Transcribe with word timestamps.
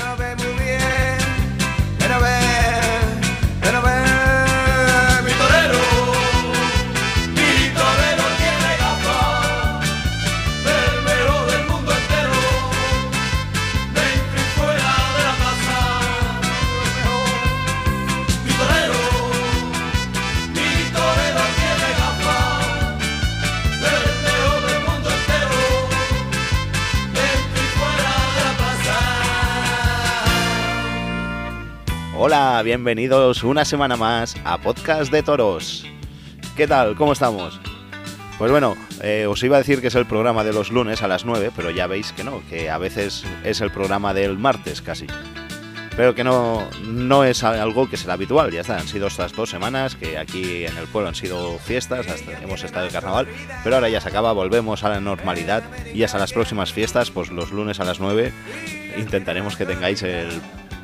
Hola, 0.00 0.57
bienvenidos 32.68 33.44
una 33.44 33.64
semana 33.64 33.96
más 33.96 34.36
a 34.44 34.58
Podcast 34.58 35.10
de 35.10 35.22
Toros. 35.22 35.86
¿Qué 36.54 36.66
tal? 36.66 36.96
¿Cómo 36.96 37.14
estamos? 37.14 37.58
Pues 38.36 38.50
bueno, 38.50 38.76
eh, 39.02 39.24
os 39.26 39.42
iba 39.42 39.56
a 39.56 39.60
decir 39.60 39.80
que 39.80 39.86
es 39.86 39.94
el 39.94 40.04
programa 40.04 40.44
de 40.44 40.52
los 40.52 40.70
lunes 40.70 41.02
a 41.02 41.08
las 41.08 41.24
9, 41.24 41.50
pero 41.56 41.70
ya 41.70 41.86
veis 41.86 42.12
que 42.12 42.24
no, 42.24 42.42
que 42.50 42.68
a 42.68 42.76
veces 42.76 43.24
es 43.42 43.62
el 43.62 43.70
programa 43.70 44.12
del 44.12 44.36
martes 44.36 44.82
casi. 44.82 45.06
Pero 45.96 46.14
que 46.14 46.24
no, 46.24 46.68
no 46.84 47.24
es 47.24 47.42
algo 47.42 47.88
que 47.88 47.96
será 47.96 48.12
habitual, 48.12 48.50
ya 48.50 48.60
está, 48.60 48.76
han 48.76 48.86
sido 48.86 49.06
estas 49.06 49.32
dos 49.32 49.48
semanas 49.48 49.96
que 49.96 50.18
aquí 50.18 50.66
en 50.66 50.76
el 50.76 50.88
pueblo 50.88 51.08
han 51.08 51.14
sido 51.14 51.56
fiestas, 51.60 52.06
hasta 52.06 52.38
hemos 52.42 52.62
estado 52.64 52.84
de 52.84 52.92
carnaval, 52.92 53.28
pero 53.64 53.76
ahora 53.76 53.88
ya 53.88 54.02
se 54.02 54.10
acaba, 54.10 54.32
volvemos 54.32 54.84
a 54.84 54.90
la 54.90 55.00
normalidad 55.00 55.62
y 55.94 56.02
hasta 56.02 56.18
las 56.18 56.34
próximas 56.34 56.74
fiestas, 56.74 57.10
pues 57.10 57.30
los 57.30 57.50
lunes 57.50 57.80
a 57.80 57.84
las 57.84 57.98
9 57.98 58.30
intentaremos 58.98 59.56
que 59.56 59.64
tengáis 59.64 60.02
el 60.02 60.28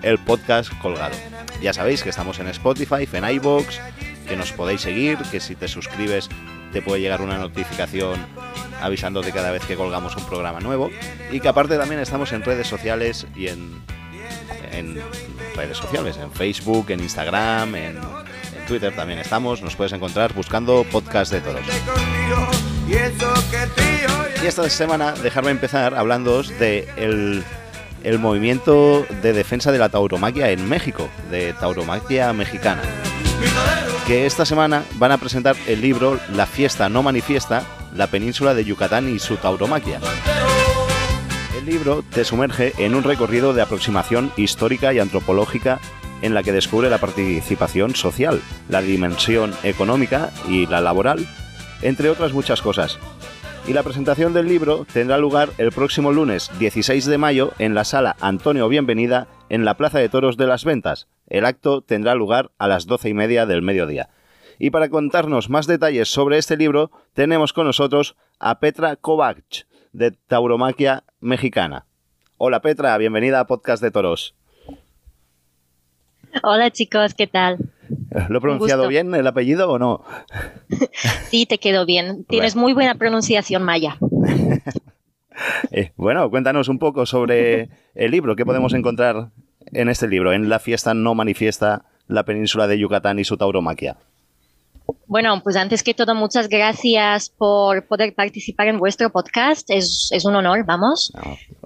el 0.04 0.18
podcast 0.18 0.70
colgado. 0.80 1.16
Ya 1.62 1.72
sabéis 1.72 2.02
que 2.02 2.10
estamos 2.10 2.38
en 2.38 2.48
Spotify, 2.48 3.08
en 3.10 3.24
iBox, 3.24 3.80
que 4.28 4.36
nos 4.36 4.52
podéis 4.52 4.82
seguir, 4.82 5.18
que 5.30 5.40
si 5.40 5.54
te 5.56 5.66
suscribes 5.66 6.28
te 6.72 6.82
puede 6.82 7.00
llegar 7.00 7.22
una 7.22 7.38
notificación 7.38 8.18
avisándote 8.82 9.30
cada 9.32 9.52
vez 9.52 9.64
que 9.64 9.76
colgamos 9.76 10.16
un 10.16 10.26
programa 10.26 10.60
nuevo 10.60 10.90
y 11.30 11.40
que 11.40 11.48
aparte 11.48 11.78
también 11.78 12.00
estamos 12.00 12.32
en 12.32 12.42
redes 12.42 12.66
sociales 12.66 13.26
y 13.36 13.46
en, 13.46 13.80
en 14.72 15.00
redes 15.54 15.78
sociales, 15.78 16.16
en 16.16 16.32
Facebook, 16.32 16.90
en 16.90 17.00
Instagram, 17.00 17.74
en, 17.76 17.98
Twitter 18.66 18.96
también 18.96 19.18
estamos, 19.18 19.60
nos 19.60 19.76
puedes 19.76 19.92
encontrar 19.92 20.32
buscando 20.32 20.86
podcast 20.90 21.30
de 21.30 21.42
toros. 21.42 21.62
Y 24.42 24.46
esta 24.46 24.70
semana 24.70 25.12
dejarme 25.12 25.50
empezar 25.50 25.94
hablándoos 25.94 26.48
de 26.58 26.88
el 26.96 27.44
el 28.04 28.18
movimiento 28.18 29.06
de 29.22 29.32
defensa 29.32 29.72
de 29.72 29.78
la 29.78 29.88
tauromaquia 29.88 30.50
en 30.50 30.68
México, 30.68 31.08
de 31.30 31.54
tauromaquia 31.54 32.32
mexicana. 32.32 32.82
Que 34.06 34.26
esta 34.26 34.44
semana 34.44 34.84
van 34.96 35.12
a 35.12 35.18
presentar 35.18 35.56
el 35.66 35.80
libro 35.80 36.20
La 36.34 36.46
fiesta 36.46 36.88
no 36.90 37.02
manifiesta, 37.02 37.64
la 37.94 38.06
península 38.06 38.54
de 38.54 38.64
Yucatán 38.64 39.08
y 39.08 39.18
su 39.18 39.36
tauromaquia. 39.36 40.00
El 41.58 41.64
libro 41.64 42.04
te 42.10 42.24
sumerge 42.24 42.74
en 42.78 42.94
un 42.94 43.02
recorrido 43.02 43.54
de 43.54 43.62
aproximación 43.62 44.30
histórica 44.36 44.92
y 44.92 44.98
antropológica 44.98 45.80
en 46.20 46.34
la 46.34 46.42
que 46.42 46.52
descubre 46.52 46.90
la 46.90 46.98
participación 46.98 47.94
social, 47.94 48.42
la 48.68 48.82
dimensión 48.82 49.54
económica 49.62 50.30
y 50.48 50.66
la 50.66 50.82
laboral, 50.82 51.26
entre 51.80 52.10
otras 52.10 52.32
muchas 52.32 52.60
cosas, 52.60 52.98
y 53.66 53.72
la 53.72 53.82
presentación 53.82 54.34
del 54.34 54.46
libro 54.46 54.86
tendrá 54.92 55.16
lugar 55.16 55.50
el 55.58 55.72
próximo 55.72 56.12
lunes 56.12 56.50
16 56.58 57.06
de 57.06 57.18
mayo 57.18 57.52
en 57.58 57.74
la 57.74 57.84
sala 57.84 58.14
Antonio 58.20 58.68
Bienvenida 58.68 59.26
en 59.48 59.64
la 59.64 59.76
Plaza 59.76 59.98
de 59.98 60.08
Toros 60.08 60.36
de 60.36 60.46
las 60.46 60.64
Ventas. 60.64 61.08
El 61.28 61.46
acto 61.46 61.80
tendrá 61.80 62.14
lugar 62.14 62.50
a 62.58 62.68
las 62.68 62.86
doce 62.86 63.08
y 63.08 63.14
media 63.14 63.46
del 63.46 63.62
mediodía. 63.62 64.10
Y 64.58 64.70
para 64.70 64.90
contarnos 64.90 65.48
más 65.48 65.66
detalles 65.66 66.08
sobre 66.08 66.38
este 66.38 66.56
libro, 66.56 66.90
tenemos 67.14 67.52
con 67.52 67.66
nosotros 67.66 68.16
a 68.38 68.60
Petra 68.60 68.96
Kovacs, 68.96 69.66
de 69.92 70.10
Tauromaquia 70.10 71.04
Mexicana. 71.20 71.86
Hola 72.36 72.60
Petra, 72.60 72.96
bienvenida 72.98 73.40
a 73.40 73.46
Podcast 73.46 73.82
de 73.82 73.90
Toros. 73.90 74.34
Hola 76.42 76.70
chicos, 76.70 77.14
¿qué 77.14 77.26
tal? 77.26 77.58
¿Lo 78.28 78.38
he 78.38 78.40
pronunciado 78.40 78.88
bien 78.88 79.14
el 79.14 79.26
apellido 79.26 79.70
o 79.70 79.78
no? 79.78 80.04
sí, 81.30 81.46
te 81.46 81.58
quedó 81.58 81.84
bien. 81.86 82.24
Tienes 82.24 82.56
muy 82.56 82.72
buena 82.72 82.94
pronunciación 82.94 83.62
maya. 83.62 83.98
Eh, 85.72 85.90
bueno, 85.96 86.30
cuéntanos 86.30 86.68
un 86.68 86.78
poco 86.78 87.06
sobre 87.06 87.68
el 87.96 88.12
libro. 88.12 88.36
¿Qué 88.36 88.46
podemos 88.46 88.72
encontrar 88.72 89.30
en 89.72 89.88
este 89.88 90.06
libro? 90.06 90.32
En 90.32 90.48
La 90.48 90.60
fiesta 90.60 90.94
no 90.94 91.16
manifiesta 91.16 91.86
la 92.06 92.24
península 92.24 92.68
de 92.68 92.78
Yucatán 92.78 93.18
y 93.18 93.24
su 93.24 93.36
tauromaquia. 93.36 93.96
Bueno, 95.06 95.40
pues 95.42 95.56
antes 95.56 95.82
que 95.82 95.94
todo, 95.94 96.14
muchas 96.14 96.48
gracias 96.48 97.28
por 97.28 97.86
poder 97.86 98.14
participar 98.14 98.68
en 98.68 98.78
vuestro 98.78 99.10
podcast. 99.10 99.70
Es, 99.70 100.10
un 100.24 100.34
honor, 100.34 100.64
vamos. 100.64 101.12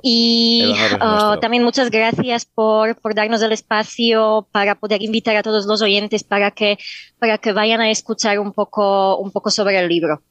y 0.03 0.73
uh, 0.95 1.39
también 1.41 1.65
muchas 1.65 1.91
gracias 1.91 2.45
por, 2.45 2.97
darnos 3.15 3.43
el 3.43 3.53
espacio 3.53 4.47
para 4.53 4.75
poder 4.75 5.03
invitar 5.03 5.37
a 5.37 5.43
todos 5.43 5.67
los 5.67 5.83
oyentes 5.83 6.25
para 6.25 6.51
que, 6.51 6.79
para 7.19 7.39
que 7.39 7.53
vayan 7.53 7.81
a 7.81 7.91
escuchar 7.91 8.39
un 8.39 8.53
poco, 8.53 9.17
un 9.17 9.31
poco 9.31 9.51
sobre 9.51 9.79
el 9.79 9.89
libro. 9.89 10.23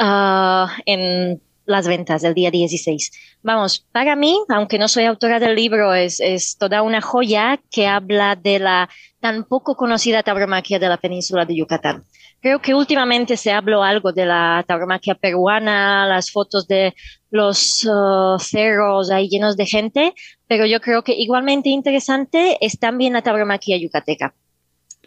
Uh, 0.00 0.68
en 0.86 1.40
las 1.68 1.86
ventas 1.86 2.22
del 2.22 2.34
día 2.34 2.50
16. 2.50 3.38
Vamos, 3.42 3.86
para 3.92 4.16
mí, 4.16 4.40
aunque 4.48 4.78
no 4.78 4.88
soy 4.88 5.04
autora 5.04 5.38
del 5.38 5.54
libro, 5.54 5.94
es, 5.94 6.18
es 6.18 6.56
toda 6.56 6.82
una 6.82 7.00
joya 7.00 7.60
que 7.70 7.86
habla 7.86 8.36
de 8.36 8.58
la 8.58 8.88
tan 9.20 9.44
poco 9.44 9.76
conocida 9.76 10.22
tauromaquia 10.22 10.78
de 10.78 10.88
la 10.88 10.96
península 10.96 11.44
de 11.44 11.56
Yucatán. 11.56 12.04
Creo 12.40 12.62
que 12.62 12.74
últimamente 12.74 13.36
se 13.36 13.52
habló 13.52 13.82
algo 13.82 14.12
de 14.12 14.24
la 14.24 14.64
tauromaquia 14.66 15.14
peruana, 15.14 16.06
las 16.06 16.30
fotos 16.30 16.66
de 16.68 16.94
los 17.30 17.84
uh, 17.84 18.38
cerros 18.38 19.10
ahí 19.10 19.28
llenos 19.28 19.56
de 19.56 19.66
gente, 19.66 20.14
pero 20.46 20.64
yo 20.64 20.80
creo 20.80 21.02
que 21.02 21.12
igualmente 21.12 21.68
interesante 21.68 22.56
es 22.64 22.78
también 22.78 23.12
la 23.12 23.22
tauromaquia 23.22 23.76
yucateca. 23.76 24.34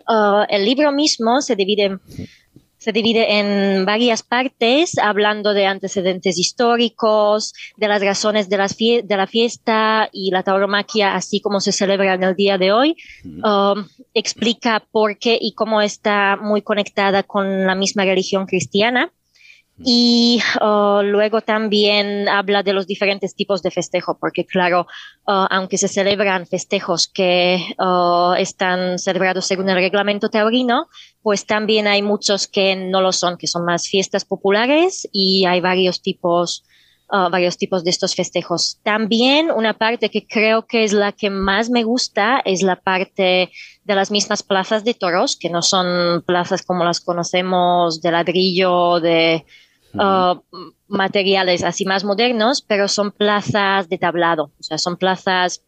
Uh, 0.07 0.45
el 0.49 0.65
libro 0.65 0.91
mismo 0.91 1.41
se 1.41 1.55
divide 1.55 1.85
en 1.85 2.01
se 2.81 2.91
divide 2.91 3.37
en 3.37 3.85
varias 3.85 4.23
partes, 4.23 4.97
hablando 4.97 5.53
de 5.53 5.67
antecedentes 5.67 6.39
históricos, 6.39 7.53
de 7.77 7.87
las 7.87 8.01
razones 8.01 8.49
de, 8.49 8.57
de 9.03 9.17
la 9.17 9.27
fiesta 9.27 10.09
y 10.11 10.31
la 10.31 10.41
tauromaquia, 10.41 11.13
así 11.13 11.41
como 11.41 11.59
se 11.59 11.73
celebra 11.73 12.15
en 12.15 12.23
el 12.23 12.35
día 12.35 12.57
de 12.57 12.71
hoy. 12.71 12.97
Um, 13.23 13.87
explica 14.15 14.83
por 14.91 15.19
qué 15.19 15.37
y 15.39 15.53
cómo 15.53 15.79
está 15.79 16.37
muy 16.41 16.63
conectada 16.63 17.21
con 17.21 17.67
la 17.67 17.75
misma 17.75 18.03
religión 18.03 18.47
cristiana. 18.47 19.11
Y 19.83 20.41
uh, 20.61 21.01
luego 21.01 21.41
también 21.41 22.29
habla 22.29 22.61
de 22.61 22.73
los 22.73 22.85
diferentes 22.85 23.35
tipos 23.35 23.63
de 23.63 23.71
festejo, 23.71 24.17
porque 24.19 24.45
claro, 24.45 24.81
uh, 25.27 25.47
aunque 25.49 25.77
se 25.77 25.87
celebran 25.87 26.45
festejos 26.45 27.07
que 27.07 27.65
uh, 27.79 28.33
están 28.33 28.99
celebrados 28.99 29.45
según 29.45 29.69
el 29.69 29.75
reglamento 29.75 30.29
taurino, 30.29 30.87
pues 31.23 31.45
también 31.45 31.87
hay 31.87 32.01
muchos 32.01 32.47
que 32.47 32.75
no 32.75 33.01
lo 33.01 33.11
son, 33.11 33.37
que 33.37 33.47
son 33.47 33.65
más 33.65 33.87
fiestas 33.87 34.23
populares 34.25 35.07
y 35.11 35.45
hay 35.45 35.61
varios 35.61 36.01
tipos, 36.01 36.63
varios 37.09 37.57
tipos 37.57 37.83
de 37.83 37.89
estos 37.89 38.15
festejos. 38.15 38.79
También 38.83 39.51
una 39.51 39.73
parte 39.73 40.09
que 40.09 40.25
creo 40.25 40.65
que 40.65 40.83
es 40.83 40.93
la 40.93 41.11
que 41.11 41.29
más 41.29 41.69
me 41.69 41.83
gusta 41.83 42.41
es 42.45 42.61
la 42.63 42.77
parte 42.77 43.51
de 43.83 43.95
las 43.95 44.11
mismas 44.11 44.43
plazas 44.43 44.83
de 44.83 44.93
toros, 44.93 45.35
que 45.35 45.49
no 45.49 45.61
son 45.61 46.23
plazas 46.25 46.63
como 46.63 46.85
las 46.85 47.01
conocemos 47.01 48.01
de 48.01 48.11
ladrillo, 48.11 48.99
de 49.01 49.45
Uh, 49.93 50.39
materiales 50.87 51.63
así 51.63 51.85
más 51.85 52.03
modernos, 52.03 52.61
pero 52.61 52.87
son 52.87 53.11
plazas 53.11 53.89
de 53.89 53.97
tablado, 53.97 54.51
o 54.59 54.63
sea, 54.63 54.77
son 54.77 54.95
plazas 54.95 55.63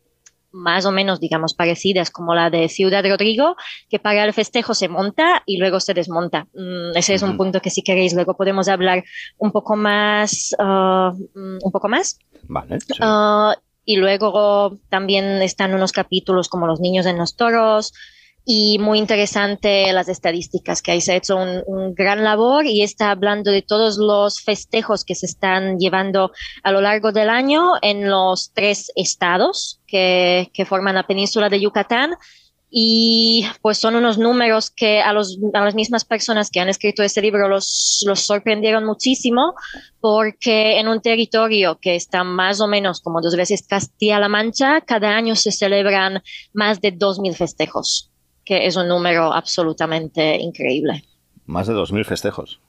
más 0.54 0.86
o 0.86 0.92
menos, 0.92 1.20
digamos, 1.20 1.54
parecidas 1.56 2.12
como 2.12 2.36
la 2.36 2.50
de 2.50 2.70
Ciudad 2.70 3.04
Rodrigo, 3.04 3.56
que 3.90 4.00
para 4.00 4.24
el 4.24 4.34
festejo 4.34 4.74
se 4.75 4.88
monta 4.88 5.42
y 5.46 5.58
luego 5.58 5.80
se 5.80 5.94
desmonta. 5.94 6.48
Mm, 6.54 6.96
ese 6.96 7.16
es 7.16 7.24
un 7.24 7.36
punto 7.38 7.60
que 7.60 7.72
si 7.72 7.81
queréis 7.81 8.14
luego 8.14 8.38
podemos 8.38 8.68
hablar 8.68 9.04
un 9.38 9.52
poco 9.52 9.75
más, 9.75 10.56
uh, 10.60 11.10
un 11.34 11.72
poco 11.72 11.90
más. 11.90 12.19
Vale. 12.44 12.78
Uh, 13.02 13.60
y 13.84 13.98
luego 13.98 14.78
también 14.90 15.42
están 15.42 15.74
unos 15.74 15.92
capítulos 15.92 16.48
como 16.48 16.68
Los 16.68 16.80
niños 16.80 17.08
en 17.08 17.18
los 17.18 17.36
toros, 17.36 17.94
y 18.45 18.78
muy 18.80 19.00
interesante 19.00 19.92
las 19.94 20.10
estadísticas 20.10 20.81
que 20.81 20.92
ahí 20.92 21.01
se 21.01 21.13
ha 21.13 21.16
hecho 21.16 21.38
un, 21.38 21.94
gran 21.95 22.24
labor 22.24 22.66
y 22.66 22.81
está 22.81 23.12
hablando 23.12 23.51
de 23.51 23.62
todos 23.62 23.98
los 23.98 24.42
festejos 24.42 25.06
que 25.06 25.16
se 25.16 25.25
están 25.25 25.78
llevando 25.78 26.31
a 26.63 26.72
lo 26.72 26.81
largo 26.81 27.12
del 27.12 27.30
año 27.30 27.74
en 27.81 28.10
los 28.10 28.51
tres 28.54 28.92
estados 28.95 29.80
que, 29.88 30.50
que 30.54 30.66
forman 30.66 30.95
la 30.95 31.07
península 31.07 31.50
de 31.50 31.62
Yucatán. 31.62 32.16
Y 32.75 33.45
pues 33.62 33.78
son 33.78 33.95
unos 33.95 34.18
números 34.18 34.72
que 34.72 35.00
a, 35.00 35.13
los, 35.13 35.38
a 35.54 35.63
las 35.63 35.75
mismas 35.75 36.06
personas 36.06 36.50
que 36.50 36.60
han 36.60 36.69
escrito 36.69 37.04
este 37.04 37.22
libro 37.22 37.48
los, 37.48 38.04
los 38.07 38.22
sorprendieron 38.22 38.84
muchísimo 38.84 39.54
porque 40.00 40.80
en 40.80 40.88
un 40.88 41.00
territorio 41.00 41.78
que 41.80 41.95
está 41.95 42.24
más 42.24 42.60
o 42.62 42.68
menos 42.68 43.00
como 43.00 43.22
dos 43.22 43.36
veces 43.36 43.68
Castilla-La 43.68 44.28
Mancha, 44.28 44.81
cada 44.81 45.16
año 45.16 45.36
se 45.36 45.51
celebran 45.51 46.24
más 46.51 46.81
de 46.81 46.98
2.000 46.98 47.36
festejos, 47.36 48.12
que 48.45 48.68
es 48.68 48.75
un 48.75 48.88
número 48.88 49.34
absolutamente 49.34 50.38
increíble. 50.38 51.04
Más 51.45 51.68
de 51.68 51.74
2.000 51.74 52.06
festejos. 52.06 52.60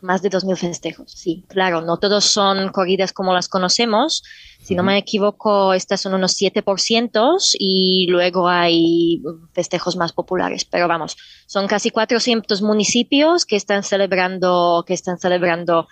Más 0.00 0.20
de 0.20 0.30
2.000 0.30 0.56
festejos, 0.56 1.12
sí, 1.12 1.44
claro. 1.46 1.80
No 1.80 1.96
todos 1.96 2.24
son 2.24 2.70
corridas 2.70 3.12
como 3.12 3.32
las 3.32 3.48
conocemos. 3.48 4.24
Si 4.60 4.74
no 4.74 4.82
me 4.82 4.98
equivoco, 4.98 5.74
estas 5.74 6.00
son 6.00 6.14
unos 6.14 6.36
7% 6.40 7.56
y 7.58 8.08
luego 8.08 8.48
hay 8.48 9.22
festejos 9.52 9.96
más 9.96 10.12
populares. 10.12 10.64
Pero 10.64 10.88
vamos, 10.88 11.16
son 11.46 11.68
casi 11.68 11.90
400 11.90 12.62
municipios 12.62 13.46
que 13.46 13.54
están 13.54 13.84
celebrando, 13.84 14.82
que 14.84 14.94
están 14.94 15.18
celebrando 15.18 15.86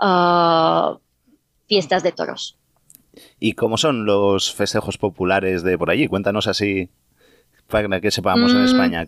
ah, 0.00 0.98
fiestas 1.68 2.02
de 2.02 2.10
toros. 2.10 2.58
¿Y 3.38 3.52
cómo 3.52 3.78
son 3.78 4.04
los 4.04 4.52
festejos 4.52 4.98
populares 4.98 5.62
de 5.62 5.78
por 5.78 5.90
allí? 5.90 6.08
Cuéntanos 6.08 6.48
así 6.48 6.90
para 7.68 8.00
que 8.00 8.10
sepamos 8.10 8.52
en 8.52 8.62
mm, 8.62 8.66
España. 8.66 9.06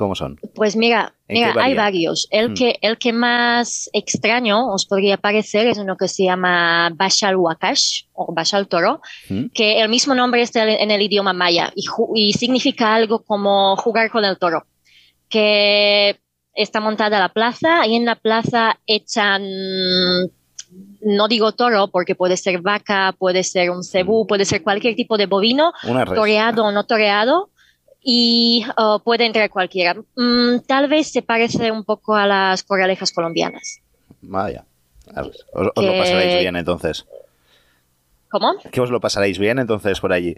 ¿Cómo 0.00 0.14
son? 0.14 0.40
Pues 0.54 0.76
mira, 0.76 1.12
mira 1.28 1.52
hay 1.58 1.74
varios. 1.74 2.26
El, 2.30 2.52
mm. 2.52 2.54
que, 2.54 2.78
el 2.80 2.96
que 2.96 3.12
más 3.12 3.90
extraño 3.92 4.72
os 4.72 4.86
podría 4.86 5.18
parecer 5.18 5.66
es 5.66 5.76
uno 5.76 5.98
que 5.98 6.08
se 6.08 6.24
llama 6.24 6.88
Bashal 6.94 7.36
Wakash 7.36 8.04
o 8.14 8.32
Bashal 8.32 8.66
Toro, 8.66 9.02
mm. 9.28 9.48
que 9.52 9.82
el 9.82 9.90
mismo 9.90 10.14
nombre 10.14 10.40
está 10.40 10.64
en 10.64 10.90
el 10.90 11.02
idioma 11.02 11.34
maya 11.34 11.70
y, 12.14 12.32
significa 12.32 12.94
algo 12.94 13.22
como 13.24 13.76
jugar 13.76 14.10
con 14.10 14.24
el 14.24 14.38
toro, 14.38 14.64
que 15.28 16.18
está 16.54 16.80
montada 16.80 17.20
la 17.20 17.28
plaza 17.28 17.86
y 17.86 17.94
en 17.94 18.06
la 18.06 18.14
plaza 18.14 18.78
echan 18.86 19.42
no 21.02 21.28
digo 21.28 21.52
toro 21.52 21.88
porque 21.88 22.14
puede 22.14 22.38
ser 22.38 22.62
vaca, 22.62 23.14
puede 23.18 23.42
ser 23.44 23.68
un 23.68 23.84
cebú, 23.84 24.24
mm. 24.24 24.26
puede 24.26 24.46
ser 24.46 24.62
cualquier 24.62 24.94
tipo 24.94 25.18
de 25.18 25.26
bovino, 25.26 25.74
toreado 26.14 26.64
o 26.64 26.72
no 26.72 26.84
toreado, 26.84 27.49
y 28.02 28.64
uh, 28.78 29.00
puede 29.00 29.26
entrar 29.26 29.50
cualquiera. 29.50 29.94
Mm, 30.16 30.60
tal 30.66 30.88
vez 30.88 31.12
se 31.12 31.22
parece 31.22 31.70
un 31.70 31.84
poco 31.84 32.14
a 32.14 32.26
las 32.26 32.62
corralejas 32.62 33.12
colombianas. 33.12 33.80
Vaya. 34.22 34.64
Os, 35.16 35.44
lo 35.54 35.72
pasaréis 35.74 36.40
bien 36.40 36.56
entonces. 36.56 37.04
¿Cómo? 38.30 38.54
Que 38.70 38.80
os 38.80 38.90
lo 38.90 39.00
pasaréis 39.00 39.38
bien 39.38 39.58
entonces 39.58 40.00
por 40.00 40.12
allí. 40.12 40.36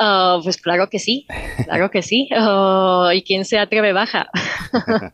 Uh, 0.00 0.40
pues 0.44 0.58
claro 0.58 0.88
que 0.88 1.00
sí, 1.00 1.26
claro 1.64 1.90
que 1.90 2.02
sí. 2.02 2.28
Uh, 2.30 3.10
y 3.14 3.22
quién 3.22 3.44
se 3.44 3.58
atreve 3.58 3.92
baja. 3.92 4.28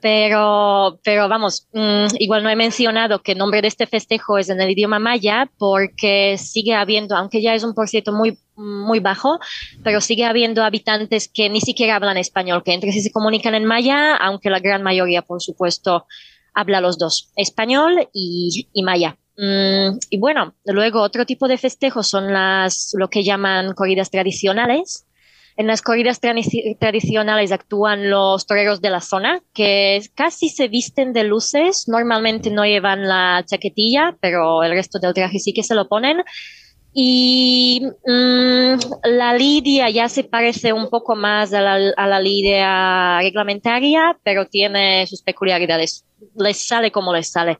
pero, 0.00 0.98
pero 1.04 1.28
vamos, 1.28 1.68
mm, 1.74 2.06
igual 2.18 2.42
no 2.42 2.48
he 2.48 2.56
mencionado 2.56 3.22
que 3.22 3.32
el 3.32 3.38
nombre 3.38 3.60
de 3.60 3.68
este 3.68 3.86
festejo 3.86 4.38
es 4.38 4.48
en 4.48 4.62
el 4.62 4.70
idioma 4.70 4.98
maya 4.98 5.50
porque 5.58 6.38
sigue 6.38 6.74
habiendo, 6.74 7.16
aunque 7.16 7.42
ya 7.42 7.54
es 7.54 7.64
un 7.64 7.74
por 7.74 7.86
ciento 7.86 8.12
muy, 8.12 8.38
muy 8.56 9.00
bajo, 9.00 9.40
pero 9.82 10.00
sigue 10.00 10.24
habiendo 10.24 10.64
habitantes 10.64 11.28
que 11.28 11.50
ni 11.50 11.60
siquiera 11.60 11.96
hablan 11.96 12.16
español, 12.16 12.62
que 12.64 12.72
entre 12.72 12.92
sí 12.92 13.02
se 13.02 13.12
comunican 13.12 13.54
en 13.54 13.66
maya, 13.66 14.16
aunque 14.16 14.48
la 14.48 14.60
gran 14.60 14.82
mayoría, 14.82 15.20
por 15.20 15.42
supuesto, 15.42 16.06
habla 16.54 16.80
los 16.80 16.96
dos, 16.96 17.30
español 17.36 18.08
y, 18.14 18.68
y 18.72 18.82
maya. 18.82 19.18
Mm, 19.36 19.98
y 20.10 20.18
bueno, 20.18 20.54
luego 20.64 21.00
otro 21.00 21.26
tipo 21.26 21.48
de 21.48 21.58
festejos 21.58 22.08
son 22.08 22.32
las, 22.32 22.92
lo 22.98 23.08
que 23.08 23.24
llaman 23.24 23.74
corridas 23.74 24.10
tradicionales. 24.10 25.06
En 25.56 25.68
las 25.68 25.82
corridas 25.82 26.20
tradicionales 26.20 27.52
actúan 27.52 28.10
los 28.10 28.44
toreros 28.44 28.80
de 28.80 28.90
la 28.90 29.00
zona, 29.00 29.40
que 29.52 30.02
casi 30.16 30.48
se 30.48 30.66
visten 30.66 31.12
de 31.12 31.22
luces. 31.22 31.86
Normalmente 31.86 32.50
no 32.50 32.64
llevan 32.64 33.06
la 33.06 33.44
chaquetilla, 33.46 34.16
pero 34.20 34.64
el 34.64 34.72
resto 34.72 34.98
del 34.98 35.14
traje 35.14 35.38
sí 35.38 35.52
que 35.52 35.62
se 35.62 35.76
lo 35.76 35.88
ponen. 35.88 36.22
Y 36.92 37.82
mm, 38.04 38.74
la 39.04 39.34
lidia 39.34 39.90
ya 39.90 40.08
se 40.08 40.24
parece 40.24 40.72
un 40.72 40.90
poco 40.90 41.14
más 41.14 41.52
a 41.52 41.60
la, 41.60 41.92
a 41.96 42.06
la 42.08 42.20
lidia 42.20 43.18
reglamentaria, 43.20 44.18
pero 44.24 44.46
tiene 44.46 45.06
sus 45.06 45.22
peculiaridades. 45.22 46.04
Les 46.36 46.66
sale 46.66 46.90
como 46.90 47.12
les 47.12 47.30
sale. 47.30 47.58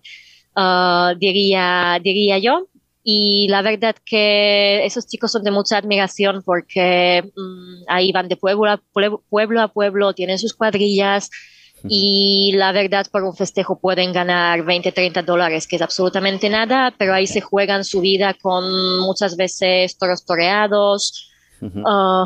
Ah, 0.54 1.14
diría, 1.18 1.98
diría 2.02 2.38
yo. 2.38 2.68
Y 3.02 3.48
la 3.48 3.60
verdad 3.60 3.96
que 4.04 4.84
esos 4.86 5.06
chicos 5.06 5.30
son 5.30 5.44
de 5.44 5.50
mucha 5.50 5.76
admiración 5.76 6.42
porque 6.42 7.22
mm, 7.36 7.84
ahí 7.88 8.12
van 8.12 8.28
de 8.28 8.36
pueblo 8.36 8.70
a 8.70 8.80
pueblo, 9.28 9.60
a 9.60 9.68
pueblo, 9.68 10.14
tienen 10.14 10.38
sus 10.38 10.54
cuadrillas 10.54 11.28
y 11.86 12.52
la 12.54 12.72
verdad 12.72 13.06
por 13.12 13.24
un 13.24 13.34
festejo 13.34 13.78
pueden 13.78 14.12
ganar 14.12 14.64
20, 14.64 14.90
30 14.90 15.22
dólares, 15.22 15.66
que 15.66 15.76
es 15.76 15.82
absolutamente 15.82 16.48
nada, 16.48 16.94
pero 16.96 17.12
ahí 17.12 17.26
se 17.26 17.42
juegan 17.42 17.84
su 17.84 18.00
vida 18.00 18.34
con 18.40 19.00
muchas 19.00 19.36
veces 19.36 19.98
toros 19.98 20.24
toreados 20.24 21.30
ah, 21.84 22.24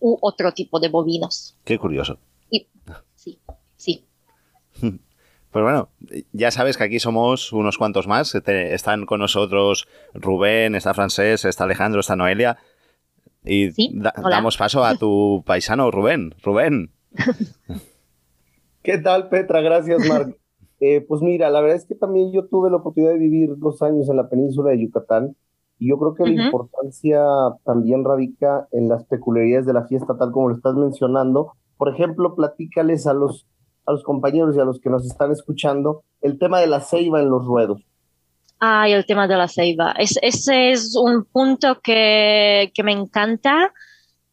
u 0.00 0.18
otro 0.20 0.52
tipo 0.52 0.80
de 0.80 0.88
bovinos. 0.88 1.56
Qué 1.64 1.78
curioso. 1.78 2.18
sí, 3.14 3.38
sí. 3.76 4.04
Pues 5.50 5.62
bueno, 5.62 5.88
ya 6.32 6.50
sabes 6.50 6.76
que 6.76 6.84
aquí 6.84 6.98
somos 6.98 7.52
unos 7.52 7.78
cuantos 7.78 8.06
más. 8.06 8.34
están 8.34 9.06
con 9.06 9.20
nosotros 9.20 9.88
Rubén, 10.14 10.74
está 10.74 10.92
Francés, 10.92 11.44
está 11.44 11.64
Alejandro, 11.64 12.00
está 12.00 12.16
Noelia. 12.16 12.58
Y 13.44 13.70
damos 13.92 14.56
paso 14.58 14.84
a 14.84 14.96
tu 14.96 15.42
paisano, 15.46 15.90
Rubén. 15.90 16.34
Rubén. 16.42 16.90
¿Qué 18.82 18.98
tal, 18.98 19.28
Petra? 19.28 19.60
Gracias, 19.60 20.06
Marc. 20.08 20.36
Eh, 20.80 21.00
pues 21.00 21.22
mira, 21.22 21.50
la 21.50 21.60
verdad 21.60 21.76
es 21.76 21.86
que 21.86 21.96
también 21.96 22.30
yo 22.30 22.46
tuve 22.46 22.70
la 22.70 22.76
oportunidad 22.76 23.10
de 23.10 23.18
vivir 23.18 23.50
dos 23.56 23.82
años 23.82 24.08
en 24.08 24.16
la 24.16 24.28
península 24.28 24.70
de 24.70 24.80
Yucatán 24.80 25.34
y 25.78 25.88
yo 25.88 25.98
creo 25.98 26.14
que 26.14 26.24
la 26.24 26.44
importancia 26.44 27.20
también 27.64 28.04
radica 28.04 28.68
en 28.70 28.88
las 28.88 29.04
peculiaridades 29.04 29.66
de 29.66 29.72
la 29.72 29.86
fiesta, 29.86 30.16
tal 30.16 30.30
como 30.30 30.50
lo 30.50 30.54
estás 30.54 30.74
mencionando. 30.74 31.54
Por 31.76 31.92
ejemplo, 31.92 32.34
platícales 32.34 33.08
a 33.08 33.12
los 33.12 33.46
a 33.88 33.92
los 33.92 34.02
compañeros 34.02 34.54
y 34.54 34.60
a 34.60 34.64
los 34.64 34.80
que 34.80 34.90
nos 34.90 35.06
están 35.06 35.32
escuchando 35.32 36.04
el 36.20 36.38
tema 36.38 36.60
de 36.60 36.66
la 36.66 36.80
ceiba 36.80 37.20
en 37.20 37.30
los 37.30 37.44
ruedos. 37.44 37.82
Ay, 38.60 38.92
el 38.92 39.06
tema 39.06 39.26
de 39.26 39.36
la 39.36 39.48
ceiba. 39.48 39.92
Es, 39.92 40.18
ese 40.20 40.72
es 40.72 40.94
un 40.94 41.24
punto 41.24 41.80
que, 41.82 42.70
que 42.74 42.82
me 42.82 42.92
encanta 42.92 43.72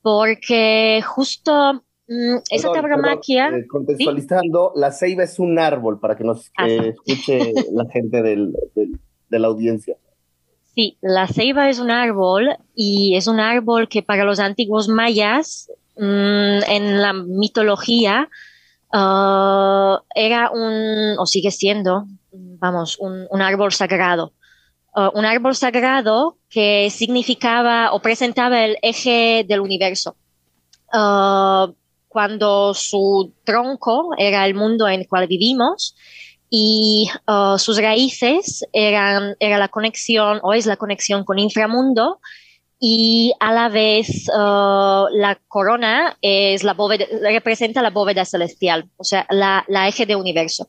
porque 0.02 1.02
justo 1.06 1.84
mm, 2.08 2.38
esa 2.50 2.72
tabramaquia... 2.74 3.48
Eh, 3.48 3.66
contextualizando, 3.68 4.74
la 4.76 4.92
ceiba 4.92 5.24
es 5.24 5.40
un 5.40 5.58
árbol 5.58 6.00
para 6.00 6.18
que 6.18 6.26
nos 6.26 6.52
ah, 6.58 6.68
escuche 6.68 7.54
la 7.72 7.86
gente 7.94 8.22
del, 8.22 8.54
de 9.30 9.40
la 9.40 9.48
audiencia. 9.48 9.96
Sí, 10.76 10.98
la 11.00 11.28
ceiba 11.28 11.70
es 11.70 11.80
un 11.80 11.92
árbol 11.92 12.50
y 12.76 13.16
es 13.16 13.28
un 13.28 13.40
árbol 13.40 13.88
que 13.88 14.04
para 14.04 14.26
los 14.26 14.40
antiguos 14.40 14.90
mayas 14.90 15.72
mm, 15.96 16.64
en 16.68 17.02
la 17.02 17.14
mitología 17.14 18.28
Ah, 18.98 20.02
era 20.16 20.52
un, 20.52 21.20
o 21.20 21.26
sigue 21.26 21.52
siendo, 21.52 22.06
vamos, 22.32 22.98
un, 22.98 23.42
árbol 23.42 23.74
sagrado. 23.74 24.32
Ah, 24.96 25.12
un 25.14 25.26
árbol 25.26 25.54
sagrado 25.54 26.38
que 26.50 26.90
significaba 26.90 27.92
o 27.92 28.00
presentaba 28.00 28.64
el 28.64 28.78
eje 28.82 29.46
del 29.46 29.60
universo. 29.60 30.16
Ah, 30.94 31.68
cuando 32.08 32.74
su 32.74 33.34
tronco 33.44 34.12
era 34.18 34.46
el 34.46 34.56
mundo 34.56 34.88
en 34.88 35.02
el 35.02 35.08
cual 35.10 35.28
vivimos 35.28 35.94
y 36.50 37.10
sus 37.58 37.78
raíces 37.82 38.64
eran 38.72 39.36
era 39.42 39.58
la 39.58 39.68
conexión 39.68 40.40
o 40.42 40.54
es 40.54 40.66
la 40.66 40.78
conexión 40.78 41.26
con 41.26 41.38
inframundo 41.38 42.22
y 42.80 43.34
a 43.40 43.54
la 43.54 43.70
vez 43.70 44.28
uh, 44.30 45.08
la 45.12 45.40
corona 45.48 46.18
es 46.22 46.64
la 46.64 46.74
bóveda, 46.74 47.06
representa 47.22 47.82
la 47.82 47.90
bóveda 47.90 48.26
celestial, 48.26 48.90
o 48.98 49.04
sea, 49.04 49.26
la, 49.30 49.64
la, 49.68 49.88
eje 49.88 50.06
de 50.06 50.16
universo. 50.16 50.68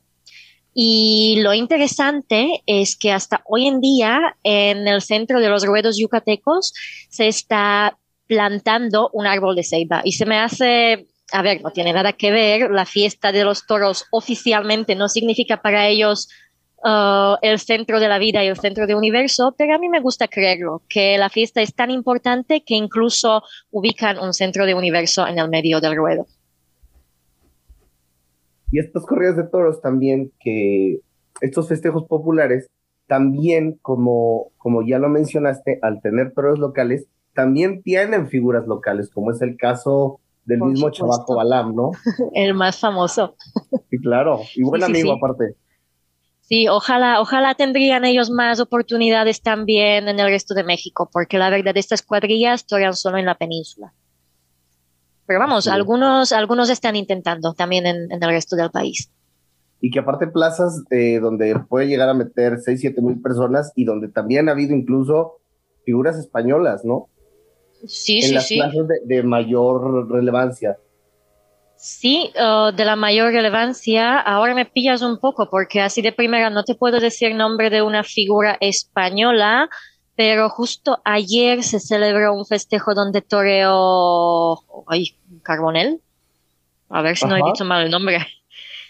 Y 0.73 1.41
lo 1.41 1.55
interesante 1.55 2.63
es 2.67 2.97
que 2.97 3.11
hasta 3.11 3.43
hoy 3.47 3.67
en 3.67 3.81
día 3.81 4.37
en 4.43 4.87
el 4.87 5.01
centro 5.01 5.41
de 5.41 5.49
los 5.49 5.65
ruedos 5.65 5.99
yucatecos 5.99 6.75
se 7.09 7.29
está 7.29 7.99
plantando 8.27 9.09
un 9.13 9.27
árbol 9.27 9.57
de 9.57 9.65
ceiba 9.65 10.03
y 10.05 10.13
se 10.13 10.27
me 10.27 10.39
hace 10.39 11.07
a 11.33 11.43
ver, 11.43 11.61
no 11.63 11.71
tiene 11.71 11.93
nada 11.93 12.13
que 12.13 12.31
ver, 12.31 12.71
la 12.71 12.87
fiesta 12.87 13.33
de 13.33 13.45
los 13.45 13.67
toros 13.67 14.05
oficialmente 14.11 14.95
no 14.95 15.09
significa 15.09 15.61
para 15.61 15.89
ellos 15.89 16.29
Uh, 16.89 17.35
el 17.43 17.59
centro 17.59 17.99
de 17.99 18.07
la 18.07 18.17
vida 18.17 18.45
y 18.45 18.47
el 18.47 18.57
centro 18.57 18.87
del 18.87 18.95
universo, 18.95 19.57
pero 19.59 19.75
a 19.75 19.79
mí 19.79 19.89
me 19.89 19.99
gusta 19.99 20.29
creerlo, 20.29 20.83
que 20.89 21.19
la 21.19 21.29
fiesta 21.29 21.61
es 21.61 21.75
tan 21.75 21.91
importante 21.91 22.63
que 22.65 22.77
incluso 22.77 23.43
ubican 23.73 24.21
un 24.21 24.33
centro 24.33 24.67
de 24.67 24.75
universo 24.75 25.27
en 25.27 25.41
el 25.41 25.49
medio 25.49 25.81
del 25.81 25.97
ruedo. 25.97 26.29
Y 28.71 28.79
estos 28.79 29.05
corridas 29.05 29.37
de 29.37 29.49
toros 29.49 29.81
también, 29.81 30.31
que 30.39 31.01
estos 31.41 31.67
festejos 31.67 32.05
populares, 32.07 32.69
también, 33.09 33.81
como, 33.83 34.53
como 34.57 34.87
ya 34.87 35.01
lo 35.01 35.09
mencionaste, 35.09 35.81
al 35.83 36.01
tener 36.01 36.35
toros 36.35 36.61
locales, 36.61 37.09
también 37.35 37.83
tienen 37.83 38.29
figuras 38.29 38.65
locales, 38.69 39.11
como 39.11 39.33
es 39.33 39.43
el 39.43 39.57
caso 39.57 40.21
del 40.45 40.61
mismo 40.61 40.91
chavaco 40.91 41.35
Balam, 41.35 41.75
¿no? 41.75 41.91
El 42.33 42.55
más 42.55 42.79
famoso. 42.79 43.35
Sí, 43.91 43.99
claro, 43.99 44.39
y 44.55 44.63
buen 44.63 44.85
amigo 44.85 45.15
aparte. 45.15 45.57
Sí, 46.49 46.69
ojalá, 46.69 47.21
ojalá 47.21 47.57
tendrían 47.57 48.05
ellos 48.05 48.31
más 48.31 48.61
oportunidades 48.61 49.43
también 49.43 50.07
en 50.07 50.21
el 50.21 50.29
resto 50.29 50.55
de 50.55 50.63
México, 50.63 51.11
porque 51.13 51.39
la 51.39 51.51
verdad 51.51 51.77
estas 51.77 52.03
cuadrillas 52.03 52.67
torean 52.67 52.95
solo 52.95 53.19
en 53.19 53.27
la 53.27 53.35
península. 53.35 53.93
Pero 55.27 55.41
vamos, 55.41 55.67
algunos, 55.67 56.31
algunos 56.31 56.71
están 56.71 56.95
intentando 56.95 57.53
también 57.53 57.85
en, 57.87 58.13
el 58.13 58.31
resto 58.31 58.55
del 58.55 58.71
país. 58.71 59.11
Y 59.81 59.91
que 59.91 59.99
aparte 59.99 60.29
plazas 60.29 60.85
eh, 60.91 61.19
donde 61.19 61.59
puede 61.69 61.89
llegar 61.89 62.09
a 62.09 62.15
meter 62.15 62.61
6, 62.61 62.81
7 62.81 63.03
mil 63.03 63.21
personas 63.21 63.73
y 63.75 63.85
donde 63.85 64.07
también 64.07 64.49
ha 64.49 64.53
habido 64.53 64.73
incluso 64.73 65.41
figuras 65.85 66.17
españolas, 66.17 66.85
¿no? 66.85 67.09
Sí, 67.87 68.25
en 68.25 68.35
las 68.35 68.49
plazas 68.49 68.87
de, 69.05 69.23
mayor 69.25 70.09
relevancia. 70.09 70.79
Sí, 71.77 72.33
uh, 72.37 72.73
de 72.73 72.85
la 72.85 72.97
mayor 72.97 73.33
relevancia. 73.33 74.19
Ahora 74.19 74.55
me 74.55 74.65
pillas 74.65 75.03
un 75.03 75.19
poco 75.19 75.49
porque 75.51 75.81
así 75.81 76.03
de 76.03 76.13
primera 76.13 76.51
no 76.51 76.65
te 76.65 76.75
puedo 76.75 77.01
decir 77.01 77.35
nombre 77.35 77.71
de 77.71 77.83
una 77.83 78.03
figura 78.03 78.57
española, 78.61 79.69
pero 80.15 80.49
justo 80.49 81.01
ayer 81.05 81.63
se 81.63 81.79
celebró 81.79 82.33
un 82.33 82.47
festejo 82.47 82.95
donde 82.95 83.21
toreó 83.21 84.59
ay, 84.87 85.17
Carbonel. 85.43 86.01
A 86.89 87.03
ver 87.03 87.17
si 87.17 87.27
no 87.27 87.37
he 87.37 87.43
dicho 87.43 87.65
mal 87.65 87.85
el 87.85 87.91
nombre. 87.91 88.27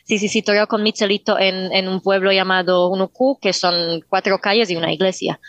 Sí, 0.04 0.18
sí, 0.20 0.28
sí, 0.28 0.42
toreó 0.42 0.68
con 0.68 0.84
Michelito 0.84 1.36
en, 1.36 1.72
en 1.72 1.88
un 1.88 2.00
pueblo 2.00 2.30
llamado 2.30 2.88
Unuku, 2.90 3.40
que 3.40 3.52
son 3.52 4.00
cuatro 4.08 4.38
calles 4.38 4.70
y 4.70 4.76
una 4.76 4.92
iglesia. 4.92 5.40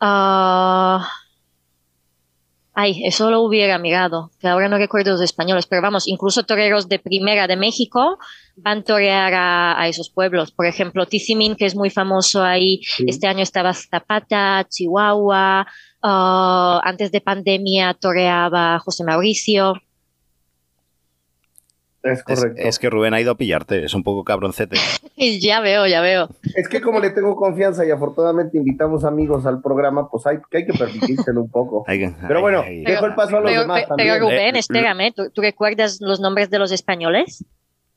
Uh, 0.00 1.02
Ay, 2.82 3.02
eso 3.04 3.30
lo 3.30 3.42
hubiera 3.42 3.78
mirado, 3.78 4.30
que 4.40 4.48
ahora 4.48 4.66
no 4.66 4.78
recuerdo 4.78 5.10
los 5.10 5.20
españoles, 5.20 5.66
pero 5.66 5.82
vamos, 5.82 6.08
incluso 6.08 6.44
toreros 6.44 6.88
de 6.88 6.98
primera 6.98 7.46
de 7.46 7.54
México 7.54 8.18
van 8.56 8.78
a 8.78 8.82
torear 8.82 9.34
a, 9.34 9.86
esos 9.86 10.08
pueblos. 10.08 10.50
Por 10.50 10.64
ejemplo, 10.64 11.04
Tizimín, 11.04 11.56
que 11.56 11.66
es 11.66 11.76
muy 11.76 11.90
famoso 11.90 12.42
ahí, 12.42 12.80
este 13.06 13.26
año 13.26 13.42
estaba 13.42 13.74
Zapata, 13.74 14.66
Chihuahua, 14.66 15.66
ah, 16.02 16.80
antes 16.82 17.12
de 17.12 17.20
pandemia 17.20 17.92
toreaba 17.92 18.78
José 18.78 19.04
Mauricio. 19.04 19.74
Es 22.02 22.22
correcto. 22.22 22.62
Es, 22.62 22.78
que 22.78 22.88
Rubén 22.88 23.12
ha 23.12 23.20
ido 23.20 23.32
a 23.32 23.36
pillarte, 23.36 23.84
es 23.84 23.94
un 23.94 24.02
poco 24.02 24.24
cabroncete. 24.24 24.76
ya 25.40 25.60
veo, 25.60 25.86
ya 25.86 26.00
veo. 26.00 26.28
Es 26.54 26.68
que 26.68 26.80
como 26.80 26.98
le 26.98 27.10
tengo 27.10 27.36
confianza 27.36 27.84
y 27.84 27.90
afortunadamente 27.90 28.56
invitamos 28.56 29.04
amigos 29.04 29.44
al 29.46 29.60
programa, 29.60 30.08
pues 30.08 30.26
hay, 30.26 30.38
hay 30.52 30.64
que 30.64 30.72
permitírselo 30.72 31.42
un 31.42 31.50
poco. 31.50 31.84
pero 32.28 32.40
bueno, 32.40 32.62
dejo 32.62 33.06
el 33.06 33.14
paso 33.14 33.36
a 33.36 33.40
los 33.40 33.52
demás 33.52 33.86
también. 33.86 34.14
Pero 34.14 34.26
Rubén, 34.26 34.56
eh, 34.56 34.60
espérame, 34.60 35.12
¿tú, 35.14 35.42
recuerdas 35.42 35.98
los 36.00 36.20
nombres 36.20 36.50
de 36.50 36.58
los 36.58 36.72
españoles? 36.72 37.44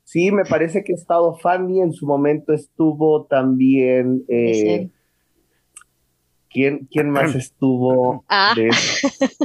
Sí, 0.03 0.31
me 0.31 0.43
parece 0.43 0.83
que 0.83 0.93
ha 0.93 0.95
estado 0.95 1.35
Fanny 1.35 1.81
en 1.81 1.93
su 1.93 2.05
momento 2.05 2.53
estuvo 2.53 3.25
también... 3.25 4.23
Eh, 4.27 4.89
¿Quién, 6.53 6.87
¿Quién, 6.91 7.09
más 7.09 7.33
estuvo? 7.33 8.23
Ah. 8.29 8.53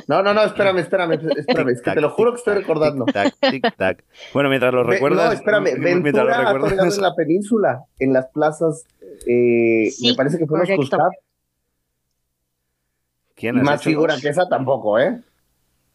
No, 0.06 0.22
no, 0.22 0.34
no, 0.34 0.42
espérame, 0.42 0.78
espérame, 0.78 1.12
espérame, 1.36 1.70
es 1.70 1.80
que 1.80 1.92
te 1.92 2.00
lo 2.02 2.10
juro 2.10 2.32
que 2.32 2.38
estoy 2.38 2.54
recordando. 2.54 3.06
Tic 3.06 3.76
tac, 3.76 4.04
Bueno, 4.34 4.50
mientras 4.50 4.74
lo 4.74 4.84
recuerdas. 4.84 5.26
No, 5.26 5.32
espérame, 5.32 5.80
Ventura 5.80 6.50
ha 6.50 6.58
toreado 6.58 6.84
en 6.84 7.00
la 7.00 7.14
península, 7.14 7.84
en 7.98 8.12
las 8.12 8.26
plazas, 8.28 8.84
eh, 9.26 9.88
me 10.02 10.14
parece 10.14 10.38
que 10.38 10.46
fue 10.46 10.58
los 10.58 10.90
¿Quién 13.34 13.56
has 13.58 13.64
Más 13.64 13.82
figura 13.82 14.16
que 14.20 14.28
esa 14.28 14.48
tampoco, 14.48 14.98
¿eh? 14.98 15.20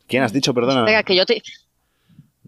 ¿Quién 0.08 0.24
has 0.24 0.34
dicho, 0.34 0.54
perdona? 0.54 0.82
Espera, 0.82 1.04
que 1.04 1.16
yo 1.16 1.26
te, 1.26 1.42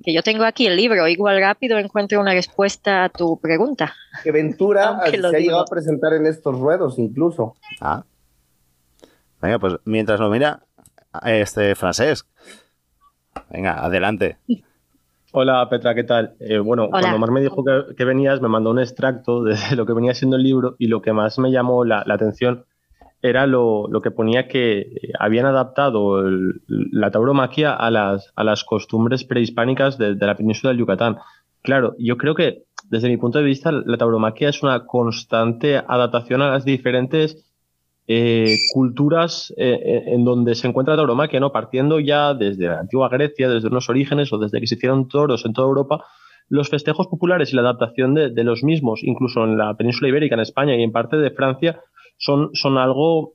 que 0.03 0.13
yo 0.13 0.23
tengo 0.23 0.43
aquí 0.43 0.67
el 0.67 0.75
libro, 0.75 1.07
igual 1.07 1.39
rápido 1.39 1.77
encuentro 1.77 2.19
una 2.19 2.33
respuesta 2.33 3.03
a 3.03 3.09
tu 3.09 3.37
pregunta. 3.39 3.93
Que 4.23 4.31
Ventura 4.31 5.01
se 5.05 5.17
ha 5.17 5.31
llegado 5.31 5.61
a 5.61 5.65
presentar 5.65 6.13
en 6.13 6.25
estos 6.25 6.57
ruedos 6.57 6.97
incluso. 6.97 7.55
Ah. 7.81 8.03
Venga, 9.45 9.59
pues 9.59 9.75
mientras 9.85 10.19
lo 10.19 10.31
mira, 10.31 10.63
este 11.23 11.75
francés. 11.75 12.27
Venga, 13.51 13.85
adelante. 13.85 14.37
Hola 15.33 15.69
Petra, 15.69 15.93
¿qué 15.93 16.03
tal? 16.03 16.33
Eh, 16.39 16.57
bueno, 16.57 16.89
cuando 16.89 17.19
Mar 17.19 17.29
me 17.29 17.41
dijo 17.41 17.63
que, 17.95 18.05
venías, 18.05 18.41
me 18.41 18.47
mandó 18.47 18.71
un 18.71 18.79
extracto 18.79 19.43
de 19.43 19.55
lo 19.75 19.85
que 19.85 19.93
venía 19.93 20.15
siendo 20.15 20.37
el 20.37 20.41
libro 20.41 20.75
y 20.79 20.87
lo 20.87 21.03
que 21.03 21.13
más 21.13 21.37
me 21.37 21.51
llamó 21.51 21.85
la, 21.85 22.03
atención 22.09 22.65
era 23.21 23.45
lo, 23.45 23.87
que 24.01 24.09
ponía 24.09 24.47
que 24.47 24.89
habían 25.19 25.45
adaptado 25.45 26.23
la 26.67 27.11
tauromaquia 27.11 27.71
a 27.75 27.91
las, 27.91 28.33
a 28.35 28.43
las 28.43 28.63
costumbres 28.63 29.25
prehispánicas 29.25 29.99
de, 29.99 30.15
de, 30.15 30.25
la 30.25 30.35
península 30.35 30.71
del 30.71 30.79
Yucatán. 30.79 31.17
Claro, 31.61 31.93
yo 31.99 32.17
creo 32.17 32.33
que 32.33 32.63
desde 32.89 33.09
mi 33.09 33.17
punto 33.17 33.37
de 33.37 33.45
vista 33.45 33.71
la 33.71 33.97
tauromaquia 33.97 34.49
es 34.49 34.63
una 34.63 34.87
constante 34.87 35.77
adaptación 35.77 36.41
a 36.41 36.49
las 36.49 36.65
diferentes 36.65 37.45
eh, 38.07 38.57
culturas 38.73 39.51
eh, 39.57 39.79
eh, 39.83 40.03
en 40.07 40.23
donde 40.23 40.53
se 40.53 40.67
encuentra 40.67 40.93
la 40.93 40.99
tauromaquia, 40.99 41.39
¿no? 41.39 41.51
Partiendo 41.51 41.99
ya 41.99 42.33
desde 42.35 42.67
la 42.67 42.79
antigua 42.79 43.09
Grecia, 43.09 43.49
desde 43.49 43.67
unos 43.67 43.89
orígenes 43.89 44.31
o 44.31 44.37
desde 44.37 44.59
que 44.59 44.67
se 44.67 44.75
hicieron 44.75 45.07
toros 45.07 45.45
en 45.45 45.53
toda 45.53 45.67
Europa, 45.67 46.05
los 46.47 46.69
festejos 46.69 47.07
populares 47.07 47.51
y 47.51 47.55
la 47.55 47.63
adaptación 47.63 48.13
de, 48.13 48.43
los 48.43 48.63
mismos, 48.63 49.01
incluso 49.03 49.43
en 49.43 49.57
la 49.57 49.73
península 49.75 50.09
ibérica, 50.09 50.35
en 50.35 50.41
España 50.41 50.75
y 50.75 50.83
en 50.83 50.91
parte 50.91 51.17
de 51.17 51.31
Francia, 51.31 51.79
son, 52.17 52.51
son 52.53 52.77
algo 52.77 53.33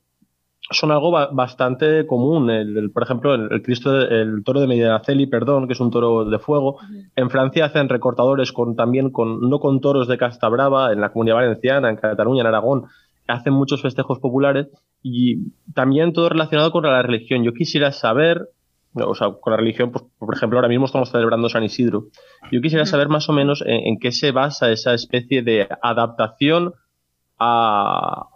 son 0.73 0.93
algo 0.93 1.11
bastante 1.11 2.07
común. 2.07 2.49
El, 2.49 2.93
por 2.93 3.03
ejemplo, 3.03 3.35
el, 3.35 3.61
Cristo, 3.63 4.01
el 4.01 4.45
toro 4.45 4.61
de 4.61 4.69
Medinaceli, 4.69 5.27
perdón, 5.27 5.67
que 5.67 5.73
es 5.73 5.81
un 5.81 5.91
toro 5.91 6.25
de 6.25 6.39
fuego. 6.39 6.79
En 7.17 7.29
Francia 7.29 7.65
hacen 7.65 7.89
recortadores 7.89 8.53
con 8.53 8.77
también 8.77 9.11
con 9.11 9.51
no 9.51 9.59
con 9.59 9.81
toros 9.81 10.07
de 10.07 10.17
casta 10.17 10.49
brava 10.49 10.93
en 10.93 11.01
la 11.01 11.13
Comunidad 11.13 11.37
Valenciana, 11.37 11.91
en 11.91 11.97
Cataluña, 11.97 12.43
en 12.43 12.47
Aragón, 12.47 12.85
hacen 13.31 13.53
muchos 13.53 13.83
festejos 13.83 14.19
populares 14.19 14.69
y 15.03 15.53
también 15.75 16.13
todo 16.13 16.29
relacionado 16.29 16.73
con 16.73 16.85
la 16.85 17.03
religión. 17.03 17.43
Yo 17.43 17.53
quisiera 17.53 17.93
saber, 17.93 18.49
o 18.95 19.15
sea, 19.15 19.33
con 19.41 19.53
la 19.53 19.57
religión, 19.57 19.91
pues, 19.93 20.05
por 20.19 20.35
ejemplo, 20.35 20.59
ahora 20.59 20.69
mismo 20.69 20.87
estamos 20.87 21.11
celebrando 21.11 21.49
San 21.49 21.65
Isidro. 21.65 22.07
Yo 22.53 22.61
quisiera 22.61 22.87
saber 22.87 23.09
más 23.09 23.29
o 23.29 23.33
menos 23.33 23.63
en, 23.67 23.99
qué 23.99 24.13
se 24.13 24.33
basa 24.33 24.71
esa 24.71 24.95
especie 24.95 25.43
de 25.43 25.69
adaptación 25.83 26.75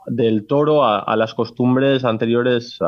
del 0.06 0.46
toro 0.46 0.84
a, 0.84 1.16
las 1.16 1.34
costumbres 1.34 2.04
anteriores 2.04 2.78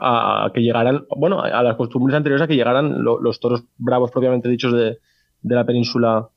a, 0.00 0.50
que 0.54 0.60
llegaran, 0.60 1.06
bueno, 1.16 1.42
a 1.42 1.62
las 1.62 1.76
costumbres 1.76 2.14
anteriores 2.14 2.44
a 2.44 2.46
que 2.46 2.54
llegaran 2.54 3.02
los 3.02 3.40
toros 3.40 3.64
bravos 3.76 4.12
propiamente 4.12 4.48
dichos 4.48 4.72
de, 4.72 4.98
de 5.42 5.54
la 5.54 5.64
península 5.64 6.28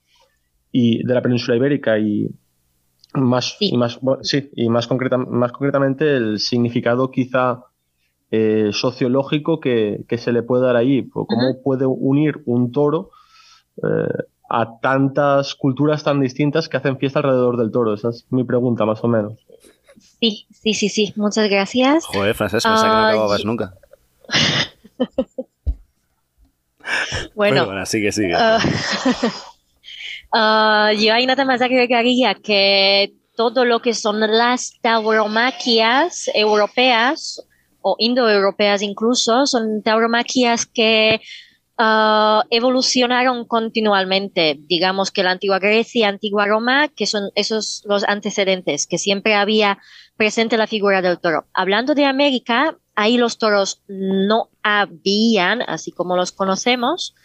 y 0.72 1.06
de 1.06 1.14
la 1.14 1.22
península 1.22 1.58
ibérica 1.58 2.00
y, 2.00 2.30
más, 3.14 3.58
y 3.60 3.78
más, 3.78 4.00
sí, 4.22 4.50
y 4.56 4.70
más, 4.70 4.88
concreta, 4.88 5.18
más 5.18 5.52
concretamente 5.52 6.16
el 6.16 6.40
significado 6.40 7.12
quizá 7.12 7.66
eh, 8.32 8.70
sociológico 8.72 9.60
que, 9.60 10.06
se 10.18 10.32
le 10.32 10.44
puede 10.44 10.64
dar 10.64 10.76
ahí. 10.76 11.08
¿Cómo 11.10 11.62
puede 11.62 11.86
unir 11.86 12.42
un 12.46 12.72
toro 12.72 13.12
eh, 13.84 14.24
a 14.50 14.80
tantas 14.80 15.56
culturas 15.56 16.04
tan 16.04 16.22
distintas 16.22 16.70
que 16.70 16.78
hacen 16.78 16.98
fiesta 16.98 17.20
alrededor 17.20 17.58
del 17.58 17.72
toro? 17.72 17.94
Esa 17.94 18.10
es 18.10 18.26
mi 18.30 18.44
pregunta, 18.44 18.86
más 18.86 19.04
o 19.04 19.08
menos. 19.08 19.34
Sí, 20.20 20.46
sí, 20.50 20.74
sí, 20.74 20.90
sí. 20.90 21.14
Muchas 21.16 21.50
gracias. 21.50 22.06
Joder, 22.06 22.36
Francesco, 22.36 22.70
pensé 22.70 22.86
que 22.86 22.92
no 22.92 23.08
acababas 23.08 23.46
nunca. 23.46 23.74
bueno, 27.36 27.66
bueno, 27.66 27.86
sigue, 27.86 28.12
sigue. 28.12 28.36
Ah, 28.36 28.60
Uh, 30.34 30.94
yo 30.98 31.14
ahí 31.14 31.26
nada 31.26 31.44
más 31.44 31.62
agregaría 31.62 32.36
que 32.36 33.14
todo 33.36 33.66
lo 33.66 33.82
que 33.82 33.94
son 33.94 34.20
las 34.20 34.74
tauromaquias 34.82 36.30
europeas 36.34 37.46
o 37.82 37.96
indoeuropeas 37.98 38.82
incluso 38.82 39.46
son 39.46 39.82
tauromaquias 39.84 40.66
que 40.66 41.20
uh, 41.78 42.42
evolucionaron 42.50 43.46
continuamente. 43.46 44.58
Digamos 44.68 45.12
que 45.12 45.24
la 45.24 45.32
antigua 45.32 45.60
Grecia, 45.60 46.08
antigua 46.08 46.46
Roma, 46.46 46.88
que 46.90 47.08
son 47.08 47.32
esos 47.36 47.84
los 47.86 48.04
antecedentes, 48.04 48.88
que 48.88 48.98
siempre 48.98 49.34
había 49.34 49.80
presente 50.16 50.58
la 50.58 50.68
figura 50.68 51.02
del 51.02 51.20
toro. 51.20 51.46
Hablando 51.54 51.96
de 51.96 52.06
América, 52.06 52.78
ahí 52.96 53.18
los 53.18 53.38
toros 53.38 53.82
no 53.88 54.50
habían, 54.62 55.62
así 55.64 55.92
como 55.92 56.16
los 56.16 56.32
conocemos. 56.32 57.16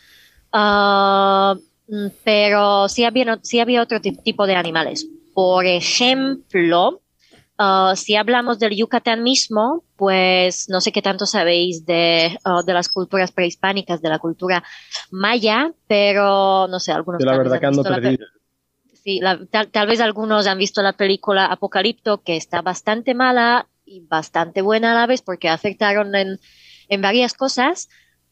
Mm, 0.52 1.58
pero 2.24 2.88
sí 2.88 3.04
había, 3.04 3.38
sí 3.42 3.60
había 3.60 3.82
otro 3.82 4.00
tipo 4.00 4.46
de 4.46 4.54
animales. 4.54 5.06
Por 5.34 5.66
ejemplo, 5.66 7.02
uh, 7.58 7.94
si 7.94 8.16
hablamos 8.16 8.58
del 8.58 8.76
Yucatán 8.76 9.22
mismo, 9.22 9.84
pues 9.96 10.68
no 10.68 10.80
sé 10.80 10.92
qué 10.92 11.02
tanto 11.02 11.26
sabéis 11.26 11.84
de, 11.86 12.38
uh, 12.44 12.64
de 12.64 12.72
las 12.72 12.88
culturas 12.88 13.32
prehispánicas, 13.32 14.02
de 14.02 14.08
la 14.08 14.18
cultura 14.18 14.64
maya, 15.10 15.72
pero 15.86 16.66
no 16.68 16.80
sé, 16.80 16.92
algunos... 16.92 17.22
la 17.22 17.36
verdad 17.36 17.60
que 17.60 17.66
ando 17.66 17.82
perdido. 17.82 18.26
Sí, 19.04 19.20
tal, 19.50 19.86
vez 19.86 20.00
algunos 20.00 20.48
han 20.48 20.58
visto 20.58 20.82
la 20.82 20.94
película 20.94 21.46
Apocalipto, 21.46 22.22
que 22.22 22.36
está 22.36 22.60
bastante 22.60 23.14
mala 23.14 23.68
y 23.84 24.00
bastante 24.00 24.62
buena 24.62 24.90
a 24.90 24.94
la 24.96 25.06
vez 25.06 25.22
porque 25.22 25.48
afectaron 25.48 26.12
en, 26.16 26.40
en 26.88 27.02
varias 27.02 27.32
cosas, 27.32 27.88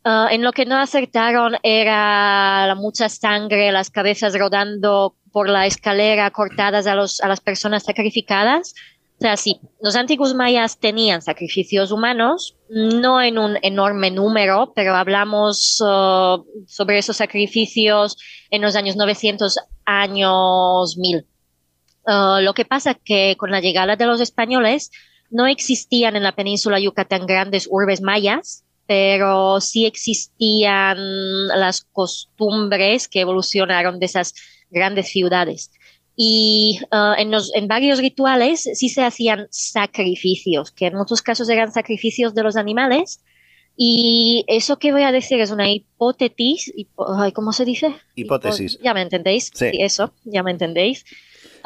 Ah, 0.06 0.28
en 0.30 0.42
lo 0.42 0.52
que 0.52 0.66
no 0.66 0.76
acertaron 0.76 1.56
era 1.62 2.66
la 2.66 2.74
mucha 2.74 3.08
sangre, 3.08 3.72
las 3.72 3.90
cabezas 3.90 4.38
rodando 4.38 5.16
por 5.32 5.48
la 5.48 5.66
escalera, 5.66 6.30
cortadas 6.30 6.86
a, 6.86 6.94
los, 6.94 7.20
a 7.22 7.28
las 7.28 7.40
personas 7.40 7.84
sacrificadas. 7.84 8.74
O 9.18 9.20
sea, 9.20 9.38
sí, 9.38 9.60
los 9.80 9.96
antiguos 9.96 10.34
mayas 10.34 10.78
tenían 10.78 11.22
sacrificios 11.22 11.90
humanos, 11.90 12.54
no 12.68 13.22
en 13.22 13.38
un 13.38 13.56
enorme 13.62 14.10
número, 14.10 14.74
pero 14.76 14.94
hablamos 14.94 15.82
ah, 15.82 16.38
sobre 16.66 16.98
esos 16.98 17.16
sacrificios 17.16 18.18
en 18.50 18.60
los 18.60 18.76
años 18.76 18.96
900, 18.96 19.56
años 19.86 20.98
1000. 20.98 21.26
Ah, 22.06 22.40
lo 22.42 22.52
que 22.52 22.66
pasa 22.66 22.92
que 22.92 23.36
con 23.38 23.50
la 23.50 23.60
llegada 23.60 23.96
de 23.96 24.04
los 24.04 24.20
españoles 24.20 24.90
no 25.30 25.46
existían 25.46 26.14
en 26.14 26.24
la 26.24 26.32
península 26.32 26.78
Yucatán 26.78 27.24
grandes 27.24 27.66
urbes 27.70 28.02
mayas, 28.02 28.63
pero 28.86 29.60
sí 29.60 29.86
existían 29.86 30.96
las 31.48 31.82
costumbres 31.82 33.08
que 33.08 33.20
evolucionaron 33.20 33.98
de 33.98 34.06
esas 34.06 34.34
grandes 34.70 35.08
ciudades. 35.08 35.70
Y 36.16 36.78
uh, 36.92 37.18
en, 37.18 37.30
los, 37.30 37.52
en 37.54 37.66
varios 37.66 37.98
rituales 37.98 38.68
sí 38.74 38.88
se 38.88 39.02
hacían 39.02 39.48
sacrificios, 39.50 40.70
que 40.70 40.86
en 40.86 40.94
muchos 40.94 41.22
casos 41.22 41.48
eran 41.48 41.72
sacrificios 41.72 42.34
de 42.34 42.42
los 42.42 42.56
animales. 42.56 43.20
Y 43.76 44.44
eso 44.46 44.78
que 44.78 44.92
voy 44.92 45.02
a 45.02 45.10
decir 45.10 45.40
es 45.40 45.50
una 45.50 45.68
hipótesis, 45.68 46.72
¿cómo 47.34 47.52
se 47.52 47.64
dice? 47.64 47.92
Hipótesis. 48.14 48.78
Ya 48.80 48.94
me 48.94 49.02
entendéis. 49.02 49.50
sí 49.52 49.70
eso, 49.80 50.12
ya 50.24 50.44
me 50.44 50.52
entendéis. 50.52 51.04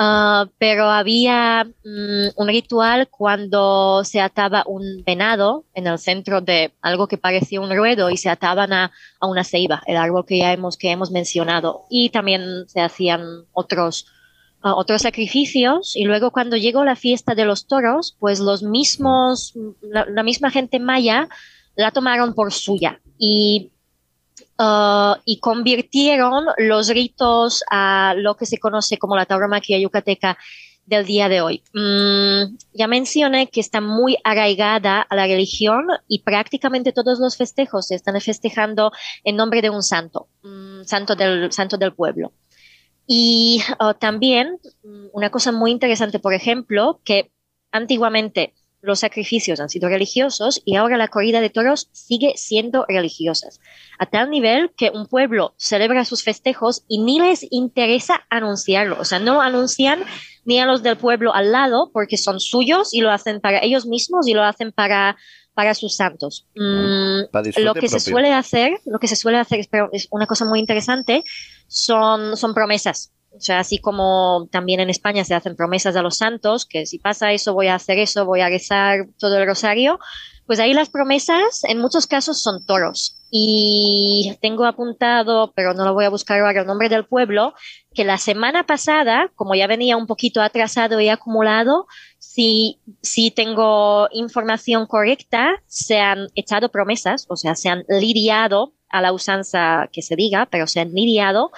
Ah, 0.00 0.46
pero 0.58 0.84
había 0.84 1.64
mm, 1.64 2.28
un 2.36 2.46
ritual 2.46 3.08
cuando 3.08 4.04
se 4.04 4.20
ataba 4.20 4.62
un 4.64 5.02
venado 5.04 5.64
en 5.74 5.88
el 5.88 5.98
centro 5.98 6.40
de 6.40 6.72
algo 6.80 7.08
que 7.08 7.18
parecía 7.18 7.60
un 7.60 7.76
ruedo 7.76 8.08
y 8.08 8.16
se 8.16 8.30
ataban 8.30 8.72
a, 8.72 8.92
una 9.20 9.42
ceiba, 9.42 9.82
el 9.86 9.96
árbol 9.96 10.24
que 10.24 10.38
ya 10.38 10.52
hemos, 10.52 10.76
que 10.76 10.92
hemos 10.92 11.10
mencionado. 11.10 11.82
Y 11.90 12.10
también 12.10 12.68
se 12.68 12.80
hacían 12.80 13.44
otros, 13.52 14.06
ah, 14.62 14.76
otros 14.76 15.02
sacrificios. 15.02 15.96
Y 15.96 16.04
luego 16.04 16.30
cuando 16.30 16.56
llegó 16.56 16.84
la 16.84 16.94
fiesta 16.94 17.34
de 17.34 17.44
los 17.44 17.66
toros, 17.66 18.16
pues 18.20 18.38
los 18.38 18.62
mismos, 18.62 19.54
la 19.82 20.22
misma 20.22 20.52
gente 20.52 20.78
maya 20.78 21.28
la 21.74 21.90
tomaron 21.90 22.34
por 22.34 22.52
suya. 22.52 23.00
Y 23.18 23.72
Uh, 24.60 25.14
y 25.24 25.38
convirtieron 25.38 26.46
los 26.56 26.88
ritos 26.88 27.62
a 27.70 28.14
lo 28.16 28.36
que 28.36 28.44
se 28.44 28.58
conoce 28.58 28.98
como 28.98 29.14
la 29.14 29.24
tauromaquia 29.24 29.78
yucateca 29.78 30.36
del 30.88 31.04
día 31.04 31.28
de 31.28 31.42
hoy. 31.42 31.62
Mm, 31.74 32.56
ya 32.72 32.88
mencioné 32.88 33.48
que 33.50 33.60
está 33.60 33.80
muy 33.80 34.16
arraigada 34.24 35.02
a 35.02 35.14
la 35.14 35.26
religión 35.26 35.86
y 36.08 36.22
prácticamente 36.22 36.92
todos 36.92 37.20
los 37.20 37.36
festejos 37.36 37.86
se 37.88 37.94
están 37.94 38.18
festejando 38.20 38.90
en 39.22 39.36
nombre 39.36 39.60
de 39.60 39.70
un 39.70 39.82
santo, 39.82 40.28
mm, 40.42 40.84
santo, 40.84 41.14
del, 41.14 41.50
del 41.50 41.94
pueblo. 41.94 42.32
Y 43.06 43.62
uh, 43.78 43.92
también 43.94 44.58
mm, 44.82 45.08
una 45.12 45.30
cosa 45.30 45.52
muy 45.52 45.70
interesante, 45.70 46.18
por 46.18 46.32
ejemplo, 46.32 47.00
que 47.04 47.30
antiguamente 47.70 48.54
los 48.80 49.00
sacrificios 49.00 49.60
han 49.60 49.68
sido 49.68 49.88
religiosos 49.88 50.62
y 50.64 50.76
ahora 50.76 50.96
la 50.96 51.08
corrida 51.08 51.40
de 51.40 51.50
toros 51.50 51.88
sigue 51.92 52.34
siendo 52.36 52.84
religiosa. 52.88 53.48
A 53.98 54.06
tal 54.06 54.30
nivel 54.30 54.72
que 54.76 54.90
un 54.90 55.06
pueblo 55.06 55.54
celebra 55.56 56.04
sus 56.04 56.22
festejos 56.22 56.84
y 56.88 56.98
ni 56.98 57.18
les 57.18 57.46
interesa 57.50 58.24
anunciarlo. 58.30 58.96
O 59.00 59.04
sea, 59.04 59.18
no 59.18 59.34
lo 59.34 59.40
anuncian 59.40 60.04
ni 60.44 60.60
a 60.60 60.66
los 60.66 60.82
del 60.82 60.96
pueblo 60.96 61.34
al 61.34 61.52
lado 61.52 61.90
porque 61.92 62.16
son 62.16 62.40
suyos 62.40 62.94
y 62.94 63.00
lo 63.00 63.10
hacen 63.10 63.40
para 63.40 63.62
ellos 63.62 63.86
mismos 63.86 64.28
y 64.28 64.34
lo 64.34 64.42
hacen 64.44 64.72
para, 64.72 65.16
para 65.54 65.74
sus 65.74 65.96
santos. 65.96 66.46
Mm, 66.54 67.22
lo 67.58 67.74
que 67.74 67.88
se 67.88 68.00
suele 68.00 68.32
hacer, 68.32 68.80
lo 68.86 69.00
que 69.00 69.08
se 69.08 69.16
suele 69.16 69.38
hacer, 69.38 69.66
es 69.92 70.08
una 70.10 70.26
cosa 70.26 70.44
muy 70.44 70.60
interesante, 70.60 71.24
son, 71.66 72.36
son 72.36 72.54
promesas. 72.54 73.12
O 73.30 73.40
sea, 73.40 73.60
así 73.60 73.78
como 73.78 74.48
también 74.50 74.80
en 74.80 74.90
España 74.90 75.24
se 75.24 75.34
hacen 75.34 75.54
promesas 75.54 75.94
a 75.96 76.02
los 76.02 76.16
santos, 76.16 76.66
que 76.66 76.86
si 76.86 76.98
pasa 76.98 77.32
eso 77.32 77.54
voy 77.54 77.68
a 77.68 77.74
hacer 77.74 77.98
eso, 77.98 78.24
voy 78.24 78.40
a 78.40 78.48
rezar 78.48 79.06
todo 79.18 79.38
el 79.38 79.46
rosario, 79.46 79.98
pues 80.46 80.60
ahí 80.60 80.72
las 80.72 80.88
promesas 80.88 81.62
en 81.64 81.78
muchos 81.78 82.06
casos 82.06 82.40
son 82.42 82.64
toros. 82.64 83.16
Y 83.30 84.34
tengo 84.40 84.64
apuntado, 84.64 85.52
pero 85.54 85.74
no 85.74 85.84
lo 85.84 85.92
voy 85.92 86.06
a 86.06 86.08
buscar 86.08 86.40
ahora, 86.40 86.62
el 86.62 86.66
nombre 86.66 86.88
del 86.88 87.04
pueblo, 87.04 87.52
que 87.94 88.04
la 88.04 88.16
semana 88.16 88.64
pasada, 88.64 89.30
como 89.34 89.54
ya 89.54 89.66
venía 89.66 89.98
un 89.98 90.06
poquito 90.06 90.40
atrasado 90.40 90.98
y 91.00 91.10
acumulado, 91.10 91.86
si, 92.18 92.80
si 93.02 93.30
tengo 93.30 94.08
información 94.12 94.86
correcta, 94.86 95.62
se 95.66 96.00
han 96.00 96.28
echado 96.34 96.70
promesas, 96.70 97.26
o 97.28 97.36
sea, 97.36 97.54
se 97.54 97.68
han 97.68 97.84
lidiado 97.86 98.72
a 98.88 99.02
la 99.02 99.12
usanza 99.12 99.90
que 99.92 100.00
se 100.00 100.16
diga, 100.16 100.48
pero 100.50 100.66
se 100.66 100.80
han 100.80 100.92
lidiado 100.92 101.50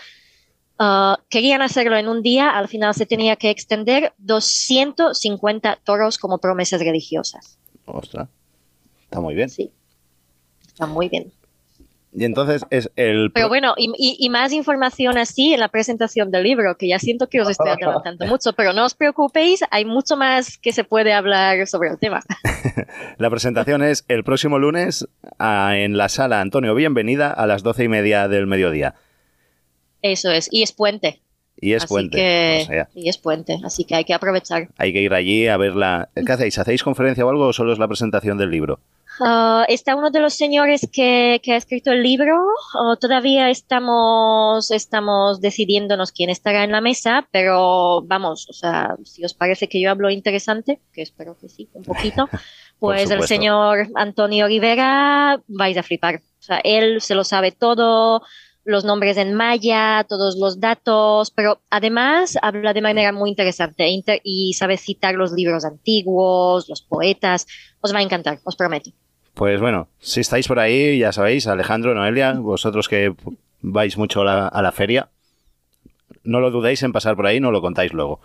Ah, 0.82 1.18
querían 1.28 1.60
hacerlo 1.60 1.98
en 1.98 2.08
un 2.08 2.22
día, 2.22 2.48
al 2.48 2.66
final 2.66 2.94
se 2.94 3.04
tenía 3.04 3.36
que 3.36 3.50
extender 3.50 4.14
250 4.16 5.78
toros 5.84 6.16
como 6.16 6.38
promesas 6.38 6.80
religiosas. 6.80 7.58
Ostras, 7.84 8.30
está 9.04 9.20
muy 9.20 9.34
bien. 9.34 9.50
Sí, 9.50 9.70
está 10.66 10.86
muy 10.86 11.10
bien. 11.10 11.30
Y 12.14 12.24
entonces 12.24 12.64
es 12.70 12.90
el... 12.96 13.30
Pero 13.30 13.48
bueno, 13.48 13.74
y, 13.76 14.28
más 14.30 14.52
información 14.52 15.18
así 15.18 15.52
en 15.52 15.60
la 15.60 15.68
presentación 15.68 16.30
del 16.30 16.44
libro, 16.44 16.78
que 16.78 16.88
ya 16.88 16.98
siento 16.98 17.28
que 17.28 17.42
os 17.42 17.50
estoy 17.50 17.68
adelantando 17.80 18.24
mucho, 18.24 18.54
pero 18.54 18.72
no 18.72 18.86
os 18.86 18.94
preocupéis, 18.94 19.60
hay 19.70 19.84
mucho 19.84 20.16
más 20.16 20.56
que 20.56 20.72
se 20.72 20.84
puede 20.84 21.12
hablar 21.12 21.66
sobre 21.66 21.90
el 21.90 21.98
tema. 21.98 22.22
la 23.18 23.28
presentación 23.28 23.82
es 23.82 24.06
el 24.08 24.24
próximo 24.24 24.58
lunes 24.58 25.06
ah, 25.38 25.76
en 25.76 25.98
la 25.98 26.08
sala 26.08 26.40
Antonio 26.40 26.74
Bienvenida 26.74 27.30
a 27.30 27.46
las 27.46 27.62
doce 27.62 27.84
y 27.84 27.88
media 27.88 28.28
del 28.28 28.46
mediodía. 28.46 28.94
Eso 30.02 30.30
es, 30.30 30.48
y 30.50 30.62
es 30.62 30.72
puente. 30.72 31.20
Y 31.60 31.74
es 31.74 31.86
puente. 31.86 32.88
Y 32.94 33.08
es 33.08 33.18
puente, 33.18 33.58
así 33.64 33.84
que 33.84 33.94
hay 33.94 34.04
que 34.04 34.14
aprovechar. 34.14 34.68
Hay 34.78 34.92
que 34.92 35.02
ir 35.02 35.12
allí 35.12 35.46
a 35.46 35.56
verla. 35.58 36.08
¿Qué 36.26 36.32
hacéis? 36.32 36.58
¿Hacéis 36.58 36.82
conferencia 36.82 37.24
o 37.24 37.28
algo 37.28 37.48
o 37.48 37.52
solo 37.52 37.72
es 37.72 37.78
la 37.78 37.88
presentación 37.88 38.38
del 38.38 38.50
libro? 38.50 38.80
Ah, 39.22 39.66
está 39.68 39.96
uno 39.96 40.10
de 40.10 40.20
los 40.20 40.32
señores 40.32 40.88
que, 40.90 41.40
ha 41.46 41.56
escrito 41.56 41.92
el 41.92 42.02
libro. 42.02 42.34
todavía 43.00 43.50
estamos, 43.50 44.70
estamos 44.70 45.42
decidiéndonos 45.42 46.12
quién 46.12 46.30
estará 46.30 46.64
en 46.64 46.72
la 46.72 46.80
mesa, 46.80 47.28
pero 47.30 48.02
vamos, 48.02 48.48
o 48.48 48.54
sea, 48.54 48.96
si 49.04 49.22
os 49.22 49.34
parece 49.34 49.68
que 49.68 49.80
yo 49.80 49.90
hablo 49.90 50.08
interesante, 50.08 50.80
que 50.94 51.02
espero 51.02 51.36
que 51.38 51.50
sí, 51.50 51.68
un 51.74 51.82
poquito, 51.82 52.30
pues 52.78 53.10
el 53.10 53.22
señor 53.24 53.88
Antonio 53.94 54.46
Rivera 54.46 55.42
vais 55.48 55.76
a 55.76 55.82
flipar. 55.82 56.22
O 56.38 56.42
sea, 56.42 56.60
él 56.64 57.02
se 57.02 57.14
lo 57.14 57.24
sabe 57.24 57.52
todo, 57.52 58.22
los 58.70 58.84
nombres 58.84 59.16
en 59.16 59.34
maya, 59.34 60.04
todos 60.08 60.36
los 60.36 60.60
datos, 60.60 61.30
pero 61.30 61.60
además 61.70 62.38
habla 62.40 62.72
de 62.72 62.80
manera 62.80 63.12
muy 63.12 63.30
interesante 63.30 63.86
y 64.24 64.54
sabe 64.54 64.76
citar 64.76 65.14
los 65.14 65.32
libros 65.32 65.64
antiguos, 65.64 66.68
los 66.68 66.82
poetas. 66.82 67.46
Os 67.80 67.94
va 67.94 67.98
a 67.98 68.02
encantar, 68.02 68.38
os 68.44 68.56
prometo. 68.56 68.90
Pues 69.34 69.60
bueno, 69.60 69.88
si 69.98 70.20
estáis 70.20 70.48
por 70.48 70.58
ahí, 70.58 70.98
ya 70.98 71.12
sabéis, 71.12 71.46
Alejandro, 71.46 71.94
Noelia, 71.94 72.32
vosotros 72.34 72.88
que 72.88 73.14
vais 73.62 73.96
mucho 73.96 74.22
a 74.22 74.62
la, 74.62 74.72
feria, 74.72 75.08
no 76.24 76.40
lo 76.40 76.50
dudéis 76.50 76.82
en 76.82 76.92
pasar 76.92 77.16
por 77.16 77.26
ahí, 77.26 77.40
no 77.40 77.50
lo 77.50 77.60
contáis 77.60 77.92
luego. 77.92 78.20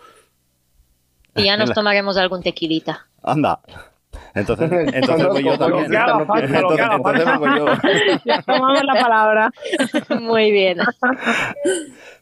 Y 1.34 1.44
ya 1.44 1.56
nos 1.56 1.72
tomaremos 1.72 2.16
algún 2.16 2.42
tequilita. 2.42 3.06
Anda. 3.22 3.60
Entonces, 4.34 4.70
entonces 4.94 5.28
voy 5.28 5.44
yo 5.44 5.58
también. 5.58 5.86
Entonces, 5.86 7.38
voy 7.38 7.58
yo. 7.58 7.66
Ya 8.24 8.42
tomamos 8.42 8.84
la 8.84 8.94
palabra. 8.94 9.50
Muy 10.20 10.50
bien. 10.50 10.78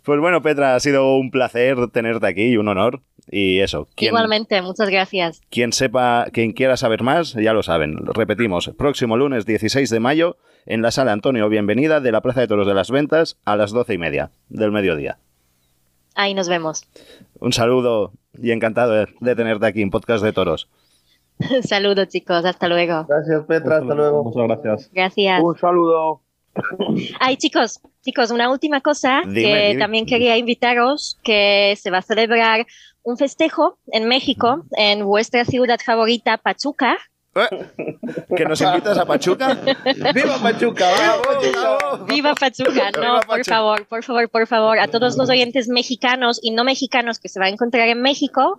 Pues 0.02 0.20
bueno, 0.20 0.42
Petra, 0.42 0.74
ha 0.74 0.80
sido 0.80 1.16
un 1.16 1.30
placer 1.30 1.76
tenerte 1.88 2.26
aquí 2.26 2.44
y 2.44 2.57
un 2.57 2.68
honor. 2.68 3.00
Y 3.30 3.61
eso. 3.61 3.88
Igualmente, 3.96 4.61
muchas 4.61 4.90
gracias. 4.90 5.40
Quien 5.50 5.72
sepa, 5.72 6.26
quien 6.30 6.52
quiera 6.52 6.76
saber 6.76 7.02
más, 7.02 7.33
ya 7.33 7.54
lo 7.54 7.62
saben. 7.62 7.96
Repetimos, 8.07 8.70
próximo 8.76 9.16
lunes 9.16 9.46
16 9.46 9.88
de 9.88 10.00
mayo 10.00 10.37
en 10.66 10.83
la 10.83 10.90
sala 10.90 11.12
Antonio 11.12 11.48
Bienvenida 11.48 12.00
de 12.00 12.12
la 12.12 12.20
Plaza 12.20 12.40
de 12.40 12.48
Toros 12.48 12.66
de 12.66 12.74
las 12.74 12.90
Ventas 12.90 13.38
a 13.44 13.57
las 13.57 13.72
doce 13.72 13.94
y 13.94 13.98
media 13.98 14.30
del 14.50 14.72
mediodía. 14.72 15.18
Ahí 16.14 16.35
nos 16.35 16.48
vemos. 16.48 16.87
Un 17.40 17.52
saludo 17.52 18.12
y 18.40 18.50
encantado 18.50 19.07
de 19.20 19.35
tenerte 19.35 19.66
aquí 19.66 19.83
en 19.83 19.90
Podcast 19.90 20.22
de 20.22 20.33
Toros. 20.33 20.68
Saludos, 21.62 22.08
chicos. 22.08 22.44
Hasta 22.44 22.68
luego. 22.68 23.06
Gracias, 23.08 23.44
Petra. 23.46 23.78
Hasta 23.78 23.94
luego. 23.94 24.24
Muchas 24.24 24.42
gracias. 24.44 24.90
Gracias. 24.92 25.42
Un 25.42 25.58
saludo. 25.58 26.20
Ay, 27.18 27.36
chicos, 27.36 27.80
chicos, 28.02 28.30
una 28.30 28.50
última 28.50 28.80
cosa 28.80 29.22
que 29.22 29.76
también 29.78 30.06
quería 30.06 30.36
invitaros, 30.36 31.18
que 31.24 31.74
se 31.76 31.90
va 31.90 31.98
a 31.98 32.02
celebrar 32.02 32.66
un 33.02 33.16
festejo 33.16 33.78
en 33.88 34.06
México, 34.06 34.64
en 34.76 35.04
vuestra 35.04 35.44
ciudad 35.44 35.78
favorita, 35.84 36.38
Pachuca, 36.38 36.96
Eh, 37.34 37.66
¿Que 38.36 38.44
nos 38.44 38.60
invitas 38.60 38.96
a 38.96 39.04
Pachuca? 39.04 39.58
¡Viva 40.14 40.38
Pachuca! 40.40 40.86
¡Viva 42.08 42.34
Pachuca! 42.34 42.90
No, 42.92 43.20
por 43.26 43.44
favor, 43.44 43.86
por 43.86 44.04
favor, 44.04 44.28
por 44.28 44.46
favor, 44.46 44.78
a 44.78 44.88
todos 44.88 45.16
los 45.16 45.28
oyentes 45.28 45.68
mexicanos 45.68 46.38
y 46.42 46.52
no 46.52 46.64
mexicanos 46.64 47.18
que 47.18 47.28
se 47.28 47.38
van 47.38 47.48
a 47.48 47.52
encontrar 47.52 47.88
en 47.88 48.00
México, 48.02 48.58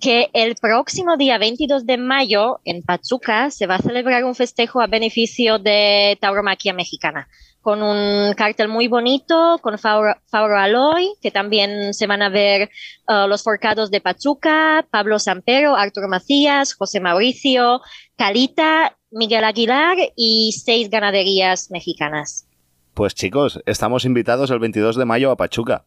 que 0.00 0.28
el 0.32 0.56
próximo 0.56 1.16
día 1.16 1.38
22 1.38 1.86
de 1.86 1.98
mayo 1.98 2.60
en 2.64 2.82
Pachuca 2.82 3.50
se 3.50 3.66
va 3.66 3.76
a 3.76 3.82
celebrar 3.82 4.24
un 4.24 4.34
festejo 4.34 4.80
a 4.80 4.86
beneficio 4.86 5.58
de 5.58 6.18
tauromaquia 6.20 6.72
mexicana 6.72 7.28
con 7.66 7.82
un 7.82 8.32
cartel 8.34 8.68
muy 8.68 8.86
bonito, 8.86 9.58
con 9.60 9.76
Fauro, 9.76 10.14
Aloy, 10.30 11.14
que 11.20 11.32
también 11.32 11.94
se 11.94 12.06
van 12.06 12.22
a 12.22 12.28
ver 12.28 12.70
uh, 13.08 13.26
los 13.26 13.42
forcados 13.42 13.90
de 13.90 14.00
Pachuca, 14.00 14.86
Pablo 14.88 15.18
Sampero, 15.18 15.74
Arturo 15.74 16.06
Macías, 16.06 16.74
José 16.74 17.00
Mauricio, 17.00 17.80
Calita, 18.16 18.96
Miguel 19.10 19.42
Aguilar 19.42 19.96
y 20.14 20.52
seis 20.52 20.90
ganaderías 20.90 21.72
mexicanas. 21.72 22.46
Pues 22.94 23.16
chicos, 23.16 23.60
estamos 23.66 24.04
invitados 24.04 24.52
el 24.52 24.60
22 24.60 24.94
de 24.94 25.04
mayo 25.04 25.32
a 25.32 25.36
Pachuca. 25.36 25.86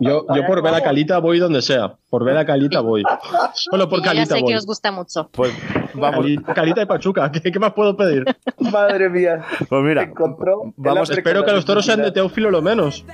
Yo, 0.00 0.26
yo 0.34 0.46
por 0.46 0.62
ver 0.62 0.74
a 0.74 0.80
Calita 0.82 1.18
voy 1.18 1.38
donde 1.38 1.62
sea. 1.62 1.96
Por 2.10 2.24
ver 2.24 2.36
a 2.36 2.44
Calita 2.44 2.80
voy. 2.80 3.02
Solo 3.54 3.88
por 3.88 4.02
Calita 4.02 4.24
ya 4.24 4.26
sé 4.36 4.40
voy. 4.42 4.52
que 4.52 4.58
os 4.58 4.66
gusta 4.66 4.90
mucho. 4.90 5.28
Pues 5.32 5.52
vamos. 5.94 6.26
Calita, 6.54 6.82
y 6.82 6.86
Pachuca. 6.86 7.30
¿Qué, 7.30 7.58
más 7.58 7.72
puedo 7.72 7.96
pedir? 7.96 8.24
Madre 8.58 9.08
mía. 9.08 9.44
Pues 9.68 9.82
mira, 9.82 10.12
vamos, 10.76 11.10
espero 11.10 11.44
que 11.44 11.52
los 11.52 11.64
toros 11.64 11.84
sean 11.84 12.02
de 12.02 12.10
Teófilo 12.10 12.50
lo 12.50 12.62
menos. 12.62 13.04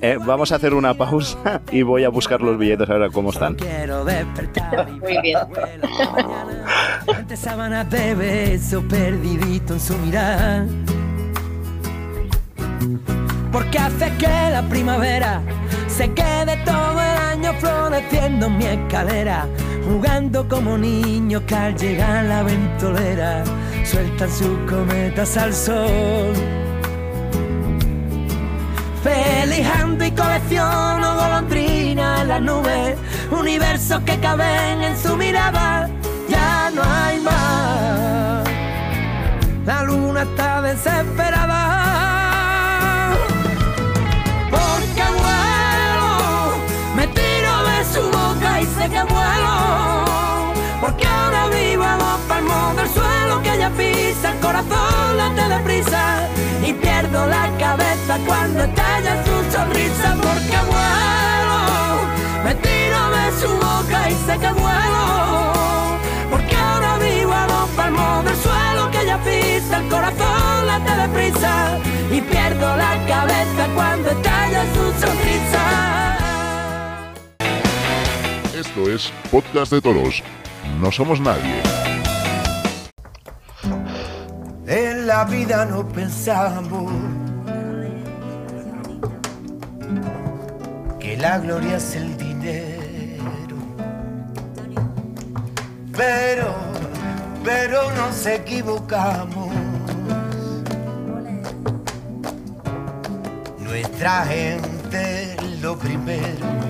Eh, 0.00 0.18
vamos 0.24 0.52
a 0.52 0.56
hacer 0.56 0.74
una 0.74 0.94
pausa 0.94 1.62
y 1.72 1.82
voy 1.82 2.04
a 2.04 2.08
buscar 2.08 2.40
los 2.40 2.58
billetes 2.58 2.88
a 2.88 2.94
ver 2.94 3.10
cómo 3.10 3.30
están. 3.30 3.56
Muy 5.00 5.18
bien. 5.22 5.38
de 7.90 8.14
beso 8.14 8.82
perdidito 8.88 9.74
en 9.74 9.80
su 9.80 9.96
mirar 9.98 10.66
porque 13.52 13.78
hace 13.78 14.12
que 14.16 14.50
la 14.52 14.62
primavera 14.68 15.42
se 15.88 16.12
quede 16.12 16.56
todo 16.64 17.00
el 17.00 17.18
año 17.32 17.52
floreciendo 17.58 18.46
en 18.46 18.58
mi 18.58 18.66
escalera, 18.66 19.46
jugando 19.84 20.48
como 20.48 20.78
niños 20.78 21.42
que 21.46 21.54
al 21.54 21.76
llegar 21.76 22.24
la 22.24 22.42
ventolera 22.42 23.44
sueltan 23.84 24.30
sus 24.30 24.58
cometas 24.68 25.36
al 25.36 25.52
sol. 25.52 26.32
Felijando 29.02 30.04
y 30.04 30.10
colecciono 30.12 31.16
golondrinas 31.16 32.22
en 32.22 32.28
las 32.28 32.42
nubes, 32.42 32.96
universos 33.30 34.00
que 34.02 34.18
caben 34.20 34.82
en 34.82 34.96
su 34.96 35.16
mirada, 35.16 35.88
ya 36.28 36.70
no 36.74 36.82
hay 36.82 37.20
más. 37.20 38.48
La 39.64 39.82
luna 39.84 40.22
está 40.22 40.62
desesperada 40.62 41.29
cabeza 58.10 58.26
cuando 58.26 58.64
estalla 58.64 59.24
su 59.24 59.52
sonrisa. 59.52 60.16
Porque 60.22 60.58
vuelo, 60.70 61.60
me 62.44 62.54
tiro 62.54 63.10
de 63.16 63.40
su 63.40 63.48
boca 63.48 64.10
y 64.10 64.14
sé 64.26 64.38
que 64.38 64.52
vuelo. 64.52 65.94
Porque 66.30 66.56
ahora 66.56 66.98
vivo 66.98 67.32
a 67.32 67.46
dos 67.46 67.70
palmos 67.70 68.24
del 68.24 68.36
suelo 68.36 68.90
que 68.90 69.02
ella 69.02 69.18
pisa, 69.18 69.78
el 69.78 69.88
corazón 69.88 70.66
late 70.66 70.96
deprisa 70.96 71.78
y 72.10 72.20
pierdo 72.20 72.76
la 72.76 73.06
cabeza 73.06 73.68
cuando 73.74 74.10
estalla 74.10 74.64
su 74.74 74.92
sonrisa. 75.00 76.16
Esto 78.54 78.90
es 78.90 79.12
Podcast 79.30 79.72
de 79.72 79.80
Toros. 79.80 80.22
No 80.80 80.92
somos 80.92 81.20
nadie. 81.20 81.62
En 84.66 85.06
la 85.08 85.24
vida 85.24 85.64
no 85.64 85.88
pensamos 85.88 87.19
la 91.20 91.38
gloria 91.38 91.76
es 91.76 91.94
el 91.96 92.16
dinero. 92.16 93.56
Pero, 95.96 96.54
pero 97.44 97.90
nos 97.92 98.26
equivocamos. 98.26 99.50
Nuestra 103.60 104.24
gente 104.24 105.36
lo 105.60 105.76
primero 105.76 106.60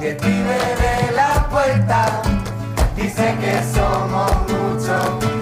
que 0.00 0.14
vive 0.14 0.58
de 0.84 1.12
la 1.14 1.46
puerta. 1.50 2.22
Dice 2.96 3.36
que 3.40 3.62
somos 3.74 4.32
muchos, 4.48 5.39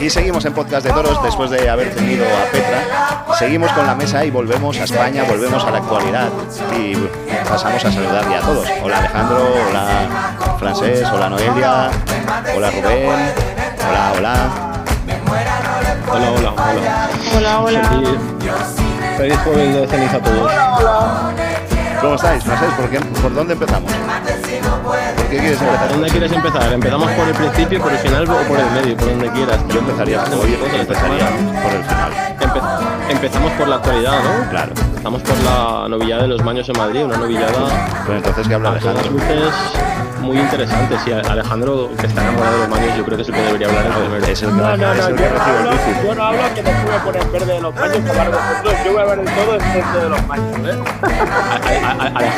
Y 0.00 0.10
seguimos 0.10 0.44
en 0.44 0.52
Podcast 0.52 0.86
de 0.86 0.92
Toros 0.92 1.22
después 1.22 1.50
de 1.50 1.68
haber 1.70 1.94
tenido 1.94 2.24
a 2.26 2.50
Petra. 2.52 3.24
Seguimos 3.38 3.70
con 3.72 3.86
la 3.86 3.94
mesa 3.94 4.24
y 4.24 4.30
volvemos 4.30 4.78
a 4.78 4.84
España, 4.84 5.24
volvemos 5.24 5.64
a 5.64 5.70
la 5.70 5.78
actualidad 5.78 6.28
y 6.78 6.96
pasamos 7.48 7.84
a 7.84 7.90
saludar 7.90 8.28
ya 8.28 8.38
a 8.38 8.40
todos. 8.40 8.68
Hola 8.82 8.98
Alejandro, 8.98 9.48
hola 9.68 10.56
Francés, 10.58 11.08
hola 11.12 11.30
Noelia, 11.30 11.90
hola 12.54 12.70
Rubén, 12.70 13.32
hola, 13.88 14.12
hola. 14.16 14.36
Hola, 16.08 16.30
hola, 16.30 16.52
hola. 16.52 17.08
Hola, 17.36 17.60
hola. 17.60 17.90
Feliz 19.16 19.38
jueves 19.44 19.74
de 19.74 19.86
ceniza 19.86 20.16
a 20.16 20.20
todos. 20.20 20.52
¿Cómo 22.00 22.14
estáis? 22.14 22.44
No 22.46 22.58
sé, 22.58 22.66
¿por, 22.76 22.90
qué, 22.90 23.00
¿por 23.00 23.34
dónde 23.34 23.54
empezamos? 23.54 23.90
¿Por 24.66 25.26
qué 25.28 25.38
quieres 25.38 25.60
empezar? 25.60 25.88
¿Dónde 25.88 26.08
quieres 26.10 26.32
empezar? 26.32 26.72
¿Empezamos 26.72 27.10
por 27.12 27.28
el 27.28 27.34
principio, 27.34 27.80
por 27.80 27.92
el 27.92 27.98
final 27.98 28.22
o 28.24 28.48
por 28.48 28.58
el 28.58 28.70
medio? 28.70 28.96
Por 28.96 29.08
donde 29.08 29.30
quieras. 29.30 29.58
Yo 29.68 29.78
empezaría, 29.78 30.24
hoy 30.24 30.58
empezaría 30.78 31.26
por 31.62 31.72
el 31.72 31.84
final. 31.84 32.35
Empezamos 33.08 33.52
por 33.52 33.68
la 33.68 33.76
actualidad, 33.76 34.12
¿no? 34.22 34.50
Claro. 34.50 34.72
Empezamos 34.76 35.22
por 35.22 35.38
la 35.38 35.88
novillada 35.88 36.22
de 36.22 36.28
los 36.28 36.42
Maños 36.44 36.68
en 36.68 36.78
Madrid, 36.78 37.04
una 37.04 37.16
novillada. 37.16 38.04
Pues 38.06 38.18
entonces, 38.18 38.48
¿qué 38.48 38.54
habla 38.54 38.70
Alejandro? 38.70 39.10
luces 39.10 39.52
muy 40.26 40.38
interesante. 40.38 40.96
Sí, 41.04 41.12
Alejandro, 41.12 41.88
que 41.98 42.06
está 42.06 42.22
enamorado 42.22 42.54
de 42.54 42.58
los 42.58 42.68
maños, 42.68 42.96
yo 42.96 43.04
creo 43.04 43.16
que 43.16 43.22
es 43.22 43.28
el 43.28 43.34
que 43.34 43.42
debería 43.42 43.68
hablar 43.68 43.86
el 43.86 43.92
primero. 43.92 44.26
Es 44.26 44.42
el 44.42 44.48
que, 44.48 44.54
no, 44.56 44.76
no, 44.76 44.76
no, 44.76 44.94
yo, 44.94 45.14
no 45.14 45.42
hablo, 45.42 45.70
yo 46.04 46.14
no 46.14 46.24
hablo 46.24 46.42
que 46.54 46.62
después 46.62 46.90
me 46.90 46.98
ponen 46.98 47.32
verde 47.32 47.52
de 47.54 47.60
los 47.60 47.74
maños 47.74 47.98
para 47.98 48.30
vosotros. 48.30 48.74
Yo 48.84 48.92
voy 48.92 49.02
a 49.02 49.04
ver 49.04 49.18
el 49.20 49.24
todo 49.24 49.54
excepto 49.54 49.98
de 49.98 50.08
los 50.08 50.26
maños, 50.26 50.56
¿eh? 50.58 50.78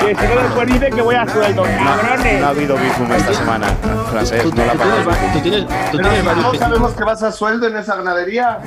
Que 0.00 0.14
si 0.14 0.26
no 0.26 0.42
después 0.42 0.66
dicen 0.66 0.94
que 0.94 1.02
voy 1.02 1.14
a 1.14 1.28
sueldo, 1.28 1.62
cabrones. 1.62 2.40
No 2.40 2.46
ha 2.46 2.50
habido 2.50 2.76
bifum 2.76 3.12
esta 3.12 3.35
semana, 3.35 3.66
francés, 4.11 4.54
no 4.54 4.64
la 4.64 4.74
pagas. 4.74 5.33
Tú 5.33 5.40
tienes, 5.40 5.66
tú 5.90 5.98
tienes 5.98 6.24
varios. 6.24 6.44
¿No 6.44 6.54
sabemos 6.59 6.92
que 6.92 7.04
vas 7.04 7.22
a 7.22 7.33
sueldo 7.33 7.66
en 7.66 7.76
esa 7.76 7.96
ganadería? 7.96 8.59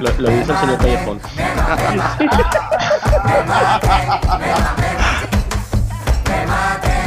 Lo, 0.00 0.10
lo 0.18 0.28
el 0.28 0.44
señor 0.44 0.78
Callejón. 0.78 1.20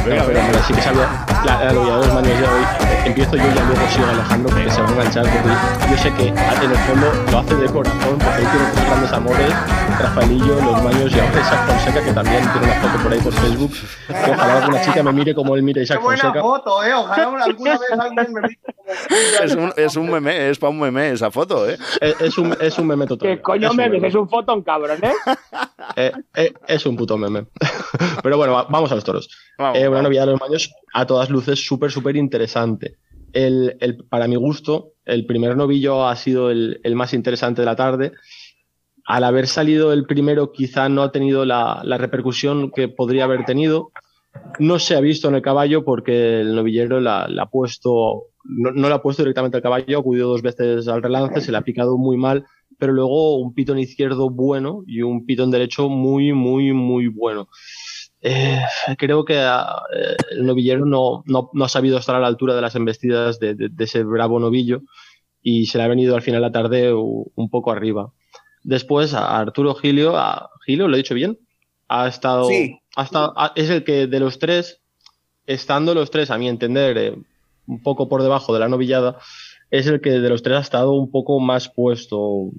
Venga, 0.04 0.24
pero, 0.26 0.40
pero 0.50 0.62
sí 0.64 0.72
que 0.72 0.82
sabía 0.82 1.26
la, 1.44 1.64
la 1.64 1.72
novia 1.72 1.92
de 1.96 2.06
los 2.06 2.14
maños 2.14 2.38
de 2.40 2.46
hoy. 2.46 2.64
Empiezo 3.04 3.36
yo 3.36 3.44
y 3.44 3.54
ya 3.54 3.64
luego 3.64 3.88
sigo 3.90 4.06
Alejandro 4.06 4.50
porque 4.54 4.70
se 4.70 4.80
va 4.82 4.88
a 4.88 4.92
enganchar. 4.92 5.24
Porque 5.24 5.90
yo 5.90 5.96
sé 5.98 6.12
que 6.14 6.28
en 6.28 6.70
el 6.70 6.76
fondo 6.78 7.06
lo 7.30 7.38
hace 7.38 7.54
de 7.56 7.66
corazón 7.68 8.18
porque 8.18 8.42
él 8.42 8.48
tiene 8.50 8.70
sus 8.74 8.84
grandes 8.86 9.12
amores. 9.12 9.54
Rafaelillo, 10.00 10.54
los 10.60 10.82
maños 10.82 11.12
y 11.14 11.20
ahora 11.20 11.40
Isaac 11.40 11.66
Fonseca 11.66 12.04
que 12.04 12.12
también 12.12 12.42
tiene 12.52 12.66
una 12.66 12.74
foto 12.80 13.02
por 13.02 13.12
ahí 13.12 13.20
por 13.20 13.32
Facebook. 13.34 13.72
Que 14.08 14.30
ojalá 14.30 14.58
alguna 14.58 14.80
chica 14.82 15.02
me 15.02 15.12
mire 15.12 15.34
como 15.34 15.54
él 15.56 15.62
mire 15.62 15.80
a 15.80 15.84
Isaac 15.84 15.98
Qué 15.98 16.04
buena 16.04 16.22
Fonseca. 16.22 16.42
foto, 16.42 16.84
eh. 16.84 16.94
Ojalá 16.94 17.44
alguna 17.44 17.70
vez 17.78 17.80
alguien 17.98 18.32
me 18.32 18.40
mire 18.42 18.58
como 18.64 19.44
Es 19.44 19.54
un, 19.54 19.72
es 19.76 19.96
un 19.96 20.10
meme, 20.10 20.50
es 20.50 20.58
para 20.58 20.70
un 20.70 20.80
meme 20.80 21.10
esa 21.10 21.30
foto, 21.30 21.68
¿eh? 21.68 21.76
Es, 22.00 22.20
es 22.20 22.38
un, 22.38 22.56
es 22.60 22.78
un 22.78 22.86
meme 22.86 23.06
total. 23.06 23.28
¿Qué 23.28 23.42
coño 23.42 23.66
Es 23.66 23.70
un 23.72 23.76
me 23.76 23.88
meme. 23.90 24.08
Es 24.08 24.14
un 24.14 24.28
fotón, 24.28 24.62
cabrón, 24.62 24.98
¿eh? 25.02 25.12
Eh, 25.96 26.12
eh, 26.34 26.54
es 26.66 26.86
un 26.86 26.96
puto 26.96 27.16
meme. 27.18 27.46
Pero 28.22 28.36
bueno, 28.36 28.52
va- 28.54 28.66
vamos 28.68 28.90
a 28.92 28.94
los 28.94 29.04
toros. 29.04 29.28
Vamos, 29.58 29.78
Eh, 29.78 29.88
una 29.90 30.02
novillada 30.02 30.26
de 30.26 30.32
los 30.32 30.40
maños 30.40 30.72
a 30.92 31.06
todas 31.06 31.30
luces 31.30 31.64
súper, 31.64 31.90
súper 31.90 32.16
interesante. 32.16 32.96
El, 33.32 33.76
el- 33.80 34.04
para 34.06 34.28
mi 34.28 34.36
gusto, 34.36 34.94
el 35.04 35.26
primer 35.26 35.56
novillo 35.56 36.06
ha 36.06 36.16
sido 36.16 36.50
el, 36.50 36.80
el 36.84 36.96
más 36.96 37.14
interesante 37.14 37.62
de 37.62 37.66
la 37.66 37.76
tarde. 37.76 38.12
Al 39.06 39.24
haber 39.24 39.46
salido 39.48 39.92
el 39.92 40.06
primero, 40.06 40.52
quizá 40.52 40.88
no 40.88 41.02
ha 41.02 41.12
tenido 41.12 41.44
la, 41.44 41.80
la 41.84 41.98
repercusión 41.98 42.70
que 42.70 42.88
podría 42.88 43.24
haber 43.24 43.44
tenido. 43.44 43.92
No 44.58 44.78
se 44.78 44.96
ha 44.96 45.00
visto 45.00 45.28
en 45.28 45.34
el 45.36 45.42
caballo 45.42 45.84
porque 45.84 46.40
el 46.40 46.54
novillero 46.54 47.00
la 47.00 47.24
ha 47.24 47.46
puesto, 47.50 48.24
no, 48.44 48.70
no 48.72 48.88
la 48.88 48.96
ha 48.96 49.02
puesto 49.02 49.22
directamente 49.22 49.56
al 49.56 49.62
caballo, 49.62 49.96
ha 49.96 50.00
acudido 50.00 50.28
dos 50.28 50.42
veces 50.42 50.86
al 50.88 51.02
relance, 51.02 51.40
se 51.40 51.50
le 51.52 51.58
ha 51.58 51.62
picado 51.62 51.98
muy 51.98 52.16
mal, 52.16 52.44
pero 52.78 52.92
luego 52.92 53.38
un 53.38 53.54
pitón 53.54 53.78
izquierdo 53.78 54.30
bueno 54.30 54.84
y 54.86 55.02
un 55.02 55.26
pitón 55.26 55.50
derecho 55.50 55.88
muy, 55.88 56.32
muy, 56.32 56.72
muy 56.72 57.08
bueno. 57.08 57.48
Eh, 58.22 58.62
creo 58.98 59.24
que 59.24 59.38
ah, 59.38 59.82
eh, 59.94 60.16
el 60.32 60.46
novillero 60.46 60.84
no, 60.84 61.24
no, 61.26 61.50
ha 61.64 61.68
sabido 61.68 61.98
estar 61.98 62.16
a 62.16 62.20
la 62.20 62.26
altura 62.26 62.54
de 62.54 62.60
las 62.60 62.74
embestidas 62.74 63.40
de, 63.40 63.70
ese 63.78 64.04
bravo 64.04 64.38
novillo 64.38 64.82
y 65.42 65.66
se 65.66 65.78
le 65.78 65.84
ha 65.84 65.88
venido 65.88 66.14
al 66.14 66.22
final 66.22 66.42
de 66.42 66.46
la 66.46 66.52
tarde 66.52 66.92
un 66.92 67.50
poco 67.50 67.72
arriba. 67.72 68.12
Después 68.62 69.14
a 69.14 69.38
Arturo 69.38 69.74
Gilio, 69.74 70.16
a 70.16 70.50
Gilio, 70.66 70.86
¿lo 70.86 70.94
he 70.94 70.98
dicho 70.98 71.14
bien? 71.14 71.38
Ha 71.88 72.08
estado, 72.08 72.48
ha 72.96 73.02
estado 73.02 73.34
es 73.56 73.70
el 73.70 73.84
que 73.84 74.06
de 74.06 74.20
los 74.20 74.38
tres, 74.38 74.82
estando 75.46 75.94
los 75.94 76.10
tres, 76.10 76.30
a 76.30 76.38
mi 76.38 76.48
entender, 76.48 76.98
eh, 76.98 77.16
un 77.66 77.82
poco 77.82 78.08
por 78.08 78.22
debajo 78.22 78.52
de 78.52 78.60
la 78.60 78.68
novillada, 78.68 79.18
es 79.70 79.86
el 79.86 80.00
que 80.00 80.10
de 80.10 80.28
los 80.28 80.42
tres 80.42 80.58
ha 80.58 80.60
estado 80.60 80.92
un 80.92 81.10
poco 81.10 81.40
más 81.40 81.68
puesto 81.68 82.50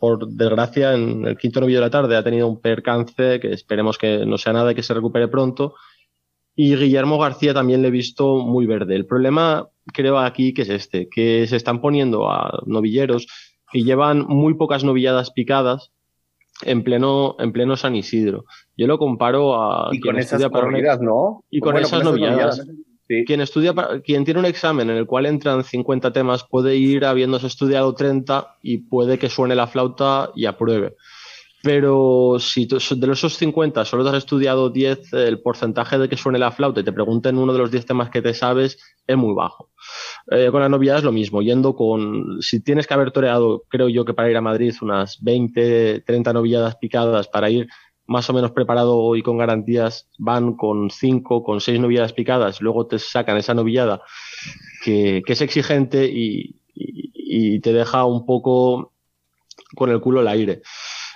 por 0.00 0.26
desgracia, 0.26 0.94
en 0.94 1.26
el 1.26 1.36
quinto 1.36 1.60
novillo 1.60 1.78
de 1.78 1.84
la 1.84 1.90
tarde 1.90 2.16
ha 2.16 2.24
tenido 2.24 2.48
un 2.48 2.60
percance 2.60 3.38
que 3.38 3.52
esperemos 3.52 3.98
que 3.98 4.24
no 4.24 4.38
sea 4.38 4.54
nada 4.54 4.72
y 4.72 4.74
que 4.74 4.82
se 4.82 4.94
recupere 4.94 5.28
pronto. 5.28 5.74
Y 6.56 6.74
Guillermo 6.74 7.18
García 7.18 7.52
también 7.52 7.82
le 7.82 7.88
he 7.88 7.92
visto 7.92 8.38
muy 8.38 8.66
verde. 8.66 8.96
El 8.96 9.04
problema 9.04 9.68
creo 9.92 10.18
aquí 10.18 10.54
que 10.54 10.62
es 10.62 10.70
este, 10.70 11.08
que 11.08 11.46
se 11.46 11.56
están 11.56 11.82
poniendo 11.82 12.30
a 12.30 12.62
novilleros 12.66 13.26
que 13.70 13.82
llevan 13.82 14.20
muy 14.26 14.54
pocas 14.54 14.84
novilladas 14.84 15.30
picadas 15.32 15.92
en 16.62 16.82
pleno, 16.82 17.36
en 17.38 17.52
pleno 17.52 17.76
San 17.76 17.94
Isidro. 17.94 18.46
Yo 18.78 18.86
lo 18.86 18.98
comparo 18.98 19.54
a... 19.54 19.90
Y 19.92 20.00
con 20.00 20.18
esas 20.18 20.40
novilladas, 20.40 21.00
¿no? 21.02 21.44
Y 21.50 21.60
con, 21.60 21.76
esas, 21.76 22.02
novilladas. 22.02 22.66
Quien 23.26 23.40
estudia, 23.40 23.74
quien 24.04 24.24
tiene 24.24 24.38
un 24.38 24.46
examen 24.46 24.88
en 24.88 24.96
el 24.96 25.06
cual 25.06 25.26
entran 25.26 25.64
50 25.64 26.12
temas 26.12 26.44
puede 26.44 26.76
ir 26.76 27.04
habiéndose 27.04 27.48
estudiado 27.48 27.92
30 27.92 28.58
y 28.62 28.78
puede 28.78 29.18
que 29.18 29.28
suene 29.28 29.56
la 29.56 29.66
flauta 29.66 30.30
y 30.36 30.46
apruebe. 30.46 30.94
Pero 31.62 32.36
si 32.38 32.66
de 32.66 33.12
esos 33.12 33.36
50 33.36 33.84
solo 33.84 34.04
te 34.04 34.10
has 34.10 34.16
estudiado 34.16 34.70
10, 34.70 35.12
el 35.12 35.42
porcentaje 35.42 35.98
de 35.98 36.08
que 36.08 36.16
suene 36.16 36.38
la 36.38 36.52
flauta 36.52 36.80
y 36.80 36.84
te 36.84 36.92
pregunten 36.92 37.36
uno 37.36 37.52
de 37.52 37.58
los 37.58 37.70
10 37.70 37.84
temas 37.84 38.10
que 38.10 38.22
te 38.22 38.32
sabes 38.32 38.78
es 39.06 39.16
muy 39.16 39.34
bajo. 39.34 39.70
Eh, 40.30 40.48
con 40.50 40.60
la 40.60 40.68
novia 40.68 40.96
es 40.96 41.04
lo 41.04 41.12
mismo, 41.12 41.42
yendo 41.42 41.74
con, 41.74 42.40
si 42.40 42.60
tienes 42.60 42.86
que 42.86 42.94
haber 42.94 43.10
toreado, 43.10 43.64
creo 43.68 43.88
yo 43.88 44.04
que 44.04 44.14
para 44.14 44.30
ir 44.30 44.36
a 44.36 44.40
Madrid 44.40 44.74
unas 44.80 45.22
20, 45.22 46.00
30 46.06 46.32
novilladas 46.32 46.76
picadas 46.76 47.28
para 47.28 47.50
ir 47.50 47.68
más 48.10 48.28
o 48.28 48.32
menos 48.32 48.50
preparado 48.50 49.14
y 49.14 49.22
con 49.22 49.38
garantías, 49.38 50.08
van 50.18 50.54
con 50.54 50.90
cinco, 50.90 51.44
con 51.44 51.60
seis 51.60 51.78
novilladas 51.78 52.12
picadas, 52.12 52.60
luego 52.60 52.88
te 52.88 52.98
sacan 52.98 53.36
esa 53.36 53.54
novillada 53.54 54.02
que, 54.84 55.22
es 55.24 55.40
exigente 55.40 56.10
y, 56.12 56.56
te 57.60 57.72
deja 57.72 58.04
un 58.06 58.26
poco 58.26 58.92
con 59.76 59.90
el 59.90 60.00
culo 60.00 60.20
al 60.20 60.28
aire. 60.28 60.62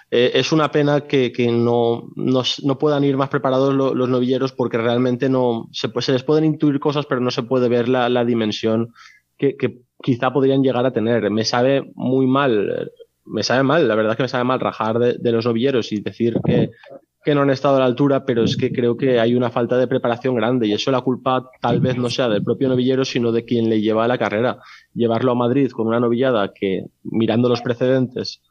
Eh, 0.09 0.31
es 0.35 0.53
una 0.53 0.71
pena 0.71 1.01
que, 1.01 1.33
no, 1.51 2.05
no, 2.15 2.79
puedan 2.79 3.03
ir 3.03 3.17
más 3.17 3.29
preparados 3.29 3.75
los 3.75 4.09
novilleros 4.09 4.53
porque 4.53 4.79
realmente 4.79 5.29
no 5.29 5.69
se, 5.73 5.89
se, 6.01 6.13
les 6.13 6.23
pueden 6.23 6.45
intuir 6.45 6.79
cosas, 6.79 7.07
pero 7.07 7.21
no 7.21 7.33
se 7.33 7.43
puede 7.43 7.69
ver 7.69 7.89
la, 7.89 8.25
dimensión 8.25 8.95
que, 9.37 9.57
que, 9.57 9.81
quizá 10.01 10.33
podrían 10.33 10.63
llegar 10.63 10.87
a 10.87 10.93
tener. 10.93 11.29
Me 11.31 11.45
sabe 11.45 11.91
muy 11.97 12.27
mal 12.29 12.93
me 13.27 13.43
sabe 13.43 13.63
mal, 13.63 13.89
la 13.89 13.95
verdad 13.95 14.13
es 14.13 14.17
que 14.17 14.23
me 14.25 14.29
sabe 14.29 14.45
mal 14.45 14.61
rajar 14.61 14.99
de, 14.99 15.33
los 15.33 15.45
novilleros 15.45 15.93
y 15.93 16.01
decir 16.01 16.37
que, 16.45 16.71
no 17.35 17.41
han 17.41 17.51
estado 17.51 17.77
a 17.77 17.81
la 17.81 17.87
altura, 17.87 18.27
pero 18.27 18.45
es 18.45 18.57
que 18.57 18.71
creo 18.71 18.99
que 18.99 19.19
hay 19.19 19.35
una 19.35 19.51
falta 19.51 19.79
de 19.79 19.89
preparación 19.89 20.35
grande 20.35 20.67
y 20.67 20.75
eso 20.75 20.91
la 20.91 21.01
culpa 21.01 21.51
tal 21.59 21.81
vez 21.81 21.97
no 21.97 22.11
sea 22.11 22.29
del 22.29 22.45
propio 22.45 22.69
novillero, 22.69 23.05
sino 23.07 23.33
de 23.33 23.47
quien 23.47 23.71
le 23.71 23.81
lleva 23.81 24.05
a 24.05 24.09
la 24.09 24.19
carrera. 24.19 24.59
Llevarlo 24.93 25.33
a 25.33 25.35
Madrid 25.35 25.71
con 25.71 25.87
una 25.87 26.01
novillada 26.01 26.53
que, 26.53 26.85
mirando 27.03 27.49
los 27.49 27.63
precedentes, 27.63 28.43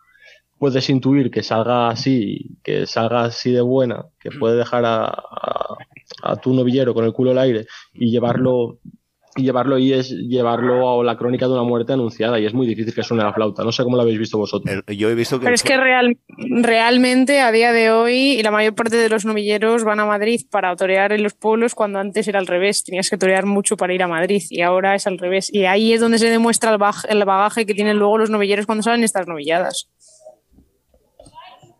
puedes 0.58 0.90
intuir 0.90 1.30
que 1.30 1.44
salga 1.44 1.90
así, 1.90 2.58
que 2.64 2.88
salga 2.88 3.26
así 3.26 3.52
de 3.52 3.62
buena, 3.62 4.06
que 4.20 4.32
puede 4.32 4.58
dejar 4.58 4.86
a, 4.86 5.24
a 6.24 6.36
tu 6.38 6.54
novillero 6.54 6.96
con 6.96 7.06
el 7.06 7.14
culo 7.14 7.32
al 7.32 7.38
aire 7.40 7.68
y 7.94 8.10
llevarlo 8.10 8.80
y 9.36 9.44
llevarlo 9.44 9.76
ahí 9.76 9.94
es 9.94 10.10
llevarlo 10.10 11.02
a 11.02 11.04
la 11.04 11.18
crónica 11.18 11.48
de 11.48 11.54
una 11.54 11.64
muerte 11.64 11.94
anunciada 11.94 12.40
y 12.40 12.46
es 12.46 12.54
muy 12.54 12.68
difícil 12.68 12.94
que 12.94 13.04
suene 13.04 13.24
la 13.24 13.34
flauta. 13.34 13.64
No 13.64 13.72
sé 13.72 13.84
cómo 13.84 13.96
lo 13.96 14.04
habéis 14.04 14.20
visto 14.20 14.38
vosotros. 14.38 14.84
Yo 14.88 15.10
he 15.10 15.16
visto 15.16 15.40
que... 15.40 15.46
Pero 15.46 15.56
es 15.56 15.64
que 15.64 15.78
real, 15.78 16.18
realmente 16.38 17.42
a 17.42 17.52
día 17.52 17.72
de 17.72 17.92
hoy 17.92 18.42
la 18.44 18.52
mayor 18.52 18.76
parte 18.76 18.98
de 18.98 19.10
los 19.10 19.26
novilleros 19.26 19.84
van 19.84 20.00
a 20.00 20.06
Madrid 20.06 20.42
para 20.52 20.76
torear 20.76 21.12
en 21.14 21.24
los 21.24 21.34
pueblos 21.34 21.76
cuando 21.76 22.00
antes 22.00 22.28
era 22.28 22.40
al 22.40 22.48
revés. 22.48 22.84
Tenías 22.84 23.10
que 23.10 23.18
torear 23.18 23.46
mucho 23.46 23.78
para 23.78 23.94
ir 23.94 24.04
a 24.04 24.08
Madrid 24.08 24.44
y 24.50 24.62
ahora 24.62 24.96
es 24.96 25.08
al 25.08 25.18
revés. 25.18 25.54
Y 25.54 25.66
ahí 25.66 25.94
es 25.94 26.02
donde 26.02 26.20
se 26.20 26.30
demuestra 26.30 26.74
el, 26.74 26.80
el 27.10 27.26
bagaje 27.26 27.66
que 27.66 27.74
tienen 27.74 27.98
luego 27.98 28.18
los 28.18 28.30
novilleros 28.30 28.66
cuando 28.66 28.84
salen 28.84 29.04
estas 29.04 29.28
novilladas. 29.28 29.90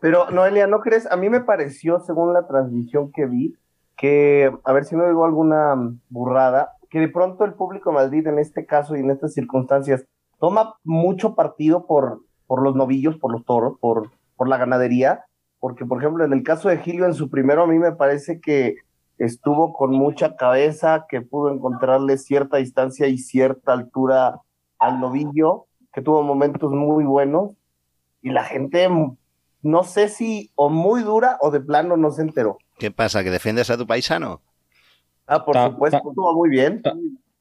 Pero 0.00 0.30
Noelia, 0.30 0.66
¿no 0.66 0.80
crees? 0.80 1.10
A 1.10 1.16
mí 1.16 1.30
me 1.30 1.40
pareció, 1.40 1.98
según 2.00 2.34
la 2.34 2.46
transmisión 2.46 3.10
que 3.10 3.24
vi, 3.24 3.54
que, 3.96 4.52
a 4.64 4.72
ver 4.72 4.84
si 4.84 4.96
no 4.96 5.06
digo 5.06 5.24
alguna 5.24 5.74
burrada, 6.10 6.72
que 6.94 7.00
de 7.00 7.08
pronto 7.08 7.44
el 7.44 7.54
público 7.54 7.90
Madrid 7.90 8.24
en 8.28 8.38
este 8.38 8.66
caso 8.66 8.94
y 8.94 9.00
en 9.00 9.10
estas 9.10 9.34
circunstancias 9.34 10.04
toma 10.38 10.76
mucho 10.84 11.34
partido 11.34 11.88
por, 11.88 12.20
por 12.46 12.62
los 12.62 12.76
novillos, 12.76 13.16
por 13.16 13.32
los 13.32 13.44
toros, 13.44 13.76
por, 13.80 14.12
por 14.36 14.48
la 14.48 14.58
ganadería, 14.58 15.24
porque 15.58 15.84
por 15.84 15.98
ejemplo 15.98 16.24
en 16.24 16.32
el 16.32 16.44
caso 16.44 16.68
de 16.68 16.78
Gilio 16.78 17.06
en 17.06 17.14
su 17.14 17.30
primero 17.30 17.64
a 17.64 17.66
mí 17.66 17.80
me 17.80 17.90
parece 17.90 18.40
que 18.40 18.76
estuvo 19.18 19.72
con 19.72 19.90
mucha 19.90 20.36
cabeza, 20.36 21.06
que 21.08 21.20
pudo 21.20 21.52
encontrarle 21.52 22.16
cierta 22.16 22.58
distancia 22.58 23.08
y 23.08 23.18
cierta 23.18 23.72
altura 23.72 24.42
al 24.78 25.00
novillo, 25.00 25.66
que 25.92 26.00
tuvo 26.00 26.22
momentos 26.22 26.70
muy 26.70 27.02
buenos 27.02 27.56
y 28.22 28.30
la 28.30 28.44
gente 28.44 28.88
no 29.62 29.82
sé 29.82 30.08
si 30.08 30.52
o 30.54 30.70
muy 30.70 31.02
dura 31.02 31.38
o 31.40 31.50
de 31.50 31.58
plano 31.58 31.96
no 31.96 32.12
se 32.12 32.22
enteró. 32.22 32.58
¿Qué 32.78 32.92
pasa? 32.92 33.24
¿Que 33.24 33.30
defiendes 33.30 33.68
a 33.68 33.76
tu 33.76 33.84
paisano? 33.84 34.42
Ah, 35.26 35.44
por 35.44 35.56
supuesto, 35.56 35.96
estuvo 35.96 36.34
muy 36.34 36.50
bien. 36.50 36.82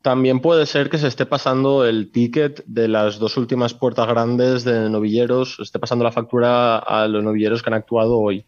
También 0.01 0.41
puede 0.41 0.65
ser 0.65 0.89
que 0.89 0.97
se 0.97 1.07
esté 1.07 1.25
pasando 1.25 1.85
el 1.85 2.11
ticket 2.11 2.63
de 2.65 2.89
las 2.89 3.19
dos 3.19 3.37
últimas 3.37 3.73
puertas 3.73 4.07
grandes 4.07 4.65
de 4.65 4.89
novilleros, 4.89 5.57
esté 5.61 5.79
pasando 5.79 6.03
la 6.03 6.11
factura 6.11 6.77
a 6.77 7.07
los 7.07 7.23
novilleros 7.23 7.63
que 7.63 7.69
han 7.69 7.75
actuado 7.75 8.19
hoy. 8.19 8.45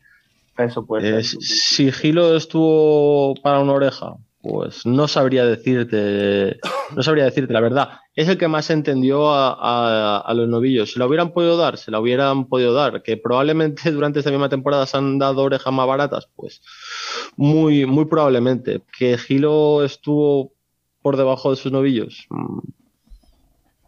Eso 0.58 0.86
puede 0.86 1.20
eh, 1.20 1.24
Si 1.24 1.92
Gilo 1.92 2.36
estuvo 2.36 3.36
para 3.42 3.60
una 3.60 3.74
oreja, 3.74 4.16
pues 4.48 4.86
no 4.86 5.08
sabría 5.08 5.44
decirte, 5.44 6.60
no 6.96 7.02
sabría 7.02 7.24
decirte 7.26 7.52
la 7.52 7.62
verdad. 7.62 7.90
Es 8.14 8.28
el 8.28 8.38
que 8.38 8.48
más 8.48 8.70
entendió 8.70 9.32
a, 9.34 10.20
a, 10.20 10.34
los 10.36 10.48
novillos. 10.48 10.94
Si 10.94 11.00
la 11.00 11.08
hubieran 11.08 11.32
podido 11.34 11.58
dar, 11.58 11.80
se 11.80 11.90
la 11.90 12.00
hubieran 12.00 12.46
podido 12.46 12.72
dar. 12.72 13.02
Que 13.02 13.18
probablemente 13.18 13.92
durante 13.92 14.20
esta 14.20 14.30
misma 14.30 14.48
temporada 14.48 14.86
se 14.86 14.98
han 14.98 15.18
dado 15.18 15.42
orejas 15.42 15.74
más 15.74 15.88
baratas, 15.88 16.30
pues 16.36 16.62
muy, 17.36 17.88
muy 17.88 18.06
probablemente. 18.06 18.84
Que 18.96 19.18
Gilo 19.18 19.84
estuvo 19.84 20.54
por 21.02 21.18
debajo 21.18 21.50
de 21.50 21.56
sus 21.56 21.72
novillos, 21.72 22.28
mm, 22.30 22.60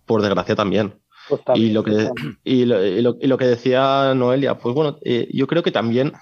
por 0.07 0.23
desgracia 0.23 0.55
también. 0.55 0.99
Pues 1.29 1.41
y, 1.53 1.69
lo 1.69 1.83
que, 1.83 2.09
y, 2.43 2.65
lo, 2.65 3.37
que 3.37 3.45
decía 3.45 4.13
Noelia, 4.15 4.57
pues 4.57 4.73
bueno, 4.73 4.97
eh, 5.03 5.27
yo 5.31 5.45
creo 5.45 5.61
que 5.61 5.71
también, 5.71 6.13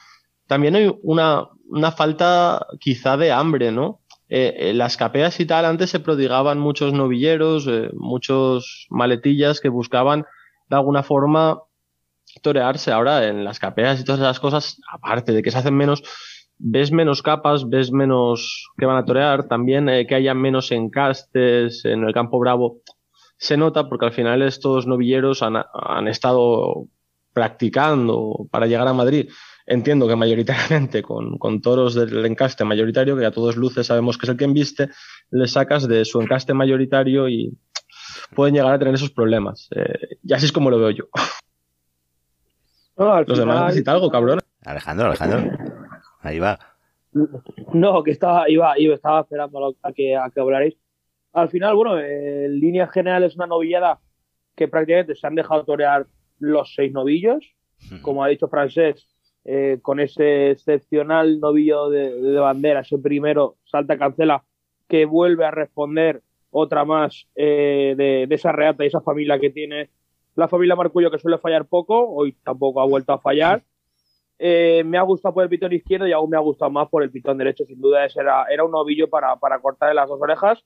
también 0.45 0.75
hay 0.75 0.93
una, 1.03 1.47
una 1.69 1.91
falta 1.93 2.65
quizá 2.81 3.15
de 3.15 3.31
hambre, 3.31 3.71
¿no? 3.71 4.01
Eh, 4.27 4.71
las 4.73 4.97
capeas 4.97 5.39
y 5.39 5.45
tal, 5.45 5.65
antes 5.65 5.91
se 5.91 5.99
prodigaban 5.99 6.57
muchos 6.57 6.93
novilleros, 6.93 7.67
eh, 7.67 7.89
muchos 7.93 8.87
maletillas 8.89 9.59
que 9.59 9.69
buscaban 9.69 10.25
de 10.67 10.75
alguna 10.75 11.03
forma 11.03 11.61
torearse. 12.41 12.91
Ahora 12.91 13.27
en 13.27 13.43
las 13.43 13.59
capeas 13.59 13.99
y 13.99 14.03
todas 14.03 14.21
esas 14.21 14.39
cosas, 14.39 14.81
aparte 14.91 15.31
de 15.31 15.43
que 15.43 15.51
se 15.51 15.59
hacen 15.59 15.75
menos, 15.75 16.03
ves 16.57 16.91
menos 16.91 17.21
capas, 17.21 17.69
ves 17.69 17.91
menos 17.91 18.69
que 18.77 18.85
van 18.85 18.97
a 18.97 19.05
torear, 19.05 19.47
también 19.47 19.89
eh, 19.89 20.07
que 20.07 20.15
haya 20.15 20.33
menos 20.33 20.71
encastes 20.71 21.85
en 21.85 22.03
el 22.03 22.13
campo 22.13 22.39
bravo. 22.39 22.81
Se 23.37 23.57
nota 23.57 23.87
porque 23.89 24.05
al 24.05 24.13
final 24.13 24.41
estos 24.41 24.87
novilleros 24.87 25.43
han, 25.43 25.57
han 25.73 26.07
estado 26.07 26.87
practicando 27.33 28.47
para 28.49 28.65
llegar 28.65 28.87
a 28.87 28.93
Madrid 28.93 29.29
entiendo 29.65 30.07
que 30.07 30.15
mayoritariamente 30.15 31.01
con, 31.39 31.61
toros 31.61 31.95
del 31.95 32.25
encaste 32.25 32.63
mayoritario, 32.63 33.17
que 33.17 33.25
a 33.25 33.31
todos 33.31 33.55
luces 33.55 33.87
sabemos 33.87 34.17
que 34.17 34.25
es 34.25 34.29
el 34.29 34.37
que 34.37 34.45
embiste, 34.45 34.89
le 35.31 35.47
sacas 35.47 35.87
de 35.87 36.05
su 36.05 36.21
encaste 36.21 36.53
mayoritario 36.53 37.27
y 37.29 37.57
pueden 38.35 38.55
llegar 38.55 38.73
a 38.73 38.79
tener 38.79 38.93
esos 38.93 39.11
problemas. 39.11 39.67
Eh, 39.75 40.17
y 40.23 40.33
así 40.33 40.45
es 40.45 40.51
como 40.51 40.69
lo 40.69 40.79
veo 40.79 40.91
yo. 40.91 41.05
Los 42.97 43.37
demás 43.37 43.65
necesitan 43.65 43.95
algo, 43.95 44.09
cabrón. 44.09 44.39
Alejandro, 44.63 45.07
Alejandro. 45.07 45.51
Ahí 46.21 46.39
va. 46.39 46.57
No, 47.73 48.03
que 48.03 48.11
estaba, 48.11 48.49
iba, 48.49 48.77
iba, 48.79 48.95
estaba 48.95 49.21
esperando 49.21 49.75
a 49.81 49.93
que, 49.93 50.15
a 50.15 50.29
que 50.29 50.39
hablaréis. 50.39 50.75
Al 51.33 51.49
final, 51.49 51.75
bueno, 51.75 51.99
en 51.99 52.59
línea 52.59 52.87
general 52.87 53.23
es 53.23 53.35
una 53.35 53.47
novillada 53.47 53.99
que 54.55 54.67
prácticamente 54.67 55.15
se 55.15 55.27
han 55.27 55.35
dejado 55.35 55.65
torear 55.65 56.07
los 56.39 56.73
seis 56.73 56.93
novillos. 56.93 57.45
Como 58.01 58.23
ha 58.23 58.29
dicho 58.29 58.47
Francés, 58.47 59.05
eh, 59.45 59.77
con 59.81 59.99
ese 59.99 60.49
excepcional 60.49 61.39
novillo 61.39 61.89
de, 61.89 62.39
bandera, 62.39 62.79
ese 62.79 62.97
primero 62.97 63.57
salta 63.63 63.97
cancela, 63.97 64.43
que 64.87 65.05
vuelve 65.05 65.45
a 65.45 65.51
responder 65.51 66.23
otra 66.49 66.83
más 66.83 67.27
eh, 67.35 67.93
de, 67.95 68.27
esa 68.29 68.51
reata 68.51 68.83
y 68.83 68.87
esa 68.87 69.01
familia 69.01 69.39
que 69.39 69.51
tiene 69.51 69.89
la 70.35 70.47
familia 70.47 70.75
Marcullo 70.75 71.11
que 71.11 71.19
suele 71.19 71.37
fallar 71.37 71.65
poco, 71.65 72.09
hoy 72.09 72.35
tampoco 72.43 72.81
ha 72.81 72.85
vuelto 72.85 73.13
a 73.13 73.19
fallar. 73.19 73.63
eh, 74.39 74.83
me 74.85 74.97
ha 74.97 75.01
gustado 75.03 75.33
por 75.33 75.43
el 75.43 75.49
pitón 75.49 75.71
izquierdo 75.73 76.07
y 76.07 76.11
aún 76.11 76.29
me 76.29 76.37
ha 76.37 76.41
gustado 76.41 76.71
más 76.71 76.89
por 76.89 77.03
el 77.03 77.11
pitón 77.11 77.37
derecho. 77.37 77.65
Sin 77.65 77.79
duda, 77.79 78.05
ese 78.05 78.19
era, 78.19 78.45
era 78.49 78.65
un 78.65 78.71
novillo 78.71 79.09
para, 79.09 79.35
para 79.37 79.59
cortar 79.59 79.95
las 79.95 80.09
dos 80.09 80.19
orejas, 80.21 80.65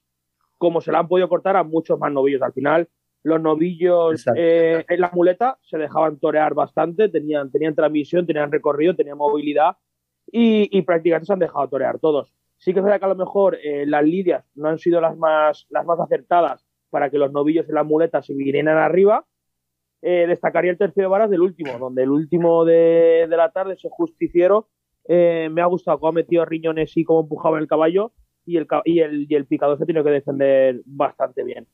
como 0.58 0.80
se 0.80 0.90
le 0.90 0.98
han 0.98 1.06
podido 1.06 1.28
cortar 1.28 1.56
a 1.56 1.62
muchos 1.62 1.98
más 1.98 2.10
novillos. 2.10 2.42
Al 2.42 2.52
final, 2.52 2.88
los 3.22 3.40
novillos 3.40 4.24
eh, 4.36 4.84
en 4.88 5.00
la 5.00 5.10
muleta 5.12 5.58
se 5.62 5.78
dejaban 5.78 6.18
torear 6.18 6.54
bastante, 6.54 7.08
tenían, 7.08 7.50
tenían 7.50 7.74
transmisión, 7.74 8.26
tenían 8.26 8.50
recorrido, 8.50 8.96
tenían 8.96 9.18
movilidad 9.18 9.76
y, 10.30 10.68
y 10.76 10.82
prácticamente 10.82 11.26
se 11.26 11.32
han 11.32 11.38
dejado 11.38 11.68
torear 11.68 11.98
todos. 11.98 12.34
Sí 12.60 12.72
que 12.72 12.80
es 12.80 12.84
verdad 12.84 12.98
que 12.98 13.06
a 13.06 13.08
lo 13.08 13.16
mejor 13.16 13.58
eh, 13.62 13.86
las 13.86 14.04
lidias 14.04 14.44
no 14.54 14.68
han 14.68 14.78
sido 14.78 15.00
las 15.00 15.16
más, 15.16 15.66
las 15.70 15.86
más 15.86 15.98
acertadas 15.98 16.66
para 16.90 17.08
que 17.08 17.18
los 17.18 17.32
novillos 17.32 17.68
en 17.68 17.74
la 17.74 17.84
muleta 17.84 18.20
se 18.22 18.34
vinieran 18.34 18.76
arriba, 18.76 19.24
eh, 20.02 20.26
destacaría 20.26 20.70
el 20.70 20.78
tercio 20.78 21.02
de 21.02 21.08
varas 21.08 21.30
del 21.30 21.40
último, 21.40 21.78
donde 21.78 22.02
el 22.02 22.10
último 22.10 22.64
de, 22.64 23.26
la 23.30 23.50
tarde, 23.50 23.74
ese 23.74 23.88
justiciero, 23.90 24.68
eh, 25.08 25.48
me 25.50 25.62
ha 25.62 25.66
gustado 25.66 25.98
cómo 25.98 26.10
ha 26.10 26.12
metido 26.12 26.44
riñones 26.44 26.96
y 26.96 27.04
cómo 27.04 27.20
empujaba 27.20 27.58
el 27.58 27.66
caballo 27.66 28.12
y 28.44 28.56
el, 28.56 28.66
y 28.84 29.00
el, 29.00 29.26
y 29.28 29.34
el 29.34 29.46
picador 29.46 29.78
se 29.78 29.86
tiene 29.86 30.02
que 30.02 30.10
defender 30.10 30.82
bastante 30.84 31.44
bien. 31.44 31.66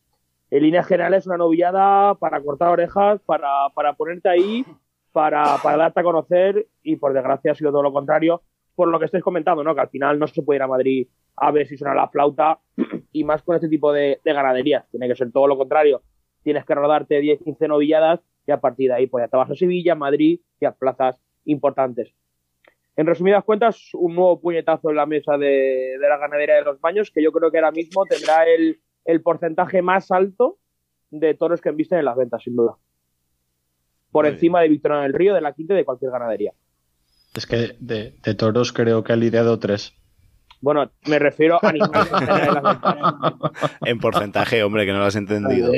En 0.50 0.62
línea 0.62 0.82
general 0.82 1.14
es 1.14 1.26
una 1.26 1.36
novillada 1.36 2.14
para 2.14 2.40
cortar 2.40 2.68
orejas, 2.70 3.20
para, 3.26 3.68
para 3.74 3.94
ponerte 3.94 4.28
ahí, 4.28 4.64
para, 5.12 5.56
para, 5.62 5.76
darte 5.76 6.00
a 6.00 6.04
conocer 6.04 6.66
y 6.82 6.96
por 6.96 7.12
desgracia 7.12 7.52
ha 7.52 7.54
sido 7.54 7.72
todo 7.72 7.82
lo 7.82 7.92
contrario, 7.92 8.42
por 8.74 8.88
lo 8.88 8.98
que 8.98 9.06
estáis 9.06 9.24
comentando, 9.24 9.64
¿no? 9.64 9.74
que 9.74 9.80
al 9.80 9.88
final 9.88 10.18
no 10.18 10.26
se 10.26 10.42
puede 10.42 10.58
ir 10.58 10.62
a 10.62 10.68
Madrid 10.68 11.08
a 11.36 11.50
ver 11.50 11.66
si 11.66 11.76
suena 11.76 11.94
la 11.94 12.08
flauta 12.08 12.60
y 13.12 13.24
más 13.24 13.42
con 13.42 13.56
este 13.56 13.68
tipo 13.68 13.92
de, 13.92 14.20
de 14.24 14.32
ganaderías, 14.32 14.88
tiene 14.90 15.08
que 15.08 15.16
ser 15.16 15.32
todo 15.32 15.46
lo 15.48 15.58
contrario, 15.58 16.02
tienes 16.42 16.64
que 16.64 16.74
rodarte 16.74 17.20
10, 17.20 17.42
15 17.42 17.68
novilladas 17.68 18.20
y 18.46 18.52
a 18.52 18.60
partir 18.60 18.90
de 18.90 18.96
ahí 18.96 19.06
pues 19.06 19.24
ya 19.24 19.28
te 19.28 19.36
vas 19.36 19.50
a 19.50 19.56
Sevilla, 19.56 19.94
Madrid 19.94 20.40
y 20.60 20.64
a 20.64 20.72
plazas 20.72 21.20
importantes. 21.44 22.14
En 22.96 23.06
resumidas 23.06 23.44
cuentas, 23.44 23.90
un 23.92 24.14
nuevo 24.14 24.40
puñetazo 24.40 24.88
en 24.88 24.96
la 24.96 25.04
mesa 25.04 25.36
de, 25.36 25.96
la 26.00 26.16
ganadería 26.16 26.54
de 26.54 26.62
los 26.62 26.80
baños, 26.80 27.10
que 27.10 27.22
yo 27.22 27.30
creo 27.30 27.50
que 27.50 27.58
ahora 27.58 27.70
mismo 27.70 28.06
tendrá 28.06 28.44
el, 28.46 28.80
porcentaje 29.22 29.82
más 29.82 30.10
alto 30.10 30.58
de 31.10 31.34
toros 31.34 31.60
que 31.60 31.68
envisten 31.68 31.98
en 31.98 32.04
las 32.04 32.16
ventas, 32.16 32.42
sin 32.42 32.56
duda. 32.56 32.76
Por 34.10 34.26
encima 34.26 34.60
de 34.60 34.68
Victoria 34.68 34.98
del 34.98 35.12
Río, 35.12 35.34
de 35.34 35.40
la 35.40 35.52
Quinta 35.52 35.74
y 35.74 35.78
de 35.78 35.84
cualquier 35.84 36.10
ganadería. 36.10 36.52
Es 37.34 37.46
que 37.46 37.76
de, 37.78 38.14
de 38.22 38.34
toros 38.34 38.72
creo 38.72 39.04
que 39.04 39.12
ha 39.12 39.16
lidiado 39.16 39.58
tres. 39.58 39.94
Bueno, 40.60 40.90
me 41.06 41.18
refiero 41.18 41.58
a 41.62 41.68
animales 41.68 42.08
en 43.84 43.98
porcentaje, 43.98 44.62
hombre, 44.62 44.86
que 44.86 44.92
no 44.92 44.98
lo 44.98 45.04
has 45.04 45.16
entendido. 45.16 45.70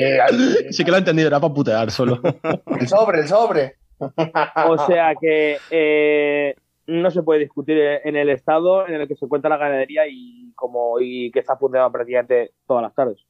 Sí 0.71 0.85
que 0.85 0.91
lo 0.91 0.97
he 0.97 0.99
entendido, 0.99 1.27
era 1.27 1.39
para 1.39 1.53
putear 1.53 1.91
solo. 1.91 2.21
El 2.79 2.87
sobre, 2.87 3.19
el 3.19 3.27
sobre. 3.27 3.75
O 3.99 4.77
sea 4.87 5.13
que 5.19 5.57
eh, 5.69 6.55
no 6.87 7.11
se 7.11 7.21
puede 7.21 7.41
discutir 7.41 7.77
en 7.77 8.15
el 8.15 8.29
estado 8.29 8.87
en 8.87 8.95
el 8.95 9.07
que 9.07 9.15
se 9.15 9.25
encuentra 9.25 9.49
la 9.49 9.57
ganadería 9.57 10.07
y 10.07 10.38
como 10.59 10.99
y 10.99 11.31
que 11.31 11.39
está 11.39 11.55
funcionando 11.55 11.91
prácticamente 11.91 12.51
todas 12.67 12.83
las 12.83 12.93
tardes. 12.93 13.25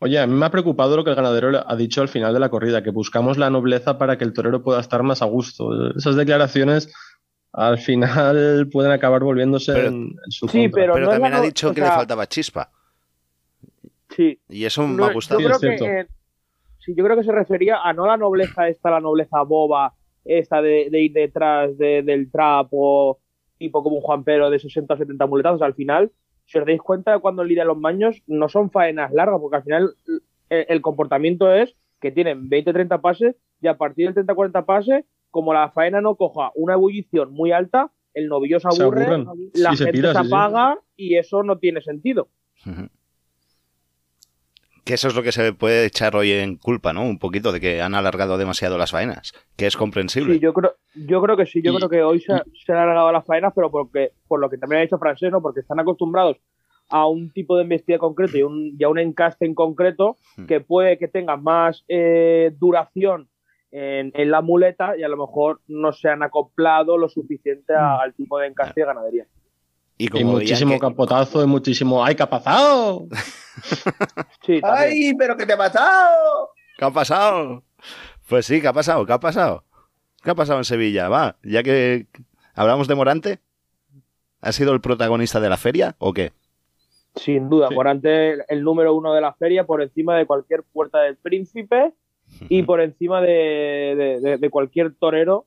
Oye, 0.00 0.18
a 0.18 0.26
mí 0.26 0.34
me 0.34 0.46
ha 0.46 0.50
preocupado 0.50 0.96
lo 0.96 1.04
que 1.04 1.10
el 1.10 1.16
ganadero 1.16 1.50
ha 1.66 1.76
dicho 1.76 2.00
al 2.00 2.08
final 2.08 2.32
de 2.32 2.40
la 2.40 2.48
corrida, 2.48 2.82
que 2.82 2.90
buscamos 2.90 3.36
la 3.36 3.50
nobleza 3.50 3.98
para 3.98 4.16
que 4.16 4.24
el 4.24 4.32
torero 4.32 4.62
pueda 4.62 4.80
estar 4.80 5.02
más 5.02 5.22
a 5.22 5.26
gusto. 5.26 5.90
Esas 5.96 6.16
declaraciones 6.16 6.92
al 7.52 7.78
final 7.78 8.68
pueden 8.72 8.92
acabar 8.92 9.22
volviéndose 9.22 9.86
en, 9.86 10.14
su 10.28 10.48
sí, 10.48 10.68
Pero, 10.68 10.94
también 11.08 11.34
ha 11.34 11.40
dicho 11.40 11.72
que 11.74 11.80
le 11.80 11.88
faltaba 11.88 12.26
chispa. 12.26 12.70
Sí. 14.10 14.40
Y 14.48 14.64
eso 14.64 14.86
me 14.86 15.04
ha 15.04 15.12
gustado. 15.12 15.40
Yo 15.40 15.48
creo 15.48 15.60
que, 15.60 16.06
sí, 16.78 16.94
yo 16.96 17.04
creo 17.04 17.16
que 17.16 17.24
se 17.24 17.32
refería 17.32 17.80
a 17.82 17.92
no 17.92 18.06
la 18.06 18.16
nobleza 18.16 18.68
esta, 18.68 18.90
la 18.90 19.00
nobleza 19.00 19.42
boba, 19.42 19.94
esta 20.24 20.62
de, 20.62 20.88
ir 20.92 21.12
detrás 21.12 21.76
del 21.76 22.30
trapo, 22.30 23.18
tipo 23.58 23.82
como 23.82 23.96
un 23.96 24.02
Juan 24.02 24.24
Pedro 24.24 24.50
de 24.50 24.58
60 24.58 24.94
o 24.94 24.96
70 24.96 25.26
muletazos. 25.26 25.62
Al 25.62 25.74
final, 25.74 26.10
si 26.48 26.58
os 26.58 26.66
dais 26.66 26.80
cuenta, 26.80 27.18
cuando 27.18 27.44
lidia 27.44 27.64
los 27.64 27.80
baños, 27.80 28.22
no 28.26 28.48
son 28.48 28.70
faenas 28.70 29.12
largas, 29.12 29.38
porque 29.40 29.56
al 29.56 29.62
final 29.62 29.94
el, 30.48 30.66
el 30.68 30.80
comportamiento 30.80 31.52
es 31.52 31.76
que 32.00 32.10
tienen 32.10 32.48
20 32.48 32.72
30 32.72 33.00
pases 33.00 33.36
y 33.60 33.68
a 33.68 33.76
partir 33.76 34.06
del 34.06 34.14
30 34.14 34.34
40 34.34 34.64
pases 34.64 35.04
como 35.30 35.52
la 35.52 35.70
faena 35.70 36.00
no 36.00 36.16
coja 36.16 36.50
una 36.54 36.72
ebullición 36.74 37.32
muy 37.32 37.52
alta, 37.52 37.92
el 38.14 38.28
novillo 38.28 38.58
se 38.60 38.68
aburre, 38.68 39.24
la 39.54 39.76
gente 39.76 40.00
se, 40.00 40.18
apaga 40.18 40.78
y 40.96 41.16
eso 41.16 41.42
no 41.42 41.58
tiene 41.58 41.82
sentido. 41.82 42.28
Que 44.88 44.94
eso 44.94 45.08
es 45.08 45.14
lo 45.14 45.22
que 45.22 45.32
se 45.32 45.52
puede 45.52 45.84
echar 45.84 46.16
hoy 46.16 46.32
en 46.32 46.56
culpa, 46.56 46.94
¿no? 46.94 47.02
Un 47.02 47.18
poquito 47.18 47.52
de 47.52 47.60
que 47.60 47.82
han 47.82 47.94
alargado 47.94 48.38
demasiado 48.38 48.78
las 48.78 48.92
faenas, 48.92 49.34
que 49.54 49.66
es 49.66 49.76
comprensible. 49.76 50.32
Sí, 50.32 50.40
yo 50.40 50.54
creo, 50.54 50.76
yo 50.94 51.20
creo 51.20 51.36
que 51.36 51.44
sí, 51.44 51.60
yo 51.60 51.74
creo 51.74 51.90
que 51.90 52.02
hoy 52.02 52.20
se, 52.20 52.32
se, 52.64 52.72
han 52.72 52.78
alargado 52.78 53.12
las 53.12 53.26
faenas, 53.26 53.52
pero 53.54 53.70
porque, 53.70 54.12
por 54.26 54.40
lo 54.40 54.48
que 54.48 54.56
también 54.56 54.78
ha 54.78 54.82
dicho 54.84 54.98
Francés, 54.98 55.30
¿no? 55.30 55.42
Porque 55.42 55.60
están 55.60 55.78
acostumbrados 55.78 56.38
a 56.88 57.06
un 57.06 57.30
tipo 57.30 57.54
de 57.58 57.64
embestida 57.64 57.98
concreto 57.98 58.38
y, 58.38 58.42
un, 58.44 58.78
a 58.82 58.88
un 58.88 58.98
encaste 58.98 59.44
en 59.44 59.54
concreto 59.54 60.16
que 60.46 60.60
puede 60.60 60.96
que 60.96 61.06
tenga 61.06 61.36
más 61.36 61.84
eh, 61.88 62.50
duración 62.58 63.28
en, 63.70 64.30
la 64.30 64.40
muleta 64.40 64.96
y 64.96 65.02
a 65.02 65.08
lo 65.08 65.18
mejor 65.18 65.60
no 65.68 65.92
se 65.92 66.08
han 66.08 66.22
acoplado 66.22 66.96
lo 66.96 67.10
suficiente 67.10 67.74
mm. 67.74 68.00
al 68.00 68.14
tipo 68.14 68.38
de 68.38 68.46
encaste 68.46 68.80
de 68.80 68.86
ganadería. 68.86 69.26
Y, 69.98 70.24
muchísimo 70.24 70.78
capotazo 70.78 71.42
y 71.42 71.46
muchísimo 71.46 72.04
¡ay, 72.04 72.14
qué 72.14 72.22
ha 72.22 72.30
pasado! 72.30 73.08
¡Ay, 74.62 75.12
pero 75.18 75.36
qué 75.36 75.44
te 75.44 75.54
ha 75.54 75.58
pasado! 75.58 76.50
¿Qué 76.78 76.84
ha 76.84 76.90
pasado? 76.90 77.64
Pues 78.28 78.46
sí, 78.46 78.60
¿qué 78.60 78.68
ha 78.68 78.72
pasado? 78.72 79.04
¿Qué 79.04 79.12
ha 79.12 79.18
pasado? 79.18 79.64
¿Qué 80.22 80.30
ha 80.30 80.34
pasado 80.36 80.58
en 80.58 80.64
Sevilla? 80.64 81.08
Va, 81.08 81.36
ya 81.42 81.64
que 81.64 82.06
hablamos 82.54 82.86
de 82.86 82.94
Morante, 82.94 83.38
¿ha 84.40 84.52
sido 84.52 84.72
el 84.72 84.80
protagonista 84.80 85.40
de 85.40 85.48
la 85.48 85.56
feria 85.56 85.96
o 85.98 86.12
qué? 86.12 86.32
Sin 87.16 87.48
duda, 87.48 87.70
Morante 87.70 88.44
el 88.48 88.62
número 88.62 88.94
uno 88.94 89.12
de 89.12 89.20
la 89.20 89.32
feria 89.32 89.64
por 89.64 89.82
encima 89.82 90.16
de 90.16 90.26
cualquier 90.26 90.62
puerta 90.62 91.00
del 91.00 91.16
príncipe 91.16 91.92
y 92.48 92.62
por 92.62 92.80
encima 92.80 93.20
de, 93.20 94.48
cualquier 94.50 94.94
torero 94.94 95.46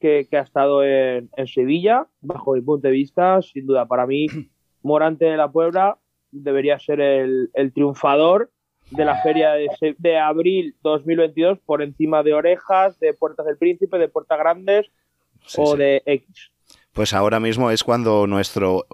que, 0.00 0.28
ha 0.32 0.40
estado 0.40 0.84
en, 0.84 1.30
Sevilla, 1.46 2.06
bajo 2.20 2.54
mi 2.54 2.60
punto 2.60 2.88
de 2.88 2.92
vista, 2.92 3.40
sin 3.42 3.66
duda. 3.66 3.86
Para 3.86 4.06
mí, 4.06 4.26
Morante 4.82 5.24
de 5.24 5.36
la 5.36 5.50
Puebla 5.50 5.98
debería 6.30 6.78
ser 6.78 7.00
el, 7.00 7.50
triunfador 7.74 8.50
de 8.90 9.04
la 9.04 9.20
feria 9.22 9.52
de, 9.98 10.18
abril 10.18 10.76
2022 10.82 11.58
por 11.60 11.82
encima 11.82 12.22
de 12.22 12.34
Orejas, 12.34 12.98
de 13.00 13.14
Puertas 13.14 13.46
del 13.46 13.56
Príncipe, 13.56 13.98
de 13.98 14.08
Puertas 14.08 14.38
Grandes 14.38 14.86
o 15.56 15.76
de 15.76 16.02
X. 16.06 16.52
Pues 16.92 17.12
ahora 17.12 17.40
mismo 17.40 17.70
es 17.70 17.82
cuando 17.82 18.26
nuestro 18.26 18.86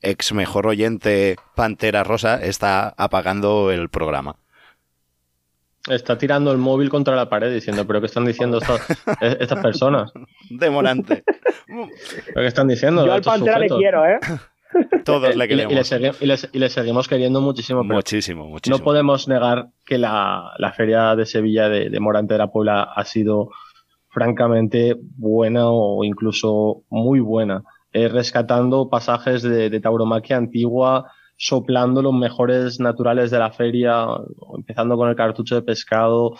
ex 0.00 0.32
mejor 0.32 0.66
oyente 0.66 1.36
Pantera 1.54 2.04
Rosa 2.04 2.42
está 2.42 2.94
apagando 2.96 3.70
el 3.70 3.88
programa. 3.88 4.36
Está 5.88 6.16
tirando 6.16 6.50
el 6.50 6.58
móvil 6.58 6.88
contra 6.88 7.14
la 7.14 7.28
pared 7.28 7.52
diciendo, 7.52 7.86
pero 7.86 8.00
¿qué 8.00 8.06
están 8.06 8.24
diciendo 8.24 8.58
estas, 9.20 9.60
personas? 9.60 10.12
Demorante. 10.48 11.24
¿Pero 11.66 12.40
qué 12.40 12.46
están 12.46 12.68
diciendo? 12.68 13.04
Yo 13.04 13.12
al 13.12 13.22
Pantera 13.22 13.58
le 13.58 13.68
quiero, 13.68 14.06
¿eh? 14.06 14.18
Todos 15.04 15.36
le 15.36 15.46
queremos. 15.46 15.92
Y 16.52 16.58
le, 16.58 16.68
seguimos 16.68 17.06
queriendo 17.06 17.40
muchísimo. 17.42 17.84
Muchísimo, 17.84 18.46
muchísimo. 18.46 18.78
No 18.78 18.84
podemos 18.84 19.28
negar 19.28 19.68
que 19.84 19.98
la, 19.98 20.54
feria 20.74 21.14
de 21.16 21.26
Sevilla 21.26 21.68
de, 21.68 22.00
Morante 22.00 22.34
de 22.34 22.38
la 22.38 22.50
Puebla 22.50 22.82
ha 22.82 23.04
sido 23.04 23.50
francamente 24.08 24.96
buena 24.98 25.68
o 25.68 26.02
incluso 26.02 26.82
muy 26.88 27.20
buena. 27.20 27.62
Eh, 27.92 28.08
rescatando 28.08 28.88
pasajes 28.88 29.42
de, 29.42 29.70
de 29.70 29.80
tauromaquia 29.80 30.36
antigua, 30.36 31.12
soplando 31.36 32.02
los 32.02 32.14
mejores 32.14 32.80
naturales 32.80 33.30
de 33.30 33.38
la 33.38 33.50
feria, 33.50 34.06
empezando 34.56 34.96
con 34.96 35.08
el 35.08 35.16
cartucho 35.16 35.54
de 35.54 35.62
pescado. 35.62 36.36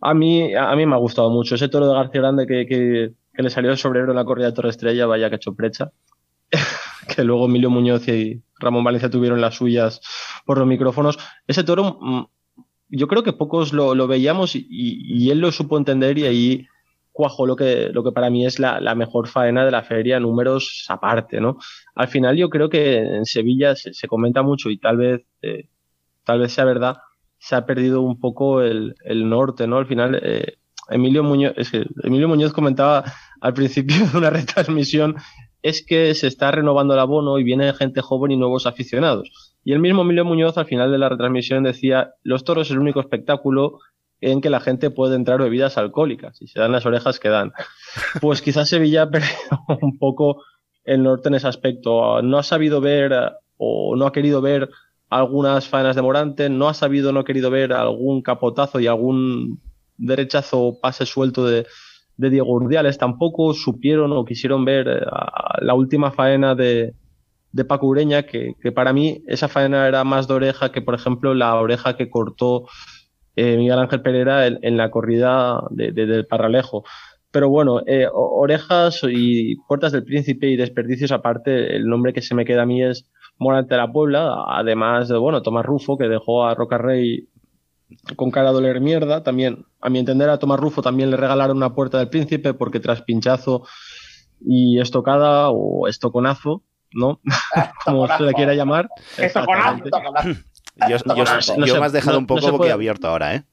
A 0.00 0.14
mí, 0.14 0.54
a 0.54 0.74
mí 0.76 0.86
me 0.86 0.94
ha 0.94 0.98
gustado 0.98 1.30
mucho 1.30 1.54
ese 1.54 1.68
toro 1.68 1.88
de 1.88 1.94
García 1.94 2.20
Grande 2.20 2.46
que, 2.46 2.66
que, 2.66 3.42
le 3.42 3.50
salió 3.50 3.70
el 3.70 3.78
sobrero 3.78 4.10
en 4.10 4.16
la 4.16 4.24
corrida 4.24 4.46
de 4.46 4.52
Torre 4.52 4.70
Estrella, 4.70 5.06
vaya 5.06 5.30
que 5.30 5.36
hecho 5.36 5.54
precha. 5.54 5.90
que 7.14 7.24
luego 7.24 7.46
Emilio 7.46 7.70
Muñoz 7.70 8.06
y 8.08 8.42
Ramón 8.58 8.84
Valencia 8.84 9.10
tuvieron 9.10 9.40
las 9.40 9.56
suyas 9.56 10.00
por 10.44 10.58
los 10.58 10.66
micrófonos. 10.66 11.18
Ese 11.46 11.64
toro, 11.64 11.98
mm, 12.00 12.24
yo 12.88 13.08
creo 13.08 13.22
que 13.22 13.32
pocos 13.32 13.72
lo, 13.72 13.94
lo 13.94 14.06
veíamos 14.06 14.54
y, 14.54 14.66
y, 14.68 15.30
él 15.30 15.40
lo 15.40 15.52
supo 15.52 15.76
entender 15.76 16.18
y 16.18 16.24
ahí 16.24 16.66
cuajo 17.16 17.46
lo 17.46 17.56
que, 17.56 17.88
lo 17.92 18.04
que 18.04 18.12
para 18.12 18.28
mí 18.28 18.44
es 18.44 18.58
la, 18.58 18.94
mejor 18.94 19.26
faena 19.26 19.64
de 19.64 19.70
la 19.70 19.82
feria, 19.82 20.20
números 20.20 20.84
aparte, 20.90 21.40
¿no? 21.40 21.56
Al 21.94 22.08
final 22.08 22.36
yo 22.36 22.50
creo 22.50 22.68
que 22.68 22.98
en 22.98 23.24
Sevilla 23.24 23.74
se, 23.74 24.06
comenta 24.06 24.42
mucho 24.42 24.68
y 24.68 24.76
tal 24.76 24.98
vez, 24.98 25.22
eh, 25.40 25.70
tal 26.24 26.40
vez 26.40 26.52
sea 26.52 26.66
verdad, 26.66 26.98
se 27.38 27.56
ha 27.56 27.64
perdido 27.64 28.02
un 28.02 28.20
poco 28.20 28.60
el, 28.60 28.94
norte, 29.06 29.66
¿no? 29.66 29.78
Al 29.78 29.86
final, 29.86 30.20
eh, 30.22 30.58
Emilio 30.90 31.24
Muñoz, 31.24 31.54
Emilio 32.02 32.28
Muñoz 32.28 32.52
comentaba 32.52 33.04
al 33.40 33.54
principio 33.54 34.06
de 34.06 34.18
una 34.18 34.28
retransmisión, 34.38 35.16
es 35.62 35.84
que 35.86 36.14
se 36.14 36.26
está 36.26 36.50
renovando 36.50 36.92
el 36.92 37.00
abono 37.00 37.38
y 37.38 37.44
viene 37.44 37.72
gente 37.72 38.02
joven 38.02 38.32
y 38.32 38.36
nuevos 38.36 38.66
aficionados. 38.66 39.56
Y 39.64 39.72
el 39.72 39.80
mismo 39.80 40.02
Emilio 40.02 40.26
Muñoz 40.26 40.58
al 40.58 40.66
final 40.66 40.92
de 40.92 40.98
la 40.98 41.08
retransmisión 41.08 41.64
decía, 41.64 42.12
los 42.22 42.44
toros 42.44 42.66
es 42.66 42.72
el 42.72 42.78
único 42.78 43.00
espectáculo 43.00 43.78
en 44.20 44.40
que 44.40 44.50
la 44.50 44.60
gente 44.60 44.90
puede 44.90 45.16
entrar 45.16 45.40
bebidas 45.40 45.78
alcohólicas 45.78 46.40
y 46.40 46.46
se 46.46 46.60
dan 46.60 46.72
las 46.72 46.86
orejas 46.86 47.20
que 47.20 47.28
dan. 47.28 47.52
Pues 48.20 48.42
quizás 48.42 48.68
Sevilla 48.68 49.10
perdió 49.10 49.30
un 49.80 49.98
poco 49.98 50.42
el 50.84 51.02
norte 51.02 51.28
en 51.28 51.34
ese 51.34 51.48
aspecto. 51.48 52.22
No 52.22 52.38
ha 52.38 52.42
sabido 52.42 52.80
ver 52.80 53.12
o 53.56 53.96
no 53.96 54.06
ha 54.06 54.12
querido 54.12 54.40
ver 54.40 54.68
algunas 55.08 55.68
faenas 55.68 55.96
de 55.96 56.02
Morante, 56.02 56.48
no 56.48 56.68
ha 56.68 56.74
sabido, 56.74 57.12
no 57.12 57.20
ha 57.20 57.24
querido 57.24 57.50
ver 57.50 57.72
algún 57.72 58.22
capotazo 58.22 58.80
y 58.80 58.86
algún 58.86 59.60
derechazo 59.96 60.60
o 60.60 60.80
pase 60.80 61.06
suelto 61.06 61.46
de, 61.46 61.66
Diego 62.18 62.50
Urdiales. 62.50 62.98
Tampoco 62.98 63.52
supieron 63.52 64.12
o 64.12 64.24
quisieron 64.24 64.64
ver 64.64 65.06
la 65.60 65.74
última 65.74 66.12
faena 66.12 66.54
de, 66.54 66.94
de 67.52 67.64
Paco 67.64 67.86
Ureña, 67.86 68.24
que, 68.24 68.54
para 68.74 68.92
mí 68.92 69.22
esa 69.26 69.48
faena 69.48 69.86
era 69.86 70.04
más 70.04 70.28
de 70.28 70.34
oreja 70.34 70.72
que, 70.72 70.82
por 70.82 70.94
ejemplo, 70.94 71.34
la 71.34 71.54
oreja 71.56 71.96
que 71.96 72.10
cortó 72.10 72.66
eh, 73.36 73.56
Miguel 73.56 73.78
Ángel 73.78 74.02
Pereira 74.02 74.46
en, 74.46 74.76
la 74.76 74.90
corrida 74.90 75.62
del 75.70 76.26
Parralejo. 76.26 76.84
Pero 77.30 77.50
bueno, 77.50 77.82
eh, 77.86 78.08
orejas 78.10 79.02
y 79.06 79.56
puertas 79.68 79.92
del 79.92 80.04
príncipe 80.04 80.48
y 80.48 80.56
desperdicios 80.56 81.12
aparte, 81.12 81.76
el 81.76 81.86
nombre 81.86 82.14
que 82.14 82.22
se 82.22 82.34
me 82.34 82.46
queda 82.46 82.62
a 82.62 82.66
mí 82.66 82.82
es 82.82 83.10
Morante 83.38 83.74
de 83.74 83.80
la 83.80 83.92
Puebla, 83.92 84.44
además 84.48 85.08
de, 85.08 85.18
bueno, 85.18 85.42
Tomás 85.42 85.66
Rufo, 85.66 85.98
que 85.98 86.08
dejó 86.08 86.46
a 86.46 86.54
Roca 86.54 86.78
Rey 86.78 87.28
con 88.16 88.30
cara 88.30 88.48
a 88.48 88.52
doler 88.52 88.80
mierda. 88.80 89.22
También, 89.22 89.66
a 89.82 89.90
mi 89.90 89.98
entender, 89.98 90.30
a 90.30 90.38
Tomás 90.38 90.58
Rufo 90.58 90.80
también 90.80 91.10
le 91.10 91.18
regalaron 91.18 91.58
una 91.58 91.74
puerta 91.74 91.98
del 91.98 92.08
príncipe 92.08 92.54
porque 92.54 92.80
tras 92.80 93.02
pinchazo 93.02 93.66
y 94.40 94.80
estocada 94.80 95.50
o 95.50 95.88
estoconazo, 95.88 96.62
¿no? 96.92 97.20
Como 97.84 98.06
se 98.08 98.22
le 98.22 98.32
quiera 98.32 98.54
llamar. 98.54 98.88
Estoconazo. 99.18 99.84
Yo, 100.88 100.98
yo, 101.64 101.80
me 101.80 101.86
has 101.86 101.92
dejado 101.92 102.18
un 102.18 102.26
poco 102.26 102.50
boquiabierto 102.52 103.08
ahora, 103.08 103.34
¿eh? 103.34 103.44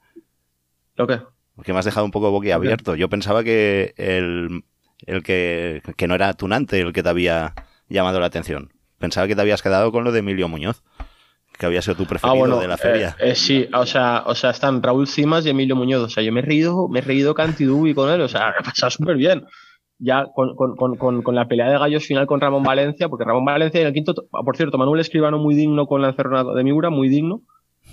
¿Lo 0.96 1.08
qué? 1.08 1.22
Porque 1.56 1.72
me 1.72 1.80
has 1.80 1.86
dejado 1.86 2.06
un 2.06 2.12
poco 2.12 2.32
boquiabierto. 2.32 2.96
Yo 2.96 3.10
pensaba 3.10 3.44
que 3.44 3.94
el, 3.98 4.64
el 5.06 5.24
que, 5.24 5.82
que 5.96 6.08
no 6.08 6.16
era 6.16 6.34
Tunante 6.34 6.82
el 6.82 6.92
que 6.94 7.04
te 7.04 7.10
había 7.10 7.54
llamado 7.88 8.20
la 8.20 8.26
atención. 8.26 8.74
Pensaba 8.98 9.28
que 9.28 9.36
te 9.36 9.42
habías 9.42 9.62
quedado 9.62 9.92
con 9.92 10.04
lo 10.04 10.12
de 10.12 10.20
Emilio 10.20 10.48
Muñoz 10.48 10.84
que 11.58 11.66
había 11.66 11.82
sido 11.82 11.96
tu 11.96 12.06
preferido 12.06 12.58
ah, 12.58 12.62
de 12.62 12.68
la 12.68 12.78
feria. 12.78 13.16
Eh, 13.20 13.32
eh, 13.32 13.36
sí, 13.36 13.68
o 13.74 13.86
sea, 13.86 14.24
o 14.26 14.36
sea, 14.36 14.50
están 14.50 14.82
Raúl 14.82 15.08
Cimas 15.08 15.46
y 15.46 15.50
Emilio 15.50 15.76
Muñoz. 15.76 16.02
O 16.02 16.10
sea, 16.10 16.24
yo 16.24 16.32
me 16.32 16.40
he 16.40 16.44
reído, 16.44 16.88
me 16.88 17.00
he 17.00 17.02
reído 17.02 17.36
cantidubi 17.36 17.94
con 17.94 18.10
él, 18.10 18.22
o 18.22 18.28
sea, 18.28 18.50
me 18.50 18.56
ha 18.60 18.64
pasado 18.64 18.90
súper 18.90 19.18
bien. 19.18 19.46
Ya 20.06 20.26
con, 20.36 20.56
con, 20.56 20.76
con, 20.98 21.22
con, 21.22 21.36
la 21.36 21.48
pelea 21.48 21.70
de 21.70 21.80
gallos 21.80 22.06
final 22.06 22.28
con 22.28 22.42
Ramón 22.42 22.64
Valencia, 22.64 23.08
porque 23.08 23.24
Ramón 23.24 23.46
Valencia 23.46 23.80
en 23.80 23.88
el 23.88 23.94
quinto, 23.94 24.14
por 24.30 24.58
cierto, 24.58 24.78
Manuel 24.78 25.00
Escribano 25.00 25.38
muy 25.38 25.56
digno 25.56 25.88
con 25.88 26.02
la 26.02 26.10
encerrona 26.10 26.44
de 26.44 26.64
Miura, 26.64 26.90
muy 26.90 27.08
digno, 27.08 27.42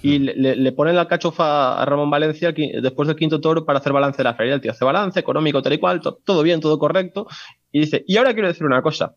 y 0.03 0.19
le, 0.19 0.57
le, 0.57 0.73
ponen 0.73 0.97
la 0.97 1.07
cachofa 1.07 1.81
a 1.81 1.85
Ramón 1.85 2.11
Valencia 2.11 2.53
después 2.53 3.07
del 3.07 3.17
quinto 3.17 3.41
toro 3.41 3.65
para 3.65 3.79
hacer 3.79 3.93
balance 3.93 4.19
de 4.19 4.25
la 4.25 4.35
feria. 4.35 4.55
El 4.55 4.61
tío 4.61 4.73
hace 4.73 4.85
balance 4.85 5.21
económico, 5.21 5.63
tal 5.63 5.75
y 5.75 5.79
cual, 5.79 6.01
todo 6.01 6.43
bien, 6.43 6.61
todo 6.61 6.79
correcto, 6.79 7.29
y 7.71 7.81
dice, 7.81 8.05
y 8.07 8.17
ahora 8.17 8.33
quiero 8.33 8.49
decir 8.49 8.67
una 8.67 8.83
cosa, 8.83 9.15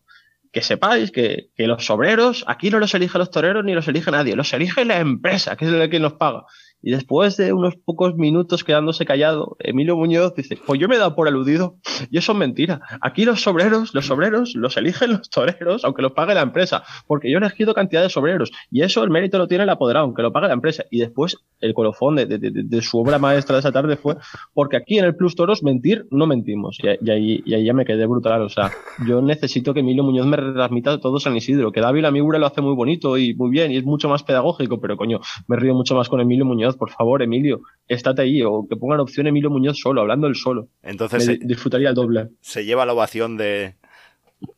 que 0.52 0.62
sepáis 0.62 1.10
que, 1.10 1.48
que, 1.56 1.66
los 1.66 1.90
obreros 1.90 2.44
aquí 2.46 2.70
no 2.70 2.78
los 2.78 2.94
elige 2.94 3.18
los 3.18 3.30
toreros 3.30 3.64
ni 3.64 3.74
los 3.74 3.88
elige 3.88 4.12
nadie, 4.12 4.36
los 4.36 4.52
elige 4.52 4.84
la 4.84 5.00
empresa, 5.00 5.56
que 5.56 5.64
es 5.64 5.72
la 5.72 5.90
que 5.90 5.98
nos 5.98 6.12
paga. 6.12 6.44
Y 6.84 6.90
después 6.90 7.38
de 7.38 7.54
unos 7.54 7.76
pocos 7.76 8.14
minutos 8.14 8.62
quedándose 8.62 9.06
callado, 9.06 9.56
Emilio 9.58 9.96
Muñoz 9.96 10.34
dice, 10.34 10.58
pues 10.66 10.78
yo 10.78 10.86
me 10.86 10.96
he 10.96 10.98
dado 10.98 11.16
por 11.16 11.26
aludido. 11.26 11.76
Y 12.10 12.18
eso 12.18 12.32
es 12.32 12.38
mentira. 12.38 12.82
Aquí 13.00 13.24
los 13.24 13.46
obreros, 13.46 13.94
los 13.94 14.10
obreros 14.10 14.54
los 14.54 14.76
eligen 14.76 15.12
los 15.12 15.30
toreros, 15.30 15.82
aunque 15.86 16.02
los 16.02 16.12
pague 16.12 16.34
la 16.34 16.42
empresa. 16.42 16.84
Porque 17.06 17.30
yo 17.30 17.38
he 17.38 17.40
elegido 17.40 17.72
cantidad 17.72 18.06
de 18.06 18.12
obreros. 18.20 18.52
Y 18.70 18.82
eso 18.82 19.02
el 19.02 19.08
mérito 19.08 19.38
lo 19.38 19.48
tiene 19.48 19.64
el 19.64 19.70
apoderado, 19.70 20.04
aunque 20.04 20.20
lo 20.20 20.30
pague 20.30 20.48
la 20.48 20.52
empresa. 20.52 20.84
Y 20.90 20.98
después 20.98 21.38
el 21.60 21.72
colofón 21.72 22.16
de, 22.16 22.26
de, 22.26 22.82
su 22.82 22.98
obra 22.98 23.18
maestra 23.18 23.54
de 23.56 23.60
esa 23.60 23.72
tarde 23.72 23.96
fue, 23.96 24.16
porque 24.52 24.76
aquí 24.76 24.98
en 24.98 25.06
el 25.06 25.16
Plus 25.16 25.34
Toros 25.34 25.62
mentir 25.62 26.06
no 26.10 26.26
mentimos. 26.26 26.78
Y, 26.82 27.10
ahí, 27.10 27.42
y 27.46 27.54
ahí 27.54 27.64
ya 27.64 27.72
me 27.72 27.86
quedé 27.86 28.04
brutal. 28.04 28.42
O 28.42 28.50
sea, 28.50 28.70
yo 29.06 29.22
necesito 29.22 29.72
que 29.72 29.80
Emilio 29.80 30.04
Muñoz 30.04 30.26
me 30.26 30.36
retransmita 30.36 31.00
todo 31.00 31.18
San 31.18 31.34
Isidro. 31.34 31.72
Que 31.72 31.80
David 31.80 32.04
Amigura 32.04 32.38
lo 32.38 32.44
hace 32.44 32.60
muy 32.60 32.74
bonito 32.74 33.16
y 33.16 33.32
muy 33.32 33.50
bien 33.50 33.72
y 33.72 33.78
es 33.78 33.84
mucho 33.84 34.10
más 34.10 34.22
pedagógico, 34.22 34.80
pero 34.80 34.98
coño, 34.98 35.20
me 35.46 35.56
río 35.56 35.72
mucho 35.72 35.94
más 35.94 36.10
con 36.10 36.20
Emilio 36.20 36.44
Muñoz 36.44 36.73
por 36.76 36.90
favor, 36.90 37.22
Emilio, 37.22 37.62
estate 37.88 38.22
ahí, 38.22 38.42
o 38.42 38.66
que 38.68 38.76
pongan 38.76 39.00
opción 39.00 39.26
Emilio 39.26 39.50
Muñoz 39.50 39.78
solo, 39.78 40.00
hablando 40.00 40.26
él 40.26 40.36
solo. 40.36 40.68
Entonces 40.82 41.38
disfrutaría 41.40 41.88
el 41.88 41.94
doble. 41.94 42.28
¿Se 42.40 42.64
lleva 42.64 42.86
la 42.86 42.92
ovación 42.92 43.36
de, 43.36 43.76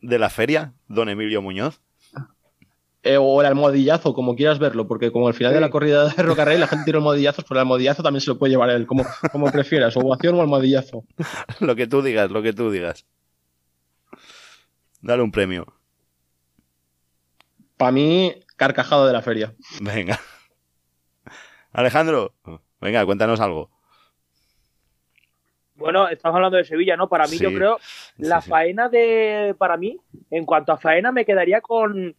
de 0.01 0.19
la 0.19 0.29
feria, 0.29 0.73
don 0.87 1.09
Emilio 1.09 1.41
Muñoz? 1.41 1.81
Eh, 3.03 3.17
o 3.17 3.39
el 3.39 3.47
almohadillazo, 3.47 4.13
como 4.13 4.35
quieras 4.35 4.59
verlo, 4.59 4.85
porque 4.85 5.11
como 5.11 5.29
al 5.29 5.33
final 5.33 5.53
de 5.53 5.61
la 5.61 5.69
corrida 5.69 6.09
de 6.09 6.23
Rocarrey 6.23 6.57
la 6.57 6.67
gente 6.67 6.83
tira 6.83 6.97
almohadillazos, 6.97 7.45
pues 7.45 7.55
el 7.55 7.59
almohadillazo 7.59 8.03
también 8.03 8.19
se 8.19 8.29
lo 8.29 8.37
puede 8.37 8.51
llevar 8.51 8.69
él, 8.69 8.85
como, 8.85 9.05
como 9.31 9.49
prefieras, 9.49 9.95
ovación 9.95 10.35
o 10.35 10.41
almohadillazo. 10.41 11.05
lo 11.61 11.75
que 11.77 11.87
tú 11.87 12.01
digas, 12.01 12.29
lo 12.31 12.41
que 12.41 12.51
tú 12.51 12.69
digas. 12.69 13.05
Dale 15.01 15.23
un 15.23 15.31
premio. 15.31 15.65
Para 17.77 17.91
mí, 17.91 18.33
carcajado 18.57 19.07
de 19.07 19.13
la 19.13 19.21
feria. 19.21 19.53
Venga. 19.79 20.19
Alejandro, 21.77 22.33
venga, 22.81 23.05
cuéntanos 23.05 23.39
algo. 23.39 23.69
Bueno, 25.75 26.07
estamos 26.07 26.35
hablando 26.37 26.57
de 26.57 26.63
Sevilla, 26.63 26.97
¿no? 26.97 27.07
Para 27.07 27.27
mí, 27.27 27.37
yo 27.37 27.53
creo, 27.53 27.77
la 28.17 28.41
faena 28.41 28.89
de. 28.89 29.53
Para 29.59 29.77
mí, 29.77 29.95
en 30.31 30.47
cuanto 30.47 30.71
a 30.71 30.77
faena, 30.77 31.11
me 31.11 31.23
quedaría 31.23 31.61
con, 31.61 32.15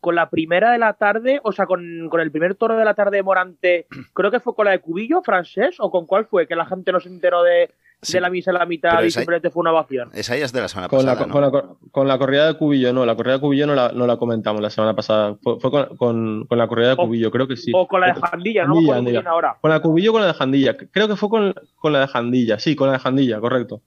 con 0.00 0.16
la 0.16 0.28
primera 0.28 0.72
de 0.72 0.78
la 0.78 0.94
tarde, 0.94 1.38
o 1.44 1.52
sea, 1.52 1.66
con, 1.66 2.08
con, 2.10 2.20
el 2.20 2.32
primer 2.32 2.56
toro 2.56 2.76
de 2.76 2.84
la 2.84 2.94
tarde 2.94 3.18
de 3.18 3.22
Morante, 3.22 3.86
creo 4.12 4.32
que 4.32 4.40
fue 4.40 4.56
con 4.56 4.64
la 4.64 4.72
de 4.72 4.80
Cubillo, 4.80 5.22
francés, 5.22 5.76
o 5.78 5.88
con 5.88 6.04
cuál 6.04 6.26
fue, 6.26 6.48
que 6.48 6.56
la 6.56 6.66
gente 6.66 6.90
no 6.90 6.98
se 6.98 7.08
enteró 7.08 7.44
de, 7.44 7.70
de 8.00 8.20
la 8.20 8.30
misa 8.30 8.50
a 8.50 8.54
la 8.54 8.66
mitad 8.66 9.02
y 9.02 9.10
simplemente 9.10 9.50
fue 9.50 9.62
una 9.62 9.72
ovación. 9.72 10.10
Esa 10.12 10.36
ya 10.36 10.44
es 10.44 10.52
de 10.52 10.60
la 10.60 10.68
semana 10.68 10.88
con 10.88 10.98
pasada. 10.98 11.14
La, 11.14 11.32
con, 11.32 11.40
la, 11.40 11.50
con, 11.90 12.08
la, 12.08 12.18
corrida 12.18 12.46
de 12.46 12.54
Cubillo, 12.54 12.92
no, 12.92 13.06
la 13.06 13.16
corrida 13.16 13.34
de 13.34 13.40
Cubillo 13.40 13.66
no 13.66 13.74
la, 13.74 13.90
no 13.92 14.06
la 14.06 14.16
comentamos 14.16 14.60
la 14.60 14.70
semana 14.70 14.94
pasada. 14.94 15.36
Fue, 15.42 15.58
con, 15.58 16.46
con, 16.46 16.58
la 16.58 16.68
corrida 16.68 16.90
de 16.90 16.96
Cubillo, 16.96 17.30
creo 17.30 17.48
que 17.48 17.56
sí. 17.56 17.72
O 17.74 17.86
con 17.88 18.00
la 18.00 18.08
de 18.08 18.20
Jandilla, 18.20 18.64
no 18.66 18.80
me 18.80 19.18
ahora. 19.26 19.56
Con 19.60 19.70
la 19.70 19.80
Cubillo 19.80 20.10
o 20.10 20.12
con 20.12 20.22
la 20.22 20.28
de 20.28 20.34
Jandilla. 20.34 20.76
Creo 20.76 21.08
que 21.08 21.16
fue 21.16 21.28
con, 21.28 21.54
con 21.76 21.92
la 21.92 22.00
de 22.00 22.06
Jandilla, 22.08 22.58
sí, 22.58 22.76
con 22.76 22.88
la 22.88 22.94
de 22.94 22.98
Jandilla, 23.00 23.40
correcto. 23.40 23.80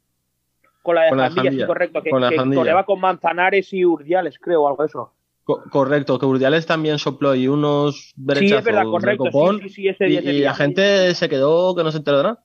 Con 0.81 0.95
la 0.95 1.03
de, 1.03 1.09
Jandilla, 1.11 1.51
sí, 1.51 1.67
correcto. 1.67 2.01
Que, 2.01 2.09
con 2.09 2.21
la 2.21 2.29
que 2.29 2.85
con 2.85 2.99
Manzanares 2.99 3.73
y 3.73 3.85
Urdiales, 3.85 4.39
creo, 4.39 4.67
algo 4.67 4.83
de 4.83 4.87
eso. 4.87 5.13
correcto, 5.45 6.17
que 6.17 6.25
Urdiales 6.25 6.65
también 6.65 6.97
sopló 6.97 7.35
y 7.35 7.47
unos 7.47 8.13
derechazos 8.15 8.49
sí, 8.49 8.55
es 8.55 8.63
verdad, 8.63 8.89
correcto, 8.89 9.25
sí, 9.61 9.69
sí, 9.69 9.87
ese, 9.87 10.09
y, 10.09 10.17
y 10.17 10.39
la 10.39 10.55
gente 10.55 11.13
se 11.13 11.29
quedó 11.29 11.75
que 11.75 11.83
no 11.83 11.91
se 11.91 11.99
enteró 11.99 12.17
de 12.17 12.23
nada. 12.23 12.43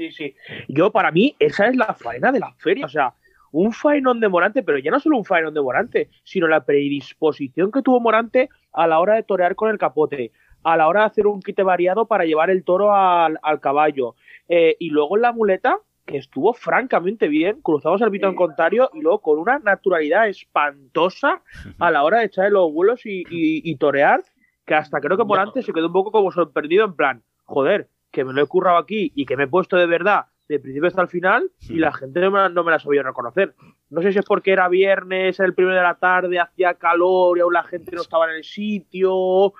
Sí, 0.00 0.12
sí. 0.12 0.34
Yo, 0.66 0.90
para 0.90 1.10
mí, 1.10 1.36
esa 1.38 1.66
es 1.66 1.76
la 1.76 1.92
faena 1.92 2.32
de 2.32 2.40
la 2.40 2.54
feria. 2.56 2.86
O 2.86 2.88
sea, 2.88 3.12
un 3.52 3.70
faenón 3.70 4.18
de 4.18 4.30
Morante, 4.30 4.62
pero 4.62 4.78
ya 4.78 4.90
no 4.90 4.98
solo 4.98 5.18
un 5.18 5.26
faenón 5.26 5.52
de 5.52 5.60
Morante, 5.60 6.08
sino 6.24 6.48
la 6.48 6.64
predisposición 6.64 7.70
que 7.70 7.82
tuvo 7.82 8.00
Morante 8.00 8.48
a 8.72 8.86
la 8.86 8.98
hora 8.98 9.16
de 9.16 9.24
torear 9.24 9.56
con 9.56 9.68
el 9.68 9.76
capote, 9.76 10.32
a 10.62 10.78
la 10.78 10.88
hora 10.88 11.00
de 11.00 11.06
hacer 11.06 11.26
un 11.26 11.42
quite 11.42 11.62
variado 11.62 12.06
para 12.06 12.24
llevar 12.24 12.48
el 12.48 12.64
toro 12.64 12.94
al, 12.94 13.38
caballo. 13.60 14.14
Eh, 14.48 14.74
y 14.78 14.88
luego 14.88 15.16
en 15.16 15.22
la 15.22 15.32
muleta, 15.32 15.76
que 16.06 16.16
estuvo 16.16 16.54
francamente 16.54 17.28
bien, 17.28 17.60
cruzamos 17.60 18.00
el 18.00 18.24
en 18.24 18.34
contrario 18.34 18.88
y 18.94 19.02
luego 19.02 19.20
con 19.20 19.38
una 19.38 19.58
naturalidad 19.58 20.30
espantosa 20.30 21.42
a 21.78 21.90
la 21.90 22.04
hora 22.04 22.20
de 22.20 22.24
echar 22.24 22.50
los 22.50 22.72
vuelos 22.72 23.04
y, 23.04 23.22
y 23.28 23.76
torear, 23.76 24.22
que 24.64 24.74
hasta 24.74 24.98
creo 24.98 25.18
que 25.18 25.24
Morante 25.24 25.60
se 25.60 25.74
quedó 25.74 25.88
un 25.88 25.92
poco 25.92 26.10
como 26.10 26.32
sorprendido 26.32 26.86
en 26.86 26.94
plan, 26.94 27.22
joder, 27.44 27.90
que 28.10 28.24
me 28.24 28.32
lo 28.32 28.42
he 28.42 28.46
currado 28.46 28.78
aquí 28.78 29.12
y 29.14 29.26
que 29.26 29.36
me 29.36 29.44
he 29.44 29.48
puesto 29.48 29.76
de 29.76 29.86
verdad 29.86 30.26
de 30.48 30.58
principio 30.58 30.88
hasta 30.88 31.02
el 31.02 31.08
final 31.08 31.48
y 31.68 31.76
la 31.76 31.92
gente 31.92 32.20
no 32.20 32.32
me, 32.32 32.50
no 32.50 32.64
me 32.64 32.72
la 32.72 32.80
sabía 32.80 33.04
reconocer. 33.04 33.54
No 33.88 34.02
sé 34.02 34.12
si 34.12 34.18
es 34.18 34.24
porque 34.24 34.50
era 34.50 34.68
viernes, 34.68 35.38
el 35.38 35.54
primero 35.54 35.76
de 35.76 35.82
la 35.82 35.94
tarde, 35.94 36.40
hacía 36.40 36.74
calor 36.74 37.38
y 37.38 37.40
aún 37.40 37.52
la 37.52 37.62
gente 37.62 37.92
no 37.94 38.02
estaba 38.02 38.28
en 38.28 38.36
el 38.36 38.44
sitio, 38.44 39.54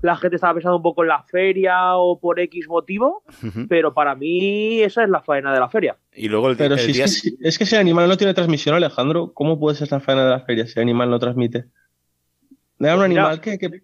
la 0.00 0.16
gente 0.16 0.36
estaba 0.36 0.54
pensando 0.54 0.76
un 0.76 0.82
poco 0.82 1.02
en 1.02 1.08
la 1.08 1.24
feria 1.24 1.96
o 1.96 2.20
por 2.20 2.38
X 2.38 2.68
motivo, 2.68 3.24
pero 3.68 3.92
para 3.92 4.14
mí 4.14 4.80
esa 4.80 5.02
es 5.02 5.10
la 5.10 5.22
faena 5.22 5.52
de 5.52 5.58
la 5.58 5.68
feria. 5.68 5.96
Y 6.14 6.28
luego 6.28 6.50
el, 6.50 6.56
pero 6.56 6.78
si 6.78 7.00
es, 7.00 7.20
que, 7.20 7.30
es 7.40 7.58
que 7.58 7.66
si 7.66 7.74
el 7.74 7.80
animal 7.80 8.08
no 8.08 8.16
tiene 8.16 8.32
transmisión, 8.32 8.76
Alejandro, 8.76 9.32
¿cómo 9.34 9.58
puede 9.58 9.76
ser 9.76 9.90
la 9.90 9.98
faena 9.98 10.24
de 10.24 10.30
la 10.30 10.40
feria 10.40 10.66
si 10.68 10.78
el 10.78 10.84
animal 10.84 11.10
no 11.10 11.18
transmite? 11.18 11.64
Era 12.78 12.94
un 12.94 13.00
pues 13.00 13.06
animal 13.06 13.40
que, 13.40 13.58
que, 13.58 13.82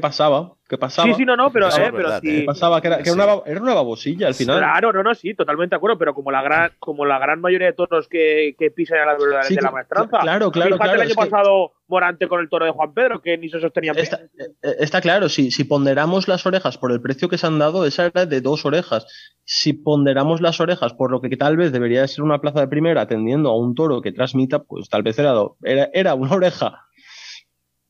pasaba, 0.00 0.54
que 0.68 0.78
pasaba. 0.78 1.08
Sí, 1.08 1.14
sí, 1.14 1.24
no, 1.24 1.36
no, 1.36 1.52
pero, 1.52 1.68
eh, 1.68 1.90
pero 1.92 2.20
sí. 2.20 2.42
pasaba, 2.42 2.80
que, 2.80 2.88
era, 2.88 3.02
que 3.02 3.10
era, 3.10 3.24
una, 3.24 3.42
era, 3.46 3.60
una, 3.60 3.74
babosilla 3.74 4.28
al 4.28 4.34
final. 4.34 4.58
Claro, 4.58 4.92
no, 4.92 5.02
no, 5.02 5.14
sí, 5.14 5.34
totalmente 5.34 5.74
de 5.74 5.76
acuerdo, 5.76 5.98
pero 5.98 6.14
como 6.14 6.30
la 6.30 6.42
gran, 6.42 6.72
como 6.78 7.04
la 7.04 7.18
gran 7.18 7.40
mayoría 7.40 7.68
de 7.68 7.72
toros 7.72 8.08
que, 8.08 8.54
que 8.58 8.70
pisan 8.70 8.98
a 8.98 9.06
la 9.06 9.12
verdad 9.12 9.48
de 9.48 9.62
la 9.62 9.70
maestranza. 9.70 10.18
Claro, 10.20 10.50
claro, 10.50 10.76
claro. 10.76 10.94
el 10.94 11.00
año 11.02 11.14
pasado 11.14 11.72
Morante 11.88 12.26
con 12.26 12.40
el 12.40 12.48
toro 12.48 12.64
de 12.64 12.72
Juan 12.72 12.92
Pedro, 12.94 13.22
que 13.22 13.38
ni 13.38 13.48
se 13.48 13.60
sostenía 13.60 13.92
está, 13.92 14.20
eh, 14.38 14.76
está, 14.80 15.00
claro, 15.00 15.28
si, 15.28 15.50
si 15.50 15.64
ponderamos 15.64 16.26
las 16.26 16.44
orejas 16.46 16.78
por 16.78 16.90
el 16.90 17.00
precio 17.00 17.28
que 17.28 17.38
se 17.38 17.46
han 17.46 17.58
dado, 17.58 17.86
esa 17.86 18.06
era 18.06 18.26
de 18.26 18.40
dos 18.40 18.64
orejas. 18.64 19.06
Si 19.44 19.72
ponderamos 19.72 20.40
las 20.40 20.60
orejas 20.60 20.94
por 20.94 21.12
lo 21.12 21.20
que 21.20 21.36
tal 21.36 21.56
vez 21.56 21.70
debería 21.70 22.06
ser 22.08 22.24
una 22.24 22.40
plaza 22.40 22.60
de 22.60 22.68
primera 22.68 23.02
atendiendo 23.02 23.50
a 23.50 23.56
un 23.56 23.74
toro 23.74 24.02
que 24.02 24.12
transmita, 24.12 24.64
pues 24.64 24.88
tal 24.88 25.02
vez 25.02 25.18
era, 25.18 25.34
era, 25.62 25.88
era 25.92 26.14
una 26.14 26.32
oreja 26.32 26.85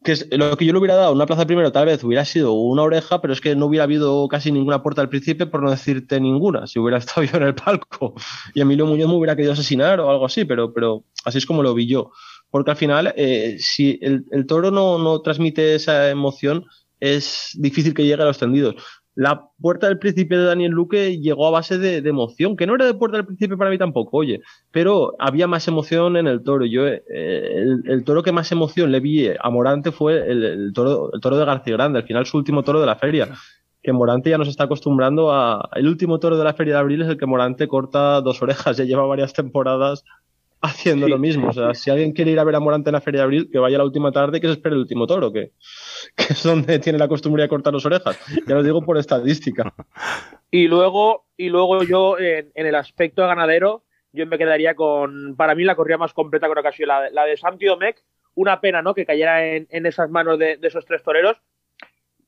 que 0.06 0.36
lo 0.36 0.56
que 0.56 0.64
yo 0.64 0.72
le 0.72 0.78
hubiera 0.78 0.94
dado 0.94 1.12
una 1.12 1.26
plaza 1.26 1.46
primero, 1.46 1.72
tal 1.72 1.86
vez 1.86 2.02
hubiera 2.04 2.24
sido 2.24 2.52
una 2.52 2.82
oreja, 2.82 3.20
pero 3.20 3.32
es 3.32 3.40
que 3.40 3.56
no 3.56 3.66
hubiera 3.66 3.84
habido 3.84 4.28
casi 4.28 4.52
ninguna 4.52 4.80
puerta 4.80 5.02
al 5.02 5.08
principio, 5.08 5.50
por 5.50 5.62
no 5.62 5.70
decirte 5.70 6.20
ninguna, 6.20 6.68
si 6.68 6.78
hubiera 6.78 6.98
estado 6.98 7.24
yo 7.24 7.36
en 7.38 7.42
el 7.42 7.54
palco 7.56 8.14
y 8.54 8.60
Emilio 8.60 8.86
Muñoz 8.86 9.08
me 9.08 9.16
hubiera 9.16 9.34
querido 9.34 9.54
asesinar 9.54 9.98
o 9.98 10.08
algo 10.08 10.24
así, 10.24 10.44
pero, 10.44 10.72
pero 10.72 11.04
así 11.24 11.38
es 11.38 11.46
como 11.46 11.64
lo 11.64 11.74
vi 11.74 11.88
yo. 11.88 12.12
Porque 12.50 12.70
al 12.70 12.76
final, 12.76 13.12
eh, 13.16 13.56
si 13.58 13.98
el, 14.00 14.46
toro 14.46 14.70
no, 14.70 14.98
no 14.98 15.20
transmite 15.20 15.74
esa 15.74 16.08
emoción, 16.08 16.64
es 17.00 17.50
difícil 17.54 17.92
que 17.92 18.04
llegue 18.04 18.22
a 18.22 18.26
los 18.26 18.38
tendidos 18.38 18.76
la 19.16 19.48
puerta 19.60 19.88
del 19.88 19.98
príncipe 19.98 20.36
de 20.36 20.44
Daniel 20.44 20.72
Luque 20.72 21.18
llegó 21.18 21.46
a 21.46 21.50
base 21.50 21.78
de, 21.78 21.96
emoción, 22.06 22.54
que 22.54 22.66
no 22.66 22.74
era 22.74 22.84
de 22.84 22.92
puerta 22.92 23.16
del 23.16 23.24
príncipe 23.24 23.56
para 23.56 23.70
mí 23.70 23.78
tampoco, 23.78 24.18
oye, 24.18 24.42
pero 24.70 25.14
había 25.18 25.46
más 25.46 25.66
emoción 25.66 26.18
en 26.18 26.26
el 26.26 26.44
toro. 26.44 26.66
Yo, 26.66 26.86
eh, 26.86 27.00
el, 27.86 28.04
toro 28.04 28.22
que 28.22 28.32
más 28.32 28.52
emoción 28.52 28.92
le 28.92 29.00
vi 29.00 29.28
a 29.28 29.50
Morante 29.50 29.90
fue 29.90 30.30
el, 30.30 30.70
toro, 30.74 31.10
el 31.14 31.20
toro 31.22 31.38
de 31.38 31.46
García 31.46 31.72
Grande, 31.72 32.00
al 32.00 32.04
final 32.04 32.26
su 32.26 32.36
último 32.36 32.62
toro 32.62 32.78
de 32.78 32.86
la 32.86 32.96
feria. 32.96 33.30
Que 33.82 33.92
Morante 33.92 34.28
ya 34.28 34.36
nos 34.36 34.48
está 34.48 34.64
acostumbrando 34.64 35.32
a. 35.32 35.70
El 35.76 35.88
último 35.88 36.18
toro 36.18 36.36
de 36.36 36.44
la 36.44 36.54
feria 36.54 36.74
de 36.74 36.80
abril 36.80 37.02
es 37.02 37.08
el 37.08 37.16
que 37.16 37.24
Morante 37.24 37.68
corta 37.68 38.20
dos 38.20 38.42
orejas, 38.42 38.76
ya 38.76 38.84
lleva 38.84 39.06
varias 39.06 39.32
temporadas 39.32 40.04
haciendo 40.60 41.08
lo 41.08 41.18
mismo. 41.18 41.48
O 41.48 41.52
sea, 41.52 41.74
si 41.74 41.90
alguien 41.90 42.12
quiere 42.12 42.30
ir 42.30 42.38
a 42.38 42.44
ver 42.44 42.54
a 42.54 42.60
Morante 42.60 42.90
en 42.90 42.94
la 42.94 43.00
Feria 43.00 43.20
de 43.20 43.24
Abril, 43.24 43.48
que 43.50 43.58
vaya 43.58 43.78
la 43.78 43.84
última 43.84 44.12
tarde 44.12 44.38
y 44.38 44.40
que 44.40 44.46
se 44.46 44.54
espere 44.54 44.74
el 44.74 44.82
último 44.82 45.06
toro, 45.06 45.32
que, 45.32 45.52
es 46.16 46.42
donde 46.42 46.78
tiene 46.78 46.98
la 46.98 47.08
costumbre 47.08 47.42
de 47.42 47.48
cortar 47.48 47.74
las 47.74 47.84
orejas. 47.86 48.18
Ya 48.46 48.54
lo 48.54 48.62
digo 48.62 48.82
por 48.82 48.98
estadística. 48.98 49.74
Y 50.50 50.68
luego, 50.68 51.26
y 51.36 51.48
luego 51.48 51.82
yo, 51.82 52.18
en, 52.18 52.50
el 52.54 52.74
aspecto 52.74 53.22
de 53.22 53.28
ganadero, 53.28 53.84
yo 54.12 54.26
me 54.26 54.38
quedaría 54.38 54.74
con, 54.74 55.36
para 55.36 55.54
mí, 55.54 55.64
la 55.64 55.76
corrida 55.76 55.98
más 55.98 56.14
completa 56.14 56.48
creo 56.48 56.62
que 56.62 56.68
ha 56.68 56.72
sido 56.72 56.88
la, 56.88 57.10
la 57.10 57.24
de 57.24 57.36
Santi 57.36 57.66
Domecq. 57.66 57.98
Una 58.34 58.60
pena, 58.60 58.82
¿no?, 58.82 58.94
que 58.94 59.06
cayera 59.06 59.46
en, 59.46 59.86
esas 59.86 60.10
manos 60.10 60.38
de, 60.38 60.58
esos 60.62 60.84
tres 60.84 61.02
toreros. 61.02 61.40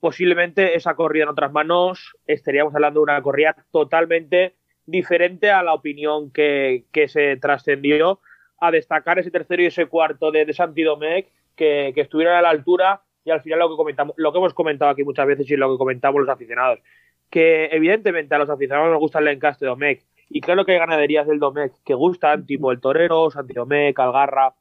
Posiblemente 0.01 0.75
esa 0.75 0.95
corrida 0.95 1.25
en 1.25 1.31
otras 1.31 1.53
manos 1.53 2.17
estaríamos 2.27 2.75
hablando 2.75 3.01
de 3.01 3.05
una 3.05 3.23
corrida 3.23 3.57
totalmente 3.71 4.58
diferente 4.89 5.51
a 5.51 5.63
la 5.63 5.75
opinión 5.75 6.31
que, 6.31 6.85
que 6.93 7.09
se 7.09 7.37
trascendió 7.37 8.21
a 8.59 8.71
destacar 8.71 9.19
ese 9.19 9.31
tercero 9.31 9.63
y 9.63 9.67
ese 9.67 9.87
cuarto 9.87 10.31
de, 10.33 10.47
de 10.47 10.53
Santi 10.55 10.83
Domecq 10.83 11.29
que, 11.55 11.93
que, 11.95 12.01
estuvieron 12.01 12.35
a 12.35 12.43
la 12.43 12.49
altura 12.49 13.03
y 13.23 13.31
al 13.31 13.43
final 13.43 13.59
lo 13.59 13.69
que 13.69 13.77
comentamos, 13.77 14.15
lo 14.17 14.33
que 14.33 14.39
hemos 14.39 14.55
comentado 14.55 14.91
aquí 14.91 15.05
muchas 15.05 15.27
veces 15.27 15.51
y 15.51 15.57
lo 15.57 15.71
que 15.71 15.79
comentamos 15.79 16.21
los 16.21 16.31
aficionados, 16.31 16.81
que 17.29 17.67
evidentemente 17.67 18.35
a 18.35 18.39
los 18.39 18.49
aficionados 18.49 18.91
nos 18.91 18.99
gusta 18.99 19.19
el 19.19 19.29
encaste 19.29 19.67
de 19.67 19.69
Domecq 19.69 20.03
y 20.31 20.41
claro 20.41 20.65
que 20.65 20.73
hay 20.73 20.79
ganaderías 20.79 21.27
del 21.27 21.39
Domecq 21.39 21.75
que 21.85 21.93
gustan, 21.95 22.47
tipo 22.47 22.73
el 22.73 22.81
Torero, 22.81 23.31
Santi 23.31 23.53
Domecq, 23.53 23.99
Algarra, 23.99 24.55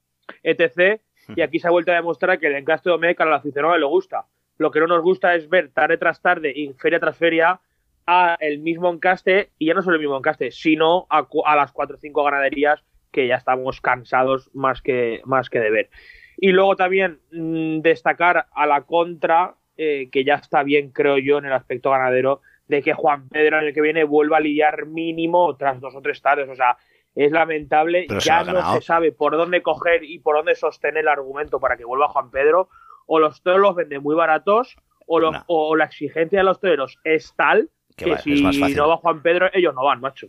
etc. 0.44 1.00
Y 1.36 1.42
aquí 1.42 1.60
se 1.60 1.68
ha 1.68 1.72
vuelto 1.72 1.92
a 1.92 1.96
demostrar 1.96 2.38
que 2.38 2.48
el 2.48 2.56
encaste 2.56 2.90
de 2.90 2.96
Domecq 2.96 3.22
a 3.22 3.26
los 3.26 3.40
aficionados 3.40 3.80
le 3.80 3.86
gusta. 3.86 4.26
Lo 4.58 4.72
que 4.72 4.82
no 4.82 4.88
nos 4.88 5.02
gusta 5.02 5.36
es 5.36 5.48
ver 5.48 5.70
tarde 5.70 5.98
tras 5.98 6.22
tarde 6.22 6.52
y 6.54 6.74
feria 6.74 7.00
tras 7.00 7.18
feria 7.18 7.62
a 8.08 8.38
el 8.40 8.60
mismo 8.60 8.90
encaste, 8.90 9.52
y 9.60 9.68
ya 9.68 9.74
no 9.74 9.82
solo 9.82 9.96
el 9.96 10.02
mismo 10.02 10.18
encaste, 10.18 10.52
sino 10.52 11.06
a, 11.10 11.28
a 11.46 11.56
las 11.56 11.74
cuatro 11.74 11.98
o 11.98 12.00
cinco 12.00 12.24
ganaderías 12.24 12.84
que 13.12 13.28
ya 13.28 13.36
estamos 13.36 13.82
cansados 13.82 14.50
más 14.54 14.82
que, 14.82 15.22
más 15.26 15.50
que 15.50 15.60
de 15.60 15.70
ver. 15.70 15.90
Y 16.38 16.52
luego 16.52 16.76
también 16.76 17.20
mm, 17.32 17.82
destacar 17.82 18.48
a 18.54 18.66
la 18.66 18.82
contra, 18.82 19.56
eh, 19.76 20.10
que 20.12 20.24
ya 20.24 20.36
está 20.36 20.64
bien, 20.64 20.92
creo 20.92 21.18
yo, 21.18 21.38
en 21.38 21.46
el 21.46 21.54
aspecto 21.54 21.92
ganadero, 21.92 22.42
de 22.68 22.82
que 22.82 22.94
Juan 22.94 23.28
Pedro 23.28 23.60
en 23.60 23.66
el 23.66 23.74
que 23.74 23.82
viene 23.82 24.04
vuelva 24.04 24.38
a 24.38 24.42
lidiar 24.42 24.86
mínimo 24.86 25.56
tras 25.58 25.80
dos 25.82 25.96
o 25.96 26.02
tres 26.02 26.22
tardes. 26.22 26.48
O 26.48 26.56
sea, 26.56 26.78
es 27.16 27.32
lamentable. 27.32 28.08
ya 28.20 28.44
no 28.44 28.74
se 28.74 28.82
sabe 28.82 29.12
por 29.12 29.36
dónde 29.36 29.62
coger 29.62 30.04
y 30.04 30.20
por 30.20 30.36
dónde 30.38 30.56
sostener 30.56 31.00
el 31.00 31.08
argumento 31.08 31.60
para 31.60 31.76
que 31.76 31.86
vuelva 31.86 32.10
Juan 32.10 32.30
Pedro. 32.30 32.70
O 33.06 33.20
los 33.20 33.42
toros 33.42 33.62
los 33.62 33.76
venden 33.76 34.04
muy 34.04 34.16
baratos, 34.16 34.76
o, 35.08 35.20
o 35.48 35.76
la 35.76 35.86
exigencia 35.86 36.40
de 36.40 36.44
los 36.44 36.60
toreros 36.60 37.00
es 37.04 37.34
tal 37.36 37.70
que, 37.98 38.18
si 38.20 38.42
no 38.76 38.88
va 38.88 38.98
Juan 38.98 39.22
Pedro, 39.22 39.50
ellos 39.54 39.74
no 39.74 39.84
van, 39.84 40.00
macho. 40.00 40.28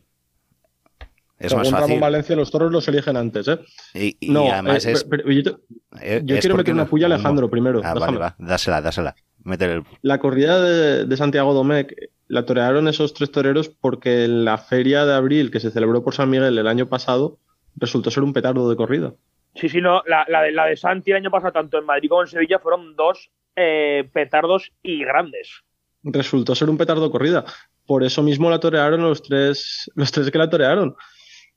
Es 1.39 1.55
más 1.55 1.71
fácil. 1.71 1.87
Ramón 1.87 2.01
Valencia 2.01 2.35
los 2.35 2.51
toros 2.51 2.73
los 2.73 2.89
eligen 2.89 3.17
antes, 3.17 3.47
¿eh? 3.47 3.61
Y, 3.95 4.31
no, 4.31 4.51
además 4.51 4.85
eh, 4.87 4.93
es. 4.93 5.07
yo, 5.09 5.61
eh, 6.01 6.25
quiero 6.41 6.57
meter 6.57 6.75
una 6.75 6.87
puya 6.87 7.07
a 7.07 7.15
Alejandro 7.15 7.49
primero. 7.49 7.81
Ah, 7.85 7.95
vale, 7.95 8.19
va. 8.19 8.35
Dásela, 8.39 8.81
dásela. 8.81 9.15
Meter 9.45 9.83
La 10.03 10.19
corrida 10.19 10.61
de, 10.61 11.17
Santiago 11.17 11.55
Domecq 11.55 11.95
la 12.27 12.45
torearon 12.45 12.89
esos 12.89 13.15
tres 13.15 13.31
toreros 13.31 13.69
porque 13.69 14.25
en 14.25 14.45
la 14.45 14.59
feria 14.59 15.07
de 15.07 15.15
abril 15.15 15.51
que 15.51 15.61
se 15.61 15.71
celebró 15.71 16.03
por 16.03 16.15
San 16.15 16.29
Miguel 16.29 16.59
el 16.59 16.67
año 16.67 16.89
pasado 16.89 17.39
resultó 17.77 18.11
ser 18.11 18.25
un 18.25 18.33
petardo 18.33 18.69
de 18.69 18.77
corrida. 18.77 19.15
Sí, 19.55 19.69
sí, 19.69 19.81
no. 19.81 20.03
La, 20.07 20.27
la, 20.29 20.43
de, 20.43 20.53
la 20.53 20.67
de 20.67 20.77
Santi 20.77 21.13
el 21.13 21.19
año 21.19 21.31
pasado, 21.31 21.53
tanto 21.53 21.79
en 21.79 21.87
Madrid 21.87 22.09
como 22.09 22.23
en 22.23 22.29
Sevilla, 22.29 22.59
fueron 22.59 22.97
dos 22.97 23.31
eh, 23.55 24.09
petardos 24.13 24.73
y 24.83 25.05
grandes 25.05 25.63
resultó 26.03 26.55
ser 26.55 26.71
un 26.71 26.79
petardo 26.79 27.11
corrida. 27.11 27.45
Por 27.87 28.05
eso 28.05 28.23
mismo 28.23 28.51
la 28.51 28.61
torearon 28.61 29.03
los 29.03 29.23
tres, 29.23 29.91
los 29.95 30.13
tres 30.13 30.31
que 30.31 30.39
la 30.39 30.51
torearon. 30.51 30.95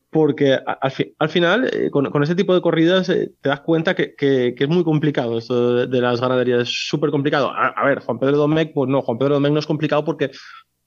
Porque 0.10 0.60
al, 1.20 1.30
final, 1.30 1.70
eh, 1.72 1.90
con, 1.90 2.24
ese 2.24 2.36
tipo 2.36 2.54
de 2.54 2.60
corridas, 2.60 3.08
eh, 3.08 3.32
te 3.40 3.48
das 3.48 3.62
cuenta 3.62 3.96
que, 3.96 4.14
es 4.20 4.70
muy 4.70 4.84
complicado 4.84 5.38
esto 5.38 5.88
de, 5.88 6.02
las 6.02 6.20
ganaderías. 6.20 6.64
Es 6.64 6.88
súper 6.90 7.12
complicado. 7.12 7.50
A, 7.50 7.86
ver, 7.86 8.00
Juan 8.00 8.20
Pedro 8.20 8.38
Domecq, 8.38 8.74
pues 8.74 8.90
no, 8.90 9.02
Juan 9.02 9.18
Pedro 9.18 9.36
Domecq 9.36 9.54
no 9.54 9.60
es 9.60 9.66
complicado 9.66 10.04
porque 10.04 10.32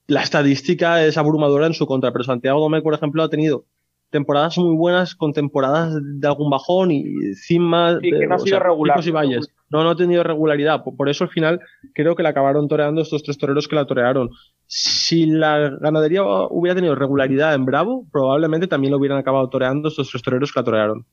la 0.05 0.21
estadística 0.21 1.03
es 1.03 1.17
abrumadora 1.17 1.65
en 1.65 1.73
su 1.73 1.87
contra. 1.87 2.11
Pero 2.11 2.23
Santiago 2.23 2.59
Domecq, 2.59 2.83
por 2.83 2.93
ejemplo, 2.93 3.23
ha 3.23 3.29
tenido 3.29 3.65
temporadas 4.11 4.57
muy 4.57 4.75
buenas 4.75 5.15
con 5.15 5.33
temporadas 5.33 5.97
de 6.01 6.27
algún 6.27 6.49
bajón 6.49 6.91
y 6.91 7.33
cimas 7.33 7.97
sí, 8.01 8.11
que 8.11 8.27
no 8.27 8.35
ha 8.35 8.39
sido 8.39 8.59
regular. 8.59 8.99
y 9.03 9.11
valles. 9.11 9.49
No, 9.75 9.83
no 9.83 9.89
ha 9.89 9.95
tenido 9.97 10.23
regularidad. 10.23 10.81
Por, 10.83 11.09
eso 11.09 11.25
al 11.25 11.29
final 11.29 11.59
creo 11.93 12.15
que 12.15 12.23
la 12.23 12.29
acabaron 12.29 12.69
toreando 12.69 13.01
estos 13.01 13.23
tres 13.23 13.37
toreros 13.37 13.67
que 13.67 13.75
la 13.75 13.85
torearon. 13.85 14.29
Si 14.67 15.25
la 15.25 15.69
ganadería 15.81 16.23
hubiera 16.23 16.75
tenido 16.75 16.95
regularidad 16.95 17.53
en 17.53 17.65
Bravo, 17.65 18.05
probablemente 18.09 18.67
también 18.67 18.91
lo 18.91 18.97
hubieran 18.97 19.17
acabado 19.17 19.49
toreando 19.49 19.89
estos 19.89 20.09
tres 20.09 20.23
toreros 20.23 20.53
que 20.53 20.59
la 20.61 20.63
torearon. 20.63 21.05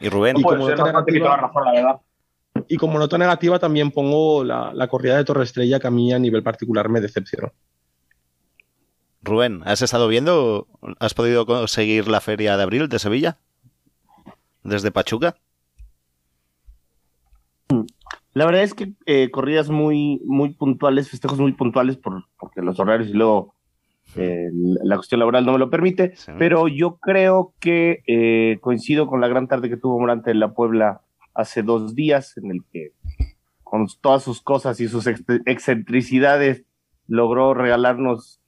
Y 0.00 0.08
Rubén, 0.08 0.38
y 0.38 0.42
como, 0.42 0.56
nota 0.56 0.84
negativa, 0.84 2.00
y 2.66 2.76
como 2.78 2.98
nota 2.98 3.18
negativa 3.18 3.58
también 3.58 3.90
pongo 3.90 4.42
la, 4.42 4.72
la 4.72 4.88
corrida 4.88 5.18
de 5.18 5.24
Torre 5.24 5.44
Estrella 5.44 5.78
que 5.78 5.86
a 5.86 5.90
mí 5.90 6.10
a 6.14 6.18
nivel 6.18 6.42
particular 6.42 6.88
me 6.88 7.02
decepcionó. 7.02 7.52
Rubén, 9.20 9.60
¿has 9.66 9.82
estado 9.82 10.08
viendo? 10.08 10.66
¿Has 10.98 11.12
podido 11.12 11.66
seguir 11.66 12.08
la 12.08 12.22
feria 12.22 12.56
de 12.56 12.62
abril 12.62 12.88
de 12.88 12.98
Sevilla? 12.98 13.36
¿Desde 14.62 14.90
Pachuca? 14.90 15.36
La 18.38 18.46
verdad 18.46 18.62
es 18.62 18.72
que 18.72 18.92
eh, 19.04 19.32
corridas 19.32 19.68
muy, 19.68 20.22
muy 20.24 20.50
puntuales, 20.50 21.10
festejos 21.10 21.40
muy 21.40 21.54
puntuales, 21.54 21.96
por, 21.96 22.22
porque 22.38 22.62
los 22.62 22.78
horarios 22.78 23.08
y 23.08 23.14
luego 23.14 23.56
eh, 24.14 24.46
la 24.84 24.94
cuestión 24.94 25.18
laboral 25.18 25.44
no 25.44 25.54
me 25.54 25.58
lo 25.58 25.70
permite, 25.70 26.14
pero 26.38 26.68
yo 26.68 26.98
creo 26.98 27.52
que 27.58 28.04
eh, 28.06 28.58
coincido 28.60 29.08
con 29.08 29.20
la 29.20 29.26
gran 29.26 29.48
tarde 29.48 29.68
que 29.68 29.76
tuvo 29.76 29.98
Morante 29.98 30.30
en 30.30 30.38
la 30.38 30.54
Puebla 30.54 31.00
hace 31.34 31.64
dos 31.64 31.96
días, 31.96 32.36
en 32.36 32.52
el 32.52 32.60
que 32.72 32.92
con 33.64 33.88
todas 34.00 34.22
sus 34.22 34.40
cosas 34.40 34.78
y 34.78 34.86
sus 34.86 35.08
excentricidades 35.08 36.62
logró 37.08 37.54
regalarnos 37.54 38.40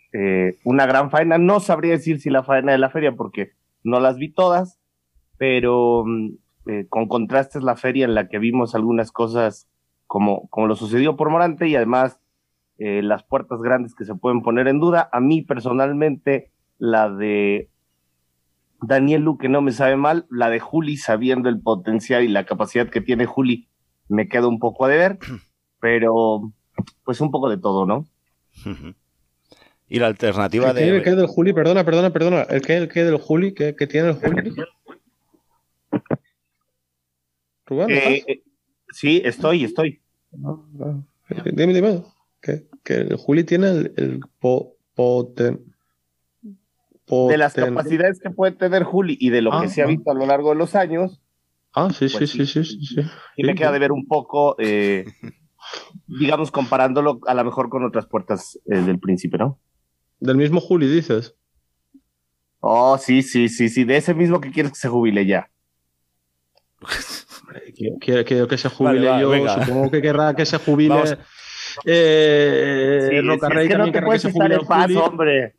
una 0.62 0.86
gran 0.86 1.10
faena. 1.10 1.36
No 1.36 1.58
sabría 1.58 1.94
decir 1.94 2.20
si 2.20 2.30
la 2.30 2.44
faena 2.44 2.70
de 2.70 2.78
la 2.78 2.90
feria, 2.90 3.16
porque 3.16 3.54
no 3.82 3.98
las 3.98 4.18
vi 4.18 4.32
todas, 4.32 4.78
pero 5.36 6.04
mm, 6.06 6.84
con 6.88 7.08
contrastes 7.08 7.64
la 7.64 7.74
feria 7.74 8.04
en 8.04 8.14
la 8.14 8.28
que 8.28 8.38
vimos 8.38 8.76
algunas 8.76 9.10
cosas 9.10 9.66
como, 10.10 10.48
como 10.48 10.66
lo 10.66 10.74
sucedió 10.74 11.14
por 11.14 11.30
Morante 11.30 11.68
y 11.68 11.76
además 11.76 12.18
eh, 12.78 13.00
las 13.00 13.22
puertas 13.22 13.62
grandes 13.62 13.94
que 13.94 14.04
se 14.04 14.16
pueden 14.16 14.42
poner 14.42 14.66
en 14.66 14.80
duda. 14.80 15.08
A 15.12 15.20
mí 15.20 15.42
personalmente 15.42 16.50
la 16.78 17.08
de 17.08 17.70
Daniel 18.82 19.22
Luque 19.22 19.48
no 19.48 19.62
me 19.62 19.70
sabe 19.70 19.94
mal, 19.94 20.26
la 20.28 20.50
de 20.50 20.58
Juli 20.58 20.96
sabiendo 20.96 21.48
el 21.48 21.60
potencial 21.60 22.24
y 22.24 22.28
la 22.28 22.44
capacidad 22.44 22.88
que 22.88 23.00
tiene 23.00 23.24
Juli 23.24 23.68
me 24.08 24.26
queda 24.26 24.48
un 24.48 24.58
poco 24.58 24.84
a 24.84 24.88
deber, 24.88 25.16
pero 25.78 26.52
pues 27.04 27.20
un 27.20 27.30
poco 27.30 27.48
de 27.48 27.58
todo, 27.58 27.86
¿no? 27.86 28.04
Y 29.88 30.00
la 30.00 30.08
alternativa 30.08 30.72
de... 30.72 30.88
¿El 30.88 31.04
que 31.04 31.14
del 31.14 31.28
Juli? 31.28 31.52
Perdona, 31.52 31.84
perdona, 31.84 32.10
perdona. 32.10 32.42
¿El 32.42 32.62
que, 32.62 32.76
el 32.76 32.88
que 32.88 33.04
del 33.04 33.18
Juli? 33.18 33.54
¿Qué, 33.54 33.74
tiene 33.86 34.08
el 34.08 34.14
Juli? 34.14 34.54
Eh, 37.88 38.24
eh, 38.26 38.42
sí, 38.90 39.22
estoy, 39.24 39.62
estoy. 39.62 39.99
Dime, 40.32 41.74
dime. 41.74 42.04
Que, 42.40 42.66
el 42.86 43.16
Juli 43.16 43.44
tiene 43.44 43.68
el, 43.96 44.20
poten, 44.38 45.74
De 47.06 47.36
las 47.36 47.54
capacidades 47.54 48.20
que 48.20 48.30
puede 48.30 48.52
tener 48.52 48.84
Juli 48.84 49.16
y 49.20 49.30
de 49.30 49.42
lo 49.42 49.50
que 49.50 49.66
ah, 49.66 49.68
se 49.68 49.82
ha 49.82 49.84
ah. 49.84 49.88
visto 49.88 50.10
a 50.10 50.14
lo 50.14 50.26
largo 50.26 50.50
de 50.50 50.56
los 50.56 50.74
años. 50.74 51.20
Ah, 51.72 51.90
sí, 51.90 52.06
pues 52.10 52.30
sí, 52.30 52.46
sí, 52.46 52.64
sí, 52.64 52.84
sí, 52.84 53.00
Y 53.36 53.44
me 53.44 53.54
queda 53.54 53.70
de 53.70 53.78
ver 53.78 53.92
un 53.92 54.06
poco, 54.06 54.56
eh, 54.58 55.04
digamos, 56.06 56.50
comparándolo 56.50 57.20
a 57.26 57.34
lo 57.34 57.44
mejor 57.44 57.68
con 57.68 57.84
otras 57.84 58.06
puertas 58.06 58.58
del 58.64 58.98
príncipe, 58.98 59.38
¿no? 59.38 59.60
Del 60.18 60.36
mismo 60.36 60.60
Juli, 60.60 60.88
dices. 60.88 61.36
Oh, 62.60 62.98
sí, 62.98 63.22
sí, 63.22 63.48
sí, 63.48 63.68
sí, 63.68 63.84
de 63.84 63.96
ese 63.96 64.14
mismo 64.14 64.40
que 64.40 64.50
quieres 64.50 64.72
que 64.72 64.78
se 64.78 64.88
jubile 64.88 65.26
ya. 65.26 65.50
quiero, 68.00 68.48
que 68.48 68.58
se 68.58 68.68
jubile 68.68 69.20
yo, 69.20 69.48
supongo 69.48 69.90
que 69.90 70.02
querrá 70.02 70.34
que 70.34 70.46
se 70.46 70.58
jubile. 70.64 71.18
Eh, 71.84 73.08
sí, 73.10 73.20
Rocarrey 73.20 73.66
es 73.66 73.72
que 73.72 73.76
también 73.76 73.86
no 73.86 73.92
querrá 73.92 74.12
que 74.12 74.18
se 74.18 74.32
jubile. 74.32 74.58
Paz, 74.60 74.96
hombre. 74.96 75.54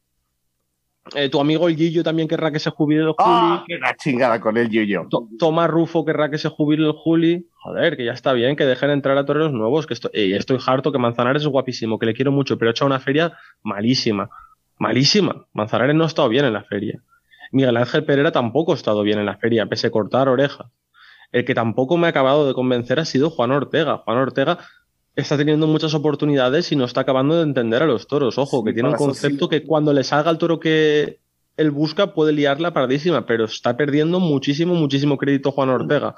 Eh, 1.15 1.29
tu 1.29 1.39
amigo 1.41 1.67
el 1.67 1.75
Gillo 1.75 2.03
también 2.03 2.27
querrá 2.27 2.51
que 2.51 2.59
se 2.59 2.69
jubile 2.69 3.01
el 3.01 3.13
Juli. 3.17 3.63
¡Qué 3.67 3.77
la 3.79 3.95
chingada 3.95 4.39
con 4.39 4.55
el 4.57 4.69
Gillo! 4.69 5.07
Tomás 5.39 5.69
Rufo 5.69 6.05
querrá 6.05 6.29
que 6.29 6.37
se 6.37 6.49
jubile 6.49 6.85
el 6.85 6.93
Juli. 6.93 7.47
Joder, 7.63 7.97
que 7.97 8.05
ya 8.05 8.13
está 8.13 8.33
bien, 8.33 8.55
que 8.55 8.65
dejen 8.65 8.91
entrar 8.91 9.17
a 9.17 9.25
toreros 9.25 9.51
nuevos. 9.51 9.87
Que 9.87 9.95
estoy, 9.95 10.11
estoy 10.33 10.59
harto, 10.65 10.91
que 10.91 10.99
Manzanares 10.99 11.41
es 11.41 11.47
guapísimo, 11.47 11.99
que 11.99 12.05
le 12.05 12.13
quiero 12.13 12.31
mucho, 12.31 12.57
pero 12.57 12.69
ha 12.69 12.71
hecho 12.71 12.85
una 12.85 12.99
feria 12.99 13.33
malísima. 13.63 14.29
Malísima. 14.77 15.47
Manzanares 15.53 15.95
no 15.95 16.03
ha 16.03 16.07
estado 16.07 16.29
bien 16.29 16.45
en 16.45 16.53
la 16.53 16.63
feria. 16.63 17.01
Miguel 17.51 17.77
Ángel 17.77 18.05
Pereira 18.05 18.31
tampoco 18.31 18.71
ha 18.71 18.75
estado 18.75 19.03
bien 19.03 19.19
en 19.19 19.25
la 19.25 19.37
feria, 19.37 19.65
pese 19.65 19.87
a 19.87 19.91
cortar 19.91 20.29
orejas. 20.29 20.67
El 21.31 21.45
que 21.45 21.55
tampoco 21.55 21.97
me 21.97 22.07
ha 22.07 22.09
acabado 22.09 22.47
de 22.47 22.53
convencer 22.53 22.99
ha 22.99 23.05
sido 23.05 23.29
Juan 23.29 23.51
Ortega. 23.51 23.97
Juan 23.99 24.17
Ortega 24.17 24.59
está 25.15 25.37
teniendo 25.37 25.67
muchas 25.67 25.93
oportunidades 25.93 26.71
y 26.71 26.75
no 26.75 26.85
está 26.85 27.01
acabando 27.01 27.35
de 27.37 27.43
entender 27.43 27.83
a 27.83 27.85
los 27.85 28.07
toros. 28.07 28.37
Ojo, 28.37 28.63
que 28.63 28.73
tiene 28.73 28.89
un 28.89 28.95
concepto 28.95 29.49
que 29.49 29.63
cuando 29.63 29.93
le 29.93 30.03
salga 30.03 30.31
el 30.31 30.37
toro 30.37 30.59
que 30.59 31.19
él 31.57 31.71
busca 31.71 32.13
puede 32.13 32.33
liarla 32.33 32.73
paradísima, 32.73 33.25
pero 33.25 33.45
está 33.45 33.75
perdiendo 33.75 34.19
muchísimo, 34.19 34.73
muchísimo 34.73 35.17
crédito 35.17 35.51
Juan 35.51 35.69
Ortega. 35.69 36.15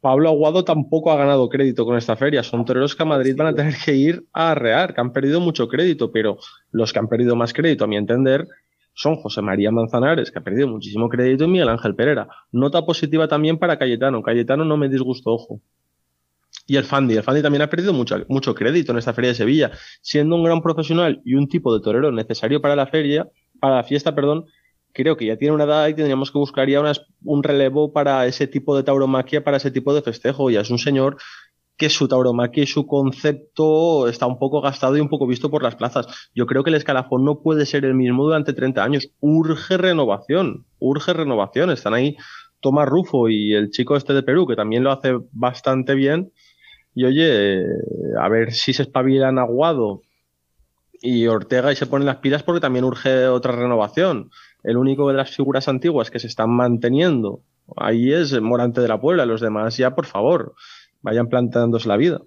Pablo 0.00 0.28
Aguado 0.28 0.64
tampoco 0.64 1.10
ha 1.10 1.16
ganado 1.16 1.48
crédito 1.48 1.84
con 1.84 1.96
esta 1.96 2.16
feria. 2.16 2.42
Son 2.42 2.64
toreros 2.64 2.94
que 2.94 3.02
a 3.02 3.06
Madrid 3.06 3.34
van 3.36 3.48
a 3.48 3.54
tener 3.54 3.74
que 3.84 3.94
ir 3.94 4.24
a 4.32 4.52
arrear, 4.52 4.94
que 4.94 5.00
han 5.00 5.12
perdido 5.12 5.40
mucho 5.40 5.68
crédito, 5.68 6.12
pero 6.12 6.38
los 6.72 6.92
que 6.92 6.98
han 6.98 7.08
perdido 7.08 7.36
más 7.36 7.52
crédito, 7.52 7.84
a 7.84 7.88
mi 7.88 7.96
entender, 7.96 8.46
son 9.00 9.16
José 9.16 9.40
María 9.40 9.70
Manzanares, 9.70 10.30
que 10.30 10.38
ha 10.38 10.42
perdido 10.42 10.68
muchísimo 10.68 11.08
crédito, 11.08 11.44
y 11.44 11.48
Miguel 11.48 11.70
Ángel 11.70 11.94
Pereira. 11.94 12.28
Nota 12.52 12.84
positiva 12.84 13.28
también 13.28 13.56
para 13.56 13.78
Cayetano. 13.78 14.22
Cayetano 14.22 14.62
no 14.66 14.76
me 14.76 14.90
disgustó, 14.90 15.30
ojo. 15.30 15.62
Y 16.66 16.76
el 16.76 16.84
Fandi. 16.84 17.16
El 17.16 17.22
Fandi 17.22 17.40
también 17.40 17.62
ha 17.62 17.70
perdido 17.70 17.94
mucho, 17.94 18.18
mucho 18.28 18.54
crédito 18.54 18.92
en 18.92 18.98
esta 18.98 19.14
feria 19.14 19.30
de 19.30 19.36
Sevilla. 19.36 19.70
Siendo 20.02 20.36
un 20.36 20.44
gran 20.44 20.60
profesional 20.60 21.22
y 21.24 21.34
un 21.34 21.48
tipo 21.48 21.74
de 21.74 21.82
torero 21.82 22.12
necesario 22.12 22.60
para 22.60 22.76
la 22.76 22.88
feria, 22.88 23.26
para 23.58 23.76
la 23.76 23.84
fiesta, 23.84 24.14
perdón, 24.14 24.44
creo 24.92 25.16
que 25.16 25.24
ya 25.24 25.38
tiene 25.38 25.54
una 25.54 25.64
edad 25.64 25.88
y 25.88 25.94
tendríamos 25.94 26.30
que 26.30 26.38
buscar 26.38 26.68
ya 26.68 26.82
un 27.24 27.42
relevo 27.42 27.94
para 27.94 28.26
ese 28.26 28.46
tipo 28.46 28.76
de 28.76 28.82
tauromaquia, 28.82 29.42
para 29.42 29.56
ese 29.56 29.70
tipo 29.70 29.94
de 29.94 30.02
festejo. 30.02 30.50
Ya 30.50 30.60
es 30.60 30.70
un 30.70 30.78
señor 30.78 31.16
que 31.80 31.88
su 31.88 32.08
tauromaquia 32.08 32.64
y 32.64 32.66
su 32.66 32.86
concepto 32.86 34.06
está 34.06 34.26
un 34.26 34.38
poco 34.38 34.60
gastado 34.60 34.98
y 34.98 35.00
un 35.00 35.08
poco 35.08 35.26
visto 35.26 35.50
por 35.50 35.62
las 35.62 35.76
plazas. 35.76 36.30
Yo 36.34 36.44
creo 36.44 36.62
que 36.62 36.68
el 36.68 36.76
escalafón 36.76 37.24
no 37.24 37.40
puede 37.40 37.64
ser 37.64 37.86
el 37.86 37.94
mismo 37.94 38.22
durante 38.22 38.52
30 38.52 38.84
años. 38.84 39.10
Urge 39.20 39.78
renovación, 39.78 40.66
urge 40.78 41.14
renovación. 41.14 41.70
Están 41.70 41.94
ahí 41.94 42.18
Tomás 42.60 42.86
Rufo 42.86 43.30
y 43.30 43.54
el 43.54 43.70
chico 43.70 43.96
este 43.96 44.12
de 44.12 44.22
Perú, 44.22 44.46
que 44.46 44.56
también 44.56 44.84
lo 44.84 44.92
hace 44.92 45.16
bastante 45.32 45.94
bien. 45.94 46.32
Y 46.94 47.06
oye, 47.06 47.64
a 48.20 48.28
ver 48.28 48.52
si 48.52 48.74
se 48.74 48.82
espabilan 48.82 49.38
Aguado 49.38 50.02
y 51.00 51.28
Ortega 51.28 51.72
y 51.72 51.76
se 51.76 51.86
ponen 51.86 52.04
las 52.04 52.18
pilas 52.18 52.42
porque 52.42 52.60
también 52.60 52.84
urge 52.84 53.26
otra 53.26 53.52
renovación. 53.52 54.30
El 54.62 54.76
único 54.76 55.08
de 55.08 55.14
las 55.14 55.34
figuras 55.34 55.66
antiguas 55.66 56.10
que 56.10 56.18
se 56.18 56.26
están 56.26 56.50
manteniendo 56.50 57.40
ahí 57.76 58.12
es 58.12 58.38
Morante 58.38 58.82
de 58.82 58.88
la 58.88 59.00
Puebla. 59.00 59.24
Los 59.24 59.40
demás 59.40 59.78
ya, 59.78 59.94
por 59.94 60.04
favor, 60.04 60.54
vayan 61.02 61.28
planteándose 61.28 61.88
la 61.88 61.96
vida. 61.96 62.20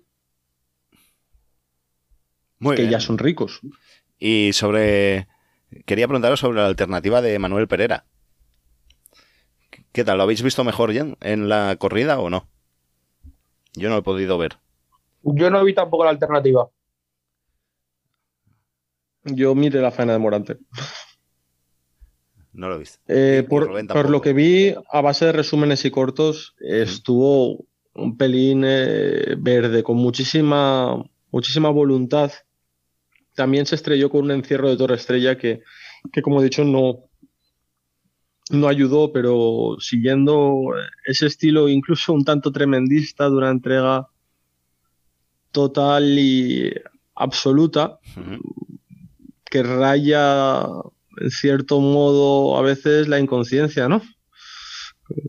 Muy 2.60 2.76
que 2.76 2.90
ya 2.90 3.00
son 3.00 3.18
ricos. 3.18 3.62
Y 4.20 4.52
sobre. 4.54 5.28
Quería 5.86 6.08
preguntaros 6.08 6.40
sobre 6.40 6.62
la 6.62 6.68
alternativa 6.68 7.22
de 7.22 7.40
Manuel 7.40 7.68
Pereira. 7.68 8.06
¿Qué 9.92 10.04
tal? 10.04 10.18
¿Lo 10.18 10.24
habéis 10.24 10.42
visto 10.42 10.64
mejor 10.64 10.92
ya 10.92 11.06
en 11.22 11.50
la 11.50 11.76
corrida 11.78 12.20
o 12.20 12.30
no? 12.30 12.48
Yo 13.74 13.90
no 13.90 13.96
lo 13.96 14.00
he 14.00 14.04
podido 14.04 14.38
ver. 14.38 14.58
Yo 15.24 15.50
no 15.50 15.64
vi 15.64 15.74
tampoco 15.74 16.04
la 16.04 16.12
alternativa. 16.12 16.70
Yo 19.24 19.56
mire 19.56 19.82
la 19.82 19.92
faena 19.92 20.14
de 20.14 20.20
Morante. 20.20 20.58
No 22.52 22.70
lo 22.70 22.76
he 22.76 22.80
visto. 22.80 23.00
Eh, 23.08 23.46
por, 23.50 24.10
lo 24.10 24.22
que 24.22 24.34
vi, 24.34 24.76
a 24.92 25.02
base 25.02 25.26
de 25.26 25.32
resúmenes 25.32 25.86
y 25.86 25.92
cortos, 25.92 26.56
estuvo 26.60 27.66
un 27.96 28.18
pelín 28.18 28.64
eh, 28.66 29.36
verde, 29.38 29.84
con 29.84 29.98
muchísima, 29.98 31.04
muchísima 31.32 31.70
voluntad. 31.70 32.32
También 33.36 33.66
se 33.66 33.76
estrelló 33.76 34.10
con 34.10 34.26
un 34.26 34.32
encierro 34.32 34.70
de 34.70 34.78
Torre 34.78 34.96
Estrella 34.96 35.38
que, 35.38 35.62
que 36.12 36.22
como 36.22 36.42
he 36.42 36.46
dicho, 36.46 36.64
no, 36.64 37.10
no 38.52 38.68
ayudó, 38.68 39.12
pero 39.12 39.78
siguiendo 39.80 40.62
ese 41.06 41.28
estilo 41.28 41.70
incluso 41.70 42.14
un 42.14 42.26
tanto 42.26 42.52
tremendista 42.52 43.30
de 43.30 43.36
una 43.36 43.50
entrega 43.50 44.08
total 45.52 46.18
y 46.18 46.74
absoluta, 47.16 48.00
que 49.46 49.64
raya 49.64 50.64
en 51.18 51.30
cierto 51.30 51.80
modo 51.80 52.58
a 52.58 52.62
veces 52.62 53.08
la 53.08 53.20
inconsciencia, 53.20 53.88
¿no? 53.88 54.02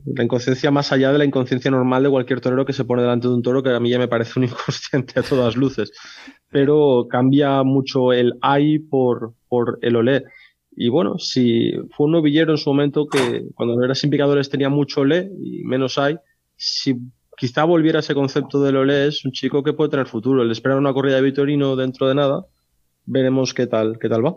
La 0.07 0.25
inconsciencia 0.25 0.71
más 0.71 0.93
allá 0.93 1.13
de 1.13 1.19
la 1.19 1.25
inconsciencia 1.25 1.71
normal 1.71 2.03
de 2.03 2.11
cualquier 2.11 2.41
torero 2.41 2.65
que 2.65 2.73
se 2.73 2.85
pone 2.85 3.03
delante 3.03 3.29
de 3.29 3.35
un 3.35 3.43
toro, 3.43 3.63
que 3.63 3.71
a 3.71 3.81
mí 3.81 3.91
ya 3.91 3.99
me 3.99 4.09
parece 4.09 4.39
un 4.39 4.45
inconsciente 4.49 5.19
a 5.19 5.23
todas 5.23 5.57
luces. 5.57 5.93
Pero 6.51 7.07
cambia 7.09 7.63
mucho 7.63 8.13
el 8.13 8.35
hay 8.41 8.79
por, 8.79 9.35
por 9.49 9.79
el 9.83 9.97
olé. 9.97 10.25
Y 10.77 10.89
bueno, 10.89 11.19
si 11.19 11.73
fue 11.91 12.07
un 12.07 12.13
novillero 12.13 12.53
en 12.53 12.59
su 12.59 12.71
momento 12.71 13.07
que 13.07 13.47
cuando 13.55 13.83
era 13.83 13.95
sin 13.95 14.11
picadores 14.11 14.51
tenía 14.51 14.69
mucho 14.69 15.03
olé 15.03 15.31
y 15.41 15.63
menos 15.65 15.99
hay, 15.99 16.17
si 16.57 16.97
quizá 17.37 17.65
volviera 17.65 18.01
ese 18.01 18.15
concepto 18.15 18.63
del 18.63 18.77
olé, 18.77 19.07
es 19.07 19.25
un 19.25 19.33
chico 19.33 19.63
que 19.63 19.73
puede 19.73 19.91
tener 19.91 20.07
futuro. 20.07 20.45
Le 20.45 20.53
espera 20.53 20.77
una 20.77 20.93
corrida 20.93 21.17
de 21.17 21.23
Vitorino 21.23 21.77
dentro 21.77 22.09
de 22.09 22.15
nada. 22.15 22.47
Veremos 23.07 23.55
qué 23.55 23.67
tal, 23.67 23.99
qué 24.01 24.09
tal 24.09 24.25
va. 24.25 24.37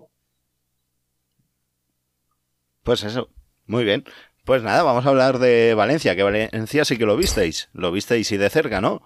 Pues 2.83 3.03
eso, 3.03 3.29
muy 3.65 3.83
bien. 3.83 4.03
Pues 4.47 4.63
nada, 4.63 4.81
vamos 4.81 5.05
a 5.05 5.09
hablar 5.09 5.39
de 5.39 5.73
Valencia, 5.73 6.15
que 6.15 6.23
Valencia 6.23 6.85
sí 6.85 6.97
que 6.97 7.05
lo 7.05 7.17
visteis. 7.17 7.67
Lo 7.73 7.91
visteis 7.91 8.31
y 8.31 8.37
de 8.37 8.49
cerca, 8.49 8.79
¿no? 8.79 9.01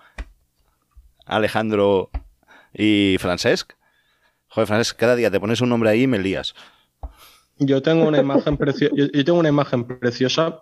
Alejandro 1.25 2.11
y 2.75 3.17
Francesc. 3.19 3.73
Joder, 4.49 4.67
Francesc, 4.67 4.99
cada 4.99 5.15
día 5.15 5.31
te 5.31 5.39
pones 5.39 5.59
un 5.61 5.69
nombre 5.69 5.89
ahí 5.89 6.03
y 6.03 6.07
me 6.07 6.19
lías. 6.19 6.53
Yo 7.57 7.81
tengo 7.81 8.07
una 8.07 8.19
imagen 8.19 8.55
preciosa. 8.55 8.93
Yo, 8.95 9.25
tengo 9.25 9.39
una 9.39 9.49
imagen 9.49 9.85
preciosa. 9.85 10.61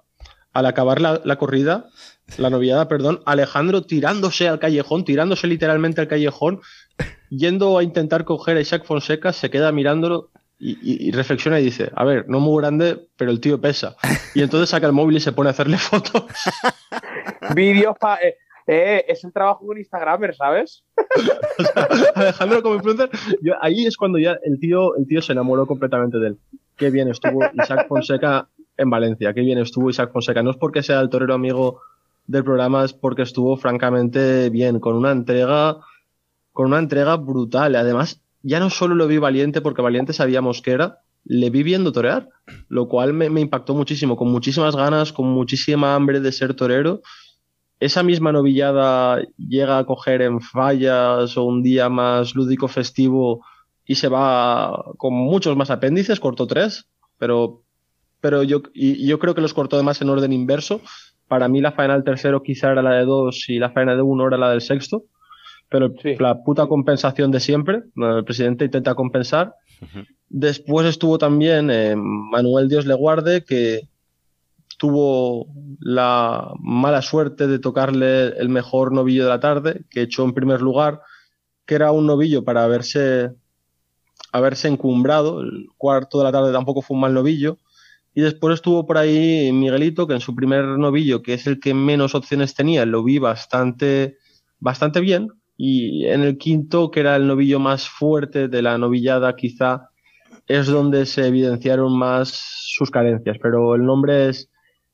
Al 0.53 0.65
acabar 0.65 1.01
la, 1.01 1.19
la, 1.25 1.36
corrida, 1.36 1.89
la 2.38 2.49
noviada, 2.49 2.88
perdón, 2.88 3.21
Alejandro 3.25 3.82
tirándose 3.82 4.47
al 4.47 4.59
callejón, 4.59 5.03
tirándose 5.03 5.45
literalmente 5.47 5.99
al 5.99 6.07
callejón, 6.07 6.61
yendo 7.30 7.77
a 7.77 7.84
intentar 7.84 8.23
coger 8.23 8.55
a 8.55 8.61
Isaac 8.61 8.86
Fonseca, 8.86 9.34
se 9.34 9.49
queda 9.49 9.73
mirándolo 9.73 10.32
y, 10.62 11.12
reflexiona 11.12 11.60
y 11.60 11.66
dice, 11.66 11.89
a 11.95 12.03
ver, 12.03 12.28
no 12.28 12.41
muy 12.41 12.62
grande, 12.62 13.07
pero 13.16 13.32
el 13.32 13.39
tío 13.39 13.60
pesa. 13.60 13.95
Y 14.36 14.41
entonces 14.41 14.70
saca 14.70 14.88
el 14.88 14.93
móvil 14.93 15.18
y 15.18 15.20
se 15.22 15.32
pone 15.32 15.49
a 15.49 15.51
hacerle 15.51 15.78
fotos. 15.78 16.24
Vídeos 17.55 17.95
para... 17.99 18.22
Eh, 18.22 18.36
eh, 18.72 19.05
es 19.07 19.24
el 19.24 19.34
trabajo 19.34 19.66
con 19.66 19.80
Instagramer, 19.80 20.36
¿sabes? 20.36 20.84
Alejandro 22.16 22.62
como 22.62 22.76
influencer, 22.76 23.10
ahí 23.62 23.88
es 23.88 23.97
cuando 23.97 24.20
ya 24.20 24.38
el 24.43 24.60
tío, 24.60 24.95
el 24.95 25.07
tío 25.07 25.24
se 25.24 25.32
enamoró 25.32 25.66
completamente 25.66 26.20
de 26.20 26.28
él. 26.28 26.38
Qué 26.78 26.91
bien 26.91 27.07
estuvo 27.07 27.39
Isaac 27.51 27.88
Fonseca 27.88 28.47
en 28.78 28.91
Valencia, 28.91 29.34
qué 29.34 29.41
bien 29.41 29.57
estuvo 29.57 29.89
Isaac 29.89 30.12
Fonseca. 30.12 30.43
No 30.43 30.51
es 30.51 30.57
porque 30.57 30.84
sea 30.84 30.99
el 30.99 31.10
torero 31.10 31.34
amigo 31.34 31.82
del 32.28 32.43
programa, 32.43 32.86
es 32.86 32.93
porque 32.93 33.24
estuvo 33.24 33.57
francamente 33.57 34.51
bien, 34.51 34.80
con 34.80 34.95
una 34.95 35.12
entrega, 35.12 35.78
con 36.53 36.68
una 36.68 36.78
entrega 36.78 37.16
brutal. 37.16 37.76
Además, 37.76 38.22
ya 38.41 38.59
no 38.59 38.69
solo 38.69 38.95
lo 38.95 39.07
vi 39.07 39.17
valiente 39.17 39.61
porque 39.61 39.81
valiente 39.81 40.13
sabíamos 40.13 40.61
que 40.61 40.71
era, 40.71 40.99
le 41.25 41.49
vi 41.49 41.63
viendo 41.63 41.91
torear, 41.91 42.29
lo 42.69 42.87
cual 42.87 43.13
me, 43.13 43.25
impactó 43.39 43.73
muchísimo, 43.75 44.15
con 44.15 44.31
muchísimas 44.31 44.75
ganas, 44.75 45.11
con 45.11 45.27
muchísima 45.27 45.95
hambre 45.95 46.19
de 46.19 46.31
ser 46.31 46.53
torero. 46.53 47.01
Esa 47.79 48.03
misma 48.03 48.31
novillada 48.31 49.21
llega 49.37 49.77
a 49.77 49.85
coger 49.85 50.21
en 50.21 50.41
fallas 50.41 51.37
o 51.37 51.43
un 51.43 51.63
día 51.63 51.89
más 51.89 52.35
lúdico 52.35 52.67
festivo 52.67 53.45
y 53.85 53.95
se 53.95 54.07
va 54.07 54.83
con 54.97 55.13
muchos 55.13 55.55
más 55.55 55.69
apéndices, 55.69 56.19
cortó 56.19 56.45
tres, 56.45 56.87
pero, 57.17 57.63
pero 58.21 58.43
yo, 58.43 58.61
y, 58.73 59.07
yo 59.07 59.19
creo 59.19 59.33
que 59.33 59.41
los 59.41 59.53
cortó 59.53 59.75
además 59.75 60.01
en 60.01 60.09
orden 60.09 60.33
inverso. 60.33 60.81
Para 61.27 61.47
mí 61.47 61.61
la 61.61 61.73
faena 61.73 61.93
del 61.93 62.03
tercero 62.03 62.41
quizá 62.41 62.71
era 62.71 62.81
la 62.81 62.93
de 62.93 63.05
dos 63.05 63.45
y 63.49 63.59
la 63.59 63.71
faena 63.71 63.95
de 63.95 64.01
uno 64.01 64.27
era 64.27 64.37
la 64.37 64.51
del 64.51 64.61
sexto 64.61 65.05
pero 65.70 65.93
la 66.20 66.43
puta 66.43 66.67
compensación 66.67 67.32
de 67.32 67.39
siempre, 67.39 67.84
el 67.95 68.26
presidente 68.26 68.65
intenta 68.65 68.95
compensar. 68.95 69.55
Después 70.28 70.88
estuvo 70.88 71.17
también 71.17 71.70
eh, 71.72 71.95
Manuel 71.95 72.67
Dios 72.67 72.86
le 72.86 72.95
guarde, 72.95 73.43
que 73.43 73.88
tuvo 74.78 75.47
la 75.80 76.53
mala 76.59 77.01
suerte 77.01 77.47
de 77.47 77.59
tocarle 77.59 78.28
el 78.38 78.49
mejor 78.49 78.93
novillo 78.93 79.24
de 79.24 79.30
la 79.30 79.39
tarde, 79.39 79.82
que 79.89 80.03
echó 80.03 80.24
en 80.24 80.34
primer 80.34 80.61
lugar, 80.61 81.01
que 81.65 81.76
era 81.76 81.91
un 81.91 82.07
novillo 82.07 82.43
para 82.43 82.63
haberse, 82.63 83.32
haberse 84.32 84.70
encumbrado. 84.70 85.41
El 85.41 85.67
cuarto 85.78 86.17
de 86.17 86.24
la 86.24 86.32
tarde 86.32 86.51
tampoco 86.51 86.82
fue 86.82 86.95
un 86.95 87.01
mal 87.01 87.13
novillo. 87.13 87.57
Y 88.15 88.22
después 88.22 88.55
estuvo 88.55 88.88
por 88.88 88.97
ahí 88.97 89.51
Miguelito, 89.51 90.07
que 90.07 90.13
en 90.13 90.22
su 90.22 90.34
primer 90.34 90.65
novillo, 90.65 91.22
que 91.22 91.36
es 91.36 91.45
el 91.45 91.59
que 91.59 91.74
menos 91.74 92.15
opciones 92.15 92.55
tenía, 92.55 92.86
lo 92.86 93.03
vi 93.03 93.20
bastante, 93.20 94.17
bastante 94.59 94.99
bien. 94.99 95.30
Y 95.62 96.05
en 96.05 96.22
el 96.22 96.38
quinto, 96.38 96.89
que 96.89 97.01
era 97.01 97.18
el 97.18 97.28
novillo 97.28 97.60
más 97.60 97.89
fuerte 97.89 98.47
de 98.47 98.62
la 98.62 98.78
novillada, 98.78 99.36
quizá 99.36 99.89
es 100.47 100.68
donde 100.68 101.05
se 101.05 101.28
evidenciaron 101.28 101.99
más 101.99 102.30
sus 102.30 102.89
carencias. 102.89 103.38
Pero 103.41 103.76
el 103.76 103.86
nombre 103.86 104.30
es 104.30 104.49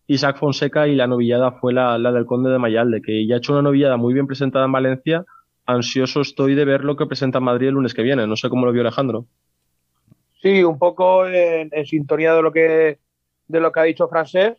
Isaac 0.07 0.39
Fonseca 0.39 0.87
y 0.87 0.95
la 0.95 1.05
novillada 1.05 1.51
fue 1.51 1.71
la, 1.71 1.99
la 1.99 2.11
del 2.11 2.25
Conde 2.25 2.49
de 2.49 2.57
Mayalde, 2.57 3.03
que 3.03 3.27
ya 3.27 3.35
ha 3.35 3.37
hecho 3.37 3.53
una 3.53 3.61
novillada 3.61 3.97
muy 3.97 4.15
bien 4.15 4.25
presentada 4.25 4.65
en 4.65 4.71
Valencia. 4.71 5.23
Ansioso 5.67 6.21
estoy 6.21 6.55
de 6.55 6.65
ver 6.65 6.83
lo 6.83 6.95
que 6.95 7.05
presenta 7.05 7.37
en 7.37 7.43
Madrid 7.43 7.67
el 7.67 7.75
lunes 7.75 7.93
que 7.93 8.01
viene. 8.01 8.25
No 8.25 8.35
sé 8.35 8.49
cómo 8.49 8.65
lo 8.65 8.71
vio 8.71 8.81
Alejandro. 8.81 9.27
Sí, 10.41 10.63
un 10.63 10.79
poco 10.79 11.27
en, 11.27 11.69
sintonía 11.85 12.33
de 12.33 12.41
lo 12.41 12.51
que 12.51 12.97
de 13.47 13.59
lo 13.59 13.71
que 13.71 13.79
ha 13.81 13.83
dicho 13.83 14.07
Francés. 14.07 14.57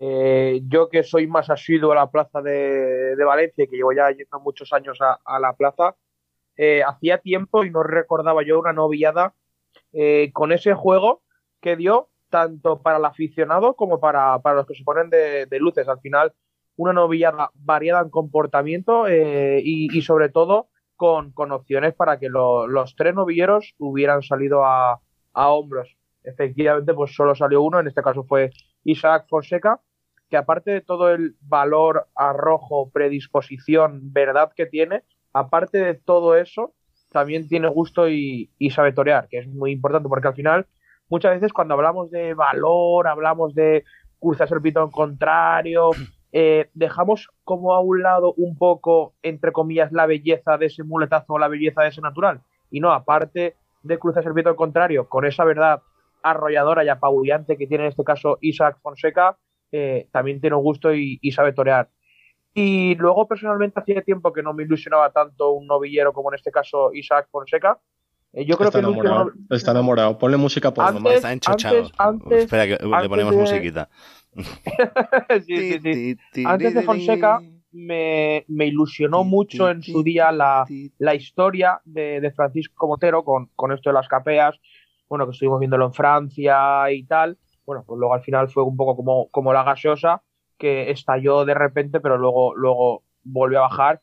Eh, 0.00 0.60
yo 0.68 0.88
que 0.88 1.02
soy 1.02 1.26
más 1.26 1.50
asiduo 1.50 1.92
a 1.92 1.96
la 1.96 2.10
plaza 2.10 2.40
de, 2.40 3.16
Valencia 3.24 3.64
y 3.64 3.68
que 3.68 3.76
llevo 3.76 3.92
ya 3.92 4.10
yendo 4.10 4.38
muchos 4.40 4.72
años 4.72 4.98
a, 5.00 5.38
la 5.40 5.54
plaza, 5.54 5.96
eh, 6.56 6.82
hacía 6.86 7.18
tiempo 7.18 7.64
y 7.64 7.70
no 7.70 7.82
recordaba 7.82 8.42
yo 8.44 8.60
una 8.60 8.72
novillada 8.72 9.34
eh, 9.92 10.30
con 10.32 10.52
ese 10.52 10.74
juego 10.74 11.22
que 11.60 11.76
dio 11.76 12.10
tanto 12.30 12.80
para 12.82 12.98
el 12.98 13.04
aficionado 13.04 13.74
como 13.74 13.98
para, 13.98 14.40
los 14.54 14.66
que 14.66 14.74
se 14.74 14.84
ponen 14.84 15.10
de, 15.10 15.46
luces. 15.58 15.88
Al 15.88 16.00
final, 16.00 16.32
una 16.76 16.92
novillada 16.92 17.50
variada 17.54 18.02
en 18.02 18.10
comportamiento 18.10 19.06
y, 19.08 20.02
sobre 20.02 20.28
todo 20.28 20.68
con, 20.94 21.32
con 21.32 21.50
opciones 21.52 21.94
para 21.94 22.18
que 22.18 22.28
los 22.28 22.94
tres 22.96 23.14
novilleros 23.14 23.74
hubieran 23.78 24.22
salido 24.22 24.64
a, 24.64 25.00
a 25.32 25.48
hombros. 25.48 25.96
Efectivamente, 26.22 26.92
pues 26.94 27.14
solo 27.14 27.34
salió 27.34 27.62
uno, 27.62 27.80
en 27.80 27.88
este 27.88 28.02
caso 28.02 28.24
fue 28.24 28.50
Isaac 28.84 29.26
Fonseca, 29.28 29.80
que 30.28 30.36
aparte 30.36 30.70
de 30.70 30.80
todo 30.80 31.10
el 31.10 31.36
valor, 31.40 32.06
arrojo, 32.14 32.90
predisposición, 32.90 34.12
verdad 34.12 34.52
que 34.54 34.66
tiene, 34.66 35.02
aparte 35.32 35.78
de 35.78 35.94
todo 35.94 36.36
eso, 36.36 36.74
también 37.10 37.48
tiene 37.48 37.68
gusto 37.68 38.08
y, 38.08 38.50
sabe 38.70 38.92
torear, 38.92 39.28
que 39.28 39.38
es 39.38 39.48
muy 39.48 39.72
importante 39.72 40.08
porque 40.08 40.28
al 40.28 40.34
final, 40.34 40.66
muchas 41.08 41.32
veces 41.32 41.52
cuando 41.52 41.74
hablamos 41.74 42.10
de 42.10 42.34
valor, 42.34 43.08
hablamos 43.08 43.54
de 43.54 43.84
cruzas 44.18 44.50
el 44.52 44.60
pitón 44.60 44.90
contrario, 44.90 45.90
eh, 46.32 46.68
dejamos 46.74 47.30
como 47.44 47.74
a 47.74 47.80
un 47.80 48.02
lado 48.02 48.34
un 48.36 48.58
poco, 48.58 49.14
entre 49.22 49.52
comillas, 49.52 49.92
la 49.92 50.06
belleza 50.06 50.58
de 50.58 50.66
ese 50.66 50.84
muletazo 50.84 51.34
o 51.34 51.38
la 51.38 51.48
belleza 51.48 51.82
de 51.82 51.88
ese 51.88 52.02
natural. 52.02 52.42
Y 52.70 52.80
no, 52.80 52.92
aparte 52.92 53.56
de 53.82 53.98
cruzas 53.98 54.26
el 54.26 54.34
viento 54.34 54.54
contrario 54.56 55.08
con 55.08 55.24
esa 55.24 55.44
verdad 55.44 55.82
arrolladora 56.22 56.84
y 56.84 56.88
apabullante 56.88 57.56
que 57.56 57.66
tiene 57.66 57.84
en 57.84 57.90
este 57.90 58.04
caso 58.04 58.38
Isaac 58.40 58.78
Fonseca, 58.82 59.38
eh, 59.72 60.08
también 60.12 60.40
tiene 60.40 60.56
un 60.56 60.62
gusto 60.62 60.94
y, 60.94 61.18
sabe 61.32 61.52
torear. 61.52 61.88
Y 62.54 62.94
luego 62.96 63.28
personalmente 63.28 63.80
hacía 63.80 64.02
tiempo 64.02 64.32
que 64.32 64.42
no 64.42 64.52
me 64.52 64.64
ilusionaba 64.64 65.12
tanto 65.12 65.52
un 65.52 65.66
novillero 65.66 66.12
como 66.12 66.30
en 66.30 66.36
este 66.36 66.50
caso 66.50 66.92
Isaac 66.92 67.28
Fonseca. 67.30 67.78
Eh, 68.32 68.44
yo 68.44 68.56
creo 68.56 68.68
está 68.68 68.80
que 68.80 68.86
enamorado, 68.86 69.32
está 69.50 69.70
enamorado. 69.70 70.18
Ponle 70.18 70.36
música 70.36 70.72
por 70.72 70.84
antes, 70.84 71.14
está 71.14 71.32
enchochado. 71.32 71.90
Antes, 71.98 72.44
Espera 72.44 72.66
que 72.66 72.84
le 72.84 73.08
ponemos 73.08 73.34
musiquita. 73.34 73.88
sí, 75.46 75.78
sí, 75.80 76.16
sí. 76.32 76.44
Antes 76.44 76.74
de 76.74 76.82
Fonseca 76.82 77.40
me, 77.72 78.44
ilusionó 78.48 79.24
mucho 79.24 79.70
en 79.70 79.82
su 79.82 80.02
día 80.02 80.32
la, 80.32 80.66
historia 81.14 81.80
de, 81.84 82.32
Francisco 82.34 82.88
Motero 82.88 83.24
con, 83.24 83.72
esto 83.72 83.90
de 83.90 83.94
las 83.94 84.08
capeas, 84.08 84.56
bueno, 85.08 85.26
que 85.26 85.32
estuvimos 85.32 85.60
viéndolo 85.60 85.86
en 85.86 85.92
Francia 85.92 86.90
y 86.90 87.04
tal. 87.04 87.38
Bueno, 87.68 87.84
pues 87.86 87.98
luego 87.98 88.14
al 88.14 88.22
final 88.22 88.48
fue 88.48 88.62
un 88.62 88.78
poco 88.78 88.96
como, 88.96 89.28
como 89.28 89.52
la 89.52 89.62
gaseosa, 89.62 90.22
que 90.56 90.90
estalló 90.90 91.44
de 91.44 91.52
repente, 91.52 92.00
pero 92.00 92.16
luego, 92.16 92.54
luego 92.54 93.02
volvió 93.24 93.58
a 93.58 93.68
bajar. 93.68 94.00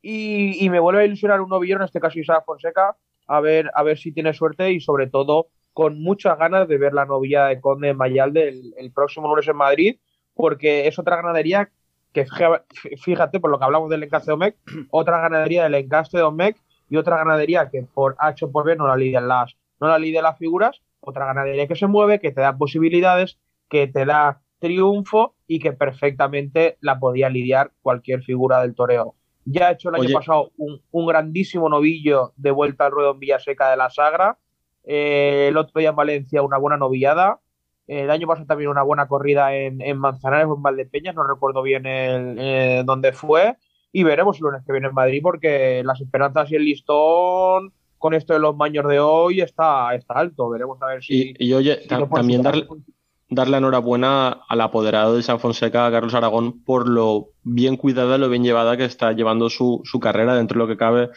Y, 0.00 0.68
me 0.70 0.78
vuelve 0.78 1.02
a 1.02 1.06
ilusionar 1.06 1.40
un 1.40 1.48
novillero, 1.48 1.80
en 1.80 1.86
este 1.86 1.98
caso 1.98 2.20
Isaac 2.20 2.44
Fonseca, 2.46 2.96
a 3.26 3.40
ver, 3.40 3.68
a 3.74 3.82
ver 3.82 3.98
si 3.98 4.12
tiene 4.12 4.32
suerte 4.32 4.70
y 4.70 4.78
sobre 4.78 5.08
todo 5.08 5.48
con 5.72 6.00
muchas 6.00 6.38
ganas 6.38 6.68
de 6.68 6.78
ver 6.78 6.94
la 6.94 7.04
novilla 7.04 7.46
de 7.46 7.60
Conde 7.60 7.94
Mayalde 7.94 8.48
el, 8.48 8.74
el 8.76 8.92
próximo 8.92 9.26
lunes 9.26 9.48
en 9.48 9.56
Madrid, 9.56 9.98
porque 10.32 10.86
es 10.86 10.96
otra 11.00 11.16
ganadería 11.16 11.68
que 12.12 12.26
fíjate, 12.96 13.40
por 13.40 13.50
lo 13.50 13.58
que 13.58 13.64
hablamos 13.64 13.90
del 13.90 14.04
encaste 14.04 14.30
de 14.30 14.34
Omec, 14.34 14.56
otra 14.92 15.18
ganadería 15.18 15.64
del 15.64 15.74
encaste 15.74 16.18
de 16.18 16.22
Omec 16.22 16.56
y 16.88 16.96
otra 16.96 17.16
ganadería 17.16 17.70
que 17.70 17.82
por 17.82 18.14
H 18.20 18.44
o 18.44 18.52
por 18.52 18.64
B 18.64 18.76
no 18.76 18.86
la 18.86 18.96
lidian 18.96 19.26
las, 19.26 19.56
no 19.80 19.88
la 19.88 19.98
lidian 19.98 20.22
las 20.22 20.38
figuras, 20.38 20.80
otra 21.00 21.26
ganadería 21.26 21.66
que 21.66 21.76
se 21.76 21.86
mueve, 21.86 22.20
que 22.20 22.32
te 22.32 22.40
da 22.40 22.56
posibilidades, 22.56 23.38
que 23.68 23.86
te 23.86 24.04
da 24.04 24.42
triunfo 24.58 25.34
y 25.46 25.58
que 25.58 25.72
perfectamente 25.72 26.76
la 26.80 26.98
podía 26.98 27.28
lidiar 27.28 27.72
cualquier 27.82 28.22
figura 28.22 28.60
del 28.60 28.74
toreo. 28.74 29.14
Ya 29.44 29.68
ha 29.68 29.72
hecho 29.72 29.88
el 29.88 29.96
año 29.96 30.14
pasado 30.14 30.52
un, 30.56 31.06
grandísimo 31.06 31.68
novillo 31.68 32.32
de 32.36 32.50
vuelta 32.50 32.86
al 32.86 32.92
ruedo 32.92 33.12
en 33.12 33.20
Villaseca 33.20 33.70
de 33.70 33.76
la 33.76 33.90
Sagra. 33.90 34.38
Eh, 34.84 35.46
el 35.48 35.56
otro 35.56 35.80
día 35.80 35.90
en 35.90 35.96
Valencia 35.96 36.42
una 36.42 36.58
buena 36.58 36.76
novillada. 36.76 37.40
El 37.86 38.10
año 38.10 38.28
pasado 38.28 38.46
también 38.46 38.70
una 38.70 38.82
buena 38.82 39.08
corrida 39.08 39.56
en, 39.56 39.80
en 39.80 39.98
Manzanares 39.98 40.46
o 40.46 40.54
en 40.54 40.62
Valdepeñas, 40.62 41.14
no 41.16 41.26
recuerdo 41.26 41.62
bien 41.62 41.86
el, 41.86 42.36
eh, 42.38 42.82
dónde 42.84 43.12
fue. 43.12 43.56
Y 43.90 44.04
veremos 44.04 44.36
el 44.36 44.44
lunes 44.44 44.62
que 44.64 44.72
viene 44.72 44.88
en 44.88 44.94
Madrid 44.94 45.20
porque 45.22 45.82
las 45.84 46.00
esperanzas 46.00 46.52
y 46.52 46.56
el 46.56 46.64
listón 46.66 47.72
con 48.00 48.14
esto 48.14 48.32
de 48.32 48.40
los 48.40 48.56
maños 48.56 48.88
de 48.88 48.98
hoy 48.98 49.42
está, 49.42 49.94
está 49.94 50.14
alto. 50.14 50.48
Veremos 50.48 50.80
a 50.82 50.86
ver 50.86 51.04
si. 51.04 51.34
Y, 51.38 51.52
oye, 51.52 51.76
también 51.86 52.40
darle, 52.40 52.66
darle 53.28 53.58
enhorabuena 53.58 54.40
al 54.48 54.60
apoderado 54.62 55.16
de 55.16 55.22
San 55.22 55.38
Fonseca, 55.38 55.90
Carlos 55.90 56.14
Aragón, 56.14 56.64
por 56.64 56.88
lo 56.88 57.28
bien 57.42 57.76
cuidada, 57.76 58.16
lo 58.16 58.30
bien 58.30 58.42
llevada 58.42 58.78
que 58.78 58.86
está 58.86 59.12
llevando 59.12 59.50
su, 59.50 59.82
su 59.84 60.00
carrera 60.00 60.34
dentro 60.34 60.58
de 60.58 60.66
lo 60.66 60.72
que 60.72 60.78
cabe. 60.78 61.10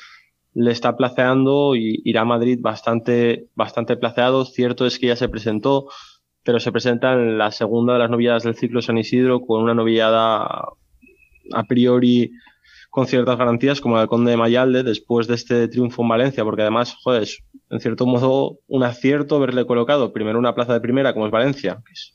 Le 0.54 0.72
está 0.72 0.98
placeando 0.98 1.78
y 1.78 2.02
irá 2.04 2.22
a 2.22 2.26
Madrid 2.26 2.60
bastante, 2.62 3.48
bastante 3.56 3.96
placeado. 3.96 4.44
Cierto 4.44 4.86
es 4.86 5.00
que 5.00 5.08
ya 5.08 5.16
se 5.16 5.30
presentó 5.30 5.88
pero 6.44 6.60
se 6.60 6.74
presenta 6.74 7.14
en 7.14 7.38
la 7.38 7.52
segunda 7.52 7.94
de 7.94 8.00
las 8.00 8.10
novilladas 8.10 8.44
del 8.44 8.56
ciclo 8.56 8.82
San 8.82 8.98
Isidro 8.98 9.40
con 9.40 9.64
una 9.64 9.74
novillada 9.74 10.44
a 10.44 11.64
priori 11.66 12.32
con 12.94 13.08
ciertas 13.08 13.40
garantías 13.40 13.82
como 13.82 13.98
la 13.98 14.06
Conde 14.06 14.30
de 14.30 14.38
Mayalde 14.38 14.84
después 14.84 15.26
de 15.26 15.34
este 15.34 15.68
triunfo 15.68 16.04
en 16.04 16.10
Valencia, 16.10 16.44
porque 16.44 16.62
además, 16.62 16.96
joder, 17.02 17.24
es 17.24 17.40
en 17.72 17.80
cierto 17.80 18.06
modo 18.06 18.60
un 18.68 18.84
acierto 18.84 19.38
haberle 19.38 19.66
colocado 19.66 20.14
primero 20.14 20.38
una 20.38 20.54
plaza 20.54 20.74
de 20.74 20.80
primera 20.80 21.12
como 21.12 21.26
es 21.26 21.32
Valencia, 21.32 21.82
que 21.84 21.92
es 21.92 22.14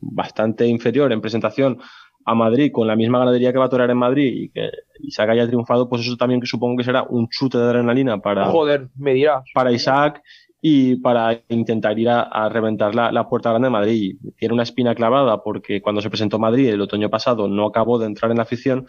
bastante 0.00 0.66
inferior 0.66 1.12
en 1.12 1.20
presentación 1.20 1.78
a 2.24 2.34
Madrid 2.34 2.72
con 2.72 2.88
la 2.88 2.96
misma 2.96 3.20
ganadería 3.20 3.52
que 3.52 3.58
va 3.58 3.66
a 3.66 3.68
torear 3.68 3.88
en 3.88 3.98
Madrid 3.98 4.32
y 4.34 4.48
que 4.48 4.68
Isaac 4.98 5.30
haya 5.30 5.46
triunfado, 5.46 5.88
pues 5.88 6.02
eso 6.02 6.16
también 6.16 6.40
que 6.40 6.48
supongo 6.48 6.76
que 6.76 6.82
será 6.82 7.04
un 7.04 7.28
chute 7.28 7.56
de 7.56 7.62
adrenalina 7.62 8.18
para, 8.18 8.46
Joder, 8.46 8.88
me 8.96 9.14
para 9.54 9.70
Isaac 9.70 10.20
y 10.60 10.96
para 10.96 11.40
intentar 11.50 11.96
ir 11.96 12.08
a, 12.08 12.48
reventar 12.48 12.96
la, 12.96 13.28
puerta 13.28 13.50
grande 13.50 13.66
de 13.66 13.70
Madrid. 13.70 14.16
Tiene 14.36 14.54
una 14.54 14.64
espina 14.64 14.96
clavada 14.96 15.40
porque 15.44 15.80
cuando 15.80 16.00
se 16.00 16.10
presentó 16.10 16.40
Madrid 16.40 16.70
el 16.70 16.80
otoño 16.80 17.08
pasado 17.10 17.46
no 17.46 17.66
acabó 17.66 18.00
de 18.00 18.06
entrar 18.06 18.32
en 18.32 18.38
la 18.38 18.42
afición. 18.42 18.88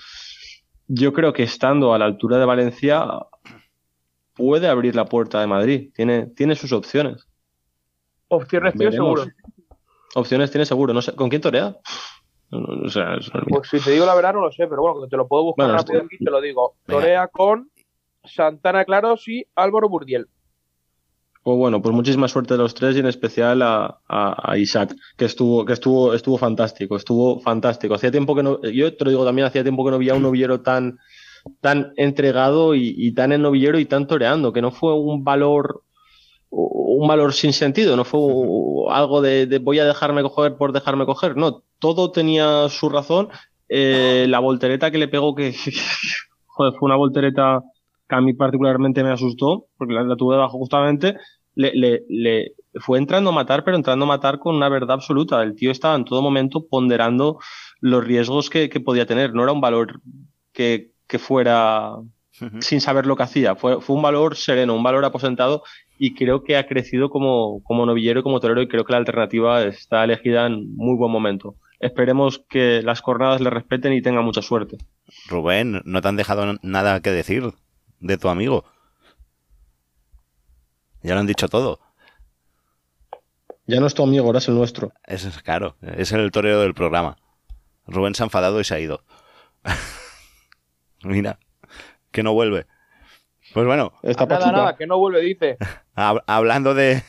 Yo 0.88 1.14
creo 1.14 1.34
que 1.34 1.44
estando 1.44 1.94
a 1.94 2.00
la 2.00 2.06
altura 2.06 2.38
de 2.38 2.46
Valencia 2.46 3.06
puede 4.36 4.68
abrir 4.68 4.96
la 4.96 5.06
puerta 5.06 5.40
de 5.40 5.48
Madrid. 5.48 5.92
Tiene, 5.96 6.28
tiene 6.28 6.56
sus 6.56 6.72
opciones. 6.72 7.28
Opciones 8.28 8.74
tiene 8.76 8.92
seguro. 8.92 9.26
Opciones 10.16 10.52
tiene 10.52 10.66
seguro. 10.66 10.94
No 10.94 11.02
sé, 11.02 11.16
¿Con 11.16 11.30
quién 11.30 11.42
torea? 11.42 11.76
pues 12.50 13.70
si 13.70 13.80
te 13.80 13.92
digo 13.92 14.06
la 14.06 14.16
verdad 14.16 14.34
no 14.34 14.42
lo 14.42 14.52
sé, 14.52 14.68
pero 14.68 14.82
bueno, 14.82 15.08
te 15.08 15.18
lo 15.18 15.28
puedo 15.28 15.46
buscar 15.46 15.70
rápido 15.72 16.02
aquí 16.02 16.18
te 16.18 16.30
lo 16.30 16.40
digo. 16.40 16.76
Torea 16.86 17.28
con 17.28 17.70
Santana 18.24 18.86
Claros 18.86 19.28
y 19.28 19.46
Álvaro 19.56 19.90
Burdiel. 19.90 20.28
Pues 21.46 21.60
bueno, 21.60 21.80
pues 21.80 21.93
muchísima 21.93 22.28
suerte 22.28 22.56
de 22.56 22.58
los 22.58 22.74
tres 22.74 22.96
y 22.96 23.02
en 23.02 23.06
especial 23.06 23.62
a, 23.62 24.58
Isaac, 24.58 24.96
que 25.16 25.26
estuvo, 25.26 25.64
que 25.64 25.74
estuvo, 25.74 26.16
estuvo 26.16 26.39
fantástico, 26.39 26.96
estuvo 26.96 27.39
fantástico. 27.39 27.93
Hacía 27.93 28.10
tiempo 28.10 28.36
que 28.36 28.41
no, 28.41 28.60
yo 28.64 28.98
te 28.98 29.06
lo 29.06 29.12
digo 29.12 29.24
también, 29.24 29.46
hacía 29.46 29.62
tiempo 29.62 29.86
que 29.86 29.91
no 29.91 30.00
veía 30.00 30.16
un 30.16 30.24
novillero 30.24 30.62
tan, 30.62 30.98
tan 31.62 31.93
entregado 31.98 32.74
y, 32.74 33.12
tan 33.14 33.32
en 33.32 33.43
novillero 33.43 33.78
y 33.78 33.86
tan 33.86 34.08
toreando, 34.08 34.54
que 34.54 34.64
no 34.64 34.72
fue 34.72 34.96
un 34.96 35.24
valor, 35.24 35.84
un 36.50 37.08
valor 37.08 37.32
sin 37.32 37.54
sentido, 37.54 37.96
no 37.96 38.06
fue 38.06 38.22
algo 38.89 39.22
de, 39.22 39.60
voy 39.62 39.78
a 39.78 39.86
dejarme 39.86 40.24
coger 40.24 40.58
por 40.58 40.74
dejarme 40.74 41.06
coger, 41.06 41.38
no, 41.38 41.62
todo 41.78 42.10
tenía 42.10 42.70
su 42.70 42.89
razón. 42.89 43.30
Eh, 43.70 44.26
la 44.30 44.39
voltereta 44.39 44.89
que 44.89 44.98
le 44.98 45.10
pegó, 45.10 45.36
que 45.36 45.54
joder, 46.48 46.74
fue 46.74 46.88
una 46.88 46.96
voltereta 46.96 47.62
que 48.08 48.16
a 48.16 48.22
mí 48.22 48.34
particularmente 48.34 49.04
me 49.04 49.12
asustó, 49.12 49.68
porque 49.78 49.93
la, 49.93 50.16
tuve 50.16 50.36
debajo 50.36 50.58
justamente, 50.58 51.18
le, 51.56 51.72
le, 51.74 52.03
le, 52.10 52.53
fue 52.76 52.97
entrando 52.97 53.32
a 53.32 53.34
matar, 53.34 53.64
pero 53.64 53.78
entrando 53.78 54.06
a 54.06 54.10
matar 54.10 54.39
con 54.39 54.56
una 54.56 54.70
verdad 54.70 54.91
absoluta. 54.91 55.41
El 55.41 55.56
tío 55.56 55.72
estaba 55.72 55.95
en 55.95 56.06
todo 56.06 56.22
momento 56.22 56.68
ponderando 56.68 57.39
los 57.80 58.03
riesgos 58.03 58.49
que, 58.49 58.70
que 58.70 58.80
podía 58.80 59.06
tener. 59.06 59.34
No 59.34 59.43
era 59.43 59.51
un 59.51 59.62
valor 59.62 60.01
que, 60.51 60.91
que 61.08 61.20
fuera 61.20 61.95
sin 62.60 62.82
saber 62.82 63.06
lo 63.06 63.16
que 63.16 63.24
hacía. 63.24 63.56
Fue, 63.56 63.82
fue 63.82 63.95
un 63.95 64.01
valor 64.01 64.36
sereno, 64.36 64.76
un 64.76 64.84
valor 64.84 65.06
aposentado 65.06 65.64
y 65.97 66.14
creo 66.16 66.43
que 66.43 66.58
ha 66.58 66.68
crecido 66.68 67.10
como, 67.10 67.64
como 67.64 67.86
novillero 67.86 68.20
y 68.20 68.24
como 68.24 68.39
torero 68.39 68.62
y 68.62 68.68
creo 68.68 68.84
que 68.84 68.91
la 68.91 68.99
alternativa 68.99 69.64
está 69.64 70.03
elegida 70.03 70.45
en 70.45 70.76
muy 70.76 70.97
buen 70.97 71.12
momento. 71.12 71.56
Esperemos 71.80 72.43
que 72.49 72.82
las 72.82 73.01
jornadas 73.01 73.41
le 73.41 73.49
respeten 73.49 73.93
y 73.93 74.01
tenga 74.01 74.22
mucha 74.22 74.41
suerte. 74.41 74.78
Rubén, 75.28 75.82
no 75.86 76.01
te 76.01 76.08
han 76.08 76.16
dejado 76.16 76.56
nada 76.62 77.01
que 77.01 77.12
decir 77.12 77.53
de 77.99 78.18
tu 78.18 78.30
amigo. 78.30 78.66
Ya 81.06 81.14
lo 81.14 81.20
han 81.20 81.28
dicho 81.28 81.47
todo. 81.47 81.80
Ya 83.68 83.80
no 83.80 83.86
es 83.86 83.93
tu 83.93 84.01
amigo, 84.01 84.26
ahora 84.26 84.39
es 84.39 84.47
el 84.47 84.56
nuestro. 84.56 84.91
Es 85.06 85.24
claro, 85.43 85.76
es 85.82 86.12
el 86.12 86.32
torero 86.32 86.62
del 86.62 86.74
programa. 86.74 87.18
Rubén 87.86 88.16
se 88.16 88.24
ha 88.24 88.26
enfadado 88.26 88.60
y 88.60 88.64
se 88.64 88.74
ha 88.74 88.80
ido. 88.80 89.03
Mira, 91.03 91.38
que 92.12 92.24
no 92.24 92.34
vuelve. 92.34 92.66
Pues 93.53 93.68
bueno. 93.68 93.93
nada, 94.03 94.51
nada, 94.51 94.76
que 94.78 94.88
no 94.88 94.97
vuelve, 94.97 95.22
dice. 95.22 95.58
hablando 95.95 96.74
de. 96.74 97.03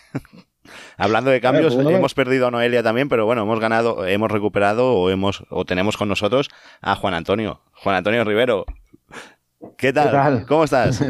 hablando 0.99 1.31
de 1.31 1.41
cambios, 1.41 1.75
pues 1.75 1.89
hemos 1.89 2.13
perdido 2.13 2.49
a 2.49 2.51
Noelia 2.51 2.83
también, 2.83 3.09
pero 3.09 3.25
bueno, 3.25 3.45
hemos 3.45 3.61
ganado, 3.61 4.07
hemos 4.07 4.31
recuperado 4.31 4.93
o 4.93 5.09
hemos, 5.09 5.43
o 5.49 5.65
tenemos 5.65 5.97
con 5.97 6.11
nosotros 6.11 6.51
a 6.83 6.97
Juan 6.97 7.15
Antonio. 7.15 7.63
Juan 7.73 7.97
Antonio 7.97 8.25
Rivero. 8.25 8.67
¿Qué 9.79 9.91
tal? 9.95 10.45
¿Cómo 10.47 10.65
estás? 10.65 11.03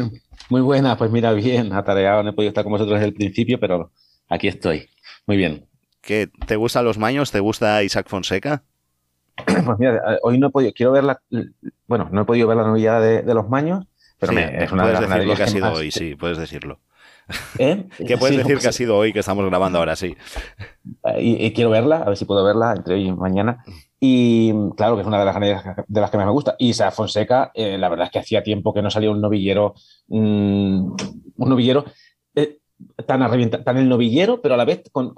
Muy 0.49 0.61
buena, 0.61 0.97
pues 0.97 1.11
mira, 1.11 1.33
bien, 1.33 1.73
atareado, 1.73 2.23
no 2.23 2.29
he 2.29 2.33
podido 2.33 2.49
estar 2.49 2.63
con 2.63 2.71
vosotros 2.71 2.99
desde 2.99 3.09
el 3.09 3.13
principio, 3.13 3.59
pero 3.59 3.91
aquí 4.29 4.47
estoy. 4.47 4.87
Muy 5.25 5.37
bien. 5.37 5.65
¿Qué, 6.01 6.29
¿Te 6.45 6.55
gustan 6.55 6.85
los 6.85 6.97
maños? 6.97 7.31
¿Te 7.31 7.39
gusta 7.39 7.83
Isaac 7.83 8.07
Fonseca? 8.07 8.63
Pues 9.45 9.77
mira, 9.77 10.01
hoy 10.23 10.39
no 10.39 10.47
he 10.47 10.49
podido, 10.49 10.73
quiero 10.73 10.93
ver 10.93 11.03
la, 11.03 11.21
bueno, 11.85 12.09
no 12.11 12.21
he 12.21 12.25
podido 12.25 12.47
ver 12.47 12.57
la 12.57 12.63
novillada 12.63 13.01
de, 13.01 13.33
los 13.33 13.47
maños, 13.49 13.85
pero 14.17 14.33
es 14.33 14.71
una 14.71 14.83
puedes 14.83 14.99
de 14.99 15.07
las 15.07 15.13
decir 15.13 15.27
lo 15.27 15.35
que 15.35 15.43
ha 15.43 15.47
sido 15.47 15.73
hoy, 15.73 15.91
sí, 15.91 16.15
puedes 16.15 16.37
decirlo. 16.37 16.79
¿Eh? 17.59 17.87
¿Qué 18.07 18.17
puedes 18.17 18.37
decir 18.37 18.57
que 18.57 18.67
ha 18.67 18.71
sido 18.71 18.97
hoy 18.97 19.13
que 19.13 19.19
estamos 19.19 19.45
grabando 19.45 19.79
ahora, 19.79 19.95
sí? 19.95 20.15
Y, 21.19 21.51
quiero 21.53 21.69
verla, 21.69 21.97
a 21.97 22.05
ver 22.05 22.17
si 22.17 22.25
puedo 22.25 22.43
verla 22.43 22.73
entre 22.75 22.95
hoy 22.95 23.07
y 23.07 23.11
mañana. 23.11 23.63
Y 23.99 24.53
claro 24.75 24.95
que 24.95 25.01
es 25.01 25.07
una 25.07 25.19
de 25.19 25.25
las 25.25 25.87
de 25.87 26.01
las 26.01 26.11
que 26.11 26.17
más 26.17 26.25
me 26.25 26.31
gusta. 26.31 26.55
Y 26.59 26.69
Isaac 26.69 26.93
Fonseca, 26.93 27.51
eh, 27.53 27.77
la 27.77 27.89
verdad 27.89 28.05
es 28.05 28.11
que 28.11 28.19
hacía 28.19 28.43
tiempo 28.43 28.73
que 28.73 28.81
no 28.81 28.91
salía 28.91 29.09
un 29.09 29.21
novillero, 29.21 29.73
mm, 30.07 30.91
un 31.37 31.49
novillero 31.49 31.85
eh, 32.35 32.59
tan, 33.07 33.19
tan 33.63 33.77
el 33.77 33.89
novillero, 33.89 34.39
pero 34.39 34.53
a 34.53 34.57
la 34.57 34.65
vez 34.65 34.83
con, 34.91 35.15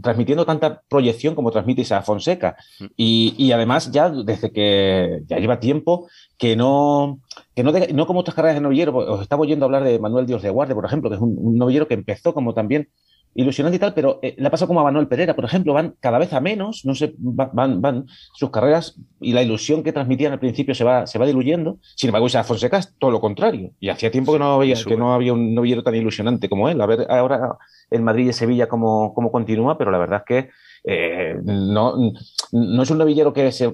transmitiendo 0.00 0.46
tanta 0.46 0.82
proyección 0.88 1.34
como 1.34 1.50
transmite 1.50 1.82
Isaac 1.82 2.04
Fonseca. 2.04 2.56
Mm. 2.78 2.84
Y, 2.96 3.50
además, 3.50 3.90
ya 3.90 4.08
desde 4.08 4.52
que 4.52 5.22
ya 5.26 5.38
lleva 5.38 5.58
tiempo 5.58 6.08
que 6.38 6.54
no, 6.54 7.18
que 7.56 7.64
no, 7.64 7.72
no 7.72 8.06
como 8.06 8.20
otras 8.20 8.36
carreras 8.36 8.56
de 8.56 8.60
novillero, 8.60 8.96
os 8.96 9.22
estaba 9.22 9.42
oyendo 9.42 9.64
hablar 9.64 9.82
de 9.82 9.98
Manuel 9.98 10.26
Dios 10.26 10.42
de 10.42 10.50
Guarde, 10.50 10.76
por 10.76 10.84
ejemplo, 10.84 11.10
que 11.10 11.16
es 11.16 11.22
un 11.22 11.58
novillero 11.58 11.88
que 11.88 11.94
empezó 11.94 12.32
como 12.32 12.54
también 12.54 12.90
ilusionante 13.34 13.76
y 13.76 13.78
tal, 13.80 13.94
pero 13.94 14.20
eh, 14.22 14.34
le 14.38 14.46
ha 14.46 14.50
pasado 14.50 14.68
como 14.68 14.80
a 14.80 14.84
Manuel 14.84 15.08
Pereira, 15.08 15.34
por 15.34 15.44
ejemplo, 15.44 15.72
van 15.72 15.96
cada 16.00 16.18
vez 16.18 16.32
a 16.32 16.40
menos, 16.40 16.84
no 16.84 16.94
sé, 16.94 17.14
van, 17.18 17.80
van 17.80 18.06
sus 18.32 18.50
carreras 18.50 18.96
y 19.20 19.32
la 19.32 19.42
ilusión 19.42 19.82
que 19.82 19.92
transmitían 19.92 20.32
al 20.32 20.38
principio 20.38 20.74
se 20.74 20.84
va, 20.84 21.06
se 21.06 21.18
va 21.18 21.26
diluyendo. 21.26 21.78
Sin 21.96 22.08
embargo, 22.08 22.26
Isaac 22.26 22.46
Fonseca 22.46 22.78
es 22.78 22.94
todo 22.98 23.10
lo 23.10 23.20
contrario. 23.20 23.72
Y 23.80 23.88
hacía 23.88 24.10
tiempo 24.10 24.32
que 24.32 24.38
no 24.38 24.54
había, 24.54 24.76
que 24.76 24.96
no 24.96 25.14
había 25.14 25.32
un 25.32 25.54
novillero 25.54 25.82
tan 25.82 25.94
ilusionante 25.94 26.48
como 26.48 26.68
él. 26.68 26.80
A 26.80 26.86
ver 26.86 27.06
ahora 27.10 27.56
en 27.90 28.04
Madrid 28.04 28.28
y 28.28 28.32
Sevilla 28.32 28.68
cómo, 28.68 29.14
cómo 29.14 29.30
continúa, 29.32 29.78
pero 29.78 29.90
la 29.90 29.98
verdad 29.98 30.20
es 30.20 30.24
que 30.26 30.50
eh, 30.86 31.36
no, 31.42 32.12
no 32.52 32.82
es 32.82 32.90
un 32.90 32.98
novillero 32.98 33.32
que 33.32 33.50
se 33.52 33.72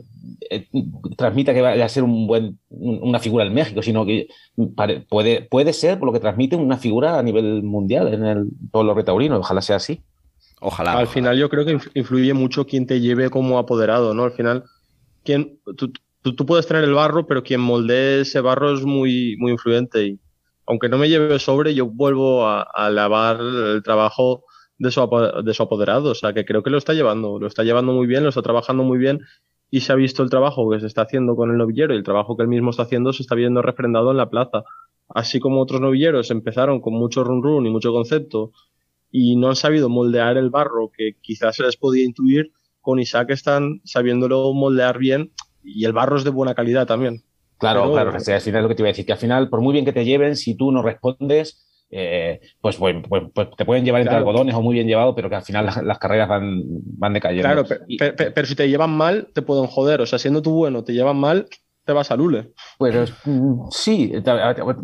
eh, 0.48 0.68
transmita 1.16 1.52
que 1.52 1.60
vaya 1.60 1.84
a 1.84 1.88
ser 1.88 2.04
un 2.04 2.28
buen, 2.28 2.58
una 2.68 3.18
figura 3.18 3.44
en 3.44 3.52
México, 3.52 3.82
sino 3.82 4.06
que 4.06 4.28
puede, 5.08 5.42
puede 5.42 5.72
ser, 5.72 5.98
por 5.98 6.06
lo 6.06 6.12
que 6.12 6.20
transmite, 6.20 6.54
una 6.54 6.76
figura 6.76 7.18
a 7.18 7.22
nivel 7.22 7.64
mundial 7.64 8.14
en 8.14 8.24
el 8.24 8.48
pueblo 8.70 8.94
retaurino. 8.94 9.38
Ojalá 9.38 9.60
sea 9.60 9.76
así. 9.76 10.02
Ojalá. 10.60 10.92
Al 10.92 11.08
final 11.08 11.36
yo 11.36 11.48
creo 11.48 11.64
que 11.64 11.78
influye 11.94 12.32
mucho 12.32 12.66
quien 12.66 12.86
te 12.86 13.00
lleve 13.00 13.28
como 13.28 13.58
apoderado, 13.58 14.14
¿no? 14.14 14.24
Al 14.24 14.32
final, 14.32 14.64
quien, 15.24 15.58
tú, 15.76 15.92
tú, 16.22 16.46
puedes 16.46 16.68
tener 16.68 16.84
el 16.84 16.94
barro, 16.94 17.26
pero 17.26 17.42
quien 17.42 17.60
moldee 17.60 18.20
ese 18.20 18.40
barro 18.40 18.72
es 18.72 18.84
muy, 18.84 19.36
muy 19.38 19.50
influyente. 19.50 20.06
Y 20.06 20.20
aunque 20.66 20.88
no 20.88 20.96
me 20.96 21.08
lleve 21.08 21.40
sobre, 21.40 21.74
yo 21.74 21.86
vuelvo 21.86 22.46
a, 22.46 22.62
a 22.62 22.88
lavar 22.88 23.40
el 23.40 23.82
trabajo 23.82 24.44
de 24.80 24.90
su, 24.90 25.00
de 25.44 25.54
su 25.54 25.62
apoderado. 25.62 26.10
O 26.10 26.14
sea, 26.14 26.32
que 26.32 26.44
creo 26.44 26.62
que 26.62 26.70
lo 26.70 26.78
está 26.78 26.94
llevando, 26.94 27.38
lo 27.38 27.46
está 27.46 27.62
llevando 27.62 27.92
muy 27.92 28.06
bien, 28.06 28.24
lo 28.24 28.30
está 28.30 28.42
trabajando 28.42 28.82
muy 28.82 28.98
bien 28.98 29.20
y 29.70 29.80
se 29.80 29.92
ha 29.92 29.94
visto 29.94 30.22
el 30.22 30.30
trabajo 30.30 30.68
que 30.70 30.80
se 30.80 30.86
está 30.86 31.02
haciendo 31.02 31.36
con 31.36 31.50
el 31.50 31.58
novillero 31.58 31.94
y 31.94 31.98
el 31.98 32.02
trabajo 32.02 32.36
que 32.36 32.42
él 32.42 32.48
mismo 32.48 32.70
está 32.70 32.84
haciendo 32.84 33.12
se 33.12 33.22
está 33.22 33.36
viendo 33.36 33.62
refrendado 33.62 34.10
en 34.10 34.16
la 34.16 34.30
plaza. 34.30 34.64
Así 35.08 35.38
como 35.38 35.60
otros 35.60 35.80
novilleros 35.80 36.30
empezaron 36.30 36.80
con 36.80 36.94
mucho 36.94 37.22
run 37.22 37.42
run 37.42 37.66
y 37.66 37.70
mucho 37.70 37.92
concepto 37.92 38.52
y 39.12 39.36
no 39.36 39.48
han 39.48 39.56
sabido 39.56 39.88
moldear 39.88 40.38
el 40.38 40.50
barro 40.50 40.90
que 40.96 41.16
quizás 41.20 41.56
se 41.56 41.62
les 41.62 41.76
podía 41.76 42.04
intuir, 42.04 42.52
con 42.80 42.98
Isaac 42.98 43.30
están 43.30 43.82
sabiéndolo 43.84 44.52
moldear 44.54 44.98
bien 44.98 45.32
y 45.62 45.84
el 45.84 45.92
barro 45.92 46.16
es 46.16 46.24
de 46.24 46.30
buena 46.30 46.54
calidad 46.54 46.86
también. 46.86 47.22
Claro, 47.58 47.92
claro, 47.92 48.12
al 48.12 48.40
final 48.40 48.62
lo 48.62 48.68
que 48.70 48.74
te 48.74 48.82
iba 48.82 48.88
a 48.88 48.92
decir, 48.92 49.04
que 49.04 49.12
al 49.12 49.18
final, 49.18 49.50
por 49.50 49.60
muy 49.60 49.74
bien 49.74 49.84
que 49.84 49.92
te 49.92 50.06
lleven, 50.06 50.36
si 50.36 50.54
tú 50.54 50.72
no 50.72 50.82
respondes, 50.82 51.69
eh, 51.90 52.40
pues, 52.60 52.76
pues, 52.76 52.96
pues, 53.08 53.24
pues, 53.34 53.48
te 53.56 53.64
pueden 53.64 53.84
llevar 53.84 54.00
entre 54.00 54.16
algodones 54.16 54.54
o 54.54 54.62
muy 54.62 54.74
bien 54.74 54.86
llevado, 54.86 55.14
pero 55.14 55.28
que 55.28 55.36
al 55.36 55.42
final 55.42 55.66
las, 55.66 55.98
carreras 55.98 56.28
van, 56.28 56.62
van 56.64 57.12
decayendo. 57.12 57.42
Claro, 57.42 57.64
pero, 58.34 58.46
si 58.46 58.54
te 58.54 58.68
llevan 58.68 58.90
mal, 58.90 59.28
te 59.34 59.42
pueden 59.42 59.66
joder. 59.66 60.00
O 60.00 60.06
sea, 60.06 60.18
siendo 60.18 60.40
tú 60.40 60.52
bueno, 60.52 60.84
te 60.84 60.92
llevan 60.92 61.16
mal, 61.16 61.48
te 61.84 61.92
vas 61.92 62.12
a 62.12 62.16
Lule. 62.16 62.52
Pues 62.78 63.12
mm, 63.24 63.70
sí, 63.70 64.12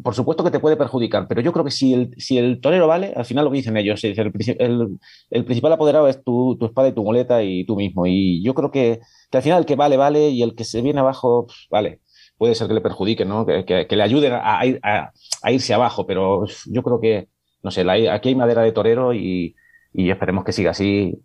por 0.02 0.14
supuesto 0.14 0.42
que 0.42 0.50
te 0.50 0.58
puede 0.58 0.76
perjudicar, 0.76 1.28
pero 1.28 1.40
yo 1.40 1.52
creo 1.52 1.64
que 1.64 1.70
si 1.70 1.94
el, 1.94 2.10
si 2.18 2.38
el 2.38 2.60
torero 2.60 2.88
vale, 2.88 3.12
al 3.14 3.24
final 3.24 3.44
lo 3.44 3.52
que 3.52 3.58
dicen 3.58 3.76
ellos, 3.76 4.02
el, 4.02 4.98
el, 5.30 5.44
principal 5.44 5.72
apoderado 5.72 6.08
es 6.08 6.24
tu, 6.24 6.56
tu, 6.58 6.66
espada 6.66 6.88
y 6.88 6.92
tu 6.92 7.04
muleta 7.04 7.42
y 7.42 7.64
tú 7.64 7.76
mismo. 7.76 8.06
Y 8.06 8.42
yo 8.42 8.54
creo 8.54 8.72
que, 8.72 9.00
que, 9.30 9.38
al 9.38 9.44
final 9.44 9.60
el 9.60 9.66
que 9.66 9.76
vale, 9.76 9.96
vale, 9.96 10.30
y 10.30 10.42
el 10.42 10.56
que 10.56 10.64
se 10.64 10.82
viene 10.82 11.00
abajo, 11.00 11.46
vale 11.70 12.00
puede 12.38 12.54
ser 12.54 12.68
que 12.68 12.74
le 12.74 12.80
perjudique, 12.80 13.24
¿no? 13.24 13.46
Que, 13.46 13.86
le 13.88 14.02
ayuden 14.02 14.32
a, 14.34 14.60
a, 14.60 15.52
irse 15.52 15.74
abajo, 15.74 16.06
pero 16.06 16.44
yo 16.66 16.82
creo 16.82 17.00
que, 17.00 17.28
no 17.62 17.70
sé, 17.70 17.88
aquí 18.10 18.28
hay 18.28 18.34
madera 18.34 18.62
de 18.62 18.72
torero 18.72 19.14
y, 19.14 19.54
esperemos 19.92 20.44
que 20.44 20.52
siga 20.52 20.72
así. 20.72 21.18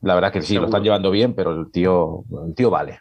La 0.00 0.14
verdad 0.14 0.32
que 0.32 0.42
sí, 0.42 0.54
lo 0.54 0.66
están 0.66 0.82
llevando 0.82 1.10
bien, 1.10 1.34
pero 1.34 1.52
el 1.52 1.70
tío, 1.70 2.24
el 2.46 2.54
tío 2.54 2.70
vale. 2.70 3.00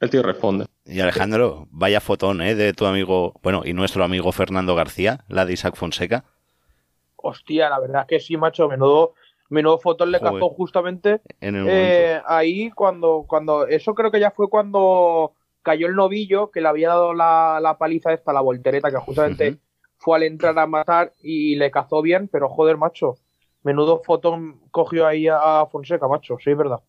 El 0.00 0.10
tío 0.10 0.22
responde. 0.22 0.66
Y 0.84 1.00
Alejandro, 1.00 1.66
vaya 1.70 2.00
fotón, 2.00 2.40
¿eh? 2.40 2.54
De 2.54 2.72
tu 2.72 2.86
amigo, 2.86 3.34
bueno, 3.42 3.62
y 3.64 3.72
nuestro 3.72 4.04
amigo 4.04 4.30
Fernando 4.32 4.74
García, 4.74 5.24
la 5.28 5.44
de 5.44 5.54
Isaac 5.54 5.76
Fonseca. 5.76 6.24
Hostia, 7.16 7.68
la 7.68 7.80
verdad 7.80 8.06
que 8.06 8.20
sí, 8.20 8.36
macho, 8.36 8.68
menudo, 8.68 9.14
menudo 9.48 9.78
fotón 9.78 10.12
le 10.12 10.20
cazó 10.20 10.50
justamente 10.50 11.20
eh, 11.40 12.20
ahí 12.26 12.70
cuando, 12.70 13.24
cuando, 13.26 13.66
eso 13.66 13.94
creo 13.94 14.10
que 14.10 14.20
ya 14.20 14.30
fue 14.30 14.48
cuando 14.48 15.32
cayó 15.62 15.86
el 15.86 15.94
novillo 15.94 16.50
que 16.50 16.60
le 16.60 16.68
había 16.68 16.88
dado 16.88 17.14
la, 17.14 17.76
paliza 17.78 18.12
esta, 18.12 18.32
la 18.32 18.40
voltereta, 18.40 18.90
que 18.90 18.96
justamente 18.96 19.58
fue 19.96 20.16
al 20.16 20.22
entrar 20.22 20.58
a 20.58 20.66
matar 20.66 21.12
y 21.22 21.56
le 21.56 21.70
cazó 21.70 22.02
bien, 22.02 22.28
pero 22.28 22.48
joder, 22.48 22.76
macho, 22.76 23.16
menudo 23.62 24.02
fotón 24.04 24.60
cogió 24.70 25.06
ahí 25.06 25.28
a, 25.28 25.66
Fonseca, 25.70 26.08
macho, 26.08 26.36
sí, 26.42 26.50
es 26.50 26.56
verdad. 26.56 26.80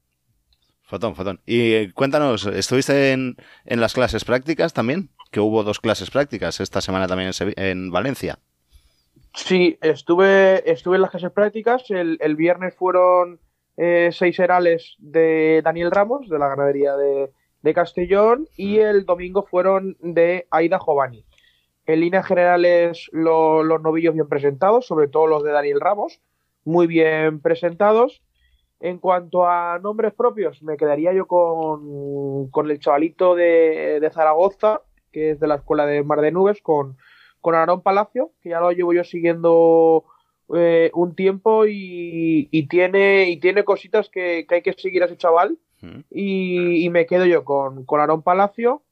Fotón, 0.84 1.16
fotón. 1.16 1.40
Y 1.46 1.74
eh, 1.74 1.92
cuéntanos, 1.94 2.48
¿estuviste 2.48 3.12
en, 3.12 3.36
las 3.66 3.94
clases 3.94 4.26
prácticas 4.26 4.74
también? 4.74 5.10
Que 5.32 5.40
hubo 5.40 5.64
dos 5.64 5.80
clases 5.80 6.10
prácticas 6.10 6.60
esta 6.60 6.82
semana 6.82 7.08
también 7.08 7.32
en, 7.58 7.92
Valencia. 7.92 8.40
Sí, 9.36 9.78
estuve, 9.82 10.70
estuve 10.72 10.96
en 10.96 11.04
las 11.04 11.12
clases 11.12 11.32
prácticas. 11.32 11.84
El, 11.90 12.36
viernes 12.36 12.74
fueron 12.76 13.40
eh, 13.78 14.10
seis 14.12 14.40
herales 14.40 14.96
de 14.98 15.62
Daniel 15.64 15.92
Ramos, 15.92 16.28
de 16.28 16.40
la 16.40 16.48
ganadería 16.48 16.96
de, 16.96 17.30
de 17.62 17.74
Castellón 17.74 18.48
y 18.56 18.78
el 18.80 19.06
domingo 19.06 19.44
fueron 19.44 19.98
de 20.00 20.48
Aida 20.52 20.80
Giovanni. 20.80 21.26
En 21.86 22.02
líneas 22.02 22.26
generales 22.26 23.10
los 23.12 23.82
novillos 23.82 24.14
bien 24.14 24.30
presentados, 24.30 24.86
sobre 24.86 25.08
todo 25.08 25.28
los 25.28 25.44
de 25.44 25.52
Daniel 25.52 25.82
Ramos, 25.82 26.22
muy 26.64 26.88
bien 26.88 27.42
presentados. 27.42 28.22
En 28.80 29.00
cuanto 29.00 29.46
a 29.46 29.80
nombres 29.80 30.14
propios, 30.14 30.62
me 30.64 30.78
quedaría 30.78 31.12
yo 31.14 31.26
con, 31.28 32.70
el 32.70 32.80
chavalito 32.80 33.36
de, 33.36 34.08
Zaragoza, 34.14 34.82
que 35.12 35.32
es 35.32 35.40
de 35.40 35.48
la 35.48 35.56
escuela 35.56 35.86
de 35.86 36.04
Mar 36.04 36.22
de 36.22 36.32
Nubes, 36.32 36.62
con, 36.62 36.96
con 37.42 37.56
Aarón 37.56 37.82
Palacio, 37.82 38.32
que 38.42 38.50
ya 38.50 38.62
lo 38.62 38.72
llevo 38.72 38.94
yo 38.94 39.04
siguiendo 39.04 40.06
eh, 40.56 40.92
un 40.94 41.14
tiempo 41.14 41.66
y, 41.68 42.68
tiene, 42.70 43.30
y 43.30 43.38
tiene 43.38 43.66
cositas 43.66 44.10
que, 44.10 44.46
que 44.48 44.56
hay 44.56 44.62
que 44.62 44.74
seguir 44.74 45.04
a 45.04 45.08
ese 45.08 45.18
chaval 45.18 45.58
y, 46.10 46.90
me 46.90 47.06
quedo 47.06 47.26
yo 47.26 47.44
con, 47.46 47.86
con 47.86 48.00
Aarón 48.00 48.22
Palacio 48.22 48.84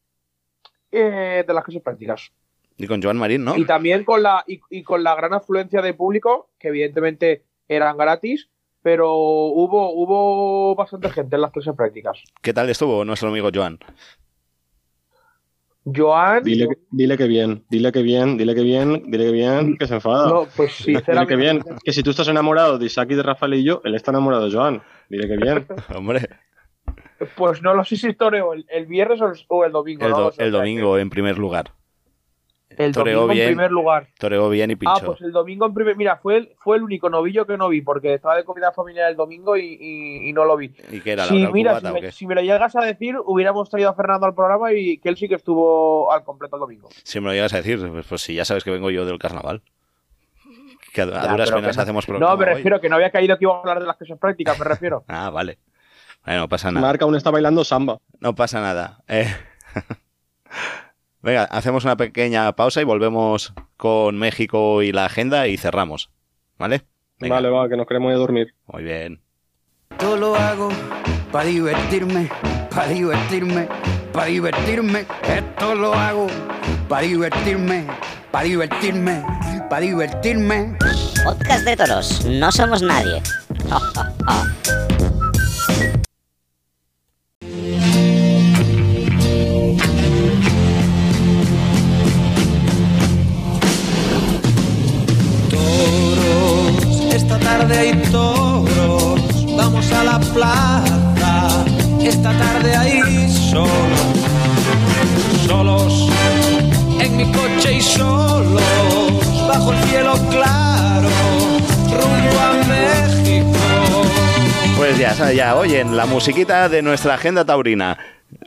eh, 0.92 1.44
de 1.48 1.54
las 1.54 1.64
clases 1.64 1.82
prácticas. 1.82 2.32
Y 2.78 2.88
con 2.88 3.02
Joan 3.02 3.18
Marín, 3.18 3.44
¿no? 3.44 3.58
Y 3.58 3.66
también 3.66 4.04
con 4.04 4.22
la, 4.22 4.44
y, 4.48 4.84
con 4.84 5.04
la 5.04 5.16
gran 5.16 5.34
afluencia 5.34 5.82
de 5.82 5.94
público, 5.94 6.52
que 6.60 6.68
evidentemente 6.68 7.44
eran 7.68 7.98
gratis, 7.98 8.50
pero 8.84 9.16
hubo, 9.16 9.92
hubo 9.94 10.76
bastante 10.76 11.10
gente 11.10 11.36
en 11.36 11.42
las 11.42 11.52
clases 11.52 11.74
prácticas. 11.76 12.24
¿Qué 12.42 12.54
tal 12.54 12.70
estuvo 12.70 13.04
nuestro 13.04 13.30
amigo 13.30 13.50
Joan? 13.54 13.80
Joan. 15.94 16.44
Dile, 16.44 16.68
dile, 16.92 17.18
que 17.18 17.28
bien, 17.28 17.64
dile 17.70 17.92
que 17.92 18.02
bien, 18.02 18.38
dile 18.38 18.54
que 18.54 18.62
bien, 18.62 19.10
dile 19.10 19.26
que 19.26 19.32
bien, 19.32 19.78
que 19.78 19.88
se 19.88 19.96
enfada. 19.96 20.30
No, 20.30 20.48
pues 20.56 20.74
sinceramente. 20.74 21.12
Dile 21.12 21.28
que 21.28 21.36
bien, 21.36 21.80
que 21.84 21.94
si 21.94 22.04
tú 22.04 22.12
estás 22.12 22.28
enamorado 22.28 22.78
de 22.78 22.86
Isaac 22.86 23.10
y 23.12 23.16
de 23.16 23.24
Rafael 23.24 23.56
y 23.56 23.64
yo, 23.64 23.82
él 23.86 23.96
está 23.96 24.12
enamorado 24.12 24.50
de 24.50 24.56
Joan. 24.56 24.82
Dile 25.10 25.28
que 25.28 25.38
bien. 25.38 25.66
Hombre. 25.96 26.28
Pues 27.36 27.62
no 27.62 27.74
lo 27.74 27.84
sé 27.84 27.96
si 27.96 28.14
toreo 28.14 28.54
el, 28.54 28.66
el 28.70 28.86
viernes 28.86 29.20
o 29.48 29.66
el, 29.66 29.72
domingo. 29.72 30.32
El, 30.38 30.52
domingo, 30.52 30.98
en 30.98 31.10
primer 31.10 31.38
lugar. 31.38 31.72
El 32.78 32.92
domingo 32.92 33.32
en 33.32 33.48
primer 33.48 33.72
lugar. 33.72 34.08
Toreó 34.20 34.50
bien 34.50 34.70
y 34.70 34.76
pinchó. 34.76 34.96
Ah, 34.96 35.02
pues 35.04 35.22
el 35.22 35.32
domingo 35.32 35.66
en 35.66 35.74
primer... 35.74 35.96
Mira, 35.96 36.18
fue 36.18 36.38
el, 36.38 36.52
fue 36.60 36.78
el 36.78 36.84
único 36.84 37.10
novillo 37.10 37.48
que 37.48 37.58
no 37.58 37.70
vi, 37.70 37.82
porque 37.82 38.14
estaba 38.14 38.36
de 38.36 38.44
comida 38.44 38.72
familiar 38.72 39.10
el 39.10 39.18
domingo 39.18 39.58
y, 39.58 40.32
no 40.34 40.46
lo 40.46 40.56
vi. 40.56 40.72
¿Y 40.92 41.00
qué 41.02 41.14
era? 41.14 41.26
Sí, 41.26 41.48
mira, 41.52 41.80
si 42.12 42.28
me, 42.28 42.36
lo 42.36 42.42
llegas 42.42 42.76
a 42.76 42.82
decir, 42.82 43.16
hubiéramos 43.26 43.70
traído 43.70 43.90
a 43.90 43.96
Fernando 43.96 44.28
al 44.28 44.36
programa 44.36 44.74
y 44.74 45.00
que 45.00 45.10
él 45.10 45.18
sí 45.18 45.28
que 45.28 45.36
estuvo 45.36 46.12
al 46.12 46.24
completo 46.24 46.58
el 46.58 46.60
domingo. 46.60 46.90
Si 47.04 47.20
me 47.20 47.28
lo 47.28 47.34
llegas 47.34 47.54
a 47.54 47.58
decir, 47.58 47.80
pues, 47.80 48.06
pues 48.06 48.22
si 48.22 48.36
ya 48.36 48.46
sabes 48.46 48.64
que 48.64 48.70
vengo 48.70 48.92
yo 48.92 49.06
del 49.06 49.18
carnaval. 49.18 49.64
Que 50.94 51.02
a, 51.02 51.06
duras 51.06 51.52
penas 51.52 51.78
hacemos 51.78 52.06
programa 52.06 52.32
No, 52.32 52.38
me 52.38 52.46
refiero 52.46 52.80
que 52.80 52.90
no 52.90 52.96
había 52.96 53.10
caído 53.10 53.38
que 53.38 53.46
iba 53.46 53.56
a 53.56 53.60
hablar 53.60 53.80
de 53.80 53.88
las 53.88 53.98
cosas 53.98 54.20
prácticas, 54.20 54.58
me 54.60 54.66
refiero. 54.66 55.04
ah, 55.08 55.32
vale. 55.32 55.58
No 56.36 56.50
pasa 56.50 56.72
nada. 56.72 56.86
Marca 56.86 57.06
aún 57.06 57.16
está 57.16 57.32
bailando 57.32 57.64
samba. 57.64 58.00
No 58.20 58.36
pasa 58.36 58.60
nada. 58.62 59.00
Eh... 59.08 59.34
Venga, 61.22 61.44
hacemos 61.46 61.84
una 61.84 61.98
pequeña 61.98 62.54
pausa 62.56 62.80
y 62.82 62.84
volvemos 62.84 63.54
con 63.76 64.18
México 64.18 64.82
y 64.82 64.92
la 64.92 65.06
agenda 65.06 65.48
y 65.48 65.58
cerramos. 65.58 66.10
¿Vale? 66.58 66.84
Vale, 67.20 67.50
va, 67.50 67.68
que 67.68 67.76
nos 67.76 67.88
queremos 67.88 68.12
ir 68.12 68.16
a 68.16 68.20
dormir. 68.20 68.56
Muy 68.68 68.84
bien. 68.84 69.22
Yo 70.00 70.16
lo 70.16 70.36
hago 70.36 70.70
para 71.32 71.46
divertirme, 71.46 72.30
para 72.70 72.88
divertirme, 72.88 73.68
para 74.14 74.28
divertirme. 74.28 75.06
Esto 75.24 75.76
lo 75.76 75.94
hago 75.94 76.28
para 76.88 77.02
divertirme, 77.02 77.88
para 78.32 78.46
divertirme, 78.46 79.24
para 79.70 79.82
divertirme. 79.82 80.78
Podcast 81.24 81.66
de 81.66 81.76
toros, 81.76 82.26
no 82.26 82.52
somos 82.52 82.82
nadie. 82.82 83.22
tarde 97.68 97.80
hay 97.80 98.02
toros, 98.12 99.56
vamos 99.58 99.92
a 99.92 100.04
la 100.04 100.20
plaza, 100.20 101.66
esta 102.02 102.32
tarde 102.32 102.76
ahí 102.78 103.30
solos, 103.30 103.72
solos, 105.46 106.10
en 107.02 107.18
mi 107.18 107.30
coche 107.30 107.74
y 107.74 107.82
solos, 107.82 108.62
bajo 109.50 109.74
el 109.74 109.84
cielo 109.84 110.14
claro, 110.30 111.10
rumbo 111.92 112.40
a 112.40 112.54
México. 112.70 113.50
Pues 114.78 114.98
ya, 114.98 115.32
ya 115.34 115.56
oyen 115.56 115.98
la 115.98 116.06
musiquita 116.06 116.70
de 116.70 116.82
nuestra 116.82 117.16
agenda 117.16 117.44
taurina, 117.44 117.98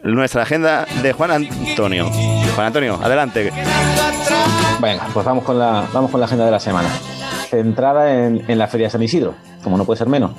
nuestra 0.03 0.45
agenda 0.45 0.87
de 1.03 1.12
Juan 1.12 1.31
Antonio. 1.31 2.11
Juan 2.55 2.68
Antonio, 2.68 2.99
adelante. 3.03 3.53
Venga, 4.81 5.07
pues 5.12 5.27
vamos 5.27 5.45
con 5.45 5.59
la, 5.59 5.85
vamos 5.93 6.11
con 6.11 6.21
la 6.21 6.27
agenda 6.27 6.47
de 6.47 6.51
la 6.53 6.61
semana 6.61 6.89
centrada 7.51 8.26
en, 8.26 8.59
la 8.59 8.68
Feria 8.68 8.86
de 8.86 8.90
San 8.90 9.03
Isidro, 9.03 9.34
como 9.62 9.76
no 9.76 9.84
puede 9.84 9.98
ser 9.98 10.09
menos. 10.09 10.30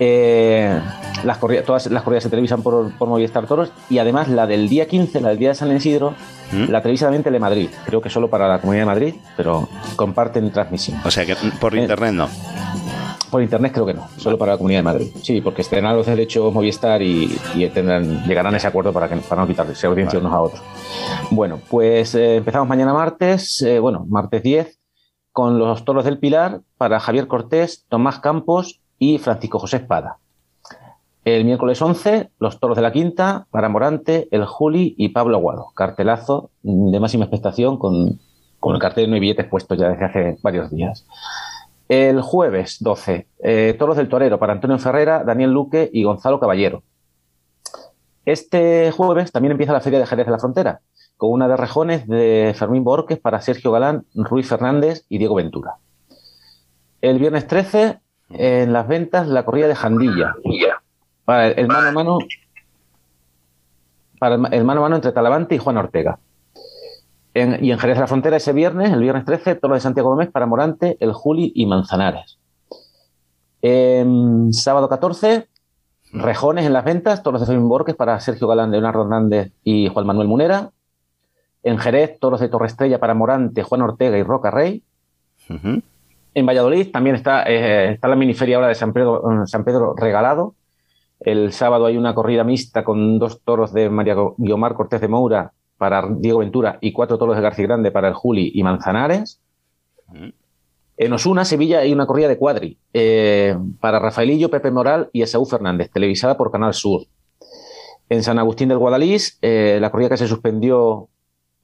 Eh, 0.00 0.80
las 1.22 1.38
todas 1.64 1.86
las 1.86 2.02
corridas 2.02 2.24
se 2.24 2.30
televisan 2.30 2.62
por, 2.62 2.92
Movistar 2.98 3.46
Toros 3.46 3.70
y 3.90 3.98
además 3.98 4.28
la 4.28 4.46
del 4.46 4.68
día 4.68 4.88
15, 4.88 5.20
la 5.20 5.28
del 5.28 5.38
día 5.38 5.50
de 5.50 5.54
San 5.54 5.74
Isidro, 5.74 6.14
¿Mm? 6.52 6.70
la 6.70 6.80
televisa 6.80 7.06
también 7.06 7.22
Telemadrid. 7.22 7.68
Creo 7.84 8.00
que 8.00 8.10
solo 8.10 8.28
para 8.28 8.48
la 8.48 8.60
Comunidad 8.60 8.82
de 8.82 8.86
Madrid, 8.86 9.14
pero 9.36 9.68
comparten 9.96 10.50
transmisión. 10.50 11.00
O 11.04 11.10
sea 11.10 11.24
que 11.26 11.36
por 11.60 11.76
eh, 11.76 11.82
internet 11.82 12.12
no. 12.12 12.28
Por 13.30 13.42
internet 13.42 13.72
creo 13.72 13.86
que 13.86 13.94
no, 13.94 14.08
solo 14.16 14.38
para 14.38 14.52
la 14.52 14.58
Comunidad 14.58 14.80
de 14.80 14.84
Madrid. 14.84 15.12
Sí, 15.22 15.40
porque 15.40 15.62
estrenan 15.62 15.96
los 15.96 16.06
derechos 16.06 16.52
Movistar 16.54 17.02
y, 17.02 17.36
tendrán, 17.74 18.24
llegarán 18.24 18.54
a 18.54 18.56
ese 18.56 18.68
acuerdo 18.68 18.92
para, 18.92 19.08
que, 19.08 19.16
para 19.16 19.42
no 19.42 19.48
quitarse 19.48 19.86
audiencia 19.86 20.18
unos 20.18 20.32
a 20.32 20.40
otros. 20.40 20.62
Bueno, 21.30 21.60
pues 21.68 22.14
eh, 22.14 22.36
empezamos 22.36 22.68
mañana 22.68 22.92
martes, 22.92 23.64
bueno, 23.80 24.04
martes 24.08 24.42
10 24.42 24.83
con 25.34 25.58
los 25.58 25.84
toros 25.84 26.04
del 26.04 26.20
Pilar 26.20 26.60
para 26.78 27.00
Javier 27.00 27.26
Cortés, 27.26 27.84
Tomás 27.88 28.20
Campos 28.20 28.80
y 29.00 29.18
Francisco 29.18 29.58
José 29.58 29.78
Espada. 29.78 30.18
El 31.24 31.44
miércoles 31.44 31.82
11, 31.82 32.30
los 32.38 32.60
toros 32.60 32.76
de 32.76 32.82
la 32.82 32.92
Quinta 32.92 33.48
para 33.50 33.68
Morante, 33.68 34.28
El 34.30 34.44
Juli 34.44 34.94
y 34.96 35.08
Pablo 35.08 35.36
Aguado. 35.36 35.72
Cartelazo 35.74 36.50
de 36.62 37.00
máxima 37.00 37.24
expectación 37.24 37.78
con, 37.78 38.20
el 38.62 38.78
cartel 38.78 39.06
de 39.06 39.10
no 39.10 39.20
billetes 39.20 39.48
puestos 39.48 39.76
ya 39.76 39.88
desde 39.88 40.04
hace 40.04 40.38
varios 40.40 40.70
días. 40.70 41.04
El 41.88 42.22
jueves 42.22 42.76
12, 42.78 43.26
eh, 43.42 43.74
toros 43.76 43.96
del 43.96 44.08
Torero 44.08 44.38
para 44.38 44.52
Antonio 44.52 44.78
Ferrera, 44.78 45.24
Daniel 45.24 45.50
Luque 45.50 45.90
y 45.92 46.04
Gonzalo 46.04 46.38
Caballero. 46.38 46.84
Este 48.24 48.92
jueves 48.92 49.32
también 49.32 49.50
empieza 49.50 49.72
la 49.72 49.80
Feria 49.80 49.98
de 49.98 50.06
Jerez 50.06 50.26
de 50.26 50.32
la 50.32 50.38
Frontera, 50.38 50.80
con 51.16 51.32
una 51.32 51.48
de 51.48 51.56
rejones 51.56 52.06
de 52.06 52.54
Fermín 52.56 52.84
Borges 52.84 53.18
para 53.18 53.40
Sergio 53.40 53.72
Galán, 53.72 54.04
Ruiz 54.14 54.48
Fernández 54.48 55.04
y 55.08 55.18
Diego 55.18 55.36
Ventura. 55.36 55.76
El 57.00 57.18
viernes 57.18 57.46
13, 57.46 58.00
en 58.30 58.72
las 58.72 58.88
ventas, 58.88 59.28
la 59.28 59.44
corrida 59.44 59.68
de 59.68 59.74
Jandilla. 59.74 60.34
Para 61.24 61.48
el 61.48 61.68
mano 61.68 61.88
a 61.88 61.92
mano, 61.92 62.18
para 64.18 64.34
el 64.34 64.64
mano 64.64 64.80
a 64.80 64.82
mano 64.82 64.96
entre 64.96 65.12
Talavante 65.12 65.54
y 65.54 65.58
Juan 65.58 65.76
Ortega. 65.76 66.18
y 67.34 67.70
en 67.70 67.78
Jerez 67.78 67.96
de 67.96 68.00
la 68.00 68.06
Frontera 68.06 68.36
ese 68.36 68.52
viernes, 68.52 68.92
el 68.92 69.00
viernes 69.00 69.24
13, 69.24 69.56
Toro 69.56 69.74
de 69.74 69.80
Santiago 69.80 70.10
Gómez 70.10 70.30
para 70.30 70.46
Morante, 70.46 70.96
El 71.00 71.12
Juli 71.12 71.52
y 71.54 71.66
Manzanares. 71.66 72.38
sábado 74.52 74.88
14, 74.88 75.48
Rejones 76.14 76.64
en 76.64 76.72
las 76.72 76.84
ventas, 76.84 77.24
toros 77.24 77.40
de 77.40 77.46
Fermín 77.48 77.68
Borges 77.68 77.96
para 77.96 78.20
Sergio 78.20 78.46
Galán, 78.46 78.70
Leonardo 78.70 79.02
Hernández 79.02 79.52
y 79.64 79.88
Juan 79.88 80.06
Manuel 80.06 80.28
Munera. 80.28 80.70
En 81.64 81.78
Jerez, 81.78 82.18
toros 82.20 82.40
de 82.40 82.48
Torre 82.48 82.66
Estrella 82.66 83.00
para 83.00 83.14
Morante, 83.14 83.62
Juan 83.62 83.82
Ortega 83.82 84.16
y 84.18 84.22
Roca 84.22 84.50
Rey. 84.50 84.82
En 85.48 86.46
Valladolid 86.46 86.92
también 86.92 87.16
está, 87.16 87.44
eh, 87.44 87.92
está 87.92 88.06
la 88.06 88.16
miniferia 88.16 88.56
ahora 88.56 88.68
de 88.68 88.74
San 88.74 88.92
Pedro, 88.92 89.22
mm, 89.24 89.46
San 89.46 89.64
Pedro 89.64 89.94
regalado. 89.96 90.54
El 91.20 91.52
sábado 91.52 91.86
hay 91.86 91.96
una 91.96 92.14
corrida 92.14 92.44
mixta 92.44 92.84
con 92.84 93.18
dos 93.18 93.40
toros 93.42 93.72
de 93.72 93.88
María 93.88 94.14
Guiomar 94.36 94.74
Cortés 94.74 95.00
de 95.00 95.08
Moura 95.08 95.52
para 95.78 96.06
Diego 96.06 96.40
Ventura 96.40 96.78
y 96.80 96.92
cuatro 96.92 97.16
toros 97.16 97.36
de 97.36 97.42
García 97.42 97.66
Grande 97.66 97.90
para 97.90 98.08
el 98.08 98.14
Juli 98.14 98.52
y 98.54 98.62
Manzanares. 98.62 99.40
En 100.96 101.12
Osuna, 101.12 101.44
Sevilla, 101.44 101.80
hay 101.80 101.92
una 101.92 102.06
corrida 102.06 102.28
de 102.28 102.36
cuadri 102.36 102.78
eh, 102.92 103.56
para 103.80 103.98
Rafaelillo, 103.98 104.50
Pepe 104.50 104.70
Moral 104.70 105.08
y 105.12 105.22
Esaú 105.22 105.46
Fernández, 105.46 105.90
televisada 105.90 106.36
por 106.36 106.50
Canal 106.52 106.74
Sur. 106.74 107.06
En 108.08 108.22
San 108.22 108.38
Agustín 108.38 108.68
del 108.68 108.78
Guadalís, 108.78 109.38
eh, 109.40 109.78
la 109.80 109.90
corrida 109.90 110.10
que 110.10 110.18
se 110.18 110.28
suspendió 110.28 111.08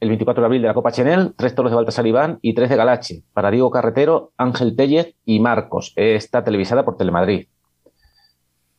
el 0.00 0.08
24 0.08 0.40
de 0.40 0.46
abril 0.46 0.62
de 0.62 0.68
la 0.68 0.74
Copa 0.74 0.92
Chenel, 0.92 1.34
tres 1.36 1.54
toros 1.54 1.70
de 1.70 1.76
Baltasar 1.76 2.06
Iván 2.06 2.38
y 2.40 2.54
tres 2.54 2.70
de 2.70 2.76
Galache, 2.76 3.22
para 3.34 3.50
Diego 3.50 3.70
Carretero, 3.70 4.32
Ángel 4.38 4.74
Tellez 4.74 5.14
y 5.26 5.40
Marcos. 5.40 5.92
Está 5.96 6.42
televisada 6.42 6.84
por 6.84 6.96
Telemadrid. 6.96 7.46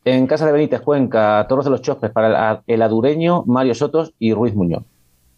En 0.04 0.26
Casa 0.26 0.46
de 0.46 0.52
Benítez, 0.52 0.80
Cuenca, 0.80 1.46
toros 1.48 1.64
de 1.64 1.70
los 1.70 1.80
Chospes 1.80 2.10
para 2.10 2.62
el 2.66 2.82
adureño, 2.82 3.44
Mario 3.46 3.74
Sotos 3.74 4.14
y 4.18 4.34
Ruiz 4.34 4.54
Muñoz. 4.54 4.82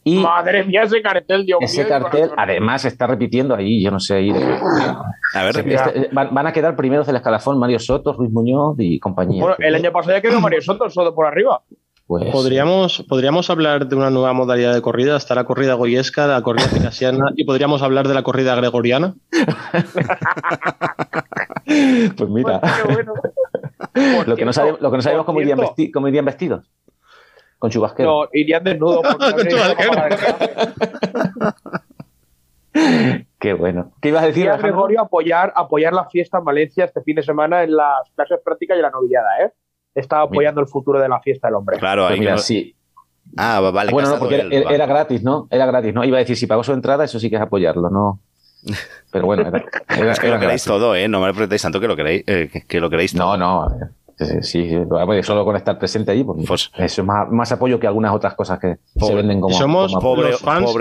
Y 0.06 0.18
Madre 0.18 0.64
mía, 0.64 0.82
ese 0.82 1.00
cartel, 1.00 1.46
Dios 1.46 1.58
Ese 1.62 1.86
cartel, 1.86 2.30
además, 2.36 2.82
se 2.82 2.88
está 2.88 3.06
repitiendo 3.06 3.54
ahí, 3.54 3.82
yo 3.82 3.90
no 3.90 4.00
sé. 4.00 4.16
Ahí 4.16 4.30
a 4.30 5.44
ver, 5.44 5.66
este, 5.66 6.10
van, 6.12 6.46
a 6.46 6.52
quedar 6.52 6.76
primeros 6.76 7.06
del 7.06 7.16
escalafón 7.16 7.58
Mario 7.58 7.78
Sotos, 7.78 8.16
Ruiz 8.16 8.30
Muñoz 8.30 8.76
y 8.78 8.98
compañía. 8.98 9.42
Bueno, 9.42 9.56
el 9.58 9.74
año 9.74 9.92
pasado 9.92 10.16
ya 10.16 10.20
quedó 10.20 10.40
Mario 10.40 10.60
Sotos 10.60 10.92
solo 10.92 11.14
por 11.14 11.26
arriba. 11.26 11.62
Pues, 12.06 12.30
podríamos, 12.30 13.02
podríamos 13.08 13.48
hablar 13.48 13.86
de 13.86 13.96
una 13.96 14.10
nueva 14.10 14.34
modalidad 14.34 14.74
de 14.74 14.82
corrida. 14.82 15.16
Está 15.16 15.34
la 15.34 15.44
corrida 15.44 15.72
goyesca, 15.72 16.26
la 16.26 16.42
corrida 16.42 16.68
picasiana 16.68 17.32
y 17.34 17.44
podríamos 17.44 17.80
hablar 17.82 18.06
de 18.06 18.14
la 18.14 18.22
corrida 18.22 18.54
gregoriana. 18.54 19.14
pues 21.64 22.30
mira. 22.30 22.60
lo, 24.26 24.36
que 24.36 24.44
no 24.44 24.52
sabemos, 24.52 24.82
lo 24.82 24.90
que 24.90 24.96
no 24.98 25.02
sabemos 25.02 25.24
cómo 25.24 25.40
irían, 25.40 25.58
cómo 25.92 26.08
irían 26.08 26.26
vestidos. 26.26 26.70
Con 27.58 27.70
chubasquero. 27.70 28.24
No, 28.24 28.28
irían 28.34 28.64
desnudos. 28.64 29.00
Qué 33.38 33.54
bueno. 33.54 33.92
¿Qué 34.02 34.10
ibas 34.10 34.24
a 34.24 34.26
decir, 34.26 34.50
Gregorio, 34.58 35.00
apoyar, 35.00 35.54
apoyar 35.56 35.94
la 35.94 36.04
fiesta 36.06 36.38
en 36.38 36.44
Valencia 36.44 36.84
este 36.84 37.00
fin 37.02 37.14
de 37.16 37.22
semana 37.22 37.62
en 37.62 37.76
las 37.76 38.10
clases 38.14 38.40
prácticas 38.44 38.76
y 38.76 38.82
la 38.82 38.90
novillada, 38.90 39.44
¿eh? 39.44 39.52
Está 39.94 40.22
apoyando 40.22 40.60
el 40.60 40.66
futuro 40.66 41.00
de 41.00 41.08
la 41.08 41.20
fiesta 41.20 41.48
del 41.48 41.56
hombre. 41.56 41.78
Claro, 41.78 42.06
pues 42.08 42.18
mira, 42.18 42.38
sí. 42.38 42.74
Ah, 43.36 43.60
vale. 43.60 43.92
Bueno, 43.92 44.10
no, 44.10 44.18
porque 44.18 44.46
era, 44.50 44.86
gratis, 44.86 45.22
¿no? 45.22 45.48
Era 45.50 45.66
gratis, 45.66 45.94
¿no? 45.94 46.04
Iba 46.04 46.18
a 46.18 46.20
decir, 46.20 46.36
si 46.36 46.46
pagó 46.46 46.62
su 46.62 46.72
entrada, 46.72 47.04
eso 47.04 47.18
sí 47.18 47.30
que 47.30 47.36
es 47.36 47.42
apoyarlo, 47.42 47.90
¿no? 47.90 48.20
Pero 49.12 49.26
bueno, 49.26 49.46
era, 49.46 50.12
es 50.12 50.20
que 50.20 50.28
lo 50.28 50.38
queréis 50.38 50.64
todo, 50.64 50.94
¿eh? 50.94 51.08
No 51.08 51.20
me 51.20 51.28
lo 51.28 51.32
preguntéis 51.32 51.62
tanto 51.62 51.80
que 51.80 51.88
lo 51.88 51.96
queréis, 51.96 52.24
eh, 52.26 52.64
que, 52.66 52.80
lo 52.80 52.90
queréis 52.90 53.14
todo. 53.14 53.36
No, 53.36 53.68
no. 53.68 53.76
Sí, 54.42 54.70
solo 55.22 55.44
con 55.44 55.56
estar 55.56 55.76
presente 55.78 56.12
allí, 56.12 56.22
porque 56.22 56.44
pues, 56.46 56.70
eso 56.76 57.02
es 57.02 57.06
más, 57.06 57.50
apoyo 57.50 57.80
que 57.80 57.88
algunas 57.88 58.14
otras 58.14 58.34
cosas 58.34 58.60
que 58.60 58.78
se 58.96 59.14
venden 59.14 59.40
como. 59.40 59.54
Somos 59.54 59.92
pobres 59.94 60.38
fans 60.38 60.72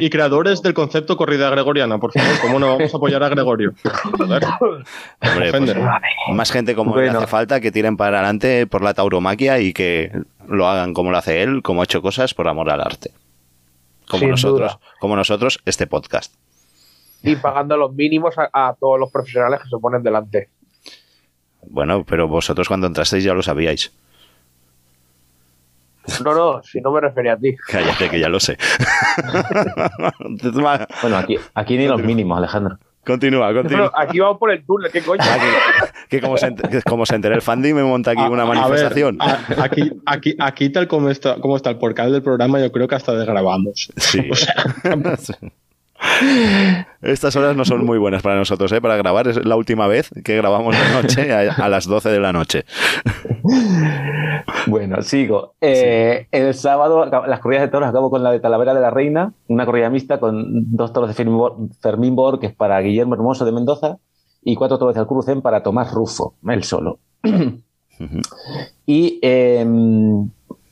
y, 0.00 0.10
creadores 0.10 0.60
del 0.62 0.74
concepto 0.74 1.16
corrida 1.16 1.48
gregoriana, 1.50 1.98
por 1.98 2.12
favor. 2.12 2.30
¿Cómo 2.42 2.58
no 2.58 2.76
vamos 2.76 2.92
a 2.92 2.96
apoyar 2.96 3.22
a 3.22 3.28
Gregorio? 3.28 3.72
Pues, 5.20 5.76
más 6.32 6.50
gente 6.50 6.74
como 6.74 6.96
le 6.96 7.08
hace 7.08 7.26
falta 7.26 7.60
que 7.60 7.72
tiren 7.72 7.96
para 7.96 8.18
adelante 8.18 8.66
por 8.66 8.82
la 8.82 8.94
tauromaquia 8.94 9.58
y 9.58 9.72
que 9.72 10.12
lo 10.46 10.68
hagan 10.68 10.92
como 10.92 11.10
lo 11.10 11.18
hace 11.18 11.42
él, 11.42 11.62
como 11.62 11.80
ha 11.80 11.84
hecho 11.84 12.02
cosas 12.02 12.34
por 12.34 12.48
amor 12.48 12.70
al 12.70 12.80
arte. 12.80 13.10
Como 14.08 14.26
nosotros, 14.26 14.78
como 15.00 15.16
nosotros, 15.16 15.60
este 15.64 15.86
podcast. 15.86 16.34
Y 17.22 17.36
pagando 17.36 17.76
los 17.76 17.94
mínimos 17.94 18.34
a 18.36 18.76
todos 18.78 18.98
los 18.98 19.10
profesionales 19.10 19.60
que 19.62 19.68
se 19.68 19.78
ponen 19.78 20.02
delante. 20.02 20.50
Bueno, 21.72 22.04
pero 22.04 22.28
vosotros 22.28 22.68
cuando 22.68 22.86
entrasteis 22.86 23.24
ya 23.24 23.32
lo 23.32 23.42
sabíais. 23.42 23.90
No, 26.22 26.34
no, 26.34 26.62
si 26.62 26.80
no 26.82 26.92
me 26.92 27.00
refería 27.00 27.32
a 27.32 27.36
ti. 27.38 27.56
Cállate, 27.68 28.10
que 28.10 28.20
ya 28.20 28.28
lo 28.28 28.38
sé. 28.38 28.58
bueno, 31.02 31.16
aquí, 31.16 31.38
aquí 31.54 31.78
ni 31.78 31.86
los 31.88 32.02
mínimos, 32.02 32.36
Alejandro. 32.36 32.78
Continúa, 33.04 33.52
continúa. 33.52 33.90
aquí 33.96 34.20
vamos 34.20 34.38
por 34.38 34.52
el 34.52 34.64
túnel, 34.64 34.92
¿qué 34.92 35.02
coño? 35.02 35.24
que, 36.08 36.20
como, 36.20 36.36
se, 36.36 36.54
como 36.86 37.04
se 37.04 37.16
enteró 37.16 37.34
el 37.34 37.42
fandom 37.42 37.72
me 37.72 37.82
monta 37.82 38.12
aquí 38.12 38.20
una 38.20 38.44
manifestación. 38.44 39.18
aquí, 39.20 39.90
aquí, 40.06 40.36
aquí 40.38 40.70
tal 40.70 40.86
como 40.86 41.08
está, 41.08 41.36
como 41.40 41.56
está 41.56 41.70
el 41.70 41.78
portal 41.78 42.12
del 42.12 42.22
programa, 42.22 42.60
yo 42.60 42.70
creo 42.70 42.86
que 42.86 42.94
hasta 42.94 43.14
desgrabamos. 43.14 43.90
Sí. 43.96 44.20
Estas 47.02 47.34
horas 47.36 47.56
no 47.56 47.64
son 47.64 47.84
muy 47.84 47.98
buenas 47.98 48.22
para 48.22 48.36
nosotros, 48.36 48.70
¿eh? 48.72 48.80
Para 48.80 48.96
grabar. 48.96 49.28
Es 49.28 49.44
la 49.44 49.56
última 49.56 49.86
vez 49.86 50.10
que 50.24 50.36
grabamos 50.36 50.76
de 50.76 51.02
noche 51.02 51.32
a, 51.32 51.68
las 51.68 51.86
12 51.86 52.10
de 52.10 52.20
la 52.20 52.32
noche. 52.32 52.64
Bueno, 54.66 55.02
sigo. 55.02 55.54
Eh, 55.60 56.26
el 56.30 56.54
sábado, 56.54 57.06
las 57.06 57.40
corridas 57.40 57.62
de 57.64 57.68
toros, 57.68 57.88
acabo 57.88 58.10
con 58.10 58.22
la 58.22 58.30
de 58.30 58.40
Talavera 58.40 58.74
de 58.74 58.80
la 58.80 58.90
Reina, 58.90 59.32
una 59.48 59.66
corrida 59.66 59.90
mixta 59.90 60.20
con 60.20 60.76
dos 60.76 60.92
toros 60.92 61.08
de 61.08 61.14
Fermín 61.80 62.14
Bor, 62.14 62.38
que 62.38 62.46
es 62.46 62.54
para 62.54 62.80
Guillermo 62.80 63.14
Hermoso 63.14 63.44
de 63.44 63.52
Mendoza, 63.52 63.98
y 64.42 64.54
cuatro 64.54 64.78
toros 64.78 64.94
de 64.94 65.00
Alcurucén 65.00 65.42
para 65.42 65.62
Tomás 65.62 65.92
Rufo, 65.92 66.34
él 66.46 66.64
solo. 66.64 66.98
y 68.86 69.18
em, 69.22 70.30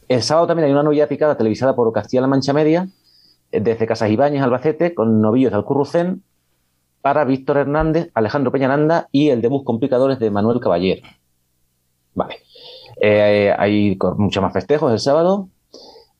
el 0.09 0.22
sábado 0.22 0.47
también 0.47 0.66
hay 0.66 0.72
una 0.72 0.83
novia 0.83 1.09
picada 1.09 1.37
televisada 1.37 1.74
por 1.74 1.93
Castilla-La 1.93 2.26
Mancha 2.26 2.53
Media, 2.53 2.89
desde 3.53 3.87
Casas 3.87 4.11
Ibáñez, 4.11 4.43
Albacete, 4.43 4.95
con 4.95 5.21
novillos 5.21 5.51
de 5.51 5.57
Alcurrucén 5.57 6.23
para 7.03 7.25
Víctor 7.25 7.57
Hernández, 7.57 8.11
Alejandro 8.15 8.53
Peñaranda 8.53 9.09
y 9.11 9.31
el 9.31 9.41
debut 9.41 9.65
complicadores 9.65 10.19
de 10.19 10.31
Manuel 10.31 10.61
Caballero. 10.61 11.03
Vale. 12.15 12.37
Eh, 13.01 13.55
hay 13.57 13.99
muchos 14.17 14.43
más 14.43 14.53
festejos 14.53 14.93
el 14.93 14.99
sábado 14.99 15.49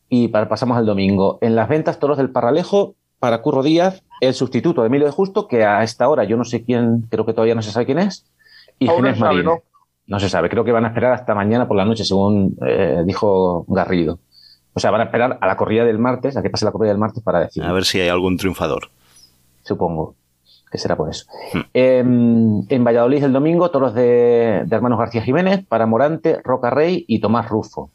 y 0.09 0.29
pasamos 0.29 0.79
al 0.79 0.87
domingo. 0.87 1.39
En 1.41 1.55
las 1.55 1.69
ventas, 1.69 1.99
toros 1.99 2.17
del 2.17 2.31
Parralejo 2.31 2.95
para 3.19 3.43
Curro 3.43 3.63
Díaz, 3.63 4.03
el 4.21 4.35
sustituto 4.35 4.81
de 4.81 4.89
Emilio 4.89 5.07
de 5.07 5.13
Justo, 5.13 5.47
que 5.47 5.65
a 5.65 5.83
esta 5.83 6.09
hora 6.09 6.25
yo 6.25 6.37
no 6.37 6.45
sé 6.45 6.65
quién, 6.65 7.03
creo 7.11 7.27
que 7.27 7.35
todavía 7.35 7.55
no 7.55 7.63
se 7.63 7.71
sabe 7.71 7.87
quién 7.87 7.99
es, 7.99 8.27
y 8.79 8.89
Ginés 8.89 9.19
Marín. 9.19 9.45
¿no? 9.45 10.19
se 10.19 10.29
sabe, 10.29 10.49
creo 10.49 10.65
que 10.65 10.73
van 10.73 10.85
a 10.85 10.89
esperar 10.89 11.13
hasta 11.13 11.35
mañana 11.35 11.69
por 11.69 11.77
la 11.77 11.85
noche, 11.85 12.05
según 12.05 12.57
eh, 12.67 13.03
dijo 13.07 13.65
Garrido. 13.69 14.19
O 14.81 14.83
sea, 14.83 14.91
van 14.91 15.03
a 15.03 15.05
esperar 15.05 15.37
a 15.43 15.47
la 15.47 15.59
corrida 15.59 15.85
del 15.85 15.99
martes, 15.99 16.39
a 16.39 16.43
que 16.43 16.49
pase 16.49 16.65
la 16.65 16.73
corrida 16.73 16.89
del 16.89 16.99
martes 16.99 17.23
para 17.23 17.41
decir. 17.41 17.63
A 17.63 17.71
ver 17.71 17.85
si 17.85 18.01
hay 18.01 18.09
algún 18.09 18.39
triunfador. 18.39 18.89
Supongo 19.63 20.15
que 20.73 20.79
será 20.79 20.97
por 20.97 21.11
eso. 21.11 21.27
Hmm. 21.53 21.61
Em, 21.75 22.63
en 22.67 22.83
Valladolid 22.83 23.23
el 23.23 23.35
domingo, 23.35 23.71
toros 23.71 23.93
de, 23.93 24.65
hermanos 24.71 24.99
García 24.99 25.21
Jiménez 25.21 25.67
para 25.69 25.85
Morante, 25.85 26.41
Roca 26.43 26.71
Rey 26.71 27.05
y 27.07 27.21
Tomás 27.21 27.51
Rufo. 27.51 27.91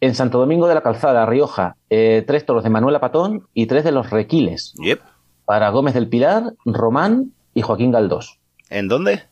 En 0.00 0.14
Santo 0.14 0.38
Domingo 0.38 0.68
de 0.68 0.76
la 0.76 0.82
Calzada, 0.82 1.26
Rioja, 1.26 1.74
eh, 1.90 2.22
tres 2.24 2.46
toros 2.46 2.62
de 2.62 2.70
Manuela 2.70 3.00
Patón 3.00 3.48
y 3.52 3.66
tres 3.66 3.82
de 3.82 3.90
los 3.90 4.10
Requiles. 4.10 4.72
Yep. 4.74 5.00
Para 5.46 5.70
Gómez 5.70 5.94
del 5.94 6.08
Pilar, 6.08 6.54
Román 6.64 7.32
y 7.54 7.62
Joaquín 7.62 7.90
Galdós. 7.90 8.38
¿En 8.70 8.86
dónde? 8.86 9.24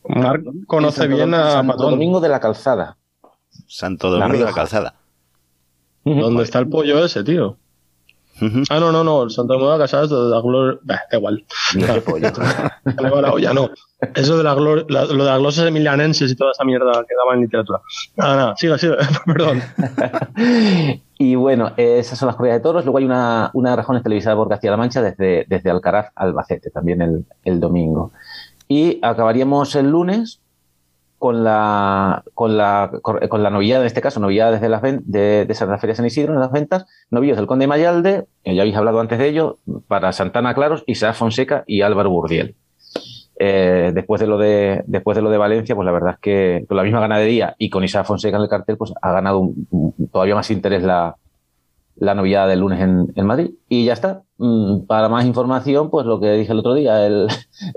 conoce 0.67 1.07
bien 1.07 1.33
a 1.33 1.51
Santo 1.51 1.91
Domingo 1.91 2.19
de 2.19 2.27
la 2.27 2.41
Calzada. 2.41 2.97
Santo 3.67 4.09
Domingo 4.09 4.39
de 4.39 4.43
la 4.43 4.51
Calzada. 4.51 4.95
¿Dónde 6.05 6.43
está 6.43 6.59
el 6.59 6.69
pollo 6.69 7.03
ese, 7.03 7.23
tío? 7.23 7.57
Ah, 8.69 8.79
no, 8.81 8.91
no, 8.91 9.03
no, 9.03 9.23
el 9.23 9.31
Santa 9.31 9.53
Domingo 9.53 9.77
Casadas 9.77 10.09
de 10.09 10.17
la 10.17 10.41
gloria. 10.41 10.77
da 10.83 10.99
igual. 11.17 11.45
No, 11.75 13.21
la 13.21 13.31
olla, 13.31 13.53
no. 13.53 13.69
Eso 14.13 14.37
de 14.37 14.43
la 14.43 14.53
gloria, 14.53 14.85
lo 14.89 15.07
de 15.07 15.29
las 15.29 15.39
glosas 15.39 15.67
emilianenses 15.67 16.31
y 16.31 16.35
toda 16.35 16.51
esa 16.51 16.65
mierda 16.65 16.91
que 17.07 17.15
daba 17.15 17.33
en 17.33 17.41
literatura. 17.41 17.79
Nada, 18.17 18.35
nada, 18.35 18.55
siga, 18.57 18.77
siga, 18.77 18.97
perdón. 19.25 19.61
y 21.17 21.35
bueno, 21.35 21.71
esas 21.77 22.19
son 22.19 22.27
las 22.27 22.35
corridas 22.35 22.57
de 22.57 22.63
toros. 22.63 22.83
Luego 22.83 22.97
hay 22.97 23.05
una, 23.05 23.51
una 23.53 23.69
de 23.71 23.75
rajones 23.77 24.03
televisada 24.03 24.35
por 24.35 24.49
Castilla-La 24.49 24.77
Mancha 24.77 25.01
desde, 25.01 25.45
desde 25.47 25.71
Alcaraz 25.71 26.11
Albacete, 26.15 26.71
también 26.71 27.01
el, 27.01 27.25
el 27.45 27.59
domingo. 27.61 28.11
Y 28.67 28.99
acabaríamos 29.01 29.75
el 29.75 29.89
lunes 29.89 30.41
con 31.25 31.43
la, 31.43 32.23
con 32.35 32.55
la, 32.55 32.91
con 33.01 33.41
la 33.41 33.49
novillada, 33.49 33.81
en 33.81 33.87
este 33.87 33.99
caso, 33.99 34.19
novillada 34.19 34.51
desde 34.51 34.69
las 34.69 34.83
de, 34.83 35.45
de 35.47 35.53
Santa 35.55 35.79
Feria 35.79 35.95
San 35.95 36.05
Isidro, 36.05 36.35
en 36.35 36.39
las 36.39 36.51
ventas, 36.51 36.85
novillos 37.09 37.35
del 37.35 37.47
Conde 37.47 37.65
Mayalde, 37.65 38.27
ya 38.45 38.61
habéis 38.61 38.75
hablado 38.75 38.99
antes 38.99 39.17
de 39.17 39.27
ello, 39.27 39.57
para 39.87 40.11
Santana 40.11 40.53
Claros, 40.53 40.83
Isaac 40.85 41.15
Fonseca 41.15 41.63
y 41.65 41.81
Álvaro 41.81 42.11
Burdiel. 42.11 42.53
Eh, 43.39 43.91
después 43.95 44.21
de 44.21 44.27
lo 44.27 44.37
de 44.37 44.83
después 44.85 45.15
de 45.15 45.23
lo 45.23 45.31
de 45.31 45.39
Valencia, 45.39 45.73
pues 45.73 45.87
la 45.87 45.91
verdad 45.91 46.13
es 46.13 46.19
que 46.19 46.65
con 46.67 46.77
la 46.77 46.83
misma 46.83 46.99
ganadería 46.99 47.55
y 47.57 47.71
con 47.71 47.83
Isaac 47.83 48.05
Fonseca 48.05 48.37
en 48.37 48.43
el 48.43 48.49
cartel, 48.49 48.77
pues 48.77 48.93
ha 49.01 49.11
ganado 49.11 49.49
todavía 50.11 50.35
más 50.35 50.51
interés 50.51 50.83
la, 50.83 51.15
la 51.95 52.13
novillada 52.13 52.45
del 52.45 52.59
lunes 52.59 52.79
en, 52.81 53.11
en, 53.15 53.25
Madrid. 53.25 53.55
Y 53.67 53.85
ya 53.85 53.93
está. 53.93 54.21
Mm, 54.37 54.81
para 54.81 55.09
más 55.09 55.25
información, 55.25 55.89
pues 55.89 56.05
lo 56.05 56.19
que 56.19 56.33
dije 56.33 56.51
el 56.51 56.59
otro 56.59 56.75
día, 56.75 57.03
el, 57.03 57.29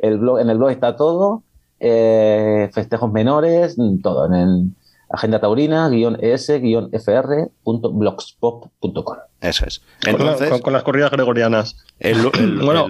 el 0.03 0.19
blog, 0.19 0.39
en 0.39 0.51
el 0.51 0.59
blog 0.59 0.69
está 0.69 0.97
todo 0.97 1.45
eh, 1.81 2.71
festejos 2.73 3.13
menores, 3.13 3.77
todo 4.03 4.27
en 4.27 4.35
el 4.35 4.71
agenda 5.11 5.41
taurina, 5.41 5.89
guion 5.89 6.19
es, 6.21 6.49
guion 6.49 6.91
fr.blogspot.com. 6.93 9.17
Eso 9.41 9.67
es. 9.67 9.83
Entonces, 10.07 10.61
con, 10.61 10.73
las 10.73 10.83
corridas 10.83 11.11
gregorianas. 11.11 11.77
bueno, 12.63 12.89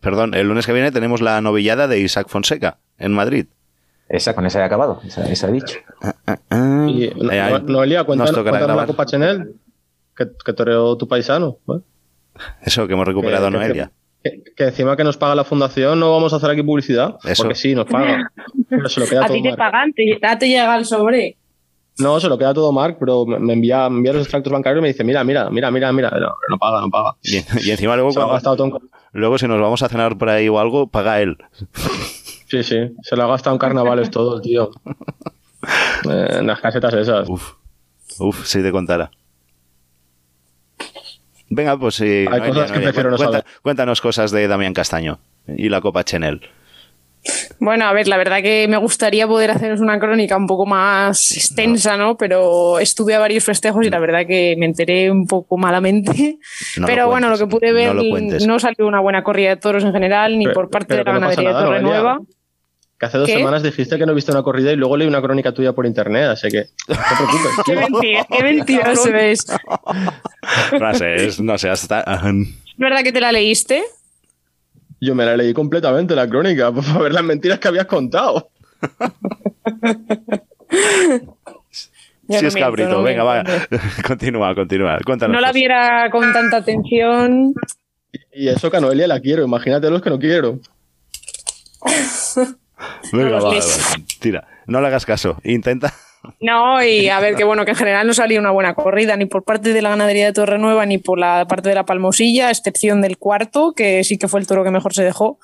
perdón, 0.00 0.34
el 0.34 0.48
lunes 0.48 0.66
que 0.66 0.72
viene 0.72 0.92
tenemos 0.92 1.20
la 1.20 1.40
novillada 1.40 1.88
de 1.88 2.00
Isaac 2.00 2.28
Fonseca 2.28 2.78
en 2.98 3.12
Madrid. 3.12 3.46
Esa, 4.08 4.34
con 4.34 4.44
esa 4.44 4.60
he 4.60 4.62
acabado, 4.62 5.00
esa, 5.06 5.24
esa 5.30 5.48
he 5.48 5.52
dicho. 5.52 5.78
Ah, 6.02 6.14
ah, 6.26 6.38
ah. 6.50 6.86
Y, 6.88 7.10
Noelia, 7.64 8.04
cuéntanos, 8.04 8.34
cuéntanos 8.34 8.76
la 8.76 8.86
Copa 8.86 9.06
Chanel 9.06 9.54
que, 10.14 10.28
que 10.44 10.52
toreó 10.52 10.96
tu 10.96 11.08
paisano. 11.08 11.58
Eso, 12.62 12.86
que 12.86 12.92
hemos 12.92 13.06
recuperado 13.06 13.50
Noelia. 13.50 13.86
Que, 13.86 13.92
encima 14.56 14.96
que 14.96 15.04
nos 15.04 15.16
paga 15.16 15.34
la 15.34 15.44
fundación 15.44 16.00
no 16.00 16.12
vamos 16.12 16.32
a 16.32 16.36
hacer 16.36 16.50
aquí 16.50 16.62
publicidad. 16.62 17.16
Porque 17.36 17.54
sí, 17.54 17.74
nos 17.74 17.86
paga. 17.86 18.30
Pero 18.68 18.88
se 18.88 19.00
lo 19.00 19.06
queda 19.06 19.24
a 19.26 19.28
ti 19.28 19.42
te 19.42 19.54
pagan, 19.54 19.92
te, 19.92 20.18
te 20.38 20.48
llega 20.48 20.76
el 20.76 20.84
sobre. 20.84 21.36
No, 21.98 22.18
se 22.18 22.28
lo 22.28 22.36
queda 22.36 22.52
todo 22.52 22.72
Mark, 22.72 22.96
pero 22.98 23.24
me 23.24 23.52
envía, 23.52 23.88
me 23.88 23.98
envía 23.98 24.12
los 24.12 24.22
extractos 24.22 24.52
bancarios 24.52 24.80
y 24.80 24.82
me 24.82 24.88
dice, 24.88 25.04
mira, 25.04 25.22
mira, 25.22 25.48
mira, 25.50 25.70
mira, 25.70 25.92
mira, 25.92 26.10
no, 26.48 26.58
paga, 26.58 26.80
no 26.80 26.90
paga. 26.90 27.14
Y, 27.22 27.70
encima 27.70 27.94
luego, 27.94 28.12
cuando, 28.12 28.80
luego 29.12 29.38
si 29.38 29.46
nos 29.46 29.60
vamos 29.60 29.82
a 29.82 29.88
cenar 29.88 30.18
por 30.18 30.28
ahí 30.28 30.48
o 30.48 30.58
algo, 30.58 30.88
paga 30.88 31.20
él. 31.20 31.36
Sí, 32.46 32.62
sí, 32.62 32.76
se 33.02 33.16
lo 33.16 33.24
ha 33.24 33.26
gastado 33.26 33.56
en 33.56 33.58
carnavales 33.58 34.10
todo, 34.10 34.40
tío. 34.40 34.70
Eh, 36.08 36.26
en 36.38 36.46
las 36.46 36.60
casetas 36.60 36.94
esas. 36.94 37.28
Uf, 37.28 37.54
uf, 38.20 38.44
si 38.44 38.62
te 38.62 38.70
contara. 38.70 39.10
Venga, 41.48 41.76
pues 41.78 41.96
sí. 41.96 42.24
Cuéntanos 43.62 44.00
cosas 44.00 44.30
de 44.30 44.48
Damián 44.48 44.74
Castaño 44.74 45.18
y 45.46 45.68
la 45.68 45.80
Copa 45.80 46.04
Chenel. 46.04 46.40
Bueno, 47.58 47.86
a 47.86 47.92
ver, 47.94 48.06
la 48.06 48.18
verdad 48.18 48.42
que 48.42 48.66
me 48.68 48.76
gustaría 48.76 49.26
poder 49.26 49.50
haceros 49.50 49.80
una 49.80 49.98
crónica 49.98 50.36
un 50.36 50.46
poco 50.46 50.66
más 50.66 51.32
extensa, 51.32 51.96
¿no? 51.96 52.16
Pero 52.16 52.78
estuve 52.78 53.14
a 53.14 53.18
varios 53.18 53.44
festejos 53.44 53.86
y 53.86 53.90
la 53.90 53.98
verdad 53.98 54.26
que 54.26 54.56
me 54.58 54.66
enteré 54.66 55.10
un 55.10 55.26
poco 55.26 55.56
malamente. 55.56 56.38
Pero 56.86 57.08
bueno, 57.08 57.30
lo 57.30 57.38
que 57.38 57.46
pude 57.46 57.72
ver 57.72 57.94
no, 58.46 58.58
salió 58.58 58.86
una 58.86 59.00
buena 59.00 59.22
corrida 59.22 59.50
de 59.50 59.56
toros 59.56 59.84
en 59.84 59.92
general, 59.92 60.38
ni 60.38 60.48
por 60.48 60.68
parte 60.68 60.96
de 60.96 61.04
la 61.04 61.12
ganadería 61.12 61.48
de 61.48 61.54
Torre 61.54 61.82
Nueva 61.82 62.18
hace 63.00 63.18
dos 63.18 63.28
semanas 63.28 63.62
dijiste 63.62 63.98
que 63.98 64.06
no 64.06 64.14
viste 64.14 64.32
una 64.32 64.42
corrida 64.42 64.72
y 64.72 64.76
luego 64.76 64.96
leí 64.96 65.06
una 65.06 65.20
crónica 65.20 65.52
tuya 65.52 65.72
por 65.72 65.86
internet, 65.86 66.24
así 66.24 66.48
que 66.48 66.66
no 66.88 66.94
te 66.94 67.16
preocupes. 67.16 67.52
qué 67.66 67.76
mentira, 67.76 68.26
qué 68.30 68.42
mentiroso 68.42 69.08
es. 69.14 69.46
no 70.80 70.94
sé, 70.94 71.42
no 71.42 71.58
sé, 71.58 71.70
hasta... 71.70 72.00
¿Es 72.00 72.78
verdad 72.78 73.02
que 73.02 73.12
te 73.12 73.20
la 73.20 73.32
leíste? 73.32 73.82
Yo 75.00 75.14
me 75.14 75.24
la 75.24 75.36
leí 75.36 75.52
completamente, 75.52 76.14
la 76.14 76.28
crónica, 76.28 76.72
para 76.72 76.98
ver 76.98 77.12
las 77.12 77.24
mentiras 77.24 77.58
que 77.58 77.68
habías 77.68 77.86
contado. 77.86 78.50
sí 82.28 82.46
es 82.46 82.54
cabrito, 82.54 83.02
venga, 83.02 83.22
va. 83.22 83.44
continúa, 84.06 84.54
continúa. 84.54 84.98
Cuéntanos. 85.04 85.34
No 85.34 85.40
la 85.40 85.52
viera 85.52 86.08
con 86.10 86.32
tanta 86.32 86.58
atención. 86.58 87.54
Y 88.32 88.48
eso 88.48 88.70
que 88.70 88.76
a 88.76 88.80
Noelia 88.80 89.06
la 89.06 89.20
quiero, 89.20 89.44
imagínate 89.44 89.90
los 89.90 90.00
que 90.00 90.10
no 90.10 90.18
quiero. 90.18 90.60
Venga, 93.12 93.38
va, 93.40 93.52
Tira, 94.20 94.46
no 94.66 94.80
le 94.80 94.86
hagas 94.88 95.06
caso. 95.06 95.38
Intenta, 95.44 95.94
No, 96.40 96.82
y 96.82 97.08
a 97.08 97.20
ver, 97.20 97.34
que 97.34 97.44
bueno, 97.44 97.64
que 97.64 97.72
en 97.72 97.76
general 97.76 98.06
no 98.06 98.14
salía 98.14 98.40
una 98.40 98.50
buena 98.50 98.74
corrida, 98.74 99.16
ni 99.16 99.26
por 99.26 99.44
parte 99.44 99.72
de 99.72 99.82
la 99.82 99.90
ganadería 99.90 100.26
de 100.26 100.32
Torrenueva, 100.32 100.86
ni 100.86 100.98
por 100.98 101.18
la 101.18 101.46
parte 101.46 101.68
de 101.68 101.74
la 101.74 101.84
Palmosilla, 101.84 102.48
a 102.48 102.50
excepción 102.50 103.00
del 103.00 103.18
cuarto, 103.18 103.72
que 103.74 104.04
sí 104.04 104.18
que 104.18 104.28
fue 104.28 104.40
el 104.40 104.46
toro 104.46 104.64
que 104.64 104.70
mejor 104.70 104.94
se 104.94 105.04
dejó. 105.04 105.38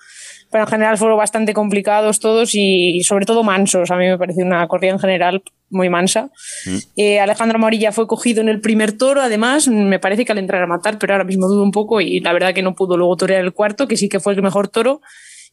Pero 0.51 0.65
en 0.65 0.71
general 0.71 0.99
fueron 0.99 1.17
bastante 1.17 1.55
complicados 1.55 2.19
todos 2.19 2.51
y 2.55 3.03
sobre 3.05 3.25
todo 3.25 3.45
mansos. 3.45 3.91
A 3.93 3.97
mí 3.97 4.07
me 4.07 4.19
pareció 4.19 4.45
una 4.45 4.67
corrida 4.67 4.91
en 4.91 4.99
general 4.99 5.43
muy 5.69 5.89
mansa. 5.89 6.31
Mm. 6.67 6.77
Eh, 6.97 7.21
Alejandro 7.21 7.61
Morilla 7.61 7.93
fue 7.93 8.09
cogido 8.09 8.41
en 8.41 8.49
el 8.49 8.61
primer 8.61 8.91
toro, 8.93 9.21
además, 9.21 9.69
me 9.69 10.01
parece 10.01 10.25
que 10.25 10.33
al 10.33 10.39
entrar 10.39 10.61
a 10.63 10.67
matar, 10.67 10.99
pero 10.99 11.13
ahora 11.13 11.25
mismo 11.25 11.47
dudo 11.47 11.63
un 11.63 11.71
poco 11.71 12.01
y 12.01 12.19
la 12.19 12.33
verdad 12.33 12.53
que 12.53 12.63
no 12.63 12.75
pudo 12.75 12.97
luego 12.97 13.17
torear 13.17 13.45
el 13.45 13.53
cuarto, 13.53 13.87
que 13.87 13.97
sí 13.97 14.09
que 14.09 14.19
fue 14.19 14.33
el 14.33 14.43
mejor 14.43 14.67
toro 14.67 15.01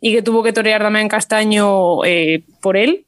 y 0.01 0.13
que 0.13 0.21
tuvo 0.21 0.43
que 0.43 0.53
torear 0.53 0.83
Damián 0.83 1.07
Castaño 1.07 2.03
eh, 2.05 2.43
por 2.61 2.77
él 2.77 3.05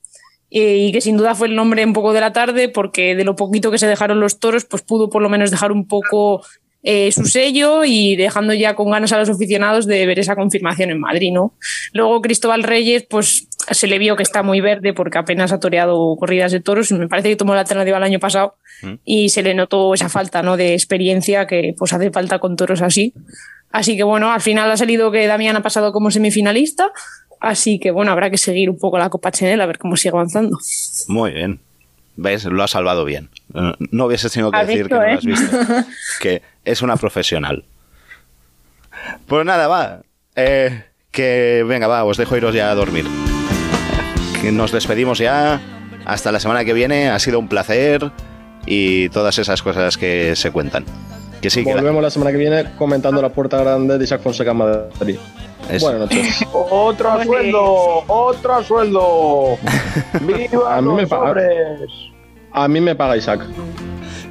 eh, 0.52 0.78
y 0.78 0.91
que 0.91 1.02
sin 1.02 1.18
duda 1.18 1.36
fue 1.36 1.48
el 1.48 1.56
nombre 1.56 1.86
un 1.86 1.94
poco 1.94 2.14
de 2.14 2.22
la 2.22 2.34
tarde 2.34 2.70
porque 2.70 3.16
de 3.16 3.24
lo 3.24 3.36
poquito 3.36 3.72
que 3.72 3.78
se 3.78 3.88
dejaron 3.88 4.20
los 4.20 4.40
toros, 4.40 4.66
pues 4.66 4.82
pudo 4.82 5.10
por 5.10 5.22
lo 5.22 5.30
menos 5.30 5.52
dejar 5.52 5.72
un 5.72 5.88
poco 5.88 6.44
eh, 6.82 7.11
su 7.11 7.26
sello 7.26 7.84
y 7.84 8.16
dejando 8.16 8.53
ya 8.53 8.74
con 8.74 8.90
ganas 8.90 9.11
a 9.11 9.20
los 9.20 9.30
aficionados 9.30 9.86
de 9.86 10.06
ver 10.06 10.18
esa 10.18 10.36
confirmación 10.36 10.90
en 10.90 10.99
Madrid, 10.99 11.32
¿no? 11.34 11.53
Luego 11.91 12.22
Cristóbal 12.22 12.64
Reyes, 12.64 13.06
pues 13.07 13.48
se 13.71 13.87
le 13.87 13.99
vio 13.99 14.15
que 14.15 14.23
está 14.23 14.43
muy 14.43 14.61
verde 14.61 14.93
porque 14.93 15.17
apenas 15.17 15.51
ha 15.51 15.59
toreado 15.59 16.15
corridas 16.17 16.51
de 16.51 16.59
toros, 16.59 16.91
me 16.91 17.07
parece 17.07 17.29
que 17.29 17.35
tomó 17.35 17.53
la 17.53 17.61
alternativa 17.61 17.97
el 17.97 18.03
año 18.03 18.19
pasado 18.19 18.55
mm. 18.81 18.93
y 19.05 19.29
se 19.29 19.43
le 19.43 19.53
notó 19.53 19.93
esa 19.93 20.09
falta, 20.09 20.41
¿no? 20.41 20.57
De 20.57 20.73
experiencia 20.73 21.47
que 21.47 21.73
pues 21.77 21.93
hace 21.93 22.11
falta 22.11 22.39
con 22.39 22.55
toros 22.55 22.81
así. 22.81 23.13
Así 23.71 23.95
que 23.95 24.03
bueno, 24.03 24.31
al 24.31 24.41
final 24.41 24.71
ha 24.71 24.77
salido 24.77 25.11
que 25.11 25.27
Damián 25.27 25.55
ha 25.55 25.61
pasado 25.61 25.91
como 25.91 26.09
semifinalista 26.09 26.91
Así 27.39 27.79
que 27.79 27.91
bueno, 27.91 28.11
habrá 28.11 28.29
que 28.29 28.37
seguir 28.37 28.69
un 28.69 28.77
poco 28.77 28.97
la 28.97 29.09
Copa 29.09 29.31
Chanel 29.31 29.61
a 29.61 29.65
ver 29.65 29.77
cómo 29.77 29.95
sigue 29.95 30.09
avanzando. 30.09 30.57
Muy 31.07 31.31
bien. 31.31 31.59
¿Ves? 32.17 32.43
Lo 32.45 32.63
ha 32.63 32.67
salvado 32.67 33.05
bien. 33.05 33.29
No 33.91 34.05
hubiese 34.05 34.29
tenido 34.29 34.51
que 34.51 34.65
decir 34.65 34.87
que 34.87 34.93
no 34.93 35.01
lo 35.01 35.07
has 35.07 35.23
¿eh? 35.23 35.27
visto. 35.27 35.57
que 36.21 36.41
es 36.65 36.81
una 36.81 36.97
profesional. 36.97 37.63
Pues 39.25 39.45
nada, 39.45 39.67
va. 39.69 40.01
Eh, 40.35 40.83
que 41.11 41.63
venga, 41.65 41.87
va, 41.87 42.03
os 42.03 42.17
dejo 42.17 42.35
iros 42.35 42.53
ya 42.53 42.71
a 42.71 42.75
dormir. 42.75 43.05
Que 44.41 44.52
nos 44.52 44.72
despedimos 44.72 45.20
ya. 45.20 45.60
Hasta 46.06 46.32
la 46.32 46.40
semana 46.40 46.64
que 46.66 46.74
viene. 46.74 47.10
Ha 47.10 47.20
sido 47.20 47.40
un 47.40 47.48
placer. 47.48 48.11
Y 48.66 49.10
todas 49.10 49.38
esas 49.38 49.61
cosas 49.61 49.98
que 49.98 50.36
se 50.36 50.52
cuentan. 50.52 50.86
Que 51.41 51.49
sí, 51.49 51.64
Volvemos 51.64 52.03
la... 52.03 52.10
semana 52.10 52.32
que 52.32 52.38
viene 52.38 52.66
comentando 52.78 53.22
la 53.22 53.30
puerta 53.30 53.57
grande 53.57 53.98
de 53.98 54.03
Isaac 54.03 54.22
Fonseca 54.22 54.53
Madrid. 54.53 55.18
Buenas 55.80 56.02
noches. 56.02 56.45
otro 56.52 57.24
sueldo, 57.24 58.03
otro 58.07 58.64
sueldo. 58.64 59.57
¡Viva 60.22 60.76
a 60.76 60.82
mí 60.82 60.94
me 60.94 61.07
paga, 61.07 61.41
A 62.52 62.68
mí 62.68 62.82
me 62.82 62.95
paga 62.95 63.18
Isaac. 63.18 63.41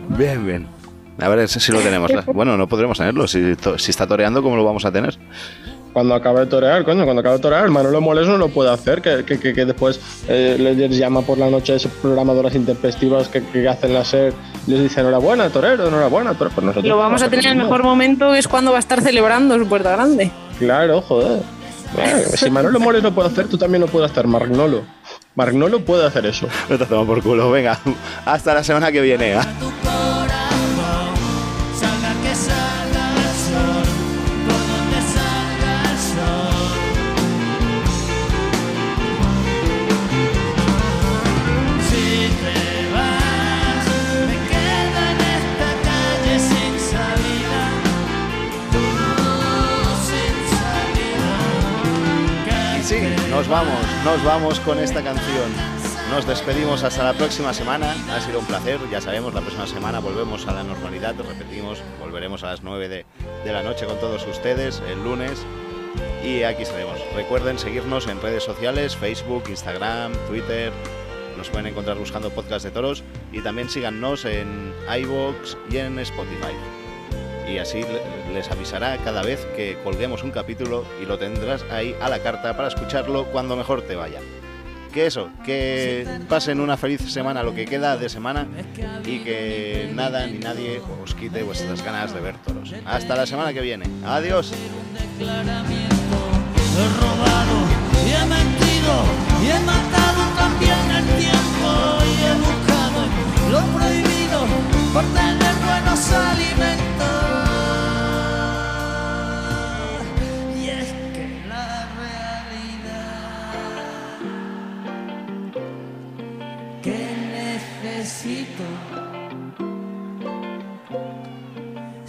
Bien, 0.08 0.44
bien. 0.44 0.66
A 1.20 1.28
ver 1.28 1.48
si 1.48 1.72
lo 1.72 1.80
tenemos. 1.80 2.10
Bueno, 2.26 2.56
no 2.56 2.68
podremos 2.68 2.98
tenerlo. 2.98 3.26
Si, 3.26 3.54
si 3.76 3.90
está 3.90 4.06
toreando, 4.06 4.42
¿cómo 4.42 4.56
lo 4.56 4.64
vamos 4.64 4.84
a 4.84 4.92
tener? 4.92 5.18
Cuando 5.92 6.14
acabe 6.14 6.40
de 6.40 6.46
torear, 6.46 6.84
coño, 6.84 7.04
cuando 7.04 7.20
acabe 7.20 7.36
de 7.36 7.42
torear, 7.42 7.68
Manolo 7.70 8.00
Moles 8.00 8.26
no 8.26 8.36
lo 8.36 8.48
puede 8.48 8.70
hacer, 8.70 9.02
que, 9.02 9.24
que, 9.24 9.38
que, 9.38 9.64
después 9.64 10.00
eh, 10.28 10.56
les 10.58 10.96
llama 10.96 11.22
por 11.22 11.38
la 11.38 11.50
noche 11.50 11.74
ese 11.76 11.88
programa 11.88 12.34
de 12.34 12.40
horas 12.40 12.54
intempestivas 12.54 13.28
que, 13.28 13.68
hacen 13.68 13.94
la 13.94 14.04
SER, 14.04 14.32
les 14.66 14.82
dice 14.82 15.00
enhorabuena, 15.00 15.48
torero, 15.50 15.88
enhorabuena, 15.88 16.34
torero. 16.34 16.54
Pues 16.54 16.66
nosotros 16.66 16.88
lo 16.88 16.98
vamos 16.98 17.22
a 17.22 17.28
tener 17.28 17.46
el 17.46 17.56
mejor 17.56 17.82
momento, 17.82 18.34
es 18.34 18.48
cuando 18.48 18.70
va 18.70 18.78
a 18.78 18.80
estar 18.80 19.00
celebrando 19.00 19.58
su 19.58 19.66
puerta 19.66 19.92
grande. 19.92 20.30
Claro, 20.58 21.00
joder. 21.02 21.42
si 22.34 22.50
Manolo 22.50 22.80
Moles 22.80 23.02
lo 23.02 23.12
puede 23.12 23.28
hacer, 23.28 23.48
tú 23.48 23.58
también 23.58 23.80
lo 23.80 23.86
puedes 23.88 24.10
hacer, 24.10 24.26
Magnolo. 24.26 24.82
Magnolo 25.34 25.84
puede 25.84 26.06
hacer 26.06 26.26
eso. 26.26 26.48
No 26.68 26.78
te 26.78 26.84
por 26.84 27.22
culo, 27.22 27.50
venga. 27.50 27.78
Hasta 28.24 28.54
la 28.54 28.64
semana 28.64 28.90
que 28.90 29.00
viene. 29.00 29.34
¿eh? 29.34 29.38
Nos 53.48 53.64
vamos, 53.64 54.04
nos 54.04 54.24
vamos 54.24 54.60
con 54.60 54.78
esta 54.78 55.02
canción. 55.02 55.50
Nos 56.10 56.26
despedimos 56.26 56.84
hasta 56.84 57.02
la 57.02 57.14
próxima 57.14 57.54
semana. 57.54 57.94
Ha 58.14 58.20
sido 58.20 58.40
un 58.40 58.44
placer. 58.44 58.78
Ya 58.90 59.00
sabemos, 59.00 59.32
la 59.32 59.40
próxima 59.40 59.66
semana 59.66 60.00
volvemos 60.00 60.46
a 60.46 60.52
la 60.52 60.64
normalidad. 60.64 61.14
Repetimos, 61.16 61.78
volveremos 61.98 62.42
a 62.44 62.48
las 62.48 62.62
9 62.62 62.90
de, 62.90 63.06
de 63.46 63.52
la 63.52 63.62
noche 63.62 63.86
con 63.86 63.98
todos 64.00 64.26
ustedes 64.26 64.82
el 64.90 65.02
lunes. 65.02 65.46
Y 66.22 66.42
aquí 66.42 66.64
estaremos. 66.64 67.00
Recuerden 67.14 67.58
seguirnos 67.58 68.06
en 68.06 68.20
redes 68.20 68.44
sociales, 68.44 68.94
Facebook, 68.94 69.44
Instagram, 69.48 70.12
Twitter. 70.28 70.70
Nos 71.38 71.48
pueden 71.48 71.68
encontrar 71.68 71.96
buscando 71.96 72.28
podcast 72.28 72.66
de 72.66 72.70
toros. 72.70 73.02
Y 73.32 73.40
también 73.40 73.70
síganos 73.70 74.26
en 74.26 74.74
iVoox 74.90 75.56
y 75.70 75.78
en 75.78 75.98
Spotify 76.00 76.52
y 77.48 77.58
así 77.58 77.82
les 78.32 78.50
avisará 78.50 78.96
cada 78.98 79.22
vez 79.22 79.46
que 79.56 79.78
colguemos 79.82 80.22
un 80.22 80.30
capítulo 80.30 80.84
y 81.02 81.06
lo 81.06 81.18
tendrás 81.18 81.64
ahí 81.70 81.94
a 82.00 82.08
la 82.08 82.20
carta 82.20 82.56
para 82.56 82.68
escucharlo 82.68 83.26
cuando 83.26 83.56
mejor 83.56 83.82
te 83.82 83.96
vaya. 83.96 84.20
Que 84.92 85.06
eso, 85.06 85.30
que 85.44 86.06
pasen 86.28 86.60
una 86.60 86.76
feliz 86.76 87.00
semana, 87.12 87.42
lo 87.42 87.54
que 87.54 87.66
queda 87.66 87.96
de 87.96 88.08
semana, 88.08 88.46
y 89.04 89.18
que 89.20 89.90
nada 89.94 90.26
ni 90.26 90.38
nadie 90.38 90.80
os 91.02 91.14
quite 91.14 91.42
vuestras 91.42 91.84
ganas 91.84 92.14
de 92.14 92.20
ver 92.20 92.36
toros. 92.38 92.74
Hasta 92.86 93.14
la 93.14 93.26
semana 93.26 93.52
que 93.52 93.60
viene. 93.60 93.84
Adiós. 94.04 94.52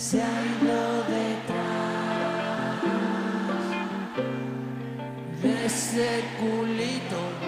Se 0.10 0.20
ha 0.24 0.26
ido 0.26 1.04
detrás 1.04 2.82
de 5.44 5.66
ese 5.68 6.24
culito. 6.40 7.39